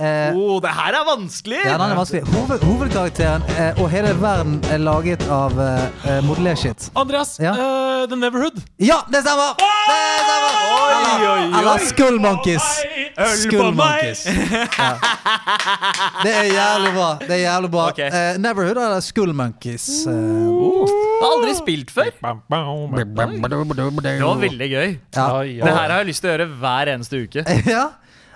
Eh, 0.00 0.32
oh, 0.38 0.60
det 0.62 0.70
her 0.72 0.94
er 0.96 1.02
vanskelig! 1.04 1.58
ja, 1.66 1.74
den 1.76 1.90
er 1.92 1.96
vanskelig. 1.98 2.22
Hoved, 2.32 2.62
hovedkarakteren 2.64 3.42
eh, 3.58 3.76
og 3.82 3.90
hele 3.92 4.14
verden 4.22 4.54
er 4.72 4.78
laget 4.80 5.20
av 5.28 5.58
eh, 5.60 5.82
eh, 6.08 6.20
modellershit. 6.24 6.86
Andreas, 6.96 7.34
Ja. 7.42 7.52
uh, 7.52 8.06
The 8.08 8.16
Neverhood. 8.16 8.62
Ja, 8.80 9.02
det 9.12 9.20
stemmer! 9.26 9.50
Det 9.58 9.66
stemmer! 10.24 10.56
Eller, 11.10 11.58
eller 11.58 11.78
Skull 11.84 12.16
Monkeys. 12.22 12.62
Skull 13.42 13.74
Monkeys. 13.76 14.22
Ja. 14.78 14.94
Det 16.22 16.32
er 16.32 16.44
jævlig 16.48 16.92
bra. 16.96 17.08
Det 17.20 17.34
er 17.36 17.42
jævlig 17.42 17.70
bra. 17.74 17.84
Okay. 17.92 18.08
Eh, 18.08 18.38
Neverhood 18.40 18.78
eller 18.80 19.00
Skull 19.04 19.34
Monkeys. 19.36 19.86
oh. 20.08 20.88
Jeg 20.88 21.26
har 21.26 21.32
aldri 21.36 21.52
spilt 21.58 21.90
før. 21.92 22.08
Det 22.14 22.22
var 24.22 24.36
veldig 24.46 24.68
gøy. 24.72 24.96
ja. 25.16 25.26
Det 25.44 25.74
her 25.74 25.90
har 25.90 25.98
jeg 26.00 26.06
lyst 26.14 26.22
til 26.24 26.30
å 26.30 26.32
gjøre 26.38 26.48
hver 26.62 26.84
eneste 26.94 27.14
uke. 27.26 27.40
ja. 27.76 27.84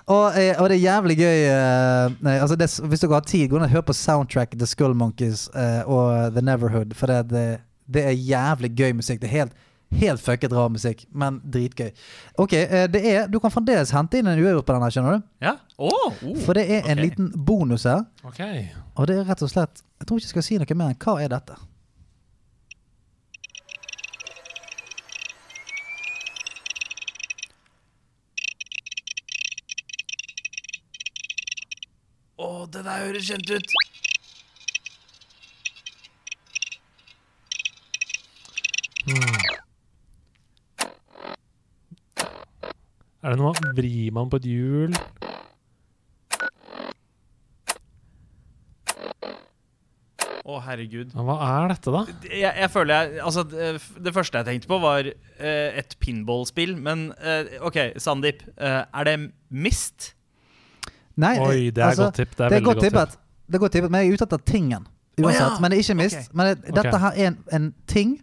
Og, 0.04 0.34
eh, 0.36 0.52
og 0.60 0.68
det 0.68 0.76
er 0.76 0.82
jævlig 0.84 1.16
gøy 1.16 1.44
eh, 1.48 2.16
nei, 2.24 2.34
altså 2.36 2.56
det, 2.60 2.68
Hvis 2.90 3.00
dere 3.00 3.16
har 3.16 3.24
tid, 3.24 3.46
gå 3.48 3.56
inn 3.56 3.64
og 3.64 3.72
hør 3.72 3.86
på 3.88 3.96
soundtracket 3.96 4.60
The 4.60 4.68
Skull 4.68 4.96
Monkeys 4.96 5.46
eh, 5.56 5.80
og 5.88 6.34
The 6.34 6.44
Neverhood. 6.44 6.92
For 6.98 7.08
det, 7.08 7.30
det, 7.32 7.44
det 7.88 8.04
er 8.10 8.18
jævlig 8.18 8.74
gøy 8.76 8.92
musikk. 8.98 9.22
Det 9.22 9.30
er 9.30 9.36
helt, 9.38 9.56
helt 9.96 10.20
fucket 10.20 10.52
rar 10.52 10.68
musikk, 10.68 11.06
men 11.12 11.40
dritgøy. 11.48 11.94
Ok, 12.36 12.56
det 12.92 13.02
er 13.14 13.28
Du 13.32 13.38
kan 13.40 13.52
fremdeles 13.54 13.94
hente 13.96 14.20
inn 14.20 14.28
en 14.28 14.40
uavgjort 14.42 14.68
på 14.68 14.76
den 14.76 14.84
her, 14.84 14.96
skjønner 14.96 15.16
du. 15.16 15.28
Ja. 15.46 15.56
Oh, 15.78 16.10
oh. 16.12 16.40
For 16.44 16.58
det 16.58 16.66
er 16.68 16.84
en 16.84 17.00
ok. 17.00 17.04
liten 17.06 17.32
bonus 17.46 17.88
her. 17.88 18.04
Ok. 18.28 18.42
Og 18.94 19.08
det 19.08 19.22
er 19.22 19.30
rett 19.30 19.42
og 19.42 19.50
slett 19.50 19.80
Jeg 20.00 20.08
tror 20.08 20.20
ikke 20.20 20.28
jeg 20.28 20.34
skal 20.36 20.46
si 20.50 20.60
noe 20.60 20.76
mer 20.76 20.92
enn 20.92 21.00
hva 21.00 21.16
er 21.22 21.32
dette. 21.32 21.56
Å, 32.64 32.68
det 32.72 32.80
der 32.80 33.02
høres 33.04 33.26
kjent 33.28 33.50
ut. 33.52 33.72
Er 43.20 43.34
det 43.34 43.36
noe 43.36 43.52
Vrir 43.76 44.14
man 44.16 44.32
på 44.32 44.40
et 44.40 44.48
hjul? 44.48 44.96
Å, 50.44 50.56
herregud. 50.64 51.12
Hva 51.12 51.36
er 51.50 51.68
dette, 51.74 51.92
da? 51.92 52.02
Jeg, 52.30 52.48
jeg 52.48 52.72
føler 52.72 52.94
jeg 52.96 53.22
Altså, 53.28 53.44
det, 53.52 53.70
det 54.08 54.16
første 54.16 54.40
jeg 54.40 54.48
tenkte 54.48 54.72
på, 54.72 54.80
var 54.80 55.12
uh, 55.12 55.70
et 55.76 55.96
pinballspill. 56.00 56.78
Men 56.80 57.10
uh, 57.20 57.58
OK, 57.68 57.80
Sandeep. 58.00 58.40
Uh, 58.56 58.86
er 58.88 59.12
det 59.12 59.18
Mist? 59.52 60.13
Nei, 61.16 61.38
Oi, 61.38 61.70
det 61.70 61.78
er 61.78 61.92
altså, 61.92 62.08
godt 62.08 62.14
tipp. 62.14 62.32
Det 62.38 62.44
er, 62.44 62.48
Det 62.48 62.56
er 62.56 62.66
godt 62.66 62.82
tippet. 62.82 63.18
Det 63.46 63.54
er 63.54 63.62
godt 63.62 63.72
tippet, 63.72 63.90
men 63.90 64.00
jeg 64.00 64.08
er 64.08 64.18
ute 64.18 64.26
etter 64.26 64.44
tingen. 64.46 64.86
Uansett. 65.20 65.40
ja. 65.40 65.60
Men 65.60 65.70
det 65.70 65.76
er 65.78 65.82
ikke 65.84 65.94
mist. 65.94 66.16
Okay. 66.16 66.30
Men 66.32 66.46
det, 66.46 66.56
dette 66.66 66.88
okay. 66.88 67.00
her 67.04 67.10
er 67.16 67.26
en, 67.30 67.38
en 67.52 67.74
ting 67.86 68.16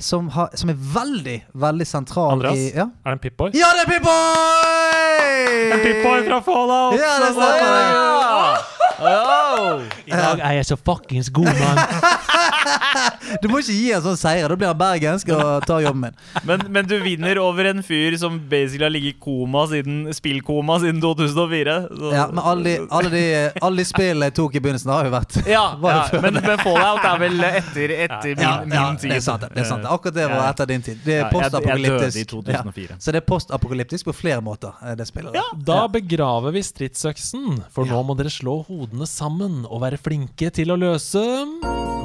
som, 0.00 0.28
har, 0.34 0.50
som 0.54 0.72
er 0.72 0.78
veldig, 0.94 1.36
veldig 1.52 1.86
sentral 1.86 2.32
Andreas? 2.38 2.56
i 2.58 2.72
ja? 2.74 2.88
Er 3.04 3.12
det 3.12 3.18
en 3.18 3.22
Pip-Boy? 3.26 3.50
ja, 3.54 3.70
det 3.76 3.86
er 3.86 3.92
Pip-Boy! 3.94 5.80
Pip-Boy 5.84 6.26
fra 6.28 6.40
Fallout! 6.48 6.98
Ja, 7.00 7.14
det 7.24 7.32
stemmer 7.36 7.88
Ja. 8.00 8.66
Oh! 9.00 9.80
I 10.04 10.12
dag 10.12 10.40
er 10.44 10.58
jeg 10.58 10.66
så 10.68 10.76
fuckings 10.76 11.30
god, 11.32 11.48
mann. 11.56 11.78
Du 13.40 13.46
må 13.48 13.60
ikke 13.62 13.72
gi 13.72 13.92
en 13.94 14.02
sånn 14.04 14.18
seier. 14.18 14.50
Da 14.50 14.56
blir 14.58 14.68
han 14.68 14.78
bergensk 14.78 15.30
og 15.32 15.64
tar 15.68 15.80
jobben 15.84 16.02
min. 16.08 16.16
Men, 16.48 16.64
men 16.74 16.88
du 16.90 16.96
vinner 17.00 17.38
over 17.40 17.68
en 17.70 17.82
fyr 17.86 18.16
som 18.20 18.36
basically 18.50 18.84
har 18.88 18.92
ligget 18.92 19.16
i 19.16 19.20
koma 19.22 19.62
siden 19.70 20.02
spillkoma 20.16 20.80
siden 20.82 21.00
2004. 21.02 21.76
Så. 21.88 22.10
Ja, 22.12 22.26
Men 22.32 22.42
alle 22.52 22.66
de, 22.66 22.74
alle 22.90 23.12
de, 23.14 23.22
alle 23.62 23.80
de 23.80 23.86
spillene 23.88 24.28
jeg 24.30 24.36
tok 24.40 24.58
i 24.58 24.62
begynnelsen, 24.64 24.92
har 24.92 25.08
jo 25.08 25.14
vært 25.14 25.38
Ja, 25.48 25.64
ja 25.92 26.02
men, 26.24 26.40
men 26.42 26.60
Fallout 26.64 27.06
er 27.06 27.22
vel 27.22 27.38
etter, 27.50 27.94
etter 28.08 28.34
min, 28.34 28.44
ja, 28.44 28.54
min 28.66 28.76
ja, 28.76 28.84
tid. 28.98 29.14
det 29.14 29.20
er 29.20 29.26
sant. 29.30 29.46
det, 29.46 29.52
Det 29.56 29.64
er 29.64 29.70
sant 29.70 29.88
Akkurat 29.90 30.14
det 30.14 30.26
var 30.30 30.44
etter 30.52 30.66
din 30.70 30.82
tid. 30.86 31.00
Det 31.04 31.16
er 31.20 31.30
postapokalyptisk. 31.32 32.28
2004. 32.30 32.94
Ja. 32.94 32.98
Så 33.02 33.12
det 33.14 33.22
er 33.22 33.26
postapokalyptisk 33.26 34.08
på 34.10 34.14
flere 34.14 34.40
måter, 34.44 34.72
eh, 34.84 34.94
det 34.98 35.06
spillet. 35.10 35.34
Ja, 35.34 35.42
Da 35.56 35.86
begraver 35.90 36.54
vi 36.54 36.62
stridsøksen, 36.62 37.62
for 37.74 37.84
nå 37.90 38.02
må 38.06 38.16
dere 38.18 38.30
slå 38.32 38.60
hodene 38.68 39.06
sammen 39.10 39.64
og 39.66 39.82
være 39.82 39.98
flinke 39.98 40.50
til 40.54 40.70
å 40.70 40.78
løse 40.78 41.24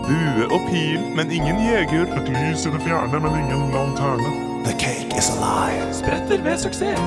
Bue 0.05 0.45
og 0.53 0.61
pil, 0.69 0.99
men 1.17 1.31
ingen 1.33 1.57
jeger. 1.65 2.05
Et 2.19 2.27
lys 2.29 2.65
i 2.67 2.69
det 2.75 2.81
fjerne, 2.85 3.19
men 3.23 3.39
ingen 3.41 3.71
lanterne. 3.73 4.33
The 4.65 4.73
cake 4.77 5.17
is 5.17 5.29
alive. 5.33 5.93
spretter 5.93 6.43
ved 6.45 6.57
suksess. 6.61 6.99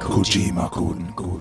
Kojima-koden, 0.00 1.12
koden, 1.12 1.12
koden. 1.16 1.37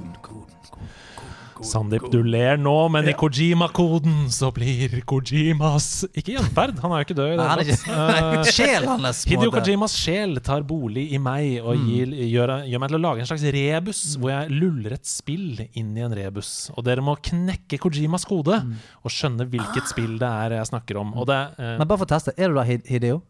Sandeep, 1.65 2.05
du 2.13 2.19
ler 2.23 2.57
nå, 2.61 2.73
men 2.93 3.07
i 3.09 3.13
Kojima-koden 3.17 4.27
så 4.33 4.49
blir 4.53 4.99
Kojimas 5.09 6.03
Ikke 6.17 6.35
gjenferd, 6.35 6.77
han 6.83 6.91
er 6.93 7.01
jo 7.01 7.07
ikke 7.07 7.17
død 7.17 7.31
i 7.33 7.37
Nei, 7.39 7.47
han 7.47 7.61
er 7.61 7.65
ikke 7.65 7.77
Eh, 7.87 8.87
hans. 8.91 9.23
Hideo. 9.29 9.51
Kojimas 9.55 9.95
sjel 9.97 10.37
tar 10.45 10.61
bolig 10.67 11.07
i 11.15 11.19
meg 11.21 11.57
og 11.63 11.79
gir, 11.87 12.11
gjør, 12.27 12.53
gjør 12.69 12.83
meg 12.83 12.91
til 12.93 12.99
å 12.99 13.03
lage 13.07 13.23
en 13.23 13.29
slags 13.31 13.45
rebus, 13.57 14.01
hvor 14.21 14.33
jeg 14.33 14.51
luller 14.53 14.97
et 14.97 15.07
spill 15.09 15.63
inn 15.73 15.95
i 15.97 16.03
en 16.05 16.13
rebus. 16.17 16.51
Og 16.75 16.83
dere 16.87 17.01
må 17.05 17.15
knekke 17.19 17.79
Kojimas 17.81 18.27
kode 18.27 18.59
og 18.61 19.11
skjønne 19.13 19.47
hvilket 19.49 19.89
spill 19.93 20.17
det 20.21 20.27
er 20.29 20.57
jeg 20.59 20.69
snakker 20.73 21.01
om. 21.01 21.15
Og 21.17 21.27
det 21.31 21.39
eh, 21.57 21.75
Men 21.79 21.87
bare 21.87 21.97
for 22.03 22.07
å 22.09 22.13
teste, 22.15 22.35
er 22.37 22.53
du 22.53 22.59
da 22.59 22.67
Hid- 22.67 22.85
Hideo? 22.91 23.23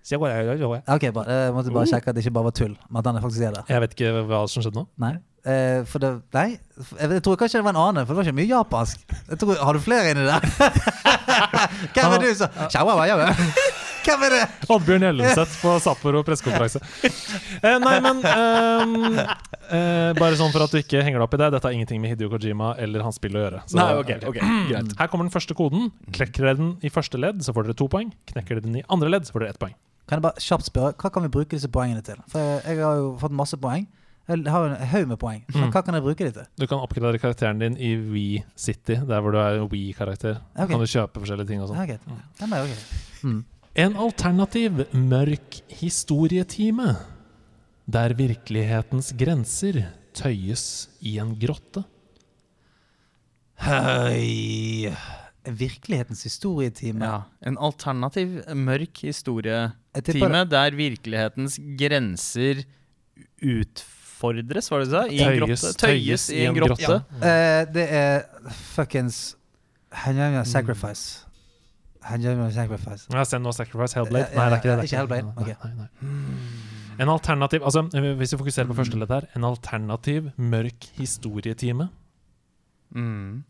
så 0.00 0.14
jeg, 0.14 0.20
går- 0.22 0.30
jeg, 0.32 0.82
Ok, 0.88 1.02
bare, 1.12 1.34
Jeg 1.44 1.52
måtte 1.52 1.72
bare 1.74 1.88
sjekke 1.90 2.08
at 2.08 2.16
det 2.16 2.22
ikke 2.24 2.32
bare 2.32 2.48
var 2.48 2.54
tull. 2.56 2.72
Men 2.88 2.98
at 3.02 3.08
han 3.10 3.18
faktisk 3.20 3.42
er 3.44 3.52
der. 3.58 3.64
jeg 3.68 3.82
vet 3.84 3.92
ikke 3.98 4.12
hva 4.30 4.38
som 4.48 4.64
skjedde 4.64 4.80
nå. 4.80 4.86
Nei. 5.02 5.10
Eh, 5.40 5.84
for 5.88 6.02
det 6.02 6.10
Nei. 6.36 6.58
Jeg, 7.00 7.10
jeg 7.16 7.22
tror 7.24 7.38
kanskje 7.40 7.60
det 7.60 7.64
var 7.64 7.72
en 7.76 7.80
annen, 7.80 8.04
for 8.06 8.12
det 8.12 8.20
var 8.20 8.28
ikke 8.28 8.38
mye 8.40 8.50
japansk. 8.50 9.04
Jeg 9.30 9.40
tror, 9.40 9.56
har 9.60 9.76
du 9.76 9.80
flere 9.84 10.10
inni 10.12 10.26
der? 10.28 10.44
Hvem 11.94 12.16
er 12.16 12.24
du 12.24 12.30
som 12.36 12.60
Hvem 14.04 14.22
er 14.24 14.32
det? 14.32 14.42
Oddbjørn 14.72 15.04
Gjellenseth 15.04 15.58
på 15.60 15.74
Sapporo 15.84 16.22
pressekonferanse. 16.24 16.80
Uh, 17.60 17.76
nei, 17.84 17.96
men 18.04 18.22
ehm, 18.24 19.18
Eh, 19.70 20.10
bare 20.18 20.34
sånn 20.34 20.50
for 20.50 20.64
at 20.64 20.72
du 20.74 20.80
ikke 20.80 20.98
henger 21.06 21.20
deg 21.20 21.24
opp 21.28 21.34
i 21.36 21.38
det. 21.38 21.46
Dette 21.54 21.68
har 21.68 21.74
ingenting 21.76 22.00
med 22.02 22.10
Hideo 22.10 22.26
Kojima 22.32 22.72
eller 22.82 23.04
hans 23.06 23.20
spill 23.20 23.36
å 23.38 23.44
gjøre. 23.44 23.60
Så- 23.70 23.76
Nei, 23.78 23.92
okay, 24.00 24.16
okay. 24.26 24.42
greit. 24.66 24.96
Her 24.98 25.06
kommer 25.12 25.28
den 25.28 25.30
første 25.30 25.54
koden. 25.54 25.92
Klekker 26.10 26.42
dere 26.48 26.56
den 26.58 26.72
i 26.82 26.90
første 26.90 27.20
ledd, 27.22 27.44
så 27.46 27.54
får 27.54 27.68
dere 27.68 27.78
to 27.78 27.86
poeng. 27.86 28.10
Knekker 28.32 28.58
dere 28.58 28.66
den 28.66 28.80
i 28.80 28.82
andre 28.90 29.12
ledd, 29.14 29.28
så 29.28 29.36
får 29.36 29.44
dere 29.44 29.54
ett 29.54 29.60
poeng. 29.62 29.76
Kan 30.10 30.18
jeg 30.18 30.22
bare 30.26 30.42
kjapt 30.42 30.66
spørre, 30.66 30.96
Hva 30.98 31.12
kan 31.14 31.22
vi 31.22 31.30
bruke 31.30 31.54
disse 31.54 31.70
poengene 31.70 32.02
til? 32.02 32.18
For 32.32 32.40
jeg 32.66 32.82
har 32.82 32.96
jo 32.98 33.12
fått 33.20 33.30
masse 33.30 33.54
poeng. 33.62 33.86
Jeg 34.28 34.44
har 34.46 34.66
en 34.68 34.86
haug 34.86 35.06
med 35.08 35.18
poeng. 35.18 35.40
Så 35.50 35.58
Mm. 35.58 35.70
hva 35.72 35.82
kan 35.84 35.94
jeg 35.94 36.02
bruke 36.02 36.18
det 36.24 36.34
til? 36.34 36.46
Du 36.58 36.66
kan 36.66 36.78
oppgradere 36.78 37.18
karakteren 37.18 37.58
din 37.58 37.76
i 37.76 37.96
We 37.96 38.44
City, 38.56 38.94
der 38.94 39.20
hvor 39.20 39.32
du 39.32 39.38
er 39.38 39.58
en 39.62 39.68
We-karakter. 39.68 40.40
Okay. 40.54 40.68
Kan 40.68 40.78
du 40.78 40.86
kjøpe 40.86 41.18
forskjellige 41.20 41.46
ting 41.48 41.60
og 41.62 41.68
sånn. 41.68 41.82
Okay. 41.82 41.98
Mm. 42.06 42.52
Er. 42.52 42.76
Mm. 43.24 43.44
En 43.76 43.96
alternativ 43.96 44.86
mørk 44.94 45.62
historietime 45.68 46.96
der 47.90 48.14
virkelighetens 48.14 49.12
grenser 49.18 49.86
tøyes 50.14 50.88
i 51.02 51.18
en 51.18 51.34
grotte. 51.38 51.84
Høy 53.60 54.92
Virkelighetens 55.44 56.22
historietime. 56.26 57.00
Ja, 57.04 57.22
En 57.42 57.56
alternativ 57.58 58.42
mørk 58.54 59.00
historietime 59.08 60.44
der 60.50 60.70
virkelighetens 60.76 61.58
grenser 61.80 62.62
utfordres, 64.20 64.70
var 64.70 64.78
det 64.84 64.86
du 64.90 64.94
sa? 64.94 65.02
I 65.08 65.20
en 65.24 65.32
Tøyes- 65.32 65.64
grotte? 65.64 65.72
Tøyes 65.80 66.28
i 66.30 66.44
en 66.46 66.54
grotte. 66.54 66.76
grotte. 66.84 67.02
Uh, 67.16 67.72
det 67.74 67.86
er 67.88 68.22
fuckings 68.50 69.36
Hanjanga 69.92 70.44
Sacrifice. 70.44 71.26
Hanyama 72.02 72.50
Sacrifice. 72.50 73.06
Ja, 73.12 73.24
Send 73.24 73.44
no 73.44 73.52
sacrifice, 73.52 73.94
Hellblade. 73.98 74.30
Nei, 74.34 74.44
det 74.48 74.52
er 74.52 74.56
ikke 74.56 74.68
det. 74.70 74.76
det 74.76 74.78
er 74.78 74.88
ikke 74.88 74.96
Hellblade? 74.96 75.32
Okay. 75.36 75.54
Nei, 75.64 75.74
nei. 75.76 77.00
En 77.00 77.08
alternativ 77.08 77.62
Altså, 77.64 77.82
hvis 78.16 78.32
vi 78.32 78.38
fokuserer 78.38 78.68
på 78.68 78.74
første 78.76 78.98
ledd 79.00 79.08
her 79.12 79.26
En 79.36 79.44
alternativ 79.44 80.30
mørk 80.36 80.88
historietime. 80.98 81.88
Mm. 82.96 83.42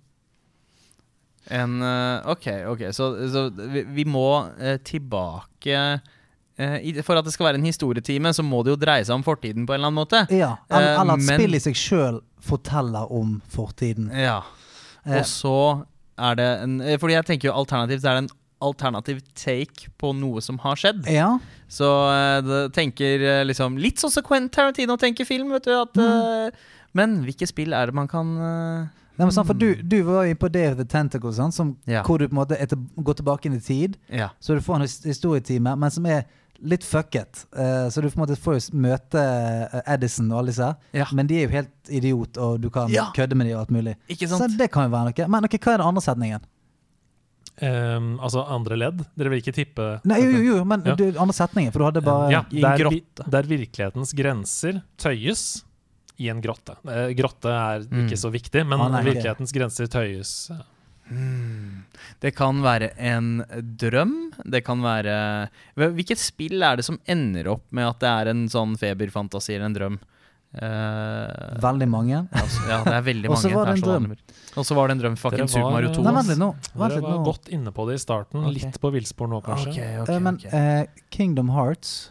En 1.51 1.83
eh, 1.83 2.29
OK, 2.31 2.47
ok, 2.75 2.83
så, 2.95 3.07
så 3.33 3.47
vi, 3.73 3.83
vi 3.83 4.05
må 4.05 4.27
eh, 4.59 4.77
tilbake 4.87 6.01
For 7.07 7.17
at 7.21 7.25
det 7.27 7.33
skal 7.35 7.47
være 7.51 7.61
en 7.61 7.65
historietime, 7.69 8.33
så 8.37 8.43
må 8.47 8.63
det 8.67 8.75
jo 8.75 8.81
dreie 8.81 9.05
seg 9.07 9.15
om 9.17 9.23
fortiden 9.27 9.67
på 9.67 9.73
en 9.75 9.81
eller 9.81 9.91
annen 9.93 10.01
måte. 10.03 10.25
Ja, 10.35 10.57
eller, 10.71 10.91
Eh, 10.95 11.01
eller 11.01 11.15
at 11.15 11.25
spillet 11.29 11.61
i 11.61 11.65
seg 11.71 11.79
sjøl 11.79 12.21
forteller 12.45 13.11
om 13.13 13.39
fortiden. 13.53 14.11
Ja. 14.17 14.43
Eh, 15.07 15.19
Og 15.21 15.25
så 15.31 15.55
er 16.21 16.35
det 16.37 16.49
en 16.67 16.81
eh, 16.85 16.99
Fordi 17.01 17.15
jeg 17.17 17.25
tenker 17.31 17.49
jo 17.49 17.55
alternativt 17.57 18.05
er 18.05 18.19
det 18.19 18.25
en 18.27 18.31
alternativ 18.61 19.23
take 19.35 19.89
på 19.97 20.11
noe 20.13 20.43
som 20.45 20.59
har 20.61 20.77
skjedd. 20.77 21.07
ja. 21.09 21.39
Så 21.71 21.87
eh, 22.13 22.41
det 22.43 22.73
tenker 22.75 23.23
eh, 23.23 23.45
liksom 23.47 23.77
Litt 23.79 24.01
sånn 24.03 24.11
som 24.11 24.25
Quentin 24.27 24.51
Tarantino 24.51 24.97
tenker 25.01 25.25
film, 25.25 25.53
vet 25.55 25.65
du. 25.65 25.73
At, 25.79 25.95
mm. 25.95 26.51
men 26.99 27.21
hvilke 27.25 27.47
spill 27.49 27.73
er 27.73 27.87
det 27.89 27.95
man 27.95 28.09
kan 28.11 28.33
eh, 28.37 28.89
Nei, 29.21 29.27
men 29.29 29.33
sant, 29.37 29.47
for 29.47 29.55
du, 29.55 29.75
du 29.85 29.99
var 30.07 30.25
jo 30.25 30.35
på 30.41 30.49
Day 30.49 30.71
of 30.73 30.79
the 30.79 30.85
Tentacle, 30.89 31.33
sant, 31.37 31.53
som, 31.55 31.75
Ja. 31.87 32.01
hvor 32.07 32.19
du 32.19 32.25
på 32.27 32.33
en 32.33 32.39
måte 32.41 32.57
etter, 32.57 32.79
går 32.97 33.19
tilbake 33.19 33.47
inn 33.51 33.57
i 33.59 33.61
tid. 33.61 33.99
Ja. 34.09 34.31
Så 34.41 34.55
du 34.57 34.63
får 34.65 34.79
en 34.81 34.87
historietime, 35.11 35.75
men 35.77 35.91
som 35.93 36.07
er 36.09 36.23
litt 36.63 36.85
fucket. 36.85 37.47
Uh, 37.57 37.89
så 37.89 38.03
du 38.03 38.09
på 38.11 38.19
en 38.19 38.27
måte 38.27 38.37
får 38.39 38.59
jo 38.59 38.77
møte 38.77 39.21
eh, 39.21 39.81
Edison 39.95 40.31
og 40.33 40.39
alle 40.43 40.53
disse. 40.53 40.71
Ja. 40.93 41.07
Men 41.13 41.27
de 41.27 41.39
er 41.41 41.47
jo 41.47 41.53
helt 41.55 41.91
idiot, 41.91 42.37
og 42.39 42.61
du 42.61 42.69
kan 42.71 42.89
Ja. 42.93 43.11
kødde 43.17 43.35
med 43.37 43.47
dem 43.49 43.57
og 43.57 43.63
alt 43.67 43.71
mulig. 43.71 43.97
Ikke 44.09 44.29
Så 44.29 44.47
det 44.59 44.71
kan 44.71 44.85
jo 44.91 44.95
være 44.97 45.11
noe. 45.13 45.29
Men 45.29 45.45
ok, 45.45 45.57
hva 45.59 45.73
er 45.75 45.79
den 45.79 45.87
andre 45.87 46.03
setningen? 46.05 46.41
Um, 47.61 48.15
altså 48.25 48.41
andre 48.49 48.77
ledd. 48.81 49.03
Dere 49.19 49.29
vil 49.35 49.43
ikke 49.43 49.53
tippe 49.53 49.87
Nei, 50.09 50.21
jo, 50.23 50.31
jo, 50.33 50.43
jo, 50.57 50.65
men 50.65 50.81
Ja. 50.87 50.95
du, 50.97 51.11
andre 51.19 51.35
setningen, 51.37 51.73
for 51.73 51.81
du 51.83 51.85
hadde 51.91 52.03
bare 52.07 52.31
ja, 52.33 52.43
der, 52.51 52.89
vi- 52.89 53.05
der 53.29 53.43
virkelighetens 53.43 54.15
grenser 54.17 54.83
tøyes 54.97 55.63
i 56.19 56.29
en 56.31 56.41
grotte. 56.41 56.77
Eh, 56.89 57.13
grotte 57.17 57.49
er 57.53 57.81
Mm. 57.85 58.07
ikke 58.09 58.17
så 58.17 58.31
viktig, 58.33 58.67
men 58.67 58.81
Ah, 58.81 58.89
nei, 58.89 59.03
virkelighetens 59.05 59.53
grenser 59.53 59.87
tøyes. 59.89 60.51
Ja. 61.11 61.81
Det 62.21 62.31
kan 62.37 62.61
være 62.63 62.93
en 63.01 63.43
drøm. 63.81 64.15
Det 64.45 64.61
kan 64.67 64.83
være 64.85 65.15
Hvilket 65.75 66.21
spill 66.21 66.63
er 66.63 66.79
det 66.79 66.85
som 66.87 67.01
ender 67.09 67.49
opp 67.57 67.65
med 67.75 67.89
at 67.89 68.01
det 68.03 68.11
er 68.11 68.31
en 68.33 68.47
sånn 68.53 68.77
feberfantasi 68.81 69.57
eller 69.57 69.71
en 69.71 69.77
drøm? 69.79 70.01
Uh, 70.51 71.61
veldig 71.63 71.87
mange. 71.87 72.25
altså, 72.35 72.63
ja, 72.67 72.81
det 72.83 72.95
er 72.97 73.05
veldig 73.07 73.29
Og 73.31 73.39
så 73.39 73.51
var 73.55 73.69
det 73.71 73.75
en 73.77 73.85
drøm. 73.85 74.07
Og 74.59 74.67
så 74.67 74.75
var 74.75 74.91
det 74.91 74.97
en 74.97 75.03
drøm. 75.05 75.19
Fucking 75.21 75.47
var, 75.47 75.53
Super 75.53 75.75
Mario 75.77 75.93
2. 75.95 76.03
Nei, 76.03 76.15
vent 76.17 76.33
litt 76.33 76.41
nå. 76.43 76.49
Vent 76.75 76.95
Dere 76.97 77.03
var 77.07 77.21
godt 77.29 77.51
inne 77.55 77.75
på 77.77 77.87
det 77.87 77.99
i 77.99 78.03
starten. 78.03 78.43
Okay. 78.43 78.57
Litt 78.59 78.81
på 78.83 78.91
villspor 78.97 79.31
nå, 79.31 79.39
kanskje. 79.47 79.71
Okay, 79.77 80.01
okay, 80.03 80.19
Eh, 80.19 80.25
men 80.27 80.41
eh, 80.51 81.05
Kingdom 81.15 81.53
Hearts 81.55 82.11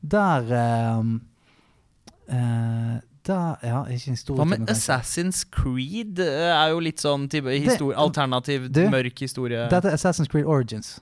Der 0.00 0.46
eh, 3.34 3.68
Ja, 3.68 3.82
ikke 3.84 4.14
historietime. 4.14 4.36
Hva 4.36 4.44
med. 4.58 4.70
Assassin's 4.72 5.44
Creed? 5.50 6.18
Eh, 6.18 6.48
Er 6.52 6.70
jo 6.72 6.80
litt 6.80 7.00
sånn 7.02 7.28
type 7.28 7.52
histori 7.52 7.96
alternativ, 7.96 8.68
Du, 8.72 8.84
mørk 8.92 9.18
historie. 9.24 9.68
Dette 9.70 9.88
er 9.92 9.98
Assassin's 9.98 10.30
Creed 10.30 10.46
Origins. 10.46 10.98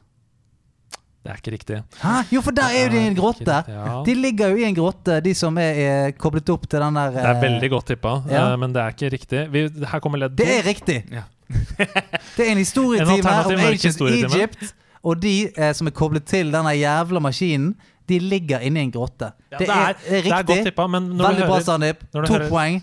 Det 1.27 1.32
er 1.32 1.39
ikke 1.40 1.53
riktig. 1.57 1.77
Hæ? 1.98 2.11
Jo, 2.31 2.40
for 2.40 2.55
der 2.55 2.70
er 2.70 2.85
jo 2.85 2.90
de 2.93 2.98
i 3.03 3.07
en 3.11 3.16
grotte! 3.19 3.55
Ja. 3.66 3.94
De 4.07 4.15
ligger 4.15 4.53
jo 4.53 4.61
i 4.62 4.65
en 4.69 4.77
grotte, 4.77 5.16
de 5.24 5.32
som 5.35 5.57
er 5.59 5.81
er 5.82 6.12
koblet 6.15 6.48
opp 6.55 6.69
til 6.70 6.78
den 6.81 6.94
der 6.94 7.11
Det 7.11 7.24
er 7.24 7.32
eh, 7.35 7.40
veldig 7.43 7.70
godt 7.73 7.86
tippa, 7.90 8.12
ja. 8.31 8.44
eh, 8.53 8.57
men 8.62 8.73
det 8.73 8.82
er 8.82 8.94
ikke 8.94 9.11
riktig. 9.16 9.40
Vi, 9.51 9.65
her 9.90 9.98
kommer 10.05 10.23
ledd 10.23 10.36
Det 10.39 10.47
er 10.47 10.62
riktig! 10.62 11.01
Ja. 11.11 11.24
det 12.36 12.47
er 12.47 12.53
en 12.53 12.53
En 12.53 12.62
historietime 12.62 13.23
her 13.27 13.51
om 13.51 13.65
ancient. 13.73 14.01
Egypt. 14.01 14.74
Og 15.03 15.19
de 15.23 15.35
eh, 15.51 15.73
som 15.74 15.86
er 15.86 15.94
koblet 15.94 16.24
til 16.27 16.53
denne 16.55 16.70
jævla 16.78 17.20
maskinen, 17.23 17.74
de 18.07 18.20
ligger 18.23 18.62
inni 18.66 18.85
en 18.85 18.93
grotte. 18.95 19.33
Ja, 19.51 19.59
det, 19.59 19.66
det, 19.66 19.74
er, 19.74 19.99
det 19.99 20.12
er 20.20 20.24
riktig. 20.28 20.47
godt 20.53 20.70
tippa, 20.70 20.87
men 20.93 21.11
når 21.15 21.28
Veldig 21.28 21.43
du, 21.43 21.47
bra, 21.47 21.57
hører, 21.57 21.66
Sandeep. 21.66 22.07
To 22.12 22.23
hører- 22.31 22.49
poeng. 22.53 22.81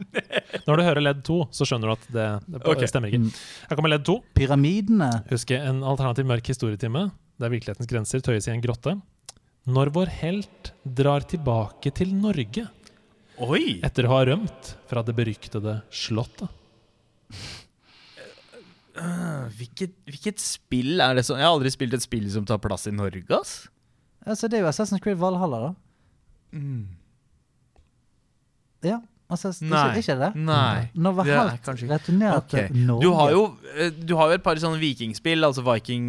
når 0.66 0.80
du 0.80 0.82
hører 0.86 1.04
ledd 1.04 1.22
to, 1.28 1.38
så 1.52 1.66
skjønner 1.68 1.90
du 1.90 1.94
at 1.94 2.04
det, 2.14 2.26
det 2.48 2.60
okay. 2.64 2.88
stemmer 2.88 3.12
ikke. 3.12 3.22
Mm. 3.26 3.40
Her 3.70 3.80
kommer 3.80 3.92
ledd 3.92 4.04
to. 4.08 4.18
Pyramidene. 4.36 5.10
Husk 5.32 5.52
en 5.56 5.82
alternativ 5.84 6.28
mørk 6.30 6.52
historietime 6.52 7.08
der 7.40 7.52
virkelighetens 7.52 7.88
grenser 7.88 8.24
tøyes 8.24 8.48
i 8.48 8.54
en 8.54 8.64
grotte. 8.64 8.96
Når 9.70 9.92
vår 9.94 10.12
helt 10.20 10.72
drar 10.84 11.24
tilbake 11.28 11.92
til 11.96 12.14
Norge 12.16 12.66
Oi! 13.40 13.78
etter 13.84 14.08
å 14.08 14.14
ha 14.14 14.22
rømt 14.28 14.74
fra 14.88 15.04
det 15.04 15.14
beryktede 15.16 15.80
slottet. 15.92 16.48
Hvilket, 19.56 19.94
hvilket 20.08 20.42
spill 20.42 21.00
er 21.00 21.14
det 21.16 21.22
som 21.24 21.38
Jeg 21.38 21.46
har 21.46 21.54
aldri 21.54 21.70
spilt 21.72 21.94
et 21.96 22.04
spill 22.04 22.26
som 22.32 22.44
tar 22.48 22.58
plass 22.60 22.88
i 22.90 22.92
Norge, 22.92 23.22
ass. 23.32 23.62
Altså, 24.26 24.48
det 24.48 24.58
er 24.58 24.62
jo 24.66 24.68
Assassin's 24.70 25.00
Creed 25.00 25.16
Valhalla, 25.20 25.60
da. 25.68 25.70
Ja. 28.82 28.98
Altså, 29.30 29.52
Nei. 29.62 29.78
Ikke, 29.94 30.02
ikke 30.02 30.16
det? 30.18 30.30
Nei. 30.42 30.88
Når 30.98 31.12
var 31.14 31.28
det 31.28 31.36
helt 31.38 31.68
returnert 31.92 32.40
okay. 32.48 32.66
til 32.66 32.86
Norge 32.88 33.04
Du 33.04 33.12
har 33.14 33.30
jo, 33.30 33.42
eh, 33.76 33.92
du 33.94 34.16
har 34.18 34.32
jo 34.32 34.38
et 34.40 34.42
par 34.42 34.58
sånne 34.58 34.80
vikingspill, 34.82 35.46
altså 35.46 35.62
Viking 35.68 36.08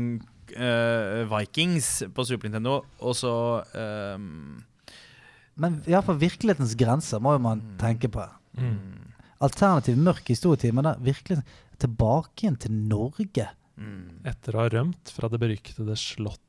uh, 0.56 1.22
Vikings 1.30 1.90
på 2.16 2.26
Super 2.26 2.50
Nintendo, 2.50 2.80
og 3.00 3.14
så 3.16 3.34
um 3.78 4.64
Men 5.62 5.82
iallfall 5.86 6.18
virkelighetens 6.18 6.74
grenser 6.80 7.20
må 7.22 7.36
jo 7.36 7.40
man 7.44 7.60
Mm. 7.62 7.78
tenke 7.78 8.10
på. 8.10 8.24
Mm. 8.58 9.12
Alternativ 9.42 9.98
mørk 9.98 10.26
historietime. 10.32 10.82
da 10.82 10.96
virkelig 10.98 11.44
tilbake 11.78 12.42
igjen 12.48 12.58
til 12.58 12.72
Norge. 12.72 13.50
mm, 13.78 14.24
Etter 14.26 14.56
å 14.56 14.60
ha 14.64 14.70
rømt 14.70 15.12
fra 15.12 15.28
det 15.30 15.40
beryktede 15.40 15.94
slottet. 15.96 16.40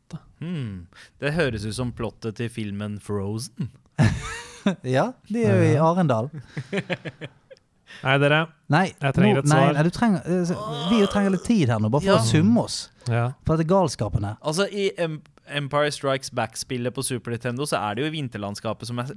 Hmm. 0.41 0.87
Det 1.21 1.33
høres 1.35 1.65
ut 1.67 1.75
som 1.75 1.93
plottet 1.93 2.37
til 2.37 2.49
filmen 2.53 2.99
Frozen. 3.01 3.71
ja, 4.97 5.13
de 5.29 5.45
er 5.45 5.57
jo 5.59 5.71
i 5.73 5.77
Arendal. 5.81 6.31
Nei, 8.03 8.15
dere. 8.19 8.39
Nei, 8.73 8.87
Jeg 9.03 9.15
trenger 9.15 9.37
nå- 9.37 9.43
et 9.45 9.51
nei, 9.51 9.59
svar. 9.59 9.75
nei 9.77 9.83
du 9.85 9.91
trenger, 9.93 10.23
eh, 10.25 10.53
vi 10.91 11.03
trenger 11.13 11.31
litt 11.35 11.45
tid 11.45 11.69
her 11.69 11.79
nå, 11.79 11.91
bare 11.93 12.01
for 12.01 12.09
Ja. 12.09 12.17
å 12.19 12.25
summe 12.25 12.63
oss. 12.65 12.89
Ja. 13.07 13.33
For 13.45 13.57
dette 13.57 13.69
galskapen 13.69 14.25
her. 14.25 14.37
Altså 14.43 14.65
I 14.73 14.87
Empire 15.53 15.91
Strikes 15.93 16.31
Back-spillet 16.31 16.95
på 16.95 17.03
Super 17.05 17.33
Nintendo 17.35 17.65
Så 17.67 17.77
er 17.77 17.97
det 17.97 18.05
jo 18.05 18.11
vinterlandskapet 18.15 18.87
som 18.87 18.99
er 19.03 19.11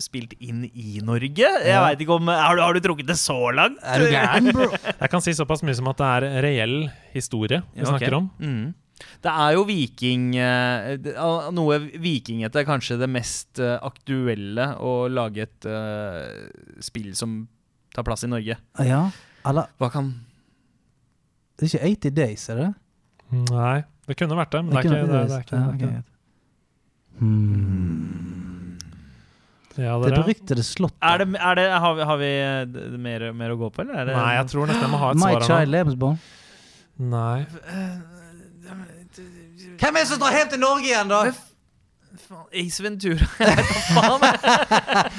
spilt 0.00 0.32
inn 0.40 0.64
i 0.74 1.00
Norge. 1.04 1.36
Jeg 1.36 1.66
Ja. 1.66 1.86
vet 1.88 1.98
ikke 2.00 2.14
om 2.16 2.26
Har 2.28 2.56
du, 2.56 2.62
har 2.62 2.72
du 2.72 2.80
trukket 2.80 3.06
det 3.06 3.16
så 3.18 3.52
langt? 3.54 3.78
Er 3.82 3.98
du 3.98 4.06
gæren, 4.06 4.52
bro? 4.52 4.70
Jeg 5.02 5.10
kan 5.10 5.20
si 5.20 5.32
såpass 5.32 5.62
mye 5.62 5.74
som 5.74 5.88
at 5.88 5.96
det 5.98 6.06
er 6.06 6.42
reell 6.42 6.90
historie 7.12 7.62
vi 7.74 7.82
Ja, 7.82 7.82
okay. 7.82 7.98
snakker 7.98 8.14
om. 8.16 8.30
Mm. 8.40 8.74
Det 9.22 9.32
er 9.32 9.54
jo 9.56 9.64
viking 9.68 10.28
eh, 10.36 10.96
det- 11.02 11.16
ah, 11.20 11.50
Noe 11.54 11.78
vikingete, 12.02 12.64
kanskje 12.68 12.98
det 13.00 13.08
mest 13.10 13.60
eh, 13.62 13.76
aktuelle 13.82 14.72
å 14.82 14.94
lage 15.12 15.46
et 15.46 15.68
uh, 15.68 16.48
spill 16.82 17.12
som 17.18 17.42
tar 17.94 18.06
plass 18.06 18.24
i 18.24 18.30
Norge. 18.32 18.56
Ja. 18.80 19.02
Eller 19.46 19.72
Hva 19.78 19.90
kan 19.92 20.12
det 21.58 21.68
er 21.68 21.78
ikke 21.78 22.10
80 22.10 22.14
Days, 22.16 22.48
er 22.50 22.56
det? 22.58 22.70
Nei, 23.52 23.82
det 24.08 24.16
kunne 24.18 24.34
vært 24.38 24.54
det, 24.54 24.62
men 24.64 24.72
det 24.72 24.80
er 24.80 24.86
ikke 24.88 24.94
det. 24.94 25.02
Er, 25.02 25.26
det 25.28 25.36
er 25.36 25.44
ikke, 25.44 25.56
Ja, 25.56 25.66
det, 25.68 25.86
er 25.86 25.92
ikke. 25.92 26.04
Hmm. 27.20 28.78
det. 29.76 29.84
Ja, 29.84 29.98
Det 30.02 30.10
dere. 30.10 30.22
beryktede 30.24 30.64
slottet. 30.66 30.98
er 31.00 31.22
det, 31.22 31.28
er 31.38 31.54
det, 31.60 31.66
Har 31.84 31.94
vi, 31.94 32.02
har 32.10 32.18
vi 32.20 32.98
mer, 32.98 33.26
mer 33.32 33.54
å 33.54 33.58
gå 33.60 33.70
på, 33.72 33.84
eller? 33.84 34.00
Er 34.02 34.10
det, 34.10 34.16
Nei, 34.18 34.32
jeg 34.40 34.48
tror 34.52 34.66
nesten 34.68 34.84
jeg 34.88 34.92
må 34.92 35.00
ha 35.04 35.12
et 35.12 35.20
My 35.22 35.30
svar 35.36 35.46
Child. 35.48 35.72
Lebensborn. 35.76 36.18
Nei. 37.12 37.38
Hvem 39.82 39.96
er 39.96 40.00
det 40.00 40.08
som 40.08 40.20
drar 40.22 40.36
hjem 40.36 40.48
til 40.52 40.60
Norge 40.62 40.84
igjen, 40.86 41.08
da? 41.10 41.32
Ace 42.54 42.82
Ventura. 42.82 43.26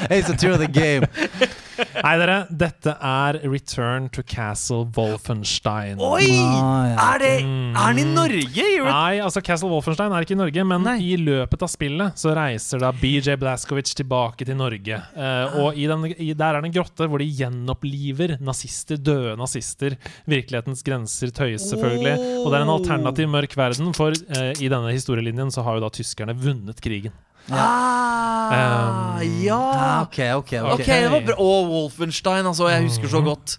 Ace 0.13 0.29
Ventura 0.29 0.57
the 0.57 0.67
game. 0.67 1.07
Nei, 1.77 2.13
dere, 2.21 2.37
dette 2.49 2.93
er 2.99 3.39
Return 3.45 4.09
to 4.13 4.23
Castle 4.27 4.85
Wolfenstein. 4.95 6.01
Oi! 6.03 6.27
Ah, 6.37 6.85
ja. 6.91 7.07
Er, 7.07 7.23
det, 7.23 7.31
er 7.41 7.95
den 7.97 8.01
i 8.01 8.05
Norge? 8.13 8.67
Nei, 8.87 9.19
altså 9.23 9.41
Castle 9.45 9.71
Wolfenstein 9.71 10.13
er 10.13 10.25
ikke 10.25 10.35
i 10.35 10.39
Norge, 10.39 10.65
men 10.69 10.85
Nei. 10.85 10.97
i 11.05 11.17
løpet 11.19 11.65
av 11.65 11.71
spillet 11.71 12.19
så 12.19 12.35
reiser 12.37 12.83
da 12.83 12.91
BJ 12.95 13.37
Blazkowicz 13.41 13.95
tilbake 13.97 14.47
til 14.47 14.57
Norge. 14.59 14.99
Uh, 15.17 15.59
og 15.63 15.79
i 15.79 15.87
den, 15.89 16.07
i, 16.13 16.31
der 16.37 16.57
er 16.57 16.63
det 16.63 16.71
en 16.71 16.77
grotte 16.77 17.09
hvor 17.09 17.23
de 17.23 17.29
gjenoppliver 17.41 18.37
nazister, 18.43 19.01
døde 19.01 19.35
nazister. 19.39 19.97
Virkelighetens 20.29 20.85
grenser 20.85 21.33
tøyes, 21.33 21.67
selvfølgelig. 21.71 22.15
Og 22.43 22.49
det 22.49 22.59
er 22.59 22.67
en 22.67 22.75
alternativ 22.77 23.29
mørk 23.33 23.57
verden, 23.59 23.93
for 23.97 24.13
uh, 24.13 24.49
i 24.53 24.71
denne 24.71 24.93
historielinjen 24.93 25.53
så 25.53 25.65
har 25.65 25.79
jo 25.79 25.85
da 25.85 25.93
tyskerne 25.93 26.37
vunnet 26.37 26.81
krigen. 26.83 27.13
Ah, 27.51 28.51
Um, 28.53 29.43
ja! 29.43 29.57
Ah, 29.57 30.01
ok, 30.05 30.19
ok, 30.39 30.51
ok. 30.61 30.73
okay 30.77 31.03
det 31.03 31.11
var 31.11 31.25
bra. 31.27 31.35
Og 31.41 31.69
Wolfenstein, 31.71 32.45
altså. 32.45 32.69
Jeg 32.71 32.85
husker 32.85 33.09
så 33.11 33.21
godt. 33.25 33.57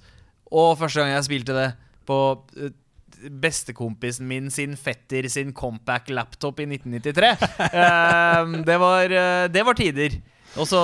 Og 0.54 0.78
første 0.78 1.00
gang 1.02 1.14
jeg 1.16 1.26
spilte 1.26 1.56
det 1.56 1.70
på 2.06 2.18
eh, 2.60 2.70
bestekompisen 3.42 4.28
min 4.28 4.50
sin 4.52 4.76
fetter 4.76 5.26
sin 5.32 5.52
compact 5.56 6.12
laptop 6.14 6.60
i 6.60 6.68
1993. 6.68 7.32
Eh, 7.72 8.54
det, 8.68 8.78
var, 8.80 9.10
eh, 9.10 9.48
det 9.52 9.64
var 9.66 9.76
tider. 9.78 10.20
Og 10.54 10.68
så 10.70 10.78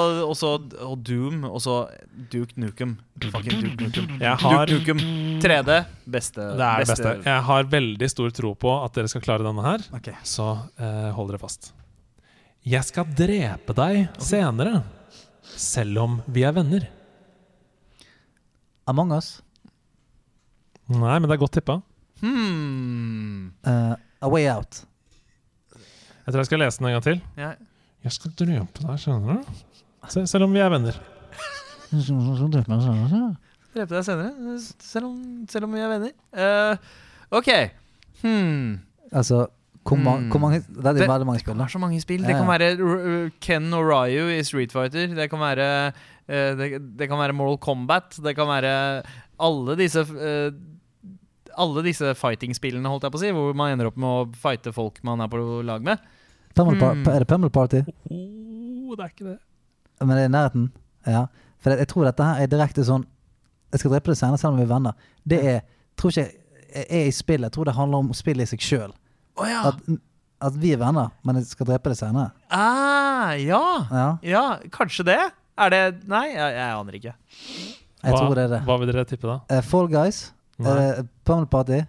og 0.82 1.02
Doom, 1.06 1.44
og 1.46 1.60
så 1.62 1.84
Duke 2.32 2.58
Nukem. 2.58 2.96
Fucking 3.22 3.60
Duke 3.62 3.84
Nukem. 3.84 4.16
Har- 4.42 4.66
Duke 4.66 4.96
Nukem 4.96 5.38
3D. 5.44 5.76
Beste. 6.10 6.40
Det 6.58 6.66
er 6.66 6.82
det 6.82 6.88
beste. 6.90 7.12
Jeg 7.28 7.44
har 7.46 7.68
veldig 7.70 8.08
stor 8.10 8.34
tro 8.34 8.54
på 8.58 8.72
at 8.82 8.98
dere 8.98 9.12
skal 9.12 9.22
klare 9.22 9.46
denne 9.46 9.62
her, 9.62 9.84
okay. 9.94 10.16
så 10.26 10.50
uh, 10.80 11.12
hold 11.14 11.30
dere 11.30 11.38
fast. 11.38 11.70
Jeg 12.60 12.84
skal 12.84 13.08
drepe 13.16 13.72
deg 13.72 14.18
senere, 14.20 14.82
selv 15.56 16.02
om 16.02 16.18
vi 16.28 16.42
er 16.44 16.52
venner. 16.52 16.84
Among 18.90 19.14
us. 19.16 19.38
Nei, 20.90 21.14
men 21.16 21.24
det 21.24 21.38
er 21.38 21.40
godt 21.40 21.54
tippa. 21.56 21.78
Hmm. 22.20 23.54
Uh, 23.64 23.94
a 23.96 24.28
way 24.28 24.44
out. 24.52 24.82
Jeg 25.72 26.34
tror 26.34 26.42
jeg 26.42 26.50
skal 26.50 26.60
lese 26.60 26.82
den 26.82 26.90
en 26.90 26.96
gang 26.98 27.06
til. 27.06 27.22
Ja. 27.40 27.54
Jeg 28.04 28.16
skal 28.16 28.34
drepe 28.36 28.84
deg 28.84 29.00
senere, 29.00 29.38
Sel 30.10 30.26
selv 30.28 30.48
om 30.48 30.56
vi 30.56 30.60
er 30.60 30.72
venner. 30.72 30.98
Drepe 31.90 33.94
deg 33.94 34.04
senere, 34.04 34.58
selv 34.60 35.08
om, 35.08 35.16
selv 35.48 35.68
om 35.68 35.76
vi 35.76 35.80
er 35.80 35.94
venner. 35.94 36.12
Uh, 36.36 36.76
OK. 37.40 37.50
Hmm. 38.20 38.80
Altså, 39.12 39.46
hvor, 39.84 39.96
Mm. 39.96 40.28
hvor 40.30 40.40
mange 40.40 40.60
Det 40.60 40.86
er 40.86 40.92
Det- 40.92 41.08
veldig 41.08 41.26
mange 41.26 41.40
spill. 41.40 41.54
Det 41.54 41.58
da. 41.58 41.64
er 41.64 41.68
så 41.68 41.78
mange 41.80 42.00
spill. 42.00 42.22
Det 42.22 42.36
kan 42.36 42.46
være 42.46 43.30
Ken 43.40 43.72
og 43.74 43.84
Ryu 43.88 44.28
i 44.38 44.42
Street 44.42 44.72
Fighter. 44.72 45.06
Det 45.14 45.30
kan 45.30 45.38
være 45.40 45.92
eh, 46.28 46.54
det, 46.54 46.96
det 46.98 47.08
kan 47.08 47.18
være 47.18 47.32
Moral 47.32 47.58
Combat. 47.58 48.10
Det 48.22 48.36
kan 48.36 48.46
være 48.46 49.02
alle 49.40 49.76
disse 49.76 50.00
eh, 50.00 50.50
Alle 51.58 51.82
disse 51.82 52.14
fighting-spillene, 52.14 52.86
holdt 52.88 53.02
jeg 53.02 53.10
på 53.12 53.18
å 53.18 53.20
si, 53.20 53.30
hvor 53.34 53.54
man 53.54 53.72
ender 53.72 53.86
opp 53.90 53.96
med 53.96 54.06
å 54.08 54.34
fighte 54.38 54.72
folk 54.72 55.02
man 55.04 55.20
er 55.20 55.26
på 55.28 55.40
lag 55.66 55.82
med. 55.82 55.98
Pummel 56.54 56.78
par 56.78 56.94
Hmm. 56.94 57.08
Er 57.08 57.18
det 57.18 57.26
Pummel 57.28 57.50
Party? 57.50 57.80
Oh, 58.10 58.94
det 58.96 59.00
er 59.04 59.08
ikke 59.10 59.24
det. 59.26 59.38
Men 60.00 60.08
det 60.16 60.22
er 60.24 60.28
i 60.28 60.32
nærheten? 60.32 60.70
Ja. 61.06 61.26
For 61.58 61.70
jeg, 61.70 61.78
jeg 61.80 61.88
tror 61.88 62.04
dette 62.04 62.24
her 62.24 62.42
er 62.42 62.46
direkte 62.46 62.84
sånn 62.86 63.04
Jeg 63.72 63.80
skal 63.80 63.90
drepe 63.92 64.06
det 64.10 64.16
senere 64.18 64.38
selv 64.38 64.52
om 64.52 64.56
vi 64.58 64.62
er 64.62 64.74
venner. 64.74 64.92
Det 65.26 65.44
er 65.44 65.60
tror 65.96 66.10
ikke 66.10 66.30
jeg 66.74 66.86
er 66.90 67.06
i 67.06 67.10
spillet. 67.10 67.42
Jeg 67.50 67.52
tror 67.52 67.64
det 67.64 67.74
handler 67.74 67.98
om 67.98 68.12
spillet 68.14 68.42
i 68.42 68.50
seg 68.56 68.60
sjøl. 68.60 68.92
Å 69.40 69.48
ja. 69.48 69.60
At, 69.70 69.82
at 70.50 70.56
vi 70.60 70.72
er 70.74 70.80
venner, 70.80 71.10
men 71.26 71.40
jeg 71.40 71.48
skal 71.50 71.68
drepe 71.72 71.92
deg 71.92 71.98
senere. 72.00 72.30
Ah, 72.52 73.32
ja. 73.40 73.62
Ja, 73.92 74.08
Ja, 74.26 74.44
kanskje 74.74 75.06
det? 75.10 75.20
Er 75.60 75.72
det 75.74 75.80
Nei, 76.08 76.26
jeg, 76.32 76.52
jeg 76.56 76.74
aner 76.80 76.96
ikke. 76.96 77.14
jeg 78.00 78.12
hva, 78.14 78.18
tror 78.20 78.36
det 78.38 78.44
er 78.46 78.52
det. 78.54 78.60
Hva 78.68 78.76
vil 78.80 78.92
dere 78.92 79.04
tippe, 79.08 79.26
da? 79.28 79.40
Uh, 79.50 79.64
Fall 79.66 79.90
Guys. 79.92 80.20
Uh, 80.60 81.02
Pummel 81.28 81.48
Party. 81.52 81.82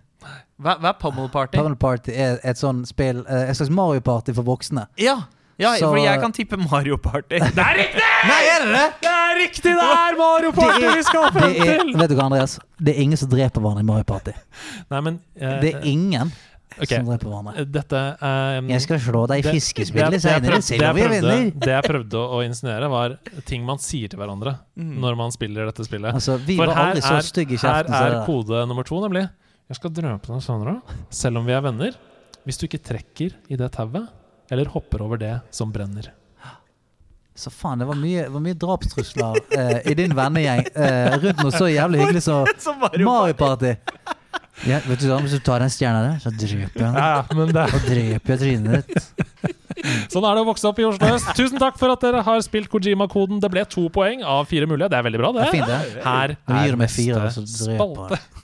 Hva, 0.62 0.76
hva 0.78 0.92
er 0.92 0.98
Pummel 1.02 1.30
Party? 1.34 1.58
Pummel 1.58 1.78
Party 1.80 2.12
er 2.14 2.40
et 2.46 2.60
sånt 2.60 2.86
spill 2.90 3.24
uh, 3.26 3.48
Et 3.48 3.58
slags 3.58 3.72
Mario 3.74 4.04
Party 4.06 4.36
for 4.38 4.46
voksne. 4.48 4.84
Ja, 5.02 5.16
ja 5.62 5.72
Så- 5.80 5.90
fordi 5.90 6.04
jeg 6.06 6.20
kan 6.22 6.36
tippe 6.36 6.60
Mario 6.60 7.00
Party. 7.02 7.40
Det 7.58 7.64
er 7.64 7.80
riktig! 7.80 8.04
Nei, 8.28 8.42
er 8.52 8.66
det 8.68 8.76
det?! 8.76 8.86
Det 9.02 9.16
er 9.16 9.40
riktig! 9.40 9.64
Det 9.72 9.88
er 9.88 10.20
Mario 10.20 10.52
Det 10.52 10.68
er, 10.68 10.96
vi 11.00 11.08
skal 11.08 11.32
det 11.34 11.50
er, 11.66 11.84
vet 12.04 12.12
du 12.12 12.16
hva, 12.20 12.28
Andreas? 12.28 12.60
Det 12.78 12.94
er 12.96 13.02
ingen 13.02 13.18
som 13.18 13.32
dreper 13.32 13.64
hverandre 13.64 13.86
i 13.86 13.90
Mario 13.90 14.08
Party. 14.12 14.36
Nei, 14.92 15.02
men 15.08 15.20
uh, 15.42 15.58
Det 15.64 15.74
er 15.74 15.88
ingen 15.90 16.36
ok. 16.78 16.88
som 16.92 17.10
dreper 17.10 17.28
hverandre. 17.32 17.66
Dette 17.72 18.02
um, 18.22 18.70
Jeg 18.72 18.84
skal 18.86 19.02
slå 19.04 19.24
deg 19.32 19.42
i 19.44 19.56
fiskespillet 19.58 20.16
prøvde- 20.22 20.62
selv 20.64 20.86
om 20.90 20.96
vi 20.96 21.08
vinner. 21.16 21.52
Det 21.66 21.74
jeg 21.76 21.88
prøvde 21.88 22.22
å 22.38 22.42
insinuere, 22.46 22.90
var 22.92 23.18
ting 23.50 23.66
man 23.68 23.82
sier 23.82 24.12
til 24.12 24.22
hverandre 24.22 24.58
når 24.78 25.18
man 25.20 25.32
spiller 25.36 25.66
dette 25.72 25.86
spillet. 25.88 26.14
Altså, 26.14 26.38
vi 26.40 26.58
For 26.58 26.72
her 26.72 26.96
alle 26.96 27.02
så 27.02 27.20
er- 27.20 27.92
Her 27.92 27.92
er 28.22 28.26
kode 28.26 28.64
nummer 28.68 28.84
to, 28.88 29.02
nemlig. 29.04 29.28
Jeg 29.72 29.76
skal 29.80 29.94
drepe 29.96 30.28
deg 30.28 30.42
Sandra, 30.44 30.82
selv 31.10 31.38
om 31.38 31.46
vi 31.46 31.54
er 31.56 31.62
venner. 31.62 31.94
Hvis 32.46 32.58
du 32.58 32.66
ikke 32.68 32.82
trekker 32.84 33.36
i 33.50 33.56
det 33.56 33.72
tauet, 33.72 34.10
eller 34.52 34.66
hopper 34.66 35.02
over 35.06 35.18
det 35.18 35.42
som 35.52 35.72
brenner. 35.72 36.10
Så 37.34 37.50
faen, 37.50 37.80
det 37.80 37.88
var 37.88 37.96
mye, 37.96 38.26
var 38.30 38.42
mye 38.44 38.58
drapstrusler 38.60 39.38
uh, 39.58 39.80
i 39.88 39.94
din 39.96 40.12
vennegjeng 40.14 40.66
uh, 40.76 41.16
rundt 41.24 41.40
noe 41.40 41.54
så 41.56 41.70
jævlig 41.72 42.02
hyggelig 42.04 42.22
som 42.26 42.44
Mario 43.08 43.34
Party. 43.40 43.72
Ja, 44.68 44.78
vet 44.86 45.02
du 45.02 45.08
hva, 45.10 45.18
Hvis 45.24 45.34
du 45.34 45.42
tar 45.42 45.64
en 45.66 45.72
stjerne 45.74 46.02
der, 46.06 46.18
så 46.22 46.30
dreper 46.30 46.60
jeg 46.62 46.74
den. 46.78 46.98
Ja, 47.00 47.24
men 47.34 47.50
det, 47.56 47.64
Og 47.74 47.86
dreper 47.88 48.36
jeg 48.36 48.42
trynet 48.44 48.92
ditt. 48.92 49.08
sånn 50.14 50.28
er 50.28 50.38
det 50.38 50.44
å 50.44 50.48
vokse 50.52 50.70
opp 50.70 50.82
i 50.82 50.86
Oslo 50.86 51.10
øst. 51.16 51.32
Tusen 51.38 51.58
takk 51.62 51.80
for 51.82 51.94
at 51.94 52.04
dere 52.06 52.22
har 52.28 52.44
spilt 52.46 52.70
Kojima-koden. 52.70 53.42
Det 53.42 53.50
ble 53.54 53.66
to 53.66 53.88
poeng 53.94 54.22
av 54.22 54.46
fire 54.52 54.70
mulige. 54.70 54.92
Det 54.94 55.00
er 55.00 55.08
veldig 55.10 55.24
bra, 55.24 55.34
Det 55.38 55.48
er 55.48 55.56
fint, 55.56 55.72
det. 55.72 55.82
Her 56.06 56.36
er 56.38 56.78
du 56.78 56.88
fire, 56.88 57.32
så 57.34 57.46
spalte. 57.50 58.20
jeg. 58.20 58.42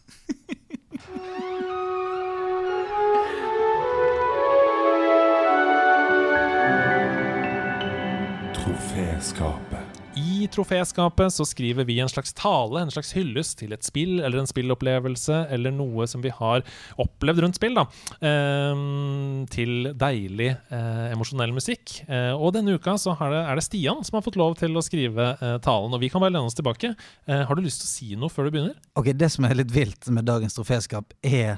I 10.37 10.47
troféskapet 10.53 11.33
så 11.33 11.45
skriver 11.47 11.85
vi 11.87 11.95
en 11.99 12.09
slags 12.09 12.33
tale, 12.37 12.81
en 12.81 12.91
slags 12.93 13.13
hyllest 13.15 13.57
til 13.61 13.71
et 13.73 13.85
spill 13.85 14.19
eller 14.19 14.41
en 14.41 14.49
spillopplevelse 14.49 15.37
eller 15.53 15.73
noe 15.73 16.05
som 16.09 16.21
vi 16.21 16.29
har 16.33 16.65
opplevd 17.01 17.41
rundt 17.43 17.57
spill. 17.57 17.77
da. 17.77 17.85
Ehm, 18.21 19.47
til 19.49 19.93
deilig, 19.97 20.51
eh, 20.69 21.13
emosjonell 21.13 21.55
musikk. 21.55 22.03
Eh, 22.07 22.33
og 22.35 22.53
denne 22.53 22.75
uka 22.75 22.97
så 23.01 23.15
det, 23.17 23.39
er 23.39 23.55
det 23.55 23.63
Stian 23.65 24.03
som 24.03 24.17
har 24.17 24.25
fått 24.25 24.37
lov 24.37 24.57
til 24.59 24.77
å 24.77 24.83
skrive 24.85 25.31
eh, 25.41 25.57
talen. 25.63 25.93
Og 25.93 26.03
vi 26.03 26.09
kan 26.09 26.21
bare 26.21 26.35
lene 26.35 26.45
oss 26.45 26.57
tilbake. 26.57 26.93
Har 27.27 27.55
du 27.55 27.61
lyst 27.61 27.81
til 27.81 27.87
å 27.87 27.95
si 27.95 28.19
noe 28.19 28.29
før 28.29 28.47
du 28.47 28.51
begynner? 28.51 28.75
Ok, 28.95 29.13
Det 29.17 29.31
som 29.31 29.45
er 29.45 29.57
litt 29.57 29.73
vilt 29.73 30.07
med 30.13 30.25
dagens 30.25 30.53
troféskap, 30.57 31.13
er 31.23 31.57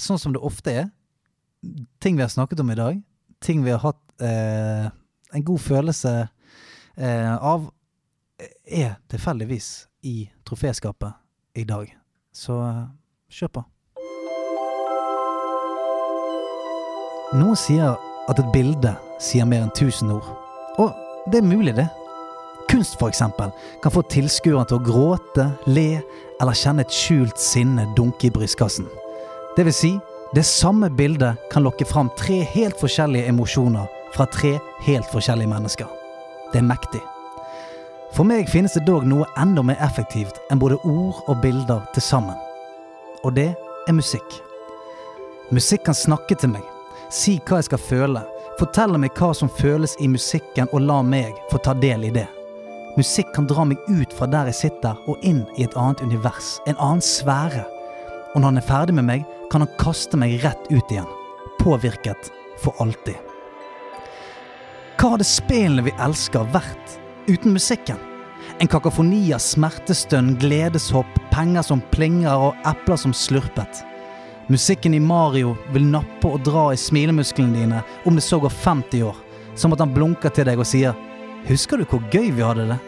sånn 0.00 0.18
som 0.18 0.32
det 0.32 0.40
ofte 0.40 0.72
er. 0.72 0.88
Ting 2.00 2.16
vi 2.16 2.24
har 2.24 2.32
snakket 2.32 2.60
om 2.60 2.70
i 2.70 2.78
dag. 2.78 3.02
Ting 3.44 3.62
vi 3.64 3.74
har 3.74 3.82
hatt 3.84 4.00
en 4.24 5.44
god 5.44 5.60
følelse 5.60 6.28
av, 6.98 7.68
er 8.66 8.96
tilfeldigvis 9.10 9.88
i 10.02 10.28
troféskapet 10.46 11.12
i 11.58 11.64
dag. 11.64 11.90
Så 12.32 12.58
eh, 12.62 12.84
kjør 13.30 13.52
på. 13.58 13.64
Noen 17.38 17.58
sier 17.60 17.96
at 18.28 18.40
et 18.40 18.52
bilde 18.54 18.94
sier 19.20 19.48
mer 19.48 19.66
enn 19.66 19.74
tusen 19.76 20.12
ord. 20.14 20.28
Og 20.80 20.94
det 21.28 21.42
er 21.42 21.48
mulig, 21.48 21.74
det. 21.76 21.88
Kunst, 22.68 23.00
eksempel, 23.02 23.50
kan 23.82 23.92
få 23.92 24.04
tilskueren 24.12 24.68
til 24.68 24.78
å 24.78 24.84
gråte, 24.84 25.48
le 25.68 26.00
eller 26.38 26.56
kjenne 26.56 26.84
et 26.84 26.94
skjult 26.94 27.40
sinne 27.40 27.88
dunke 27.96 28.28
i 28.28 28.32
brystkassen. 28.32 28.88
Det 29.56 29.66
vil 29.66 29.74
si, 29.74 29.92
det 30.36 30.44
samme 30.46 30.90
bildet 30.92 31.40
kan 31.52 31.64
lokke 31.64 31.88
fram 31.88 32.12
tre 32.20 32.42
helt 32.52 32.76
forskjellige 32.80 33.32
emosjoner 33.32 33.88
fra 34.14 34.28
tre 34.30 34.58
helt 34.84 35.08
forskjellige 35.12 35.50
mennesker. 35.50 35.97
Det 36.52 36.60
er 36.60 36.68
mektig. 36.68 37.02
For 38.16 38.24
meg 38.24 38.48
finnes 38.48 38.72
det 38.76 38.86
dog 38.88 39.04
noe 39.06 39.26
enda 39.40 39.62
mer 39.62 39.80
effektivt 39.84 40.38
enn 40.48 40.60
både 40.62 40.78
ord 40.88 41.20
og 41.28 41.42
bilder 41.42 41.84
til 41.94 42.04
sammen. 42.04 42.38
Og 43.24 43.34
det 43.36 43.50
er 43.52 43.96
musikk. 43.96 44.40
Musikk 45.52 45.84
kan 45.88 45.96
snakke 45.96 46.36
til 46.38 46.52
meg, 46.54 46.64
si 47.12 47.38
hva 47.48 47.60
jeg 47.60 47.68
skal 47.68 47.84
føle, 47.84 48.24
fortelle 48.58 49.00
meg 49.00 49.14
hva 49.16 49.30
som 49.36 49.52
føles 49.60 49.96
i 50.00 50.08
musikken 50.10 50.68
og 50.72 50.84
la 50.84 50.98
meg 51.04 51.36
få 51.52 51.60
ta 51.64 51.76
del 51.76 52.08
i 52.08 52.14
det. 52.16 52.26
Musikk 52.98 53.30
kan 53.36 53.46
dra 53.46 53.64
meg 53.68 53.78
ut 53.92 54.12
fra 54.16 54.26
der 54.26 54.50
jeg 54.50 54.60
sitter 54.62 54.98
og 55.06 55.22
inn 55.22 55.44
i 55.56 55.68
et 55.68 55.76
annet 55.78 56.02
univers, 56.02 56.56
en 56.66 56.80
annen 56.80 57.04
sfære. 57.04 57.64
Og 58.34 58.40
når 58.40 58.48
han 58.50 58.60
er 58.60 58.68
ferdig 58.72 58.98
med 58.98 59.08
meg, 59.08 59.24
kan 59.52 59.64
han 59.64 59.78
kaste 59.80 60.18
meg 60.20 60.40
rett 60.42 60.68
ut 60.72 60.92
igjen, 60.92 61.08
påvirket 61.62 62.32
for 62.60 62.76
alltid. 62.82 63.27
Hva 64.98 65.12
hadde 65.12 65.26
spillene 65.30 65.84
vi 65.86 65.92
elsker 66.02 66.48
vært 66.50 66.96
uten 67.28 67.52
musikken? 67.54 68.00
En 68.58 68.66
kakofoni 68.66 69.28
av 69.30 69.38
smertestønn, 69.44 70.32
gledeshopp, 70.42 71.20
penger 71.30 71.62
som 71.62 71.84
plinger 71.92 72.34
og 72.48 72.66
epler 72.66 72.98
som 72.98 73.14
slurpet. 73.14 73.84
Musikken 74.50 74.96
i 74.98 75.00
Mario 75.02 75.52
vil 75.70 75.86
nappe 75.86 76.32
og 76.32 76.42
dra 76.42 76.64
i 76.74 76.80
smilemusklene 76.82 77.54
dine 77.60 77.84
om 78.10 78.18
det 78.18 78.26
så 78.26 78.40
går 78.42 78.50
50 78.64 79.06
år, 79.12 79.16
Som 79.58 79.72
at 79.72 79.80
han 79.82 79.94
blunker 79.94 80.30
til 80.30 80.46
deg 80.46 80.58
og 80.58 80.66
sier 80.66 80.94
'Husker 81.46 81.78
du 81.78 81.84
hvor 81.84 82.02
gøy 82.10 82.30
vi 82.30 82.42
hadde 82.42 82.68
det?' 82.68 82.78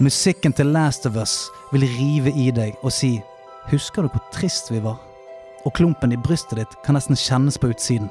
Musikken 0.00 0.52
til 0.52 0.66
Last 0.72 1.06
of 1.06 1.16
Us 1.16 1.50
vil 1.72 1.82
rive 1.82 2.32
i 2.32 2.50
deg 2.50 2.76
og 2.82 2.92
si 2.92 3.22
'Husker 3.70 4.02
du 4.02 4.08
hvor 4.08 4.24
trist 4.32 4.70
vi 4.70 4.80
var?' 4.80 5.00
Og 5.64 5.72
klumpen 5.72 6.12
i 6.12 6.16
brystet 6.16 6.58
ditt 6.58 6.76
kan 6.84 6.94
nesten 6.94 7.16
kjennes 7.16 7.58
på 7.58 7.68
utsiden. 7.68 8.10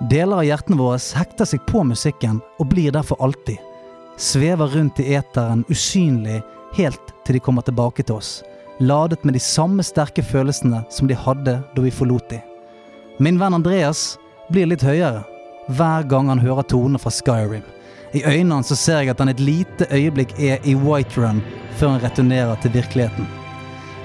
Deler 0.00 0.36
av 0.36 0.44
hjertene 0.46 0.78
våre 0.78 0.98
hekter 1.18 1.46
seg 1.48 1.62
på 1.68 1.82
musikken 1.84 2.40
og 2.58 2.70
blir 2.72 2.94
der 2.94 3.04
for 3.06 3.20
alltid. 3.22 3.58
Svever 4.16 4.72
rundt 4.72 5.00
i 5.00 5.14
eteren 5.14 5.64
usynlig 5.68 6.40
helt 6.76 7.12
til 7.26 7.36
de 7.36 7.42
kommer 7.44 7.64
tilbake 7.66 8.02
til 8.02 8.16
oss. 8.16 8.40
Ladet 8.80 9.24
med 9.24 9.36
de 9.36 9.42
samme 9.42 9.84
sterke 9.84 10.24
følelsene 10.24 10.82
som 10.90 11.08
de 11.08 11.18
hadde 11.18 11.58
da 11.74 11.84
vi 11.84 11.92
forlot 11.92 12.30
de. 12.32 12.40
Min 13.22 13.38
venn 13.38 13.54
Andreas 13.54 14.16
blir 14.50 14.66
litt 14.70 14.82
høyere 14.82 15.22
hver 15.68 16.08
gang 16.10 16.32
han 16.32 16.42
hører 16.42 16.66
tonene 16.66 16.98
fra 16.98 17.12
Skyrim. 17.12 17.62
I 18.12 18.24
øynene 18.24 18.64
så 18.66 18.76
ser 18.76 19.04
jeg 19.04 19.12
at 19.12 19.22
han 19.22 19.30
et 19.32 19.40
lite 19.40 19.86
øyeblikk 19.92 20.34
er 20.40 20.64
i 20.68 20.74
Whiterun 20.74 21.44
før 21.78 21.94
han 21.94 22.02
returnerer 22.02 22.58
til 22.60 22.74
virkeligheten. 22.74 23.41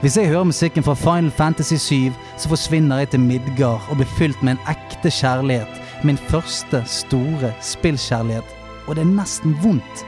Hvis 0.01 0.17
jeg 0.17 0.27
hører 0.29 0.43
musikken 0.43 0.83
fra 0.85 0.93
Final 0.93 1.31
Fantasy 1.31 1.73
7, 1.73 2.11
så 2.37 2.49
forsvinner 2.49 2.97
jeg 2.97 3.09
til 3.09 3.19
Midgard 3.19 3.81
og 3.89 3.97
blir 3.97 4.11
fylt 4.19 4.43
med 4.45 4.53
en 4.53 4.69
ekte 4.69 5.09
kjærlighet. 5.09 5.79
Min 6.05 6.19
første 6.29 6.83
store 6.85 7.49
spillkjærlighet. 7.65 8.51
Og 8.85 8.95
det 8.95 9.01
er 9.01 9.09
nesten 9.09 9.57
vondt 9.63 10.03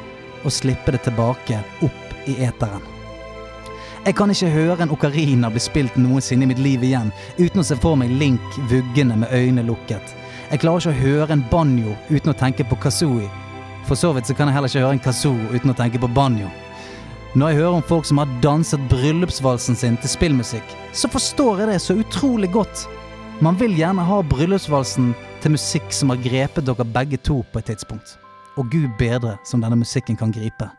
å 0.45 0.53
slippe 0.53 0.93
det 0.93 1.01
tilbake 1.07 1.63
opp 1.81 2.29
i 2.29 2.37
eteren. 2.45 2.85
Jeg 4.05 4.13
kan 4.15 4.29
ikke 4.29 4.53
høre 4.53 4.85
en 4.85 4.93
okarina 4.93 5.49
bli 5.49 5.65
spilt 5.65 5.97
noensinne 5.97 6.45
i 6.45 6.53
mitt 6.53 6.61
liv 6.61 6.85
igjen 6.85 7.09
uten 7.39 7.63
å 7.63 7.65
se 7.65 7.81
for 7.81 7.97
meg 7.97 8.13
Link 8.21 8.61
vuggende 8.69 9.17
med 9.17 9.33
øynene 9.33 9.65
lukket. 9.73 10.15
Jeg 10.51 10.61
klarer 10.61 10.85
ikke 10.85 10.93
å 10.93 11.01
høre 11.01 11.33
en 11.33 11.47
banjo 11.49 11.97
uten 12.13 12.29
å 12.29 12.37
tenke 12.37 12.61
på 12.69 12.77
kazooie. 12.85 13.33
For 13.89 13.97
så 13.97 14.13
vidt 14.13 14.29
så 14.29 14.37
kan 14.37 14.53
jeg 14.53 14.59
heller 14.59 14.69
ikke 14.69 14.85
høre 14.85 14.97
en 15.01 15.07
kazoo 15.09 15.49
uten 15.49 15.73
å 15.73 15.81
tenke 15.81 15.97
på 15.97 16.13
banjo. 16.13 16.53
Når 17.37 17.51
jeg 17.51 17.57
hører 17.59 17.75
om 17.77 17.83
folk 17.85 18.07
som 18.09 18.17
har 18.17 18.29
danset 18.41 18.81
bryllupsvalsen 18.89 19.75
sin 19.77 19.97
til 20.01 20.09
spillmusikk, 20.09 20.71
så 20.97 21.05
forstår 21.13 21.59
jeg 21.61 21.67
det 21.69 21.81
så 21.83 21.93
utrolig 22.01 22.47
godt. 22.49 22.87
Man 23.45 23.57
vil 23.59 23.75
gjerne 23.77 24.01
ha 24.01 24.15
bryllupsvalsen 24.25 25.11
til 25.43 25.53
musikk 25.53 25.93
som 25.93 26.09
har 26.09 26.23
grepet 26.23 26.65
dere 26.65 26.87
begge 26.89 27.19
to 27.21 27.43
på 27.51 27.61
et 27.61 27.67
tidspunkt. 27.69 28.15
Og 28.57 28.71
gud 28.73 28.87
bedre 28.97 29.35
som 29.45 29.61
denne 29.61 29.77
musikken 29.77 30.17
kan 30.17 30.33
gripe. 30.33 30.71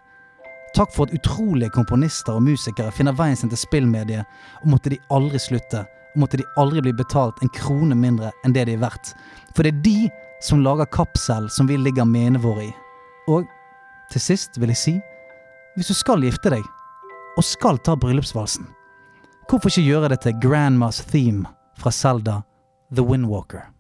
Takk 0.74 0.90
for 0.96 1.06
at 1.06 1.14
utrolige 1.14 1.70
komponister 1.70 2.34
og 2.34 2.42
musikere 2.42 2.90
finner 2.98 3.14
veien 3.14 3.38
sin 3.38 3.52
til 3.52 3.62
spillmediet, 3.62 4.26
og 4.64 4.74
måtte 4.74 4.90
de 4.90 4.98
aldri 5.14 5.38
slutte, 5.38 5.84
og 6.16 6.24
måtte 6.24 6.40
de 6.42 6.48
aldri 6.58 6.82
bli 6.82 6.96
betalt 6.98 7.38
en 7.46 7.54
krone 7.54 7.94
mindre 7.94 8.32
enn 8.42 8.58
det 8.58 8.66
de 8.66 8.74
er 8.74 8.82
verdt. 8.82 9.14
For 9.54 9.62
det 9.62 9.76
er 9.76 9.86
de 9.86 10.10
som 10.42 10.66
lager 10.66 10.90
kapsel 10.90 11.46
som 11.46 11.70
vi 11.70 11.78
ligger 11.78 12.10
menene 12.10 12.42
våre 12.42 12.66
i. 12.72 12.74
Og 13.30 13.46
til 14.10 14.26
sist 14.32 14.58
vil 14.58 14.74
jeg 14.74 14.82
si, 14.82 14.98
hvis 15.80 15.88
du 15.88 15.96
skal 15.96 16.20
gifte 16.20 16.50
deg, 16.52 16.64
og 17.40 17.44
skal 17.46 17.78
ta 17.80 17.94
bryllupsvalsen, 17.96 18.66
hvorfor 19.48 19.72
ikke 19.72 19.86
gjøre 19.86 20.10
det 20.12 20.18
til 20.26 20.36
Grandmas 20.42 20.98
Theme 21.08 21.48
fra 21.80 21.88
Selda 21.88 22.42
The 22.92 23.00
Windwalker? 23.00 23.70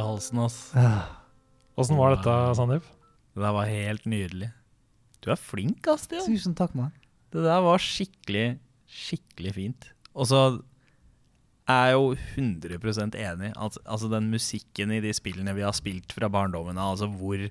I 0.00 0.06
halsen, 0.08 0.40
ass. 0.44 0.58
Åssen 1.80 2.00
var 2.00 2.16
dette, 2.16 2.34
Sandeep? 2.58 2.88
Det 3.36 3.44
der 3.44 3.54
var 3.54 3.70
helt 3.70 4.08
nydelig. 4.10 4.50
Du 5.20 5.30
er 5.32 5.38
flink, 5.40 5.86
ass, 5.92 6.08
Stian. 6.08 6.26
Tusen 6.26 6.56
takk, 6.58 6.74
mann. 6.78 6.92
Det 7.30 7.44
der 7.44 7.62
var 7.62 7.82
skikkelig, 7.82 8.58
skikkelig 8.90 9.54
fint. 9.54 9.90
Og 10.16 10.26
så 10.30 10.40
er 11.70 11.90
jeg 11.90 11.98
jo 11.98 12.06
100% 12.40 13.18
enig. 13.20 13.52
Altså, 13.54 13.82
altså 13.84 14.10
den 14.10 14.30
musikken 14.32 14.94
i 14.94 15.02
de 15.04 15.12
spillene 15.14 15.54
vi 15.54 15.64
har 15.66 15.76
spilt 15.76 16.14
fra 16.16 16.30
barndommen 16.32 16.78
av, 16.78 16.96
altså 16.96 17.10
hvor 17.20 17.44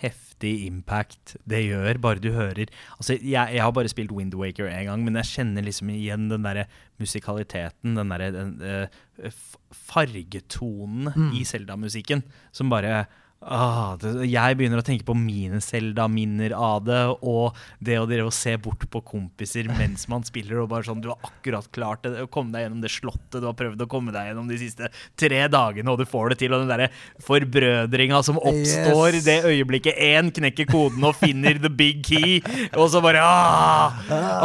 heftig 0.00 0.52
impact 0.66 1.36
det 1.48 1.62
gjør, 1.66 2.00
bare 2.00 2.22
du 2.22 2.30
hører 2.32 2.66
Altså, 2.96 3.16
jeg, 3.16 3.54
jeg 3.54 3.62
har 3.62 3.72
bare 3.76 3.92
spilt 3.92 4.12
Wind 4.12 4.34
Waker 4.34 4.70
én 4.70 4.88
gang, 4.88 5.04
men 5.04 5.18
jeg 5.20 5.30
kjenner 5.34 5.66
liksom 5.66 5.90
igjen 5.94 6.28
den 6.30 6.46
derre 6.46 6.66
musikaliteten, 7.00 7.96
den 7.96 8.12
derre 8.12 8.86
uh, 8.88 9.30
fargetonen 9.70 11.12
mm. 11.14 11.32
i 11.36 11.44
Zelda-musikken, 11.44 12.24
som 12.52 12.72
bare 12.72 13.04
Ah, 13.40 13.94
det, 13.96 14.26
jeg 14.28 14.56
begynner 14.58 14.82
å 14.82 14.84
tenke 14.84 15.06
på 15.08 15.14
mine 15.16 15.62
Zelda-minner 15.64 16.52
av 16.52 16.82
det, 16.84 16.98
og 17.24 17.56
det 17.80 17.94
å 17.96 18.02
drive 18.04 18.26
og 18.28 18.34
se 18.36 18.52
bort 18.60 18.82
på 18.92 19.00
kompiser 19.00 19.64
mens 19.78 20.04
man 20.12 20.20
spiller, 20.28 20.58
og 20.60 20.68
bare 20.68 20.84
sånn 20.84 21.00
Du 21.00 21.08
har 21.08 21.16
akkurat 21.24 21.64
klart 21.72 22.02
det, 22.04 22.12
å 22.20 22.28
komme 22.28 22.52
deg 22.52 22.66
gjennom 22.66 22.82
det 22.84 22.90
slottet 22.92 23.38
du 23.40 23.46
har 23.48 23.56
prøvd 23.56 23.80
å 23.80 23.88
komme 23.88 24.12
deg 24.12 24.28
gjennom 24.28 24.50
de 24.50 24.58
siste 24.60 24.90
tre 25.16 25.40
dagene, 25.48 25.88
og 25.88 26.02
du 26.02 26.04
får 26.04 26.34
det 26.34 26.38
til, 26.42 26.52
og 26.52 26.66
den 26.66 26.68
derre 26.74 26.90
forbrødringa 27.24 28.20
som 28.28 28.36
oppstår 28.42 29.16
Yes. 29.16 29.24
det 29.24 29.38
øyeblikket 29.48 29.96
én 30.10 30.28
knekker 30.36 30.68
koden 30.68 31.08
og 31.08 31.16
finner 31.16 31.56
the 31.64 31.72
big 31.72 32.04
key, 32.04 32.42
og 32.76 32.90
så 32.92 33.00
bare 33.00 33.24
ah, 33.24 33.96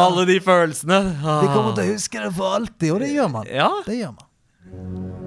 Alle 0.05 0.23
de 0.31 0.39
følelsene. 0.39 1.01
Ah. 1.19 1.43
Vi 1.43 1.51
kommer 1.51 1.75
til 1.75 1.83
å 1.89 1.93
huske 1.97 2.23
det 2.23 2.31
for 2.39 2.55
alltid, 2.61 2.95
og 2.95 3.03
det 3.03 3.11
gjør 3.11 3.31
man. 3.41 3.51
Ja. 3.51 3.69
Det 3.83 3.99
gjør 3.99 4.15
man. 4.15 5.24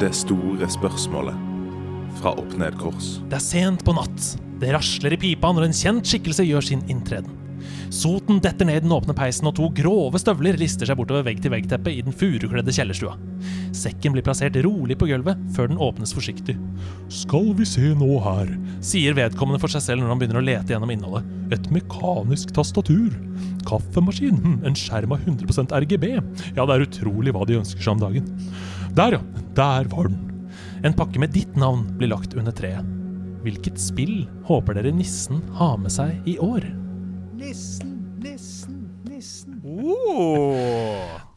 Det 0.00 0.14
store 0.16 0.64
spørsmålet 0.64 1.36
fra 2.22 2.30
Opp 2.40 2.54
ned 2.56 2.72
kors. 2.80 3.18
Det 3.28 3.36
er 3.36 3.42
sent 3.44 3.82
på 3.84 3.92
natt. 3.92 4.30
Det 4.60 4.70
rasler 4.72 5.12
i 5.12 5.18
pipa 5.20 5.50
når 5.52 5.66
en 5.66 5.76
kjent 5.76 6.08
skikkelse 6.08 6.46
gjør 6.48 6.64
sin 6.64 6.80
inntreden. 6.88 7.36
Soten 7.92 8.38
detter 8.40 8.64
ned 8.64 8.86
den 8.86 8.94
åpne 8.96 9.12
peisen, 9.18 9.50
og 9.50 9.58
to 9.58 9.66
grove 9.76 10.16
støvler 10.22 10.56
lister 10.56 10.88
seg 10.88 10.96
bortover 10.96 11.26
vegg-til-vegg-teppet 11.26 11.98
i 11.98 12.04
den 12.06 12.16
furukledde 12.16 12.72
kjellerstua. 12.72 13.12
Sekken 13.76 14.14
blir 14.14 14.24
plassert 14.24 14.56
rolig 14.64 14.96
på 14.96 15.10
gulvet 15.10 15.44
før 15.52 15.68
den 15.68 15.82
åpnes 15.84 16.16
forsiktig. 16.16 16.56
Skal 17.12 17.52
vi 17.58 17.68
se 17.68 17.92
nå 18.00 18.08
her. 18.24 18.54
Sier 18.80 19.18
vedkommende 19.18 19.60
for 19.60 19.74
seg 19.74 19.84
selv 19.84 20.00
når 20.04 20.14
han 20.14 20.22
begynner 20.22 20.40
å 20.40 20.46
lete 20.48 20.72
gjennom 20.72 20.94
innholdet. 20.96 21.28
Et 21.52 21.70
mekanisk 21.76 22.56
tastatur. 22.56 23.12
Kaffemaskin. 23.68 24.62
En 24.64 24.78
skjerm 24.78 25.12
av 25.18 25.28
100% 25.28 25.76
RGB. 25.84 26.12
Ja, 26.56 26.64
det 26.64 26.72
er 26.72 26.88
utrolig 26.88 27.36
hva 27.36 27.44
de 27.44 27.60
ønsker 27.60 27.84
seg 27.84 27.98
om 27.98 28.04
dagen. 28.06 28.32
Der, 28.96 29.18
ja. 29.18 29.20
Der 29.54 29.86
var 29.92 30.08
den. 30.08 30.18
En 30.84 30.96
pakke 30.96 31.20
med 31.20 31.34
ditt 31.36 31.56
navn 31.60 31.84
blir 31.98 32.10
lagt 32.10 32.34
under 32.38 32.54
treet. 32.56 32.86
Hvilket 33.44 33.78
spill 33.80 34.26
håper 34.48 34.76
dere 34.76 34.92
nissen 34.92 35.40
har 35.56 35.78
med 35.80 35.92
seg 35.94 36.28
i 36.28 36.36
år? 36.42 36.66
Nissen, 37.40 37.94
nissen, 38.20 38.82
nissen. 39.08 39.60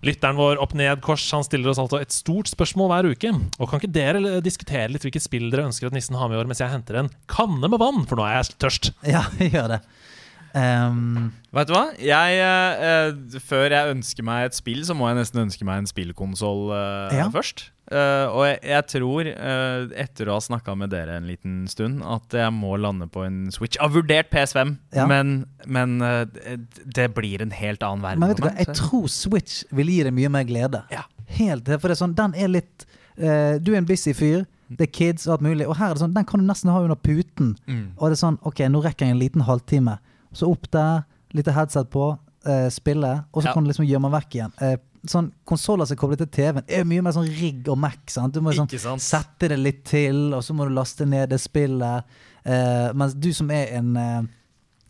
Lytteren 0.03 0.39
vår 0.39 0.59
opp 0.63 0.73
ned 0.75 0.99
kors 1.05 1.23
han 1.31 1.45
stiller 1.47 1.71
oss 1.71 1.80
altså 1.80 2.01
et 2.03 2.11
stort 2.15 2.49
spørsmål 2.51 2.89
hver 2.91 3.09
uke. 3.13 3.31
Og 3.59 3.69
Kan 3.69 3.80
ikke 3.80 3.93
dere 3.95 4.41
diskutere 4.43 4.89
litt 4.91 5.05
hvilket 5.05 5.23
spill 5.23 5.47
dere 5.53 5.69
ønsker 5.69 5.88
at 5.88 5.95
nissen 5.95 6.17
har 6.19 6.27
med 6.31 6.39
i 6.39 6.41
år, 6.41 6.49
mens 6.49 6.63
jeg 6.63 6.73
henter 6.73 6.99
en 7.03 7.11
kanne 7.31 7.69
med 7.71 7.80
vann, 7.80 8.03
for 8.09 8.19
nå 8.19 8.27
er 8.27 8.39
jeg 8.41 8.57
tørst. 8.63 8.91
Ja, 9.07 9.23
gjør 9.53 9.77
det. 9.77 9.80
Ehm, 10.53 11.31
Vet 11.53 11.67
du 11.69 11.73
hva? 11.75 11.85
Jeg, 12.01 12.38
eh, 12.41 12.84
eh, 12.88 13.39
før 13.41 13.69
jeg 13.73 13.93
ønsker 13.95 14.25
meg 14.25 14.45
et 14.49 14.57
spill, 14.57 14.81
så 14.85 14.95
må 14.97 15.07
jeg 15.09 15.19
nesten 15.21 15.41
ønske 15.47 15.65
meg 15.65 15.81
en 15.84 15.89
spillkonsoll 15.89 16.71
eh, 16.73 17.17
Ja. 17.19 17.27
først. 17.34 17.69
Eh, 17.91 18.25
og 18.31 18.45
jeg, 18.47 18.59
jeg 18.63 18.85
tror, 18.89 19.27
eh, 19.27 19.88
etter 20.01 20.30
å 20.31 20.38
ha 20.38 20.41
snakka 20.45 20.75
med 20.77 20.89
dere 20.93 21.17
en 21.19 21.27
liten 21.27 21.67
stund, 21.69 22.01
at 22.05 22.31
jeg 22.38 22.53
må 22.55 22.77
lande 22.80 23.07
på 23.11 23.25
en 23.25 23.51
Switch. 23.51 23.75
Jeg 23.77 23.84
har 23.85 23.93
vurdert 23.93 24.31
PS5, 24.31 24.77
Ja. 24.95 25.05
men, 25.09 25.45
men 25.67 26.01
eh, 26.01 26.25
det- 26.85 27.13
blir 27.13 27.41
en 27.41 27.51
helt 27.51 27.84
annen 27.84 28.01
verden. 28.01 28.19
men 28.19 28.30
vet 28.30 28.38
du 28.38 28.43
hva, 28.47 28.55
jeg 28.57 28.73
tror 28.75 29.07
Switch 29.09 29.63
vil 29.71 29.88
gi 29.88 30.03
deg 30.03 30.13
mye 30.13 30.30
mer 30.30 30.43
glede. 30.43 30.84
Ja. 30.91 31.03
Helt, 31.27 31.65
for 31.65 31.88
det 31.89 31.97
er 31.99 32.05
sånn, 32.05 32.15
den 32.15 32.34
er 32.35 32.47
litt 32.47 32.85
Du 33.15 33.71
er 33.73 33.77
en 33.77 33.85
busy 33.85 34.11
fyr, 34.13 34.45
det 34.73 34.88
er 34.88 34.91
kids 34.91 35.27
og 35.27 35.34
alt 35.34 35.41
mulig, 35.45 35.67
og 35.69 35.75
her 35.77 35.91
er 35.91 35.93
det 35.93 36.01
sånn, 36.01 36.13
den 36.15 36.25
kan 36.25 36.39
du 36.39 36.47
nesten 36.47 36.71
ha 36.71 36.80
under 36.81 36.95
puten. 36.95 37.55
Mm. 37.67 37.91
Og 37.99 38.09
det 38.09 38.17
er 38.17 38.25
sånn, 38.25 38.39
ok, 38.41 38.57
nå 38.73 38.81
rekker 38.81 39.05
jeg 39.05 39.11
en 39.13 39.19
liten 39.19 39.41
halvtime. 39.45 39.99
Så 40.34 40.49
opp 40.51 40.69
der, 40.72 41.03
lite 41.34 41.53
headset 41.53 41.89
på, 41.89 42.18
eh, 42.45 42.69
spille, 42.69 43.26
og 43.34 43.43
så 43.43 43.47
Ja. 43.47 43.53
kan 43.53 43.64
du 43.64 43.69
liksom 43.72 43.88
gjemme 43.88 44.11
vekk 44.11 44.31
igjen. 44.35 44.51
Eh, 44.61 44.77
sånn, 45.07 45.31
Konsoller 45.45 45.85
som 45.85 45.95
er 45.95 45.99
koblet 45.99 46.18
til 46.18 46.27
TV-en, 46.27 46.64
er 46.68 46.84
mye 46.85 47.01
mer 47.03 47.11
sånn 47.11 47.27
rigg 47.39 47.68
og 47.69 47.77
Mac. 47.77 47.97
sant? 48.07 48.34
Du 48.34 48.41
må 48.41 48.51
liksom 48.51 48.69
sant? 48.80 49.01
sette 49.01 49.49
det 49.49 49.60
litt 49.60 49.84
til, 49.85 50.34
og 50.34 50.41
så 50.43 50.53
må 50.55 50.68
du 50.68 50.73
laste 50.73 51.05
ned 51.05 51.30
det 51.30 51.39
spillet. 51.39 52.03
Eh, 52.45 52.91
mens 52.93 53.14
du 53.14 53.31
som 53.34 53.49
er 53.51 53.68
en, 53.77 53.95
eh, 53.97 54.22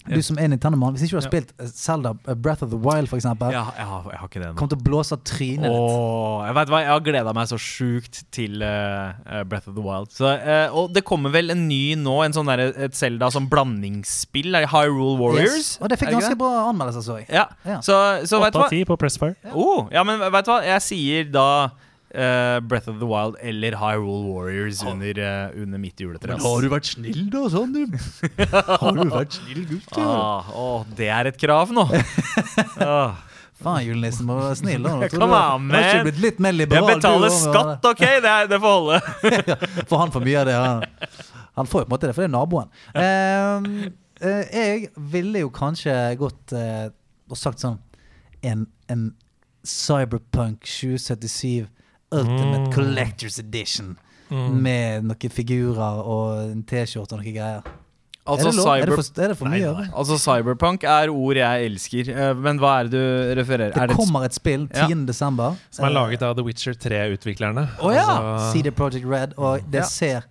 Du 0.08 0.20
som 0.26 0.38
er 0.42 0.50
Nintendo-mann, 0.52 0.96
hvis 0.96 1.06
ikke 1.06 1.16
du 1.16 1.20
har 1.22 1.26
spilt 1.26 1.52
eh, 1.56 1.70
Zelda 1.72 2.12
eh, 2.28 2.36
Breath 2.36 2.66
of 2.66 2.72
the 2.74 2.80
Wild, 2.80 3.08
eksempel, 3.16 3.54
Ja, 3.56 3.64
jeg 3.78 3.88
har, 3.88 4.08
jeg 4.12 4.20
har 4.20 4.30
ikke 4.30 4.42
det 4.42 4.50
nå. 4.50 4.58
kommer 4.60 4.74
til 4.74 4.82
å 4.82 4.86
blåse 4.90 5.16
av 5.16 5.22
trynet 5.28 5.68
ditt. 5.68 5.78
Åh, 5.80 6.42
jeg 6.48 6.58
vet 6.58 6.74
hva, 6.74 6.82
jeg 6.84 6.92
har 6.92 7.06
gleda 7.06 7.34
meg 7.38 7.52
så 7.52 7.60
sjukt 7.62 8.24
til 8.36 8.66
eh, 8.68 9.44
Breath 9.48 9.72
of 9.72 9.78
the 9.78 9.86
Wild. 9.86 10.12
Så, 10.16 10.28
uh, 10.28 10.76
og 10.76 10.92
det 10.96 11.06
kommer 11.08 11.34
vel 11.34 11.54
en 11.54 11.64
ny 11.70 11.96
nå, 12.00 12.18
en 12.26 12.36
sånn 12.36 12.52
der, 12.52 12.66
et 12.88 12.98
Zelda 12.98 13.32
som 13.34 13.48
blandingsspill? 13.52 14.52
Er 14.54 14.68
det 14.68 14.74
Hyrule 14.74 15.16
Warriors? 15.22 15.56
Yes. 15.56 15.72
Og 15.80 15.94
det 15.94 16.02
fikk 16.02 16.12
ganske 16.18 16.36
det? 16.36 16.42
bra 16.42 16.68
anmeldelser, 16.68 17.06
så 17.08 17.22
jeg. 17.22 17.30
Ja. 17.32 17.48
Ja. 17.68 17.80
Så, 17.86 18.00
så 18.28 18.44
vet 18.44 18.56
du 18.56 18.60
hva? 18.60 18.68
av 18.68 18.76
10 18.76 18.90
på 18.92 19.00
Pressfire. 19.00 19.40
Oh, 19.56 19.88
ja, 19.94 20.04
men 20.08 20.20
vet 20.24 20.48
du 20.48 20.54
hva? 20.54 20.60
Jeg 20.68 20.88
sier 20.90 21.32
da 21.32 21.48
eh, 22.14 22.60
Breath 22.60 22.88
of 22.90 23.00
the 23.00 23.06
Wild 23.06 23.36
eller 23.42 23.72
Hyrule 23.72 24.34
Warriors 24.34 24.84
under, 24.84 25.20
uh, 25.20 25.62
under 25.62 25.78
mitt 25.78 26.00
juletre. 26.00 26.36
ass. 26.36 26.44
vært 26.72 26.90
snill, 26.92 27.30
da, 27.34 27.44
sånn, 27.50 27.74
du? 27.74 27.98
har 28.84 28.98
du 28.98 29.04
vært 29.10 29.38
snill, 29.40 29.66
gutt? 29.70 29.98
Ah, 29.98 30.50
oh, 30.54 30.88
det 30.98 31.10
er 31.10 31.32
et 31.34 31.40
krav 31.42 31.74
nå. 31.74 31.88
Ah, 32.84 33.22
Faen, 33.64 33.86
julenissen 33.86 34.28
må 34.28 34.36
være 34.36 34.56
snill, 34.60 34.84
da. 34.84 35.08
Kom 35.08 35.22
du- 35.22 35.24
Har 35.24 35.60
ikke 35.60 35.70
man. 35.70 35.70
jeg 36.44 36.56
liberal? 36.58 36.88
du, 36.88 36.96
betaler 36.96 37.34
skatt, 37.34 37.86
OK? 37.86 38.02
Det, 38.02 38.32
er, 38.32 38.48
det 38.52 38.60
får 38.60 38.74
holde. 38.78 39.00
For 39.90 40.02
han 40.02 40.12
får 40.14 40.26
mye 40.26 40.40
av 40.42 40.50
det. 40.50 40.56
Han, 40.58 41.22
han 41.62 41.70
får 41.70 41.84
jo 41.84 41.86
på 41.86 41.88
en 41.88 41.94
måte 41.94 42.10
det, 42.10 42.16
for 42.18 42.26
det 42.26 42.30
er 42.30 42.34
naboen. 42.34 42.74
Um, 42.98 43.70
uh, 44.20 44.44
jeg 44.50 44.90
ville 45.14 45.46
jo 45.46 45.54
kanskje 45.54 45.94
gått 46.20 46.54
og 46.54 47.40
sagt 47.40 47.62
sånn 47.64 47.78
En, 48.44 48.66
en 48.92 49.06
Cyberpunk 49.64 50.66
2077 50.68 51.70
Ultimate 52.14 52.64
Mm. 52.68 52.72
Collectors 52.74 53.40
Edition. 53.40 53.96
Mm. 54.30 54.62
Med 54.66 55.04
noen 55.10 55.30
figurer 55.34 56.00
og 56.04 56.52
en 56.52 56.64
T-skjorte 56.64 57.14
og 57.18 57.20
noen 57.22 57.36
greier. 57.36 57.64
Altså, 58.24 58.48
er, 58.48 58.52
det 58.54 58.62
cyber... 58.64 58.78
er, 58.78 58.86
det 58.88 58.96
for, 58.96 59.22
er 59.22 59.28
det 59.34 59.38
for 59.38 59.52
mye? 59.52 59.68
eller? 59.68 59.88
altså, 60.00 60.16
cyberpunk 60.24 60.84
er 60.88 61.10
ord 61.12 61.36
jeg 61.36 61.66
elsker. 61.68 62.10
Eh, 62.14 62.34
Men 62.40 62.58
hva 62.62 62.78
er 62.80 62.88
det 62.88 62.92
du 62.96 63.34
refererer? 63.42 63.74
Det 63.76 63.90
det 63.92 63.98
kommer 64.00 64.24
et 64.24 64.34
spill 64.38 64.64
10. 64.72 65.04
Ja. 65.12 65.50
Som 65.76 65.86
er 65.90 65.92
laget 65.92 66.24
av 66.24 66.38
The 66.38 66.46
Witcher 66.48 66.74
3-utviklerne. 66.80 67.66
Å 67.84 67.92
ja! 67.92 68.06
Altså, 68.08 68.54
CD 68.54 68.72
Project 68.72 69.06
Red. 69.12 69.36
Og 69.38 69.60
det 69.70 69.84
Ja. 69.84 69.90
ser 69.92 70.24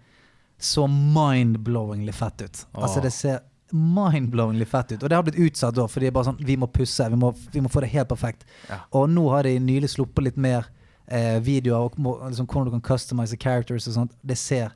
så 0.59 0.87
mind-blowingly 0.89 2.13
fett 2.15 2.43
ut. 2.47 2.65
Altså 2.73 3.03
Det 3.03 3.13
ser 3.13 3.41
mind-blowingly 3.73 4.65
fett 4.65 4.93
ut. 4.93 5.03
Og 5.03 5.09
det 5.11 5.17
har 5.17 5.23
blitt 5.27 5.39
utsatt 5.41 5.75
da, 5.77 5.87
fordi 5.89 6.07
det 6.07 6.13
er 6.13 6.17
bare 6.17 6.31
sånn, 6.31 6.41
vi 6.45 6.57
må 6.57 6.69
pusse. 6.73 7.09
Vi 7.11 7.17
må, 7.19 7.33
vi 7.53 7.61
må 7.61 7.69
få 7.73 7.81
det 7.85 7.91
helt 7.93 8.09
perfekt. 8.09 8.45
Ja. 8.71 8.83
Og 8.97 9.09
nå 9.11 9.29
har 9.33 9.43
de 9.49 9.59
nylig 9.61 9.91
sluppet 9.93 10.25
litt 10.31 10.37
mer 10.41 10.69
eh, 11.09 11.39
videoer 11.45 11.89
og 11.89 11.99
må, 11.99 12.17
liksom, 12.29 12.47
hvordan 12.47 12.71
du 12.71 12.77
kan 12.79 12.85
customize 12.97 13.37
characters 13.37 13.89
og 13.89 13.95
sånt. 13.95 14.13
Det 14.23 14.39
ser 14.39 14.71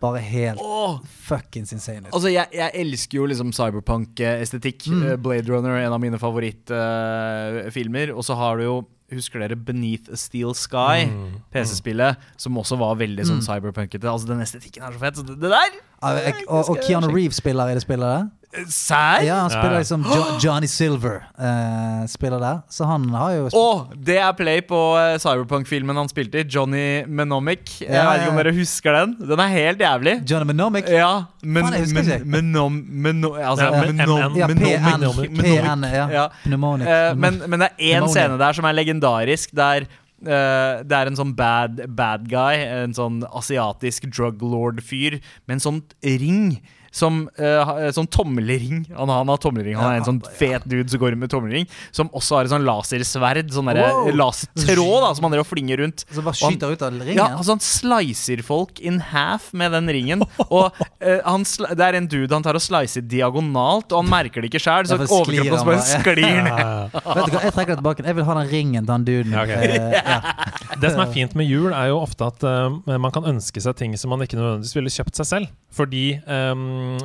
bare 0.00 0.18
helt 0.20 0.60
oh! 0.60 0.98
fuckings 1.24 1.72
insane 1.72 2.08
ut. 2.08 2.12
Altså, 2.14 2.28
jeg, 2.28 2.48
jeg 2.52 2.70
elsker 2.74 3.18
jo 3.18 3.26
liksom 3.30 3.52
cyberpunk-estetikk. 3.56 4.88
Mm. 4.90 5.02
Eh, 5.06 5.16
Blade 5.16 5.48
Runner 5.48 5.70
er 5.78 5.86
en 5.86 5.94
av 5.96 6.00
mine 6.02 6.18
favorittfilmer. 6.20 8.12
og 8.14 8.24
så 8.26 8.36
har 8.38 8.58
du 8.58 8.64
jo 8.68 8.82
Husker 9.14 9.38
dere 9.38 9.54
Beneath 9.54 10.08
a 10.10 10.16
Steel 10.16 10.54
Sky? 10.56 11.04
Mm. 11.06 11.34
PC-spillet, 11.52 12.16
som 12.40 12.56
også 12.58 12.78
var 12.80 12.96
veldig 12.98 13.26
sånn 13.28 13.42
Mm. 13.42 13.46
cyberpunkete. 13.46 14.08
Altså, 14.10 14.26
Den 14.26 14.40
estetikken 14.40 14.82
er 14.82 14.92
så 14.92 14.98
fett. 14.98 15.16
Så 15.20 15.26
det, 15.28 15.36
det 15.38 15.50
der 15.52 15.76
og, 16.48 16.70
og 16.70 16.80
Keanu 16.86 17.10
Reeves 17.14 17.36
spiller 17.42 17.70
i 17.72 17.76
det 17.78 17.82
spillet 17.84 18.08
der. 18.08 18.24
Eh, 18.54 18.66
Sær? 18.70 19.22
Ja, 19.26 19.40
han 19.42 19.50
spiller 19.50 19.72
Ja. 19.72 19.78
liksom 19.82 20.04
jo, 20.06 20.18
Johnny 20.44 20.68
Silver. 20.70 21.16
eh, 21.38 22.04
spiller 22.06 22.38
der. 22.38 22.60
Så 22.70 22.86
han 22.86 23.08
har 23.10 23.32
jo 23.34 23.48
Å, 23.50 23.64
det 23.98 24.18
er 24.22 24.32
play 24.38 24.60
på 24.62 24.78
uh, 24.94 25.16
cyberpunk-filmen 25.18 25.96
han 25.98 26.08
spilte 26.12 26.38
i. 26.38 26.44
Johnny 26.46 27.02
Mnemonic. 27.06 27.80
Jeg 27.82 27.90
vet 27.90 28.22
ikke 28.22 28.30
om 28.30 28.38
dere 28.38 28.52
husker 28.54 28.98
den? 29.00 29.16
Den 29.32 29.42
er 29.42 29.50
helt 29.56 29.82
jævlig. 29.82 30.14
Johnny 30.30 30.46
Menomic? 30.52 30.86
Ja, 30.92 31.24
men, 31.42 31.64
Faen, 31.66 31.74
jeg 31.80 31.88
husker 31.88 31.98
men, 31.98 32.12
ikke. 32.14 32.30
menom, 32.36 32.78
meno, 33.08 33.32
altså, 33.34 33.64
Ja, 33.74 33.82
men. 33.90 34.38
Ja, 34.38 34.46
PN. 34.54 35.34
PN, 35.40 35.88
ja. 35.90 36.06
Ja. 36.14 36.28
Pneumonic. 36.44 36.86
Eh, 36.86 37.10
men, 37.18 37.42
men 37.48 37.66
det 37.66 37.72
er 37.74 37.98
én 37.98 38.08
scene 38.12 38.38
der 38.38 38.52
som 38.54 38.70
er 38.70 38.78
legendarisk, 38.78 39.50
der 39.56 39.88
det 40.24 40.96
er 40.96 41.10
en 41.10 41.18
sånn 41.18 41.34
bad, 41.38 41.84
bad 41.96 42.28
guy, 42.30 42.58
en 42.64 42.96
sånn 42.96 43.22
asiatisk 43.30 44.08
drug 44.10 44.42
lord-fyr, 44.42 45.20
med 45.46 45.58
en 45.58 45.64
sånn 45.64 45.82
ring. 46.02 46.58
Som, 46.94 47.24
uh, 47.42 47.90
sånn 47.90 48.06
tommelring. 48.06 48.84
Han, 48.94 49.10
han 49.10 49.30
har 49.32 49.38
tommelring. 49.42 49.74
Han 49.74 49.90
er 49.96 49.98
en 49.98 50.06
sånn 50.06 50.20
fet 50.38 50.62
dude 50.70 50.86
som 50.92 51.00
går 51.02 51.10
rundt 51.14 51.24
med 51.24 51.32
tommelring. 51.32 51.64
Som 51.90 52.06
også 52.14 52.36
har 52.38 52.46
et 52.46 52.52
sånn 52.52 52.62
lasersverd. 52.68 53.50
Sånn 53.50 53.66
derre 53.72 53.88
Wow. 53.94 54.12
lasertråd 54.14 55.00
da, 55.02 55.08
som 55.18 55.26
han 55.26 55.34
driver 55.34 55.42
og 55.44 55.50
flinger 55.50 55.82
rundt. 55.82 56.04
Så 56.14 56.22
bare 56.22 56.38
skyter 56.38 56.68
han- 56.68 56.76
ut 56.78 56.84
av 56.86 56.92
ringen? 57.00 57.18
Ja, 57.18 57.26
altså 57.36 57.56
Han 57.56 57.62
slicer 57.66 58.42
folk 58.46 58.78
in 58.80 59.00
half 59.10 59.48
med 59.52 59.72
den 59.74 59.90
ringen. 59.90 60.22
Og 60.46 60.70
uh, 60.70 61.18
han 61.24 61.42
Det 61.44 61.80
er 61.88 61.98
en 61.98 62.06
dude 62.06 62.30
han 62.32 62.42
tar 62.46 62.54
og 62.54 62.62
slicer 62.62 63.02
diagonalt, 63.02 63.90
og 63.92 64.04
han 64.04 64.10
merker 64.10 64.40
det 64.44 64.52
ikke 64.52 64.62
sjøl. 64.62 64.86
Så 64.86 64.98
overkroppen 65.02 65.50
hans 65.50 65.66
bare 65.66 65.82
sklir 65.82 66.42
ned. 66.46 66.94
Vet 66.94 67.26
du 67.26 67.34
hva, 67.34 67.42
Jeg 67.48 67.56
trekker 67.58 67.74
det 67.74 67.80
tilbake. 67.82 68.06
Jeg 68.06 68.18
vil 68.20 68.24
ha 68.30 68.38
den 68.38 68.48
ringen 68.54 68.86
til 68.86 68.92
han 68.94 69.04
duden. 69.10 69.34
Okay. 69.34 69.78
Uh, 69.82 69.98
ja. 69.98 70.20
Det 70.78 70.94
som 70.94 71.02
er 71.02 71.10
fint 71.12 71.34
med 71.34 71.50
jul, 71.50 71.72
er 71.74 71.90
jo 71.90 71.98
ofte 72.02 72.26
at 72.30 72.42
man 72.86 73.10
kan 73.14 73.26
ønske 73.28 73.60
seg 73.62 73.76
ting 73.78 73.94
som 73.98 74.10
man 74.14 74.22
ikke 74.24 74.36
nødvendigvis 74.38 74.74
ville 74.76 74.90
kjøpt 74.92 75.18
seg 75.20 75.26
selv. 75.28 75.52
Fordi 75.74 76.02
eh, 76.22 76.54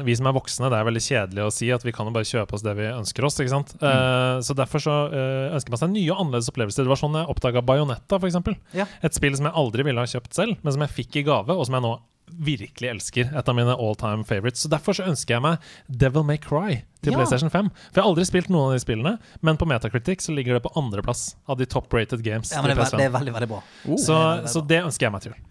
vi 0.05 0.15
som 0.17 0.29
er 0.29 0.35
voksne, 0.35 0.69
det 0.71 0.77
er 0.79 0.87
veldig 0.87 1.03
kjedelig 1.05 1.45
å 1.45 1.53
si 1.53 1.69
at 1.73 1.85
vi 1.85 1.93
kan 1.95 2.09
jo 2.09 2.13
bare 2.15 2.27
kjøpe 2.27 2.55
oss 2.57 2.65
det 2.65 2.75
vi 2.79 2.87
ønsker 2.91 3.27
oss. 3.27 3.39
ikke 3.39 3.53
sant? 3.53 3.73
Eh, 3.79 4.35
så 4.45 4.55
derfor 4.57 4.83
så 4.83 4.97
uh, 5.11 5.55
ønsker 5.57 5.73
man 5.73 5.81
seg 5.83 5.93
nye 5.95 6.11
og 6.13 6.23
annerledes 6.25 6.51
opplevelser. 6.51 6.85
Det 6.85 6.93
var 6.93 7.01
sånn 7.01 7.17
jeg 7.19 7.31
oppdaga 7.33 7.63
Bajonetta, 7.65 8.19
f.eks. 8.19 8.39
Ja. 8.77 8.87
Et 9.05 9.17
spill 9.17 9.35
som 9.39 9.49
jeg 9.49 9.57
aldri 9.63 9.87
ville 9.87 10.03
ha 10.03 10.09
kjøpt 10.09 10.37
selv, 10.37 10.61
men 10.61 10.75
som 10.75 10.85
jeg 10.85 10.95
fikk 11.01 11.21
i 11.21 11.27
gave, 11.27 11.55
og 11.55 11.67
som 11.67 11.79
jeg 11.79 11.85
nå 11.87 11.97
virkelig 12.29 12.89
elsker. 12.89 13.31
Et 13.37 13.49
av 13.49 13.55
mine 13.57 13.73
all 13.73 13.95
time 13.99 14.23
favorites. 14.23 14.61
Så 14.63 14.69
Derfor 14.71 14.93
så 14.95 15.07
ønsker 15.09 15.35
jeg 15.35 15.43
meg 15.43 15.57
Devil 15.87 16.23
May 16.27 16.37
Cry 16.37 16.83
til 17.01 17.13
Ja. 17.13 17.17
PlayStation 17.17 17.49
5. 17.49 17.71
For 17.89 17.99
jeg 17.99 18.03
har 18.03 18.09
aldri 18.11 18.25
spilt 18.27 18.49
noen 18.53 18.69
av 18.69 18.77
de 18.77 18.83
spillene, 18.83 19.17
men 19.41 19.57
på 19.57 19.65
Metacritic 19.65 20.21
så 20.21 20.35
ligger 20.35 20.53
det 20.53 20.63
på 20.63 20.71
andreplass 20.77 21.35
av 21.47 21.57
de 21.57 21.65
top 21.65 21.91
rated 21.93 22.23
games. 22.23 22.51
ja, 22.51 22.61
men 22.61 22.75
det 22.75 22.77
er, 22.85 22.97
det 22.97 23.05
er 23.05 23.15
veldig, 23.17 23.33
veldig 23.33 23.49
bra. 23.49 23.61
Så, 23.97 24.15
så 24.47 24.61
det 24.61 24.83
ønsker 24.83 25.07
jeg 25.07 25.11
meg 25.11 25.21
til 25.21 25.33
jul. 25.33 25.41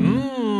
Mm, 0.00 0.53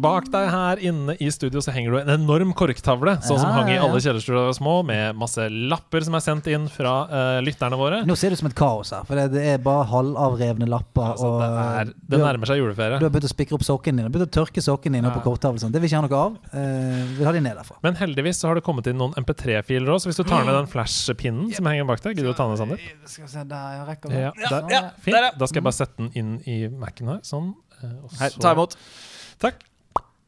bak 0.00 0.28
deg 0.32 0.48
her 0.52 0.80
inne 0.88 1.14
i 1.20 1.28
studio 1.34 1.60
så 1.64 1.72
henger 1.74 1.92
det 1.96 2.00
en 2.06 2.12
enorm 2.22 2.52
korktavle, 2.56 3.16
sånn 3.24 3.38
som 3.40 3.48
Ja, 3.50 3.54
hang 3.58 3.70
i 3.72 3.76
alle 3.78 4.00
kjellerstuer 4.04 4.52
små, 4.56 4.78
med 4.86 5.16
masse 5.18 5.46
lapper 5.50 6.04
som 6.06 6.14
er 6.18 6.24
sendt 6.24 6.46
inn 6.52 6.68
fra 6.72 6.92
uh, 7.10 7.38
lytterne 7.44 7.78
våre. 7.80 8.00
Nå 8.08 8.16
ser 8.18 8.30
det 8.30 8.38
ut 8.38 8.42
som 8.44 8.50
et 8.50 8.56
kaos 8.58 8.92
her, 8.94 9.04
for 9.08 9.18
det, 9.20 9.26
det 9.34 9.44
er 9.54 9.58
bare 9.64 9.84
halvavrevne 9.90 10.68
lapper. 10.70 11.12
Altså, 11.14 11.28
og, 11.28 11.40
det, 11.42 11.48
er, 11.82 11.92
det 12.14 12.20
har, 12.22 12.32
nærmer 12.32 12.50
seg 12.52 12.60
juleferie. 12.62 12.98
du 13.02 13.06
har 13.08 13.14
begynt 13.14 13.28
å 13.28 13.32
spikre 13.32 13.58
opp 13.58 13.66
sokkene 13.66 14.02
dine. 14.02 14.12
Begynt 14.14 14.28
å 14.30 14.34
tørke 14.40 14.64
sokkene 14.64 14.98
dine 15.00 15.08
Ja. 15.10 15.14
på 15.18 15.24
korktavlen. 15.26 15.58
sånn. 15.62 15.72
Det 15.74 15.80
vil 15.82 15.90
ikke 15.90 16.02
ha 16.02 16.06
noe 16.08 16.22
av. 16.26 16.38
Uh, 16.52 17.14
vi 17.18 17.24
har 17.28 17.32
de 17.38 17.44
ned 17.46 17.56
derfra. 17.58 17.78
Men 17.86 17.98
heldigvis 18.00 18.42
så 18.42 18.48
har 18.52 18.58
det 18.60 18.64
kommet 18.66 18.86
inn 18.90 18.98
noen 19.00 19.14
MP3-filer 19.18 19.94
òg, 19.94 20.00
så 20.04 20.10
hvis 20.12 20.20
du 20.20 20.24
tar 20.28 20.44
ned 20.48 20.54
den 20.58 20.70
flash-pinnen 20.74 21.52
som 21.56 21.66
henger 21.70 21.88
bak 21.88 22.02
deg 22.04 22.16
Gidder 22.18 22.30
du 22.30 22.34
å 22.34 22.38
ta 22.38 22.48
den, 22.50 22.58
Sander? 22.60 22.82
Skal 23.08 23.24
vi 23.26 23.32
se, 23.32 23.44
der 23.48 23.72
jeg 23.78 23.86
rekker 23.92 24.12
Ja, 24.18 24.30
der. 24.48 24.68
ja, 24.72 24.82
Fint. 25.04 25.38
Da 25.38 25.46
skal 25.48 25.60
jeg 25.60 25.66
bare 25.68 25.78
sette 25.78 25.96
den 26.00 26.10
inn 26.18 26.30
i 26.48 26.60
Mac-en 26.72 27.08
her. 27.14 27.20
Sånn. 27.26 27.52
eh, 27.82 27.92
og 28.02 28.10
så- 28.10 28.30
ta 28.42 28.52
imot. 28.56 28.74
Takk. 29.38 29.60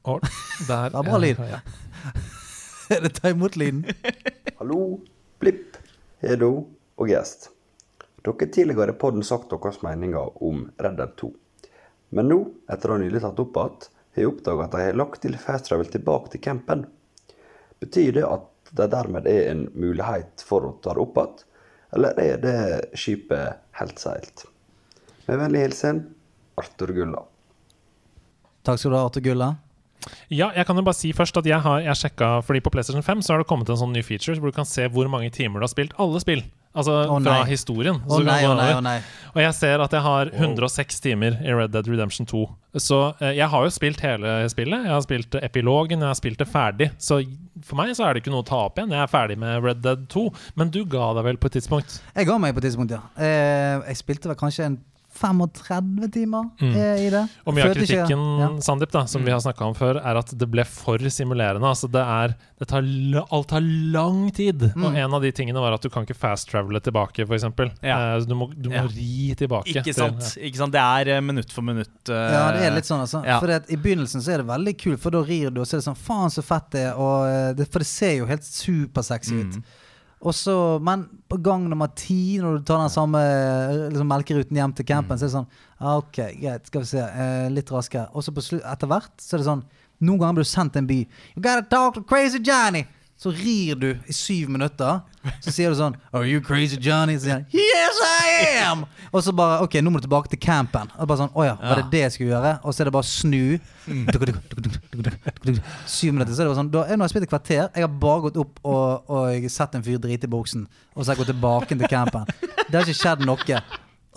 Og 0.09 0.21
der. 0.69 0.91
Det 0.91 0.99
er 0.99 1.07
bra 1.07 1.19
lyd. 1.21 1.41
Ja. 1.51 1.61
Er 2.91 3.05
det 3.05 3.13
ta 3.21 3.31
imot-lyden? 3.31 3.85
Hallo, 4.59 4.99
Blipp, 5.39 5.77
Hedo 6.25 6.49
og 6.99 7.07
gjest. 7.11 7.51
Dere 8.27 8.49
tidligere 8.51 8.91
i 8.91 8.99
podden 8.99 9.23
sagt 9.25 9.53
deres 9.53 9.79
meninger 9.85 10.33
om 10.43 10.65
Red 10.83 10.99
Dead 10.99 11.13
2. 11.23 11.31
Men 12.19 12.27
nå, 12.33 12.39
etter 12.67 12.91
å 12.91 12.97
ha 12.97 13.03
nylig 13.05 13.23
tatt 13.23 13.39
opp 13.45 13.61
igjen, 13.61 13.77
har 14.11 14.25
jeg 14.25 14.31
oppdaget 14.33 14.65
at 14.67 14.75
de 14.75 14.83
har 14.89 14.99
lagt 14.99 15.23
til 15.23 15.39
fast 15.39 15.69
travel 15.71 15.93
tilbake 15.93 16.33
til 16.33 16.43
campen. 16.49 16.83
Betyr 17.79 18.19
det 18.19 18.27
at 18.27 18.75
det 18.75 18.91
dermed 18.91 19.31
er 19.31 19.53
en 19.53 19.65
mulighet 19.79 20.43
for 20.47 20.67
å 20.67 20.75
ta 20.83 20.97
det 20.99 21.05
opp 21.07 21.23
igjen, 21.23 21.47
eller 21.95 22.21
er 22.23 22.43
det 22.43 22.59
skipet 22.99 23.63
helt 23.79 24.03
seilt? 24.03 24.49
Med 25.31 25.39
vennlig 25.45 25.63
hilsen 25.69 26.03
Arthur 26.59 26.91
Gulla. 26.99 27.23
Takk 28.67 28.83
skal 28.83 28.91
du 28.91 28.99
ha, 28.99 29.07
Arthur 29.07 29.23
Gulla. 29.31 29.55
Ja, 30.33 30.51
jeg 30.57 30.67
kan 30.69 30.79
jo 30.79 30.87
bare 30.87 30.99
si 30.99 31.13
først 31.17 31.37
at 31.41 31.49
jeg 31.49 31.61
har 31.65 31.83
jeg 31.85 31.99
sjekka 31.99 32.31
Fordi 32.47 32.63
på 32.65 32.73
PlayStation 32.73 33.05
5 33.05 33.25
så 33.27 33.35
har 33.35 33.43
det 33.43 33.49
kommet 33.51 33.69
en 33.71 33.81
sånn 33.81 33.93
ny 33.95 34.03
feature 34.07 34.39
hvor 34.41 34.53
du 34.53 34.57
kan 34.57 34.69
se 34.69 34.87
hvor 34.93 35.11
mange 35.13 35.31
timer 35.35 35.61
du 35.61 35.67
har 35.67 35.73
spilt 35.73 35.97
alle 36.01 36.23
spill. 36.23 36.45
Altså 36.71 36.93
oh, 37.11 37.17
fra 37.19 37.41
historien. 37.49 37.97
Så 38.07 38.21
nei, 38.23 38.45
å 38.47 38.53
nei, 38.55 38.69
å 38.79 38.83
nei. 38.85 38.99
Og 39.33 39.41
jeg 39.43 39.55
ser 39.59 39.83
at 39.83 39.95
jeg 39.95 40.05
har 40.05 40.29
106 40.31 41.01
timer 41.03 41.41
i 41.43 41.55
Red 41.57 41.73
Dead 41.75 41.89
Redemption 41.91 42.29
2. 42.31 42.45
Så 42.79 42.99
eh, 43.19 43.33
jeg 43.41 43.49
har 43.51 43.65
jo 43.67 43.73
spilt 43.75 44.03
hele 44.07 44.37
spillet. 44.53 44.87
Jeg 44.87 44.95
har 44.95 45.03
spilt 45.03 45.35
epilogen, 45.41 46.05
jeg 46.05 46.13
har 46.13 46.19
spilt 46.19 46.39
det 46.39 46.47
ferdig. 46.47 46.93
Så 47.03 47.19
for 47.67 47.81
meg 47.81 47.91
så 47.99 48.07
er 48.07 48.15
det 48.15 48.23
ikke 48.23 48.35
noe 48.37 48.45
å 48.45 48.47
ta 48.47 48.61
opp 48.69 48.79
igjen. 48.79 48.95
Jeg 48.95 49.03
er 49.03 49.11
ferdig 49.11 49.39
med 49.43 49.67
Red 49.67 49.83
Dead 49.83 50.07
2. 50.15 50.23
Men 50.63 50.71
du 50.71 50.85
ga 50.87 51.11
deg 51.19 51.27
vel 51.27 51.41
på 51.43 51.51
et 51.51 51.59
tidspunkt? 51.59 51.99
Jeg 52.15 52.31
ga 52.31 52.39
meg 52.39 52.55
på 52.55 52.63
et 52.63 52.69
tidspunkt, 52.69 52.95
ja. 52.95 53.03
Eh, 53.19 53.83
jeg 53.91 54.03
spilte 54.05 54.31
vel 54.31 54.39
kanskje 54.39 54.71
en 54.71 54.79
35 55.13 56.11
timer 56.13 56.45
Mm. 56.61 56.75
er 56.77 56.97
i 57.01 57.09
det. 57.11 57.23
Og 57.47 57.55
mye 57.55 57.65
av 57.69 57.75
kritikken 57.75 58.21
ja. 58.41 58.49
Sandip, 58.61 58.91
da, 58.93 59.05
som 59.07 59.25
vi 59.25 59.31
har 59.33 59.41
snakka 59.41 59.65
om 59.67 59.75
før, 59.75 59.99
er 60.05 60.17
at 60.21 60.31
det 60.39 60.49
ble 60.51 60.65
for 60.65 60.99
simulerende. 60.99 61.67
Altså 61.67 61.91
det 61.91 62.01
er, 62.03 62.35
det 62.61 62.69
tar, 62.69 62.83
Alt 63.31 63.49
tar 63.49 63.61
lang 63.61 64.31
tid. 64.33 64.61
Mm. 64.77 64.85
Og 64.87 64.95
en 64.97 65.15
av 65.15 65.23
de 65.23 65.33
tingene 65.33 65.61
var 65.61 65.73
at 65.75 65.83
du 65.83 65.89
kan 65.91 66.05
ikke 66.07 66.17
fast-travele 66.17 66.81
tilbake, 66.81 67.27
f.eks. 67.27 67.45
Ja. 67.83 68.17
Eh, 68.17 68.25
du 68.29 68.35
må, 68.35 68.51
du 68.55 68.69
må 68.71 68.75
Ja. 68.77 68.87
ri 68.87 69.35
tilbake. 69.37 69.69
Ikke 69.75 69.85
til- 69.85 69.95
sant? 69.95 70.37
ikke 70.39 70.57
sant? 70.57 70.73
Det 70.73 70.81
er 70.81 71.17
eh, 71.17 71.21
minutt 71.21 71.51
for 71.53 71.63
minutt. 71.63 71.91
Uh, 72.09 72.15
Ja, 72.31 72.53
det 72.53 72.63
er 72.63 72.71
litt 72.77 72.85
sånn, 72.87 73.01
altså. 73.01 73.25
ja. 73.27 73.39
For 73.41 73.49
I 73.51 73.77
begynnelsen 73.77 74.21
så 74.23 74.35
er 74.35 74.39
det 74.39 74.47
veldig 74.47 74.77
kult, 74.79 75.01
for 75.01 75.11
da 75.11 75.23
rir 75.23 75.51
du, 75.51 75.61
og 75.61 75.67
så 75.67 75.75
er 75.75 75.83
det 75.83 75.89
sånn 75.91 75.97
Faen, 76.01 76.31
så 76.31 76.43
fett 76.45 76.71
det 76.71 76.81
er. 76.89 76.95
Og 76.97 77.27
eh, 77.27 77.53
det, 77.55 77.67
for 77.73 77.79
det 77.81 77.87
ser 77.89 78.17
jo 78.19 78.27
helt 78.27 78.43
supersexy 78.45 79.35
ut. 79.41 79.63
Mm. 80.21 80.27
Og 80.29 80.37
så, 80.37 80.55
men 80.85 81.07
på 81.33 81.39
gang 81.41 81.65
nummer 81.69 81.89
ti, 81.97 82.39
når 82.43 82.59
du 82.59 82.65
tar 82.69 82.83
den 82.83 82.93
samme 82.93 83.21
liksom, 83.89 84.09
melkeruten 84.11 84.57
hjem 84.57 84.75
til 84.77 84.89
campen, 84.89 85.17
så 85.17 85.25
er 85.25 85.31
det 85.31 85.37
sånn 85.39 85.49
ah, 85.81 85.97
OK, 85.97 86.19
greit, 86.37 86.69
skal 86.69 86.85
vi 86.85 86.91
se. 86.93 87.01
Eh, 87.01 87.49
litt 87.53 87.73
raskere. 87.73 88.11
Og 88.13 88.27
så 88.27 88.35
etter 88.61 88.91
hvert, 88.91 89.15
så 89.17 89.37
er 89.37 89.43
det 89.43 89.51
sånn 89.51 89.69
Noen 90.01 90.17
ganger 90.17 90.39
blir 90.39 90.47
du 90.47 90.49
sendt 90.49 90.73
til 90.73 90.81
en 90.81 90.87
by. 90.89 91.03
You 91.35 91.43
gotta 91.45 91.67
talk 91.69 91.99
to 91.99 92.03
crazy 92.09 92.39
Johnny! 92.41 92.87
Så 93.21 93.31
rir 93.37 93.77
du 93.77 93.91
i 94.09 94.15
syv 94.17 94.49
minutter. 94.49 95.01
Så 95.45 95.53
sier 95.53 95.69
du 95.69 95.77
sånn 95.77 95.93
Are 96.17 96.25
you 96.25 96.41
crazy 96.41 96.79
Johnny? 96.81 97.19
Så 97.19 97.27
sier 97.27 97.35
han 97.35 97.43
Yes, 97.53 97.99
I 98.01 98.47
am! 98.65 98.87
Og 99.11 99.21
så 99.27 99.35
bare 99.37 99.59
OK, 99.67 99.77
nå 99.85 99.93
må 99.93 100.01
du 100.01 100.07
tilbake 100.07 100.31
til 100.33 100.41
campen. 100.41 100.89
Og 100.97 101.11
bare 101.11 101.21
sånn 101.21 101.35
Å 101.37 101.45
ja, 101.45 101.59
var 101.61 101.83
det 101.83 101.91
det 101.93 102.01
jeg 102.07 102.15
skulle 102.15 102.31
gjøre? 102.33 102.55
Og 102.65 102.73
så 102.73 102.81
er 102.81 102.89
det 102.89 102.95
bare 102.97 103.11
snu. 103.11 103.59
Syv 105.85 106.17
minutter. 106.17 106.33
Så 106.33 106.41
er 106.41 106.49
det 106.49 106.55
bare 106.55 106.61
sånn 106.63 106.73
Da 106.73 106.87
nå 106.87 106.97
har 106.97 107.05
jeg 107.05 107.13
spilt 107.13 107.29
et 107.29 107.35
kvarter. 107.35 107.63
Jeg 107.69 107.85
har 107.85 107.93
bare 108.07 108.25
gått 108.31 108.41
opp 108.41 108.65
og, 108.65 109.13
og 109.13 109.51
sett 109.53 109.77
en 109.77 109.85
fyr 109.85 110.01
drite 110.01 110.25
i 110.31 110.33
buksen. 110.33 110.65
Og 110.97 111.03
så 111.05 111.11
har 111.11 111.19
jeg 111.19 111.25
gått 111.27 111.33
tilbake 111.35 111.77
til 111.77 111.93
campen. 111.93 112.25
Det 112.41 112.73
har 112.73 112.89
ikke 112.89 113.03
skjedd 113.03 113.29
noe. 113.29 113.61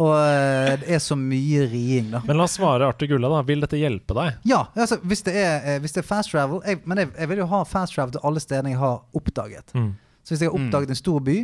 Og 0.02 0.10
eh, 0.18 0.72
det 0.82 0.90
er 0.96 1.02
så 1.04 1.14
mye 1.20 1.68
riing, 1.70 2.08
da. 2.16 2.22
Men 2.26 2.40
la 2.40 2.48
oss 2.48 2.56
svare 2.58 2.88
Arthur 2.90 3.12
Gulla, 3.12 3.30
da. 3.30 3.42
Vil 3.46 3.62
dette 3.62 3.78
hjelpe 3.78 4.16
deg? 4.18 4.40
Ja, 4.50 4.64
altså, 4.74 4.98
hvis 5.06 5.22
det 5.28 5.36
er, 5.38 5.60
eh, 5.76 5.80
hvis 5.84 5.94
det 5.94 6.02
er 6.02 6.08
fast 6.08 6.32
travel 6.34 6.64
jeg, 6.66 6.80
Men 6.90 6.98
jeg, 7.04 7.12
jeg 7.20 7.30
vil 7.30 7.44
jo 7.44 7.46
ha 7.52 7.60
fast 7.70 7.94
travel 7.94 8.16
til 8.16 8.24
alle 8.26 8.42
stedene 8.42 8.72
jeg 8.74 8.80
har 8.82 9.04
oppdaget. 9.14 9.74
Mm. 9.78 9.92
Så 10.24 10.34
hvis 10.34 10.42
jeg 10.42 10.50
har 10.50 10.58
oppdaget 10.58 10.90
en 10.96 10.96
stor 11.04 11.20
by, 11.20 11.38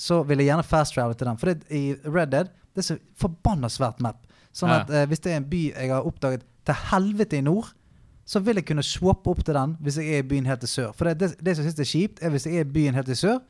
så 0.00 0.20
vil 0.28 0.38
jeg 0.38 0.46
gjerne 0.52 0.62
fast 0.70 0.94
travel 0.94 1.18
til 1.18 1.26
den. 1.32 1.38
For 1.42 1.50
det, 1.50 1.64
i 1.74 1.82
Red 2.06 2.30
Dead 2.36 2.52
det 2.70 2.84
er 2.84 2.86
så 2.92 2.98
forbanna 3.18 3.66
svært 3.72 3.98
map. 4.00 4.22
Sånn 4.54 4.70
Ja. 4.70 4.80
at 4.84 4.90
eh, 4.94 5.06
hvis 5.10 5.20
det 5.26 5.32
er 5.32 5.40
en 5.42 5.50
by 5.50 5.64
jeg 5.74 5.90
har 5.90 6.06
oppdaget 6.06 6.46
til 6.66 6.74
helvete 6.92 7.38
i 7.38 7.42
nord, 7.42 7.72
så 8.24 8.38
vil 8.46 8.60
jeg 8.60 8.66
kunne 8.70 8.82
swappe 8.86 9.26
opp 9.32 9.42
til 9.44 9.56
den 9.58 9.72
hvis 9.82 9.96
jeg 9.98 10.14
er 10.14 10.22
i 10.22 10.28
byen 10.30 10.46
helt 10.46 10.60
til 10.62 10.70
sør. 10.70 10.92
For 10.94 11.10
det, 11.10 11.18
det, 11.18 11.32
det 11.42 11.56
som 11.56 11.64
jeg 11.66 11.72
synes 11.74 11.82
er 11.82 11.90
kjipt, 11.90 12.22
er 12.22 12.30
hvis 12.30 12.46
jeg 12.46 12.60
er 12.62 12.68
i 12.68 12.72
byen 12.76 12.94
helt 12.94 13.10
til 13.10 13.18
sør, 13.18 13.40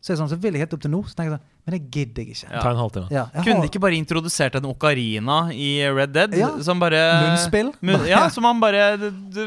så 0.00 0.10
er 0.12 0.16
det 0.16 0.20
sånn, 0.22 0.30
så 0.32 0.36
vil 0.40 0.52
jeg 0.56 0.62
helt 0.64 0.72
opp 0.72 0.80
til 0.80 0.90
nå, 0.90 1.02
Så 1.06 1.14
tenker 1.14 1.30
jeg 1.30 1.38
sånn 1.38 1.46
Men 1.66 1.74
det 1.76 1.80
gidder 1.92 2.22
jeg 2.24 2.28
ikke. 2.34 2.46
Ja. 2.54 2.60
Ta 2.64 2.70
en 2.70 2.76
halvtime. 2.80 3.08
Ja, 3.12 3.24
jeg 3.34 3.44
Kunne 3.44 3.54
har- 3.56 3.62
de 3.62 3.68
ikke 3.68 3.80
bare 3.84 3.98
introdusert 4.00 4.54
en 4.56 4.64
okarina 4.70 5.36
i 5.52 5.68
Red 5.92 6.12
Dead? 6.14 6.34
Ja. 6.40 6.48
Som 6.62 6.80
bare 6.80 7.00
Munnspill? 7.26 7.72
Mun, 7.82 8.06
ja, 8.08 8.28
som 8.32 8.42
man 8.42 8.58
bare 8.60 8.96
du, 8.96 9.10
du 9.10 9.42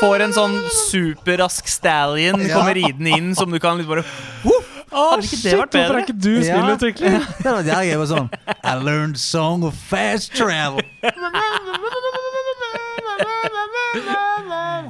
får 0.00 0.20
en 0.28 0.32
sånn 0.32 0.54
superrask 0.86 1.66
stallion 1.68 2.40
Ja. 2.46 2.54
kommer 2.56 2.74
ridende 2.78 3.10
inn, 3.18 3.34
som 3.34 3.50
du 3.50 3.58
kan 3.58 3.76
litt 3.78 3.88
bare 3.88 4.04
Woof 4.44 4.76
Hadde 4.90 5.22
ikke 5.22 5.42
det 5.42 5.52
vært 5.58 5.70
Hvorfor 5.74 5.96
er 5.96 6.02
ikke 6.02 6.20
du 6.20 6.32
Ja. 6.40 6.54
spillutvikler? 6.54 7.18
Det 7.42 7.46
hadde 7.46 7.64
der 7.66 7.82
jeg 7.82 7.98
bare 7.98 8.06
Sånn 8.06 8.30
I 8.64 8.74
learned 8.84 9.18
song 9.18 9.62
of 9.64 9.74
fast 9.74 10.32
travel. 10.34 10.82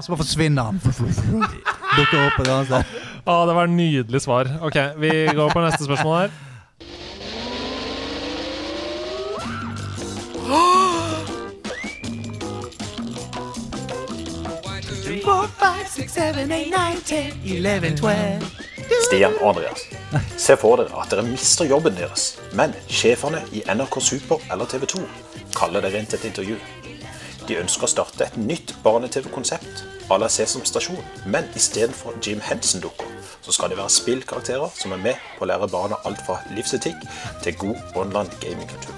Så 0.00 0.08
bare 0.12 0.20
forsvinner 0.22 0.62
han. 0.70 0.80
Dukker 0.80 2.26
opp 2.26 2.40
et 2.40 2.48
annet 2.48 2.66
sted. 2.70 2.84
Å, 3.26 3.34
det 3.46 3.56
var 3.56 3.68
et 3.68 3.74
nydelig 3.74 4.22
svar. 4.24 4.48
Ok, 4.66 4.78
Vi 5.00 5.10
går 5.36 5.52
på 5.52 5.64
neste 5.64 5.84
spørsmål 5.84 6.16
her. 6.22 6.38
Stian 19.06 19.34
og 19.40 19.48
Andreas. 19.52 19.82
Se 20.40 20.56
for 20.58 20.80
dere 20.80 20.96
at 21.02 21.12
dere 21.12 21.22
mister 21.26 21.68
jobben 21.68 21.94
deres, 21.98 22.32
men 22.58 22.72
sjefene 22.90 23.42
i 23.54 23.62
NRK 23.68 24.00
Super 24.02 24.42
eller 24.50 24.66
TV 24.70 24.86
2 24.94 25.02
kaller 25.56 25.84
dere 25.84 26.00
inn 26.00 26.08
til 26.10 26.18
et 26.18 26.28
intervju. 26.30 26.56
De 27.48 27.58
ønsker 27.58 27.86
å 27.86 27.90
starte 27.90 28.26
et 28.26 28.36
nytt 28.38 28.74
barne-TV-konsept 28.84 29.84
à 30.10 30.18
la 30.18 30.28
Sesam 30.30 30.62
Stasjon, 30.66 31.00
men 31.26 31.46
istedenfor 31.58 32.18
Jim 32.22 32.42
Henson-dukker, 32.46 33.09
så 33.42 33.54
skal 33.56 33.72
det 33.72 33.78
være 33.80 33.92
spillkarakterer 33.94 34.72
som 34.76 34.92
er 34.96 35.02
med 35.04 35.26
på 35.36 35.46
å 35.46 35.50
lære 35.50 35.70
barna 35.72 36.00
alt 36.08 36.22
fra 36.26 36.40
livsetikk 36.56 37.02
til 37.44 37.58
god 37.64 37.98
online 38.02 38.40
gamingkultur. 38.42 38.94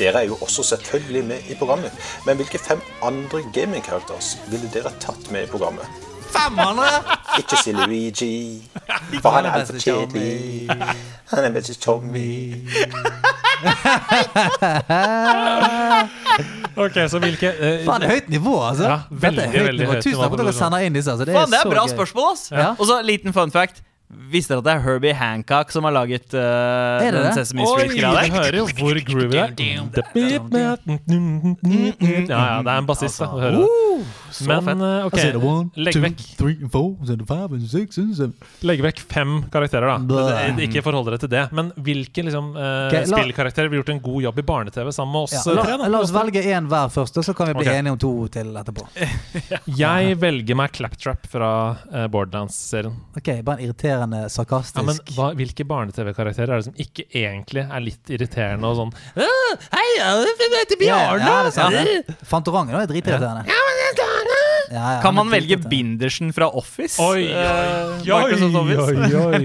Dere 0.00 0.22
er 0.22 0.30
jo 0.30 0.38
også 0.40 0.64
selvfølgelig 0.64 1.24
med 1.28 1.50
i 1.52 1.56
programmet, 1.58 1.92
men 2.26 2.40
hvilke 2.40 2.58
fem 2.58 2.80
andre 3.04 3.42
gamingkarakterer 3.54 4.50
ville 4.52 4.70
dere 4.72 4.94
tatt 5.02 5.28
med 5.30 5.44
i 5.44 5.50
programmet? 5.50 6.09
Fem 6.30 6.58
andre! 6.58 6.88
Ikke 7.38 7.56
si 7.64 7.72
Luigi, 7.72 8.62
for 9.22 9.30
han 9.30 9.46
er 9.46 9.50
altfor 9.60 9.78
kjedelig. 9.82 10.70
Han 11.30 11.44
er 11.44 11.50
mest 11.54 11.82
Tommy. 11.82 12.30
Ok, 16.80 16.96
så 17.12 17.18
hvilke 17.20 17.50
uh, 17.50 17.84
Faen, 17.84 18.00
det 18.00 18.06
er 18.08 18.12
høyt 18.14 18.28
nivå, 18.32 18.54
altså. 18.64 18.84
Ja, 18.88 18.98
veldig, 19.10 19.36
Dette 19.36 19.42
er 19.42 19.50
høyt 19.52 19.66
veldig 19.68 19.84
nivå. 19.84 19.92
høyt 19.92 20.04
Tusen 20.06 20.20
takk 20.20 20.30
for 20.30 20.38
at 20.38 20.44
dere 20.46 20.54
sender 20.56 20.86
inn 20.86 20.96
disse. 20.96 21.10
Altså. 21.12 21.26
Det, 21.28 21.34
Faen, 21.36 21.50
det 21.52 21.58
er 21.58 21.66
er 21.66 21.74
bra 21.74 21.82
gøy. 21.84 21.92
spørsmål, 21.94 22.28
ass. 22.32 22.44
Ja. 22.54 22.68
Og 22.78 22.86
så 22.88 23.00
liten 23.04 23.34
fun 23.36 23.52
fact. 23.54 23.82
Visste 24.10 24.54
dere 24.54 24.60
at 24.60 24.66
det 24.66 24.72
er 24.74 24.82
Herbie 24.84 25.14
Hancock 25.14 25.70
som 25.74 25.86
har 25.86 25.94
laget 25.94 26.34
uh, 26.34 26.40
Er 26.40 27.14
det 27.14 27.22
den? 27.28 27.36
Sesame 27.38 27.66
Street-greia 27.66 28.10
der? 28.16 28.32
hører 28.34 28.58
jo 28.58 28.66
hvor 28.78 28.98
groovy 29.06 29.30
det 29.30 29.40
er. 29.40 29.52
Ja, 30.50 30.74
ja, 32.26 32.62
det 32.62 32.72
er 32.72 32.78
en 32.78 32.88
bassist, 32.88 33.22
da. 33.22 33.30
Du 33.30 33.38
hører 33.38 33.60
det. 33.60 34.20
Så 34.30 34.46
Men 34.46 34.80
eh, 34.80 35.06
ok, 35.06 35.18
one, 35.42 35.70
legg 35.76 35.96
two, 35.96 36.02
vekk, 36.04 36.20
three, 36.38 36.68
four, 36.72 36.94
five, 37.28 37.58
six, 37.68 37.98
seven. 38.16 38.34
legg 38.66 38.82
vekk 38.84 39.02
fem 39.10 39.36
karakterer, 39.52 39.86
da. 39.90 39.96
Blæh. 39.98 40.56
Det- 40.56 40.68
Ikke 40.68 40.82
forhold 40.86 41.06
dere 41.08 41.18
til 41.18 41.30
det. 41.32 41.44
Men 41.52 41.72
hvilke 41.76 42.24
liksom, 42.24 42.52
uh, 42.56 42.94
spillkarakterer 43.10 43.68
ville 43.68 43.82
gjort 43.82 43.94
en 43.94 44.00
god 44.00 44.22
jobb 44.22 44.38
i 44.38 44.42
barne-TV 44.42 44.92
sammen 44.94 45.12
med 45.12 45.22
oss? 45.26 45.34
Ja, 45.34 45.42
eh, 45.52 45.56
la, 45.56 45.64
tre, 45.64 45.76
da? 45.82 45.88
la 45.88 46.00
oss 46.00 46.14
velge 46.14 46.42
én 46.42 46.68
hver 46.70 46.88
først, 46.94 47.18
og 47.20 47.24
så 47.26 47.34
kan 47.36 47.50
vi 47.50 47.54
bli 47.58 47.66
okay. 47.66 47.78
enige 47.82 47.92
om 47.92 47.98
to 47.98 48.12
til 48.28 48.54
etterpå. 48.56 48.86
Jeg 49.82 50.16
velger 50.20 50.56
meg 50.56 50.72
Claptrap 50.78 51.26
fra 51.30 51.50
uh, 51.92 52.06
Borderlands-serien. 52.06 52.96
Ok, 53.16 53.32
Bare 53.44 53.58
en 53.58 53.66
irriterende, 53.66 53.99
sarkastisk 54.32 54.80
Ja, 54.80 54.84
men 54.86 54.98
hva, 55.16 55.30
Hvilke 55.38 55.66
barne-TV-karakterer 55.68 56.54
er 56.54 56.62
det 56.62 56.68
som 56.68 56.78
ikke 56.80 57.04
egentlig 57.10 57.64
er 57.66 57.84
litt 57.84 58.12
irriterende 58.12 58.70
og 58.70 58.78
sånn 58.80 58.92
«Åh, 59.20 59.66
Hei, 59.74 59.86
jeg 59.98 60.36
heter 60.40 60.76
Ja, 60.84 60.98
Bjarne! 60.98 61.26
ja, 61.26 61.36
ja, 61.44 61.68
er 61.68 62.04
det. 62.08 62.18
Fantorangen 62.26 62.74
er 62.80 62.86
dritirriterende. 62.90 63.44
Ja, 63.50 63.60
ja, 64.70 65.00
Kan 65.02 65.14
man 65.16 65.28
velge 65.32 65.56
det. 65.58 65.68
Bindersen 65.70 66.32
fra 66.32 66.46
Office? 66.54 66.96
Oi, 67.02 67.26
Eh, 67.30 68.04
oi, 68.06 68.34
oi, 68.38 68.76
oi, 68.78 69.14
oi. 69.26 69.40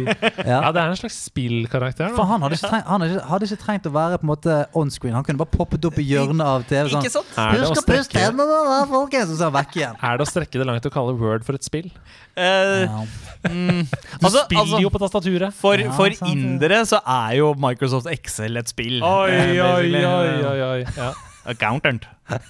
Ja. 0.45 0.59
Ja, 0.61 0.71
det 0.75 0.81
er 0.83 0.91
en 0.93 0.99
slags 0.99 1.17
spillkarakter. 1.29 2.11
For 2.15 2.29
han 2.29 2.43
hadde 2.45 2.59
ikke, 2.59 2.69
trengt, 2.69 2.85
han 2.91 3.01
hadde 3.01 3.15
ikke, 3.15 3.25
hadde 3.31 3.49
ikke 3.49 3.59
trengt 3.63 3.89
å 3.89 3.93
være 3.95 4.19
på 4.21 4.27
en 4.27 4.31
måte 4.31 4.57
on 4.77 4.91
screen. 4.93 5.15
Han 5.17 5.25
kunne 5.25 5.41
bare 5.41 5.51
poppet 5.55 5.85
opp 5.89 5.97
i 6.01 6.05
hjørnet 6.05 6.45
av 6.45 6.65
TV. 6.69 6.89
Sånn. 6.93 7.01
Ikke 7.01 7.13
sant? 7.15 7.33
Er 7.41 7.57
Husk 7.63 7.71
å 7.71 7.85
puste 7.89 8.03
strekke, 8.09 8.31
da, 8.37 8.79
folkens! 8.91 9.31
Og 9.33 9.39
så 9.39 9.47
er 9.47 9.51
han 9.51 9.57
vekk 9.59 9.77
igjen. 9.81 9.95
er 10.09 10.17
det 10.21 10.27
å 10.27 10.29
strekke 10.29 10.61
det 10.61 10.67
langt 10.69 10.85
å 10.89 10.93
kalle 10.93 11.15
Word 11.19 11.45
for 11.47 11.57
et 11.57 11.65
spill? 11.67 11.89
Uh, 12.35 12.85
Ja. 12.85 13.05
mm, 13.49 13.85
Du 13.87 14.25
altså, 14.27 14.43
spiller 14.45 14.61
altså, 14.65 14.81
jo 14.83 14.89
på 14.91 14.99
tastaturet. 15.05 15.53
for, 15.55 15.79
Ja, 15.79 15.91
for 15.95 16.11
sant, 16.11 16.31
indere 16.35 16.81
så 16.85 16.99
er 17.01 17.37
jo 17.39 17.53
Microsoft 17.57 18.07
Excel 18.11 18.57
et 18.61 18.67
spill. 18.69 19.01
Oi, 19.01 19.31
Eh, 19.31 19.55
oi, 19.57 19.89
oi, 20.05 20.35
oi, 20.51 20.59
oi. 20.71 20.85
Ja. 20.97 21.13
Accountant. 21.45 22.05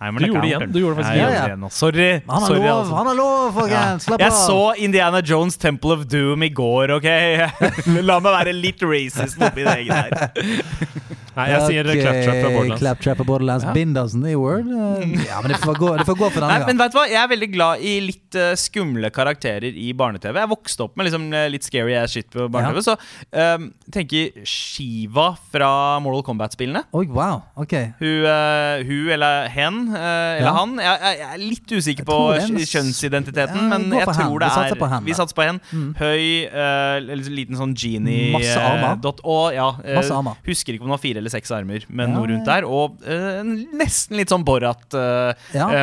An 0.00 0.16
Du 0.16 0.26
gjorde 0.26 0.40
det 0.42 0.48
igjen. 0.50 0.72
Du 0.72 0.78
gjorde 0.80 0.96
det 0.96 1.04
faktisk 1.04 1.20
ja. 1.20 1.28
det 1.30 1.40
igjen. 1.50 1.66
Sorry. 1.70 2.08
Han 2.26 2.42
har 2.42 2.46
Sorry 2.48 2.62
lov, 2.64 2.78
altså. 2.80 2.94
han 2.96 3.10
har 3.10 3.18
lov, 3.20 3.50
folkens! 3.58 4.06
Slapp 4.08 4.24
Jeg 4.24 4.32
så 4.38 4.60
Indiana 4.86 5.20
Jones 5.24 5.56
Temple 5.60 5.98
of 5.98 6.06
Doom 6.08 6.42
i 6.46 6.48
går, 6.48 6.94
OK? 6.96 7.10
La 8.08 8.20
meg 8.24 8.32
være 8.40 8.56
litt 8.56 8.82
racist 8.86 9.40
oppi 9.42 9.66
det 9.66 9.76
egen 9.82 9.92
her. 9.96 10.96
Nei, 11.36 11.50
jeg 11.52 11.64
sier 11.68 11.84
Ok, 11.92 11.98
Claptrap 12.00 12.38
fra 12.40 12.48
Borderlands. 12.54 12.80
Claptrap 12.80 13.18
fra 13.20 13.24
Borderlands. 13.28 13.64
Bindersen 13.76 14.22
i 14.24 14.34
Word. 14.40 14.70
eh, 14.72 15.26
Ja, 15.26 15.42
men 15.44 15.52
det 15.52 15.58
får 15.60 15.74
gå, 15.82 15.90
det 15.98 16.06
får 16.08 16.16
gå 16.16 16.30
for 16.32 16.40
Nei, 16.40 16.48
gangen. 16.54 16.66
men 16.70 16.78
vet 16.80 16.94
du 16.94 16.96
hva? 16.96 17.04
Jeg 17.10 17.20
er 17.20 17.28
veldig 17.34 17.48
glad 17.52 17.82
i 17.84 17.92
litt 18.00 18.38
uh, 18.40 18.54
skumle 18.56 19.10
karakterer 19.12 19.76
i 19.76 19.90
barne-TV. 19.92 20.38
Jeg 20.40 20.48
vokste 20.48 20.80
opp 20.86 20.96
med 20.96 21.04
liksom, 21.10 21.26
eh, 21.36 21.50
litt 21.52 21.62
scary 21.68 21.92
ass 22.00 22.10
shit 22.16 22.30
på 22.32 22.48
barne-TV. 22.48 22.80
Så 22.86 22.96
um, 23.36 23.68
tenker 23.92 24.32
Shiva 24.48 25.34
fra 25.52 25.70
Mortal 26.00 26.24
Kombat-spillene. 26.30 26.86
Oi, 26.96 27.04
wow. 27.12 27.42
Ok. 27.60 27.74
Hun, 28.00 28.24
uh, 28.24 28.80
hun 28.88 29.12
eller 29.12 29.34
hen, 29.52 29.65
eh, 29.94 30.38
eller 30.38 30.46
Ja. 30.46 30.52
han. 30.56 30.74
Jeg, 30.78 31.00
jeg, 31.02 31.18
jeg 31.18 31.28
er 31.34 31.42
litt 31.42 31.72
usikker 31.76 32.06
på 32.08 32.16
er 32.36 32.46
kjønnsidentiteten, 32.70 33.56
Ja, 33.56 33.68
men 33.72 33.86
jeg 33.92 34.06
hen. 34.06 34.14
tror 34.14 34.38
det 34.42 34.48
Vi 34.48 34.54
satser 34.56 34.76
er 34.76 34.80
på 34.80 34.88
hen, 34.92 35.08
satser 35.18 35.36
på 35.38 35.46
hen. 35.46 35.60
Mm. 35.72 35.88
Høy, 35.98 36.24
uh, 36.52 37.26
liten 37.36 37.56
sånn 37.60 37.74
genie 37.76 38.32
Masse 38.34 38.54
eh, 38.56 38.68
armer. 38.70 39.00
dot, 39.02 39.20
og, 39.24 39.52
ja, 39.54 39.68
eh, 39.84 39.96
Masse 39.98 40.14
armer. 40.14 40.36
Husker 40.46 40.74
ikke 40.76 40.86
om 40.86 40.90
det 40.92 40.96
var 40.98 41.04
fire 41.04 41.18
eller 41.22 41.30
seks 41.34 41.50
armer, 41.56 41.86
men 41.88 42.12
noe 42.14 42.26
rundt 42.30 42.46
der. 42.48 42.64
Og 42.68 43.00
uh, 43.06 43.42
nesten 43.76 44.16
litt 44.16 44.32
sånn 44.32 44.44
Borat, 44.46 44.86
uh. 44.94 45.32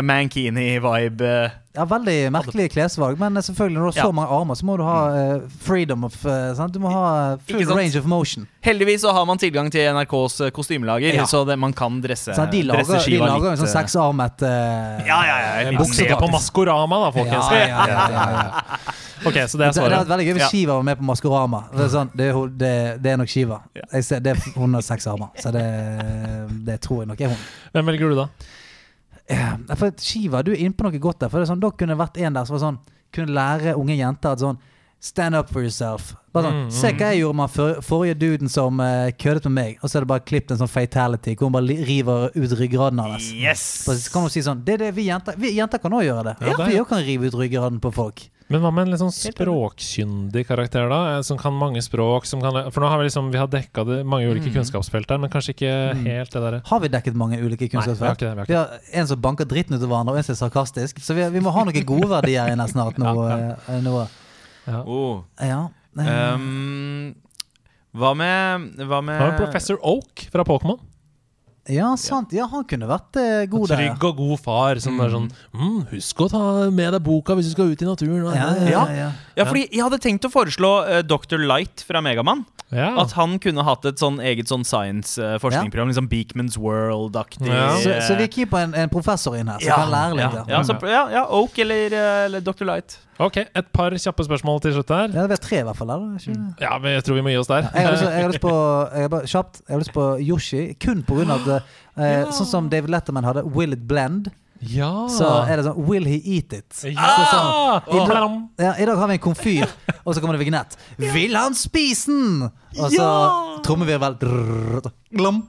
Mankini-vibe. 0.01 1.33
Eh. 1.73 1.79
Ja, 1.79 1.85
Veldig 1.89 2.31
merkelig 2.31 2.69
klesvalg, 2.73 3.17
men 3.19 3.33
selvfølgelig 3.41 3.77
når 3.79 3.81
du 3.81 3.89
har 3.91 3.97
Ja. 3.97 4.03
så 4.07 4.13
mange 4.13 4.29
armer, 4.29 4.55
så 4.55 4.65
må 4.65 4.77
du 4.77 4.83
ha 4.83 4.99
uh, 5.09 5.41
freedom 5.65 6.03
of 6.05 6.15
uh, 6.25 6.53
sant? 6.55 6.73
Du 6.73 6.79
må 6.79 6.91
ha 6.93 7.37
full 7.49 7.65
range 7.65 7.97
of 7.97 8.05
motion. 8.05 8.47
Heldigvis 8.63 9.01
så 9.01 9.11
har 9.11 9.25
man 9.25 9.37
tilgang 9.37 9.71
til 9.71 9.81
NRKs 9.93 10.41
eh, 10.41 10.51
kostymelager, 10.51 11.13
Ja. 11.13 11.25
så 11.25 11.43
det, 11.45 11.57
man 11.59 11.73
kan 11.73 12.01
dresse, 12.01 12.33
Sant? 12.35 12.51
de 12.51 12.61
lager, 12.63 12.85
dresse 12.85 13.09
de 13.09 13.17
lager 13.17 13.41
litt, 13.41 13.51
en 13.51 13.57
sånn 13.57 13.67
eh, 13.67 13.73
seksarmet 13.73 14.45
uh, 14.45 15.01
Ja, 15.07 15.19
ja, 15.27 15.37
ja, 15.71 15.83
Se 15.83 16.07
på 16.15 16.29
Maskorama, 16.31 17.01
da, 17.05 17.11
folkens. 17.11 17.51
Ja, 17.51 17.67
ja, 17.67 17.87
ja, 17.87 18.07
ja, 18.09 18.29
ja. 18.37 18.77
Ok, 19.27 19.37
så 19.47 19.57
det 19.57 19.67
er 19.67 19.71
Det, 19.71 19.75
det 19.75 19.83
hadde 19.83 19.97
vært 19.97 20.09
veldig 20.13 20.25
gøy 20.27 20.33
hvis 20.37 20.49
Shiva 20.51 20.73
var 20.77 20.83
med 20.83 20.97
på 20.99 21.05
Maskorama. 21.07 21.63
Det 21.73 21.83
er, 21.85 21.91
sånn, 21.93 22.09
det, 22.13 22.25
er, 22.31 22.41
det, 22.63 22.73
det 23.03 23.11
er 23.13 23.21
nok 23.21 23.31
Shiva. 23.31 23.61
Jeg 23.81 24.03
ser, 24.03 24.19
det 24.23 24.33
er, 24.35 24.41
hun 24.57 24.75
har 24.75 24.83
seks 24.83 25.07
armer, 25.07 25.31
så 25.39 25.51
det, 25.55 25.63
det 26.67 26.81
tror 26.83 27.03
jeg 27.03 27.11
nok 27.13 27.23
er 27.23 27.31
hun. 27.33 27.45
Hvem 27.75 27.91
velger 27.91 28.13
du 28.13 28.19
da? 28.19 28.27
Ja, 29.29 29.57
for 29.79 29.91
Shiva, 30.03 30.41
du 30.43 30.51
er 30.51 30.59
inne 30.65 30.75
på 30.75 30.83
noe 30.83 30.99
godt 30.99 31.19
der. 31.23 31.29
For 31.31 31.39
det 31.39 31.47
er 31.47 31.53
sånn, 31.53 31.61
Da 31.63 31.69
kunne 31.71 31.95
det 31.95 32.01
vært 32.01 32.17
en 32.19 32.33
der 32.33 32.45
som 32.45 32.57
var 32.57 32.63
sånn 32.65 32.79
Kunne 33.13 33.31
lære 33.37 33.75
unge 33.79 33.95
jenter 33.95 34.33
at 34.35 34.39
sånn 34.43 34.57
Stand 35.03 35.35
up 35.35 35.49
for 35.51 35.59
yourself. 35.61 36.13
Bare 36.31 36.45
sånn, 36.47 36.59
Mm, 36.63 36.71
Se 36.71 36.91
hva 36.93 37.09
jeg 37.11 37.19
gjorde 37.21 37.35
med 37.35 37.49
for, 37.51 37.73
forrige 37.83 38.15
duden 38.21 38.49
som 38.49 38.79
uh, 38.79 39.11
køddet 39.11 39.43
med 39.51 39.53
meg, 39.57 39.73
og 39.83 39.89
så 39.91 39.97
er 39.97 40.05
det 40.05 40.07
bare 40.07 40.23
klippet 40.23 40.51
en 40.51 40.61
sånn 40.61 40.71
fatality 40.71 41.33
hvor 41.35 41.49
hun 41.49 41.57
bare 41.57 41.75
river 41.85 42.29
ut 42.35 42.53
ryggraden 42.55 43.01
hans. 43.03 43.27
Yes! 43.35 43.59
Så 43.83 43.97
kan 44.13 44.21
hun 44.23 44.31
si 44.31 44.39
sånn 44.45 44.63
Det 44.63 44.75
er 44.77 44.85
det 44.85 44.93
vi 44.95 45.09
jenter 45.09 45.35
Vi 45.37 45.51
jenter 45.57 45.77
kan 45.83 45.91
òg 45.91 46.05
gjøre 46.07 46.23
det. 46.29 46.35
Ja, 46.39 46.47
Ja, 46.53 46.55
det 46.57 46.69
vi 46.71 46.79
òg 46.79 46.87
kan 46.87 47.03
rive 47.03 47.27
ut 47.27 47.35
ryggraden 47.35 47.81
på 47.83 47.91
folk. 47.93 48.23
Men 48.51 48.61
hva 48.61 48.71
med 48.75 48.85
en 48.87 48.91
litt 48.91 48.99
sånn 49.01 49.13
språkkyndig 49.13 50.43
karakter, 50.47 50.89
da? 50.91 51.17
Eh, 51.17 51.21
Som 51.23 51.37
kan 51.39 51.53
mange 51.55 51.81
språk? 51.81 52.25
Som 52.27 52.41
kan, 52.43 52.57
for 52.71 52.83
nå 52.83 52.89
har 52.91 52.99
vi 52.99 53.05
liksom 53.07 53.31
Vi 53.31 53.37
har 53.39 53.47
dekka 53.47 53.85
det, 53.87 54.03
mange 54.05 54.27
ulike 54.29 54.49
Mm. 54.51 54.57
kunnskapsfelt 54.59 55.07
der, 55.07 55.17
men 55.17 55.29
kanskje 55.29 55.53
ikke 55.55 55.71
helt 56.03 56.31
det 56.31 56.41
derre 56.41 56.61
Har 56.65 56.79
vi 56.83 56.87
dekket 56.89 57.15
mange 57.15 57.39
ulike 57.39 57.69
Nei, 57.73 57.85
vi 57.87 58.05
har 58.05 58.15
ikke 58.15 58.19
det. 58.19 58.33
Vi 58.33 58.39
har 58.39 58.45
Vi 58.45 58.53
har 58.53 58.79
en 59.01 59.07
som 59.07 59.21
banker 59.21 59.45
dritten 59.45 59.75
ut 59.77 59.81
av 59.83 59.89
hverandre, 59.89 60.11
og 60.13 60.17
en 60.17 60.23
som 60.23 60.33
er 60.35 60.41
sarkastisk. 60.49 60.99
Så 60.99 61.15
vi, 61.15 61.27
vi 61.29 61.39
må 61.39 61.51
ha 61.51 61.63
noen 61.63 61.85
gode 61.85 62.09
verdier 62.09 62.51
inne 62.51 62.67
snart. 62.67 62.97
Nå, 62.97 63.13
eh, 63.67 63.81
nå. 63.81 64.07
Oh. 64.85 65.23
Ja. 65.41 65.67
Um, 65.95 67.13
hva 67.93 68.13
med 68.17 68.73
Hva 68.79 69.01
med 69.03 69.19
Hva 69.21 69.29
med 69.29 69.37
Professor 69.37 69.77
Oak 69.83 70.27
fra 70.31 70.43
Pokémon? 70.43 70.79
Ja, 71.71 71.93
sant. 71.95 72.33
Ja, 72.35 72.43
han 72.51 72.65
kunne 72.67 72.87
vært 72.89 73.15
eh, 73.21 73.45
god 73.47 73.69
der. 73.71 73.79
Trygg 73.79 74.03
og 74.09 74.17
god 74.17 74.39
far 74.43 74.81
som 74.83 74.97
er 74.99 75.13
sånn 75.13 75.29
mm, 75.55 75.77
'Husk 75.93 76.23
å 76.25 76.27
ta 76.33 76.41
med 76.67 76.91
deg 76.97 77.03
boka 77.05 77.37
hvis 77.39 77.47
du 77.47 77.53
skal 77.55 77.71
ut 77.71 77.83
i 77.85 77.87
naturen.' 77.87 78.25
Ja, 78.35 78.49
ja, 78.59 78.67
ja, 78.67 78.83
ja. 78.97 79.09
Ja, 79.37 79.47
fordi 79.49 79.67
jeg 79.69 79.83
hadde 79.83 79.99
tenkt 80.03 80.25
å 80.27 80.31
foreslå 80.33 80.73
uh, 80.85 80.99
Dr. 81.05 81.41
Light 81.41 81.85
fra 81.87 82.01
Megaman. 82.05 82.45
Ja. 82.73 82.89
At 83.01 83.13
han 83.17 83.37
kunne 83.41 83.63
hatt 83.65 83.85
et 83.85 84.01
sånn 84.01 84.17
eget 84.23 84.49
sånn 84.49 84.65
science-forskningsprogram. 84.65 85.91
Liksom 85.91 86.09
Beakmans 86.09 86.57
World-aktig. 86.57 87.45
Ja. 87.49 87.67
Så, 87.77 87.91
eh, 87.93 88.01
så 88.07 88.17
vi 88.17 88.27
keeper 88.33 88.63
en, 88.65 88.73
en 88.77 88.89
professor 88.89 89.37
inn 89.37 89.51
her, 89.51 89.61
så 89.61 89.69
ja, 89.69 89.79
kan 89.83 89.93
lære 89.93 90.17
litt. 90.17 90.25
Ja, 90.25 90.43
Ja, 90.43 90.57
ja, 90.57 90.61
så, 90.65 90.77
ja, 90.89 91.03
ja 91.13 91.23
Oak 91.37 91.59
eller, 91.61 91.93
eh, 91.93 92.25
eller 92.27 92.45
Dr. 92.45 92.65
Light. 92.69 92.97
Ok, 93.21 93.37
et 93.45 93.67
par 93.75 93.93
kjappe 93.93 94.25
spørsmål 94.25 94.63
til 94.63 94.73
slutt 94.73 94.89
her. 94.89 95.11
Ja, 95.13 95.27
vi 95.29 95.37
har 95.37 95.41
tre, 95.43 95.59
i 95.61 95.65
hvert 95.67 95.77
fall. 95.77 95.93
Ikke? 96.17 96.33
Mm. 96.33 96.47
Ja, 96.63 96.73
men 96.81 96.97
jeg 96.97 97.05
tror 97.05 97.19
vi 97.19 97.25
må 97.25 97.33
gi 97.33 97.41
oss 97.43 97.51
der. 97.51 97.67
Jeg 97.69 97.85
har 97.85 97.93
lyst, 97.93 98.07
jeg 98.07 98.25
har 98.25 98.33
lyst 98.33 98.43
på 98.43 98.53
jeg 98.57 99.05
har 99.05 99.11
bare, 99.13 99.29
Kjapt. 99.29 99.61
Jeg 99.67 99.75
har 99.75 99.83
lyst 99.83 99.93
på 99.93 100.07
Yoshi, 100.23 100.63
kun 100.81 101.03
av 101.29 101.35
at 101.37 101.51
eh, 101.53 102.31
Sånn 102.33 102.49
som 102.49 102.71
David 102.73 102.89
Letterman 102.89 103.27
hadde 103.27 103.45
Will 103.45 103.77
it 103.77 103.85
blend? 103.87 104.31
Ja! 104.61 105.07
Så 105.11 105.27
er 105.49 105.57
det 105.59 105.65
sånn 105.65 105.79
Will 105.87 106.05
he 106.07 106.19
eat 106.37 106.53
it? 106.55 106.83
ja. 106.87 107.07
Så 107.17 107.23
sånn, 107.31 107.49
i, 107.97 108.03
dag, 108.07 108.35
ja, 108.63 108.73
I 108.79 108.85
dag 108.87 108.97
har 109.01 109.09
vi 109.11 109.17
en 109.17 109.23
komfyr, 109.23 109.65
og 110.05 110.13
så 110.15 110.21
kommer 110.23 110.37
det 110.37 110.43
vignett. 110.45 110.77
Vil 110.97 111.35
han 111.35 111.55
spise 111.57 112.11
den? 112.13 112.45
Og 112.79 112.93
så 112.93 113.09
trommevirvel. 113.65 114.15
Drrrr, 114.21 114.91
Glom. 115.11 115.43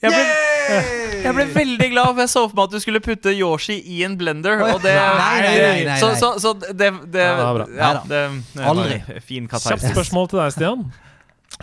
Jeg 0.00 0.14
ble, 0.14 0.78
jeg 1.26 1.34
ble 1.36 1.44
veldig 1.52 1.86
glad, 1.92 2.14
for 2.14 2.22
jeg 2.24 2.30
så 2.32 2.44
for 2.48 2.56
meg 2.56 2.70
at 2.70 2.72
du 2.72 2.80
skulle 2.80 3.02
putte 3.04 3.34
Yoshi 3.36 3.74
i 3.98 3.98
en 4.06 4.14
blender. 4.16 4.62
Og 4.70 4.78
det, 4.80 4.94
Nei, 4.96 5.34
nei, 5.44 5.50
nei, 5.60 5.82
nei, 5.90 5.98
Så, 6.00 6.14
nei. 6.14 6.20
så, 6.22 6.30
så 6.40 6.54
det, 6.56 6.88
det, 7.12 7.26
Ja, 7.26 7.34
det 7.36 7.44
var 7.44 7.58
bra. 7.58 7.66
ja, 7.76 7.90
det, 8.08 8.22
det 8.54 8.64
Aldri. 8.70 9.00
Fin 9.28 9.50
Kjapt 9.50 9.84
spørsmål 9.90 10.30
til 10.32 10.40
deg, 10.40 10.54
Stian. 10.56 10.86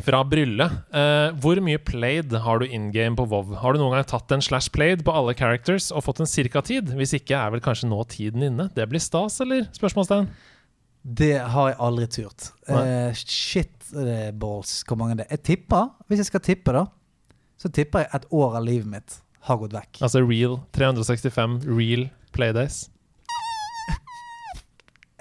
Fra 0.06 0.20
Brylle. 0.28 0.68
Uh, 0.94 1.34
hvor 1.42 1.60
mye 1.64 1.80
played 1.82 2.36
har 2.44 2.62
du 2.62 2.68
in 2.68 2.90
game 2.94 3.18
på 3.18 3.26
WoW? 3.30 3.56
Har 3.62 3.74
du 3.74 3.82
noen 3.82 3.96
gang 3.98 4.08
tatt 4.10 4.32
en 4.36 4.44
slash 4.44 4.72
played 4.76 5.06
på 5.08 5.16
alle 5.16 5.36
characters 5.38 5.90
og 5.92 6.06
fått 6.06 6.22
en 6.24 6.30
cirka-tid? 6.30 6.94
Hvis 6.98 7.16
ikke, 7.18 7.38
er 7.38 7.54
vel 7.56 7.64
kanskje 7.64 7.90
nå 7.90 8.02
tiden 8.12 8.46
inne? 8.50 8.70
Det 8.76 8.86
blir 8.92 9.04
stas, 9.04 9.40
eller? 9.44 9.66
Spørsmålstegn. 9.78 10.30
Det 11.08 11.36
har 11.40 11.72
jeg 11.72 11.80
aldri 11.88 12.08
turt. 12.12 12.50
Eh, 12.68 13.14
shit 13.16 13.72
balls, 14.36 14.82
hvor 14.88 15.00
mange 15.00 15.16
det 15.20 15.28
er. 15.28 15.38
Jeg 15.38 15.46
tipper, 15.54 15.94
hvis 16.08 16.26
jeg 16.26 16.32
skal 16.32 16.44
tippe, 16.44 16.76
da, 16.76 16.84
så 17.58 17.72
tipper 17.72 18.04
jeg 18.04 18.12
et 18.20 18.28
år 18.36 18.60
av 18.60 18.68
livet 18.68 18.90
mitt 18.92 19.22
har 19.48 19.60
gått 19.62 19.76
vekk. 19.76 20.02
Altså 20.04 20.22
real 20.26 20.60
365 20.76 21.62
real 21.70 22.08
playdays. 22.36 22.88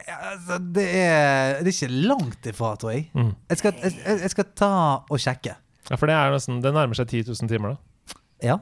Ja, 0.06 0.16
altså, 0.32 0.58
det, 0.76 0.84
er, 0.94 1.56
det 1.64 1.72
er 1.72 1.74
ikke 1.74 1.88
langt 2.06 2.46
ifra, 2.46 2.74
tror 2.78 2.92
jeg. 2.94 3.08
Mm. 3.16 3.32
Jeg 3.50 3.58
skal, 3.58 3.74
jeg, 3.82 3.92
jeg- 4.22 4.30
skal 4.30 4.44
ta 4.54 4.68
og 5.10 5.18
sjekke. 5.22 5.56
Ja, 5.90 5.96
for 5.98 6.06
det 6.10 6.14
er 6.18 6.32
nesten 6.34 6.60
Det 6.62 6.72
nærmer 6.74 6.94
seg 6.98 7.08
10 7.10 7.24
000 7.30 7.50
timer, 7.50 7.74
da. 7.74 8.20
Ja. 8.42 8.56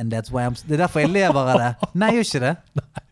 And 0.00 0.12
that's 0.12 0.32
why 0.32 0.46
I'm, 0.48 0.56
det 0.66 0.76
er 0.78 0.82
derfor 0.86 1.00
jeg 1.04 1.10
lever 1.12 1.36
av 1.36 1.58
det. 1.60 1.90
Nei, 2.00 2.12
jeg 2.14 2.24
gjør 2.24 2.28
ikke 2.28 2.44
det. 2.46 2.56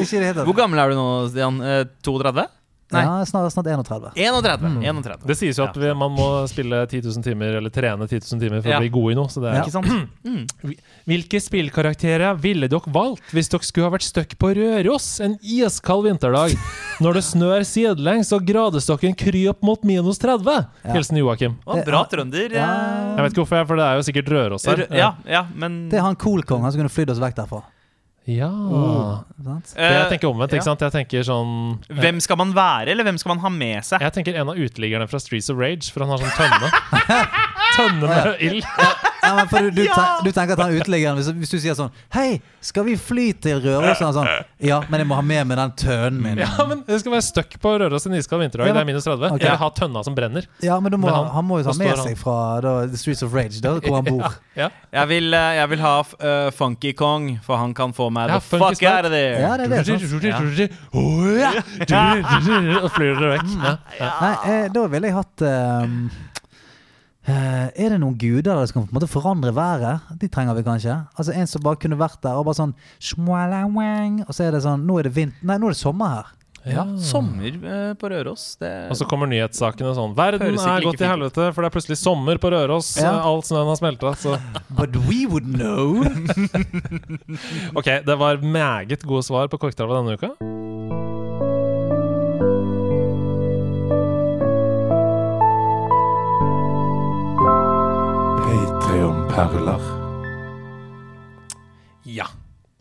Ikke 0.00 0.20
det 0.24 0.44
Hvor 0.48 0.56
gammel 0.56 0.78
er 0.80 0.88
du 0.88 0.96
nå, 0.96 1.08
Stian? 1.28 1.58
Eh, 1.60 1.82
32? 2.06 2.46
Nei. 2.90 3.02
Ja, 3.06 3.24
snart, 3.28 3.52
snart 3.54 3.66
31. 3.70 4.10
31. 4.18 4.64
Mm. 4.66 4.80
31. 4.82 5.26
Det 5.30 5.36
sies 5.38 5.58
jo 5.60 5.64
at 5.68 5.76
vi, 5.78 5.92
man 5.94 6.10
må 6.16 6.26
spille 6.50 6.80
10 6.90 7.04
000 7.06 7.22
timer, 7.22 7.54
eller 7.60 7.70
trene 7.70 8.08
10 8.10 8.24
000 8.26 8.40
timer 8.42 8.62
for 8.64 8.70
Ja. 8.72 8.78
å 8.78 8.82
bli 8.82 8.90
god 8.96 9.12
i 9.12 9.14
noe. 9.20 9.28
Så 9.30 9.40
det 9.44 9.50
er 9.52 9.60
Ja. 9.60 9.64
Ikke 9.64 9.76
sant? 9.76 9.86
Mm. 10.30 10.44
Hvilke 11.08 11.38
spillkarakterer 11.40 12.34
ville 12.42 12.68
dere 12.70 12.92
valgt 12.92 13.30
hvis 13.34 13.48
dere 13.50 13.64
skulle 13.66 13.88
ha 13.88 13.94
vært 13.94 14.04
stuck 14.06 14.34
på 14.38 14.50
Røros 14.58 15.06
en 15.24 15.38
iskald 15.42 16.04
vinterdag? 16.08 16.54
Når 17.04 17.14
det 17.16 17.22
snør 17.24 17.64
sidelengs 17.64 18.32
og 18.36 18.44
gradestokken 18.48 19.14
kryper 19.16 19.64
mot 19.64 19.82
minus 19.88 20.18
30? 20.20 20.66
Ja. 20.84 20.92
Hilsen 20.94 21.16
Joakim. 21.22 21.56
Bra 21.64 22.04
trønder. 22.10 22.52
Ja. 22.52 22.68
Jeg 23.16 23.24
vet 23.24 23.32
ikke 23.32 23.44
hvorfor, 23.44 23.60
jeg, 23.62 23.66
for 23.70 23.80
det 23.80 23.86
er 23.86 24.00
jo 24.00 24.06
sikkert 24.10 24.32
Røros 24.34 24.66
her. 24.68 24.84
Ja, 24.92 25.14
ja, 25.28 25.44
men 25.54 25.88
Det 25.90 25.98
er 26.00 26.04
han 26.10 26.16
cool-kongen 26.20 26.70
som 26.70 26.82
kunne 26.82 26.92
flydd 26.92 27.14
oss 27.14 27.22
vekk 27.22 27.38
derfra. 27.40 27.62
Ja. 28.28 28.48
oh, 28.52 29.22
For 29.42 29.80
jeg 29.80 30.02
Eh, 30.04 30.08
tenker 30.12 30.28
omvendt, 30.28 30.52
ikke 30.54 30.66
sant? 30.66 30.82
Jeg 30.84 30.92
tenker 30.92 31.24
sånn 31.26 31.54
Hvem 31.88 32.20
skal 32.22 32.36
man 32.38 32.52
være, 32.54 32.92
eller 32.92 33.06
hvem 33.08 33.18
skal 33.18 33.32
man 33.34 33.40
ha 33.42 33.48
med 33.54 33.82
seg? 33.86 34.00
Jeg 34.04 34.12
tenker 34.12 34.36
en 34.38 34.52
av 34.52 34.60
uteliggerne 34.60 35.08
fra 35.10 35.18
Streets 35.22 35.48
of 35.50 35.58
Rage, 35.58 35.88
for 35.90 36.04
han 36.04 36.12
har 36.12 36.20
sånn 36.22 36.36
tønne. 36.36 36.70
tønne 37.78 38.10
med 38.12 38.44
ild. 38.44 38.66
Ja, 39.30 39.34
men 39.38 39.48
for 39.50 39.62
du, 39.62 39.70
du, 39.70 39.82
ten, 39.96 40.24
du 40.26 40.30
tenker 40.34 40.56
at 40.58 40.62
han 40.64 40.74
uteliggeren 40.76 41.18
hvis, 41.20 41.30
hvis 41.40 41.52
du 41.54 41.58
sier 41.62 41.76
sånn 41.78 41.92
Hei, 42.14 42.40
skal 42.64 42.84
vi 42.88 42.96
fly 42.98 43.28
til 43.40 43.60
Røros? 43.62 43.96
Så 44.00 44.08
er 44.10 44.16
sånn 44.16 44.30
Ja, 44.66 44.80
men 44.90 45.04
jeg 45.04 45.08
må 45.10 45.16
ha 45.18 45.24
med 45.24 45.46
meg 45.48 45.60
den 45.60 45.74
tønnen 45.80 46.20
min. 46.24 46.42
Ja, 46.42 46.50
men 46.68 46.82
det 46.88 46.98
skal 47.04 47.14
være 47.14 47.24
stuck 47.24 47.54
på 47.62 47.74
Røros 47.80 48.06
en 48.10 48.16
iskald 48.18 48.42
vinterdag. 48.44 48.68
Ja, 48.72 48.76
Det 48.76 48.82
er 48.82 48.88
minus 48.90 49.06
30. 49.06 49.30
Okay. 49.36 49.46
Jeg 49.46 49.54
har 49.54 49.62
ha 49.62 49.70
tønna 49.76 50.02
som 50.04 50.16
brenner. 50.18 50.46
Ja, 50.64 50.80
men, 50.82 50.92
må, 50.98 51.06
Men 51.06 51.14
han, 51.14 51.30
han- 51.36 51.46
må 51.50 51.60
jo 51.62 51.68
ta 51.70 51.76
med 51.78 51.96
seg 52.02 52.18
fra 52.20 52.36
da, 52.64 52.74
The 52.90 52.98
Streets 53.00 53.22
of 53.26 53.34
Rage, 53.36 53.60
da, 53.64 53.76
hvor 53.80 54.00
han 54.00 54.10
bor. 54.12 54.36
Ja. 54.58 54.68
Jeg 54.92 55.08
vil, 55.14 55.30
eh, 55.36 55.54
jeg 55.60 55.70
vil 55.72 55.82
ha 55.84 55.94
uh, 56.02 56.50
Funky 56.56 56.92
Kong, 56.98 57.30
for 57.46 57.60
han 57.60 57.72
kan 57.76 57.94
få 57.96 58.10
meg 58.12 58.28
Ja, 58.32 58.38
the 58.40 58.58
fuck 58.58 58.82
out 58.90 59.06
of 59.08 59.14
there. 59.14 59.38
Ja, 59.40 59.56
det 59.56 59.70
er 59.70 59.84
det. 59.84 59.86
sant? 59.86 60.80
Og 62.80 62.90
flyr 62.94 63.14
dere 63.20 63.36
vekk. 63.36 63.54
Ja. 63.60 63.74
Ja. 64.00 64.10
Nei, 64.20 64.32
eh, 64.52 64.66
da 64.74 64.84
ville 64.92 65.10
jeg 65.10 65.16
hatt 65.16 65.44
um, 65.46 65.96
Er 67.30 67.94
det 67.94 68.00
noen 68.00 68.16
guder 68.18 68.56
der 68.56 68.66
som 68.68 68.80
kan 68.80 68.88
på 68.88 68.94
en 68.94 68.98
måte 69.00 69.10
forandre 69.10 69.54
været? 69.54 70.10
De 70.20 70.28
trenger 70.32 70.56
vi 70.58 70.66
kanskje. 70.66 70.98
Altså 71.16 71.34
En 71.36 71.48
som 71.50 71.62
bare 71.64 71.80
kunne 71.80 71.98
vært 72.00 72.20
der 72.24 72.38
og 72.38 72.48
bare 72.48 72.58
sånn 72.58 72.74
Og 72.74 74.34
så 74.34 74.44
er 74.46 74.52
det 74.54 74.62
sånn 74.64 74.86
Nå 74.86 74.98
er 74.98 75.08
det 75.08 75.16
vint 75.16 75.42
Nei, 75.42 75.58
nå 75.58 75.70
er 75.70 75.76
det 75.76 75.80
sommer 75.80 76.14
her. 76.16 76.36
Ja, 76.64 76.84
sommer 77.00 77.48
eh, 77.48 77.94
på 77.96 78.08
Røros. 78.12 78.56
Det 78.60 78.68
Og 78.92 78.98
så 79.00 79.06
kommer 79.08 79.30
nyhetssakene 79.30 79.94
sånn 79.96 80.12
Verden 80.16 80.58
er 80.60 80.84
gått 80.84 81.00
til 81.00 81.08
helvete, 81.08 81.48
for 81.54 81.64
det 81.64 81.70
er 81.70 81.76
plutselig 81.78 81.96
sommer 82.00 82.40
på 82.42 82.52
Røros. 82.52 82.92
Ja. 83.00 83.14
All 83.24 83.40
snøen 83.46 83.70
har 83.70 83.80
smelta. 83.80 84.12
But 84.78 84.96
we 85.08 85.24
would 85.24 85.48
know. 85.48 86.04
OK, 87.78 87.88
det 88.04 88.18
var 88.20 88.44
meget 88.44 89.06
gode 89.08 89.24
svar 89.24 89.48
på 89.48 89.60
Korkdalva 89.62 90.02
denne 90.02 90.20
uka. 90.20 90.34
Patreon-perler. 98.90 99.82
Ja. 102.10 102.24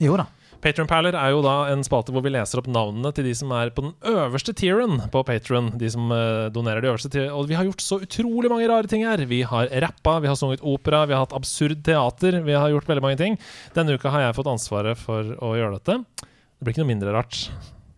Jo 0.02 0.16
da. 0.18 0.24
Patronperler 0.58 1.14
er 1.14 1.36
jo 1.36 1.44
da 1.46 1.68
en 1.70 1.84
spalte 1.86 2.10
hvor 2.16 2.24
vi 2.26 2.32
leser 2.34 2.64
opp 2.64 2.70
navnene 2.72 3.12
til 3.14 3.28
de 3.28 3.34
som 3.38 3.54
er 3.54 3.70
på 3.76 3.84
den 3.86 3.94
øverste 4.10 4.56
tieren 4.58 5.04
på 5.14 5.22
Patron. 5.28 5.70
De 5.78 5.92
som 5.94 6.10
eh, 6.10 6.48
donerer 6.56 6.82
de 6.82 6.90
øverste 6.90 7.12
tieren. 7.14 7.30
Og 7.38 7.46
vi 7.52 7.60
har 7.60 7.68
gjort 7.70 7.86
så 7.86 8.00
utrolig 8.02 8.50
mange 8.50 8.66
rare 8.72 8.90
ting 8.90 9.06
her. 9.06 9.22
Vi 9.30 9.44
har 9.52 9.70
rappa, 9.86 10.18
vi 10.26 10.32
har 10.32 10.40
sunget 10.40 10.66
opera, 10.66 11.06
vi 11.06 11.14
har 11.14 11.28
hatt 11.28 11.38
absurd 11.38 11.86
teater. 11.86 12.42
Vi 12.42 12.58
har 12.58 12.74
gjort 12.74 12.90
veldig 12.90 13.06
mange 13.06 13.22
ting. 13.22 13.38
Denne 13.78 13.94
uka 13.94 14.10
har 14.10 14.26
jeg 14.26 14.40
fått 14.42 14.50
ansvaret 14.50 14.98
for 14.98 15.36
å 15.38 15.54
gjøre 15.62 15.78
dette. 15.78 16.00
Det 16.26 16.66
blir 16.66 16.74
ikke 16.74 16.88
noe 16.88 16.94
mindre 16.96 17.14
rart 17.20 17.44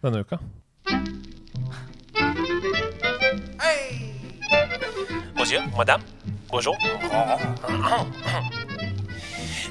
denne 0.04 0.26
uka. 0.28 0.44
Monsieur, 5.40 5.64
madame, 5.80 6.04
Bonjour. 6.52 6.78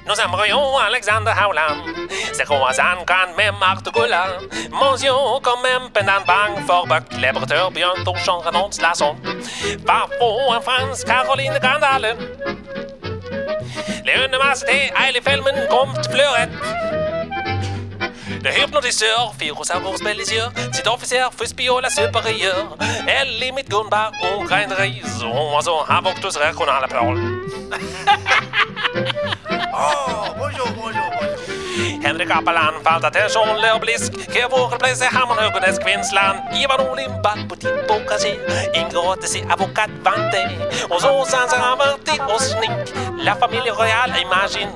Nous 0.06 0.14
aimerions 0.14 0.78
Alexander 0.78 1.32
Howland. 1.38 1.84
C'est 2.32 2.44
croisane 2.44 3.04
quand 3.06 3.36
même 3.36 3.54
articulant. 3.60 4.38
Mon 4.70 4.94
Dieu, 4.96 5.10
quand 5.42 5.60
même 5.60 5.90
pendant 5.92 6.24
bang, 6.26 6.64
fort 6.66 6.86
buck, 6.86 7.04
les 7.18 7.32
breteurs 7.32 7.70
bientôt 7.70 8.14
chanteront 8.16 8.68
de 8.68 8.82
la 8.82 8.94
sonde. 8.94 9.18
Parfois 9.86 10.56
en 10.56 10.60
France, 10.60 11.04
Caroline 11.04 11.58
Gandalen. 11.62 12.16
Les 14.04 14.24
universités, 14.24 14.90
elles 15.06 15.22
filment 15.22 15.68
comme 15.68 15.94
fleurettes. 16.10 16.99
Le 18.42 18.58
hypnotiseur, 18.58 19.34
Firosaurus 19.38 20.02
Bellisier, 20.02 20.48
c'est 20.72 20.86
officier, 20.86 21.22
Fuspio 21.36 21.78
la 21.80 21.90
supérieure. 21.90 22.76
Elle 23.06 23.38
limite 23.38 23.68
Goomba 23.68 24.10
au 24.22 24.42
grain 24.44 24.66
de 24.66 24.74
riz. 24.74 25.02
On 25.22 25.54
oiseau, 25.54 25.84
avant 25.86 26.12
que 26.14 26.20
tous 26.20 26.36
rire 26.38 26.54
qu'on 26.54 26.64
a 26.64 26.80
la 26.80 26.88
parole. 26.88 27.20
oh, 29.74 30.24
bonjour, 30.38 30.68
bonjour, 30.74 31.10
bonjour. 31.12 32.04
Henrik 32.04 32.30
Appeland, 32.30 32.82
falt 32.82 33.04
attention, 33.04 33.44
l'obelisk, 33.60 34.12
que 34.12 34.48
vågar 34.48 34.78
place 34.78 35.02
Hammarhögernäs 35.02 35.78
Kvinnsland. 35.78 36.40
Ivan 36.54 36.80
Olin, 36.88 37.20
back 37.22 37.46
på 37.48 37.56
tipp 37.56 37.90
och 37.90 38.08
kassé, 38.08 38.38
ingratis 38.74 39.36
i 39.36 39.44
avokatvante. 39.50 40.50
Och 40.88 41.00
så 41.00 41.24
sansar 41.24 41.58
han 41.58 41.78
värtig 41.78 42.20
och 42.34 42.40
snick, 42.40 42.94
la 43.18 43.34
famille 43.34 43.70
royale 43.70 44.20
imagine. 44.22 44.72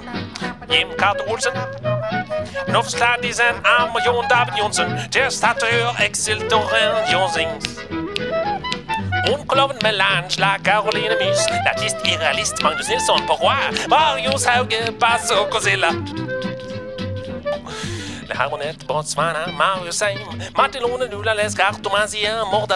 Jim 0.68 0.88
Carter 0.98 1.32
Olsen, 1.32 1.52
Nofs 2.68 2.94
Kladdisen 2.94 3.56
arm 3.64 3.94
og 3.94 4.00
Jon 4.06 4.24
David 4.30 4.54
Johnsen. 4.58 4.98
Testateur 5.10 5.94
Exil 6.06 6.40
Torren 6.50 6.94
Jonsings 7.12 7.80
Onkoloven 9.32 9.76
Melange, 9.82 10.38
la 10.38 10.58
Caroline 10.64 11.16
Mys, 11.20 11.40
Latist, 11.64 11.96
irrealist 12.04 12.62
Magnus 12.62 12.88
Nilsson 12.88 13.22
på 13.26 13.32
Roi, 13.32 13.88
Marius 13.88 14.44
Hauge, 14.44 14.92
Bass 15.00 15.30
og 15.30 15.50
Godzilla. 15.50 15.90
Le 18.28 18.34
Haronet, 18.34 18.86
Botswana, 18.88 19.46
Marius 19.58 20.00
Heim, 20.00 20.18
Matilone 20.56 21.04
Lone, 21.04 21.10
Lula, 21.10 21.34
Les 21.34 21.54
Cartomansia, 21.54 22.44
morda 22.52 22.74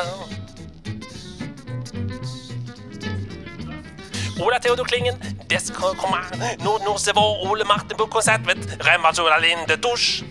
Ola 4.40 4.58
Theodor 4.58 4.84
Klingen, 4.84 5.14
Det 5.48 5.72
kommer 5.74 6.28
nå, 6.60 6.78
nå 6.84 6.96
se 7.00 7.12
vår 7.16 7.46
Ole 7.48 7.64
Martin 7.64 7.96
på 7.96 8.06
konsert 8.12 8.44
med 8.46 8.60
Remmazola 8.84 9.38
Lindetusj. 9.40 10.24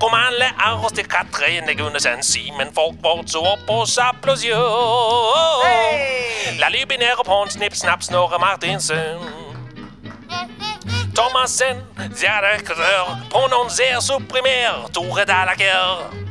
Kommandle 0.00 0.46
er 0.46 0.76
hos 0.80 0.92
til 0.96 1.04
Katrine 1.04 1.74
Gunnesen, 1.76 2.22
Simen 2.22 2.72
Folkvord, 2.74 3.26
så 3.28 3.42
opp 3.52 3.68
og 3.68 3.82
sapp 3.90 4.24
og 4.30 4.38
sjå. 4.40 4.60
La 6.60 6.70
lyby 6.72 6.96
ned 7.02 7.20
opp 7.20 7.28
hånd, 7.28 7.52
snipp, 7.52 7.76
snapp, 7.76 8.04
Snorre 8.06 8.40
Martinsen. 8.40 9.20
Thomassen, 11.16 11.82
der 12.20 12.48
er 12.52 12.62
klør, 12.64 13.16
prononser, 13.32 14.00
supprimer, 14.00 14.86
Tore 14.94 15.24
Dallaker. 15.28 16.25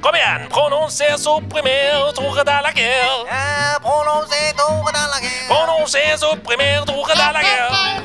Kom 0.00 0.14
igjen, 0.14 0.48
prononcer, 0.50 1.16
supprimer, 1.16 2.12
Tore 2.12 2.44
Ja, 2.44 3.78
Prononcer 3.82 4.52
Tore 4.56 4.92
Dalaker. 4.92 5.36
Prononcer, 5.48 6.16
supprimer, 6.16 6.84
Tore 6.86 7.14
Dalaker. 7.14 7.96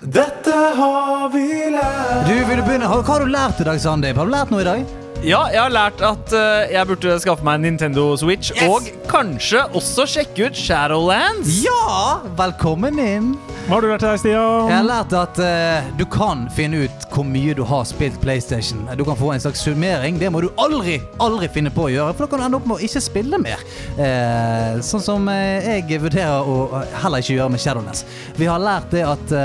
Dette 0.00 0.54
har 0.54 1.28
vi 1.28 1.70
lært. 1.70 2.28
Du, 2.28 2.44
vil 2.46 2.56
du 2.56 2.62
begynne? 2.62 2.86
Hva 2.86 3.02
har 3.02 3.24
du 3.24 3.32
lært 3.32 3.60
i 3.60 3.66
dag, 3.66 3.80
Sandeep? 3.80 4.16
Har 4.16 4.30
du 4.30 4.32
lært 4.36 4.54
noe 4.54 4.62
i 4.62 4.68
dag? 4.68 5.05
Ja, 5.24 5.46
jeg 5.50 5.58
har 5.58 5.72
lært 5.72 6.02
at 6.04 6.32
uh, 6.36 6.66
jeg 6.70 6.86
burde 6.86 7.14
skaffe 7.22 7.44
meg 7.46 7.56
en 7.58 7.64
Nintendo 7.70 8.04
Switch, 8.20 8.52
Yes! 8.54 8.68
og 8.68 9.08
kanskje 9.10 9.62
også 9.74 10.04
sjekke 10.12 10.50
ut 10.50 10.58
Shadowlands. 10.60 11.48
Ja! 11.64 12.20
Velkommen 12.38 13.00
inn. 13.00 13.32
Hva 13.66 13.78
har 13.78 13.82
du 13.82 13.88
lært 13.90 14.04
her, 14.06 14.20
Stian? 14.20 14.68
Jeg 14.70 14.76
har 14.76 14.86
lært 14.86 15.16
at 15.16 15.40
uh, 15.42 15.88
du 15.98 16.04
kan 16.12 16.44
finne 16.54 16.84
ut 16.84 17.08
hvor 17.10 17.26
mye 17.26 17.56
du 17.56 17.64
har 17.66 17.82
spilt 17.88 18.20
PlayStation. 18.22 18.84
Du 19.00 19.02
kan 19.08 19.18
få 19.18 19.32
en 19.34 19.42
slags 19.42 19.64
summering. 19.66 20.20
Det 20.20 20.30
må 20.30 20.44
du 20.44 20.50
aldri, 20.62 21.00
aldri 21.24 21.50
finne 21.50 21.72
på 21.74 21.88
å 21.88 21.90
gjøre, 21.96 22.12
for 22.14 22.26
da 22.26 22.30
kan 22.34 22.44
du 22.44 22.48
ende 22.50 22.60
opp 22.60 22.70
med 22.70 22.78
å 22.78 22.86
ikke 22.86 23.02
spille 23.08 23.40
mer. 23.42 23.66
Uh, 23.98 24.78
sånn 24.84 25.02
som 25.08 25.30
jeg 25.32 25.88
vurderer 26.04 26.44
å 26.46 26.84
heller 27.02 27.24
ikke 27.24 27.40
gjøre 27.40 27.56
med 27.56 27.64
Shadowlands. 27.64 28.06
Vi 28.38 28.52
har 28.52 28.62
lært 28.62 28.92
det 28.94 29.06
at 29.08 29.38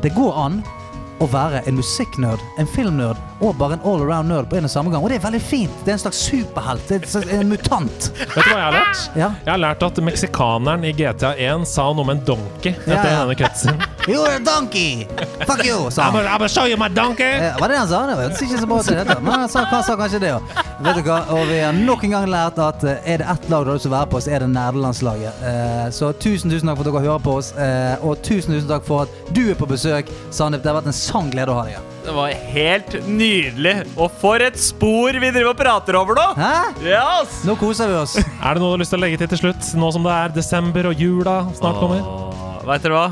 det 0.00 0.14
går 0.16 0.38
an 0.46 0.62
å 1.20 1.26
være 1.28 1.60
en 1.68 1.76
musikknerd, 1.76 2.40
en 2.58 2.68
filmnerd 2.70 3.18
og 3.40 3.56
bare 3.60 3.76
en 3.78 3.84
all 3.88 4.02
around 4.04 4.28
nerd 4.32 4.48
på 4.50 4.56
en 4.58 4.66
og 4.68 4.72
samme 4.72 4.92
gang. 4.92 5.02
Og 5.04 5.08
det 5.12 5.18
er 5.20 5.24
veldig 5.24 5.40
fint. 5.44 5.72
Det 5.84 5.92
er 5.92 5.98
en 5.98 6.02
slags 6.02 6.20
superhelt. 6.30 6.88
Det 6.88 7.00
er 7.00 7.34
en 7.36 7.40
en 7.40 7.48
mutant. 7.48 8.10
Vet 8.18 8.34
du 8.34 8.50
hva 8.50 8.58
jeg 8.58 8.64
har 8.66 8.74
lært? 8.76 9.02
Ja. 9.16 9.28
Jeg 9.44 9.50
har 9.54 9.60
lært 9.62 9.82
at 9.86 10.00
meksikaneren 10.04 10.84
i 10.84 10.92
GTA1 10.96 11.64
sa 11.68 11.86
noe 11.92 12.04
om 12.04 12.12
en 12.12 12.20
donkey 12.24 12.74
etter 12.74 12.92
Ja, 12.92 13.04
ja. 13.04 13.22
denne 13.24 13.36
kretsen. 13.38 13.80
You're 14.10 14.34
a 14.36 14.40
donkey! 14.42 15.06
Fuck 15.46 15.62
you! 15.64 15.90
sa 15.94 16.08
han. 16.10 16.16
I'm 16.26 16.38
gonna 16.38 16.48
show 16.48 16.64
you 16.66 16.76
my 16.80 16.88
donkey! 16.88 17.24
Eh, 17.24 17.54
Var 17.60 17.68
det 17.68 17.76
han 17.78 17.88
sa? 17.88 18.00
Det 18.10 18.16
hørtes 18.18 18.42
ikke 18.46 18.58
så 18.62 18.66
bra 18.70 18.78
ut, 18.80 18.90
dette. 18.90 19.16
men 19.22 19.32
han 19.44 19.48
sa, 19.52 19.64
han 19.70 19.84
sa 19.86 19.96
kanskje 20.00 20.20
det 20.24 20.32
òg. 20.36 20.54
Vet 20.80 20.96
du 20.98 21.02
hva? 21.06 21.18
Og 21.36 21.44
vi 21.50 21.58
har 21.62 21.76
nok 21.76 22.04
en 22.08 22.14
gang 22.16 22.26
lært 22.32 22.58
at 22.64 22.84
eh, 22.88 22.98
er 23.14 23.22
det 23.22 23.28
ett 23.34 23.48
lag 23.52 23.64
du 23.66 23.70
har 23.72 23.78
lyst 23.78 23.86
til 23.86 23.92
å 23.92 23.96
være 23.98 24.10
på, 24.14 24.22
så 24.24 24.32
er 24.34 24.44
det 24.44 24.50
nerdelandslaget. 24.56 25.44
Eh, 25.52 25.86
Så 25.94 26.10
tusen 26.22 26.50
tusen 26.50 26.68
takk 26.70 26.80
for 26.80 26.88
at 26.88 26.92
dere 26.94 27.04
hører 27.06 27.22
på 27.24 27.36
oss, 27.40 27.52
eh, 27.60 27.94
og 28.02 28.18
tusen 28.26 28.54
tusen 28.56 28.68
takk 28.70 28.84
for 28.88 29.06
at 29.06 29.32
du 29.36 29.42
er 29.52 29.58
på 29.60 29.68
besøk. 29.70 30.10
Sandeep, 30.34 30.62
det 30.64 30.72
har 30.72 30.80
vært 30.80 30.90
en 30.90 30.96
sann 30.96 31.30
glede 31.32 31.52
å 31.54 31.60
ha 31.60 31.64
deg 31.68 31.76
her. 31.78 31.86
Det 32.00 32.14
var 32.16 32.32
helt 32.56 32.94
nydelig. 33.06 33.74
Og 34.00 34.10
for 34.22 34.40
et 34.42 34.56
spor 34.58 35.12
vi 35.20 35.30
driver 35.30 35.52
og 35.52 35.58
prater 35.60 35.98
over 36.00 36.16
nå! 36.16 36.28
Hæ? 36.40 36.52
Yes! 36.86 37.42
Nå 37.46 37.54
koser 37.60 37.90
vi 37.92 37.98
oss. 38.00 38.16
Er 38.18 38.56
det 38.56 38.62
noe 38.64 38.70
du 38.72 38.78
har 38.78 38.82
lyst 38.82 38.94
til 38.96 38.98
å 39.02 39.04
legge 39.04 39.20
til 39.20 39.28
til 39.34 39.42
slutt, 39.44 39.68
nå 39.78 39.92
som 39.94 40.06
det 40.08 40.16
er 40.16 40.32
desember 40.40 40.88
og 40.90 40.96
jula 41.04 41.42
snart 41.60 41.78
kommer? 41.82 42.00
Åh, 42.00 42.62
Vet 42.70 42.82
dere 42.88 42.96
hva? 42.96 43.08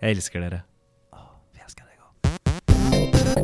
Jeg 0.00 0.10
elsker 0.10 0.40
dere. 0.40 0.60
Vi 1.52 1.58
elsker 1.64 1.84
deg 1.84 1.98
også. 1.98 3.38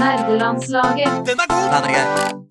Nerdelandslaget. 0.00 1.26
Den 1.28 1.40
er 1.40 1.46
grei. 1.46 2.45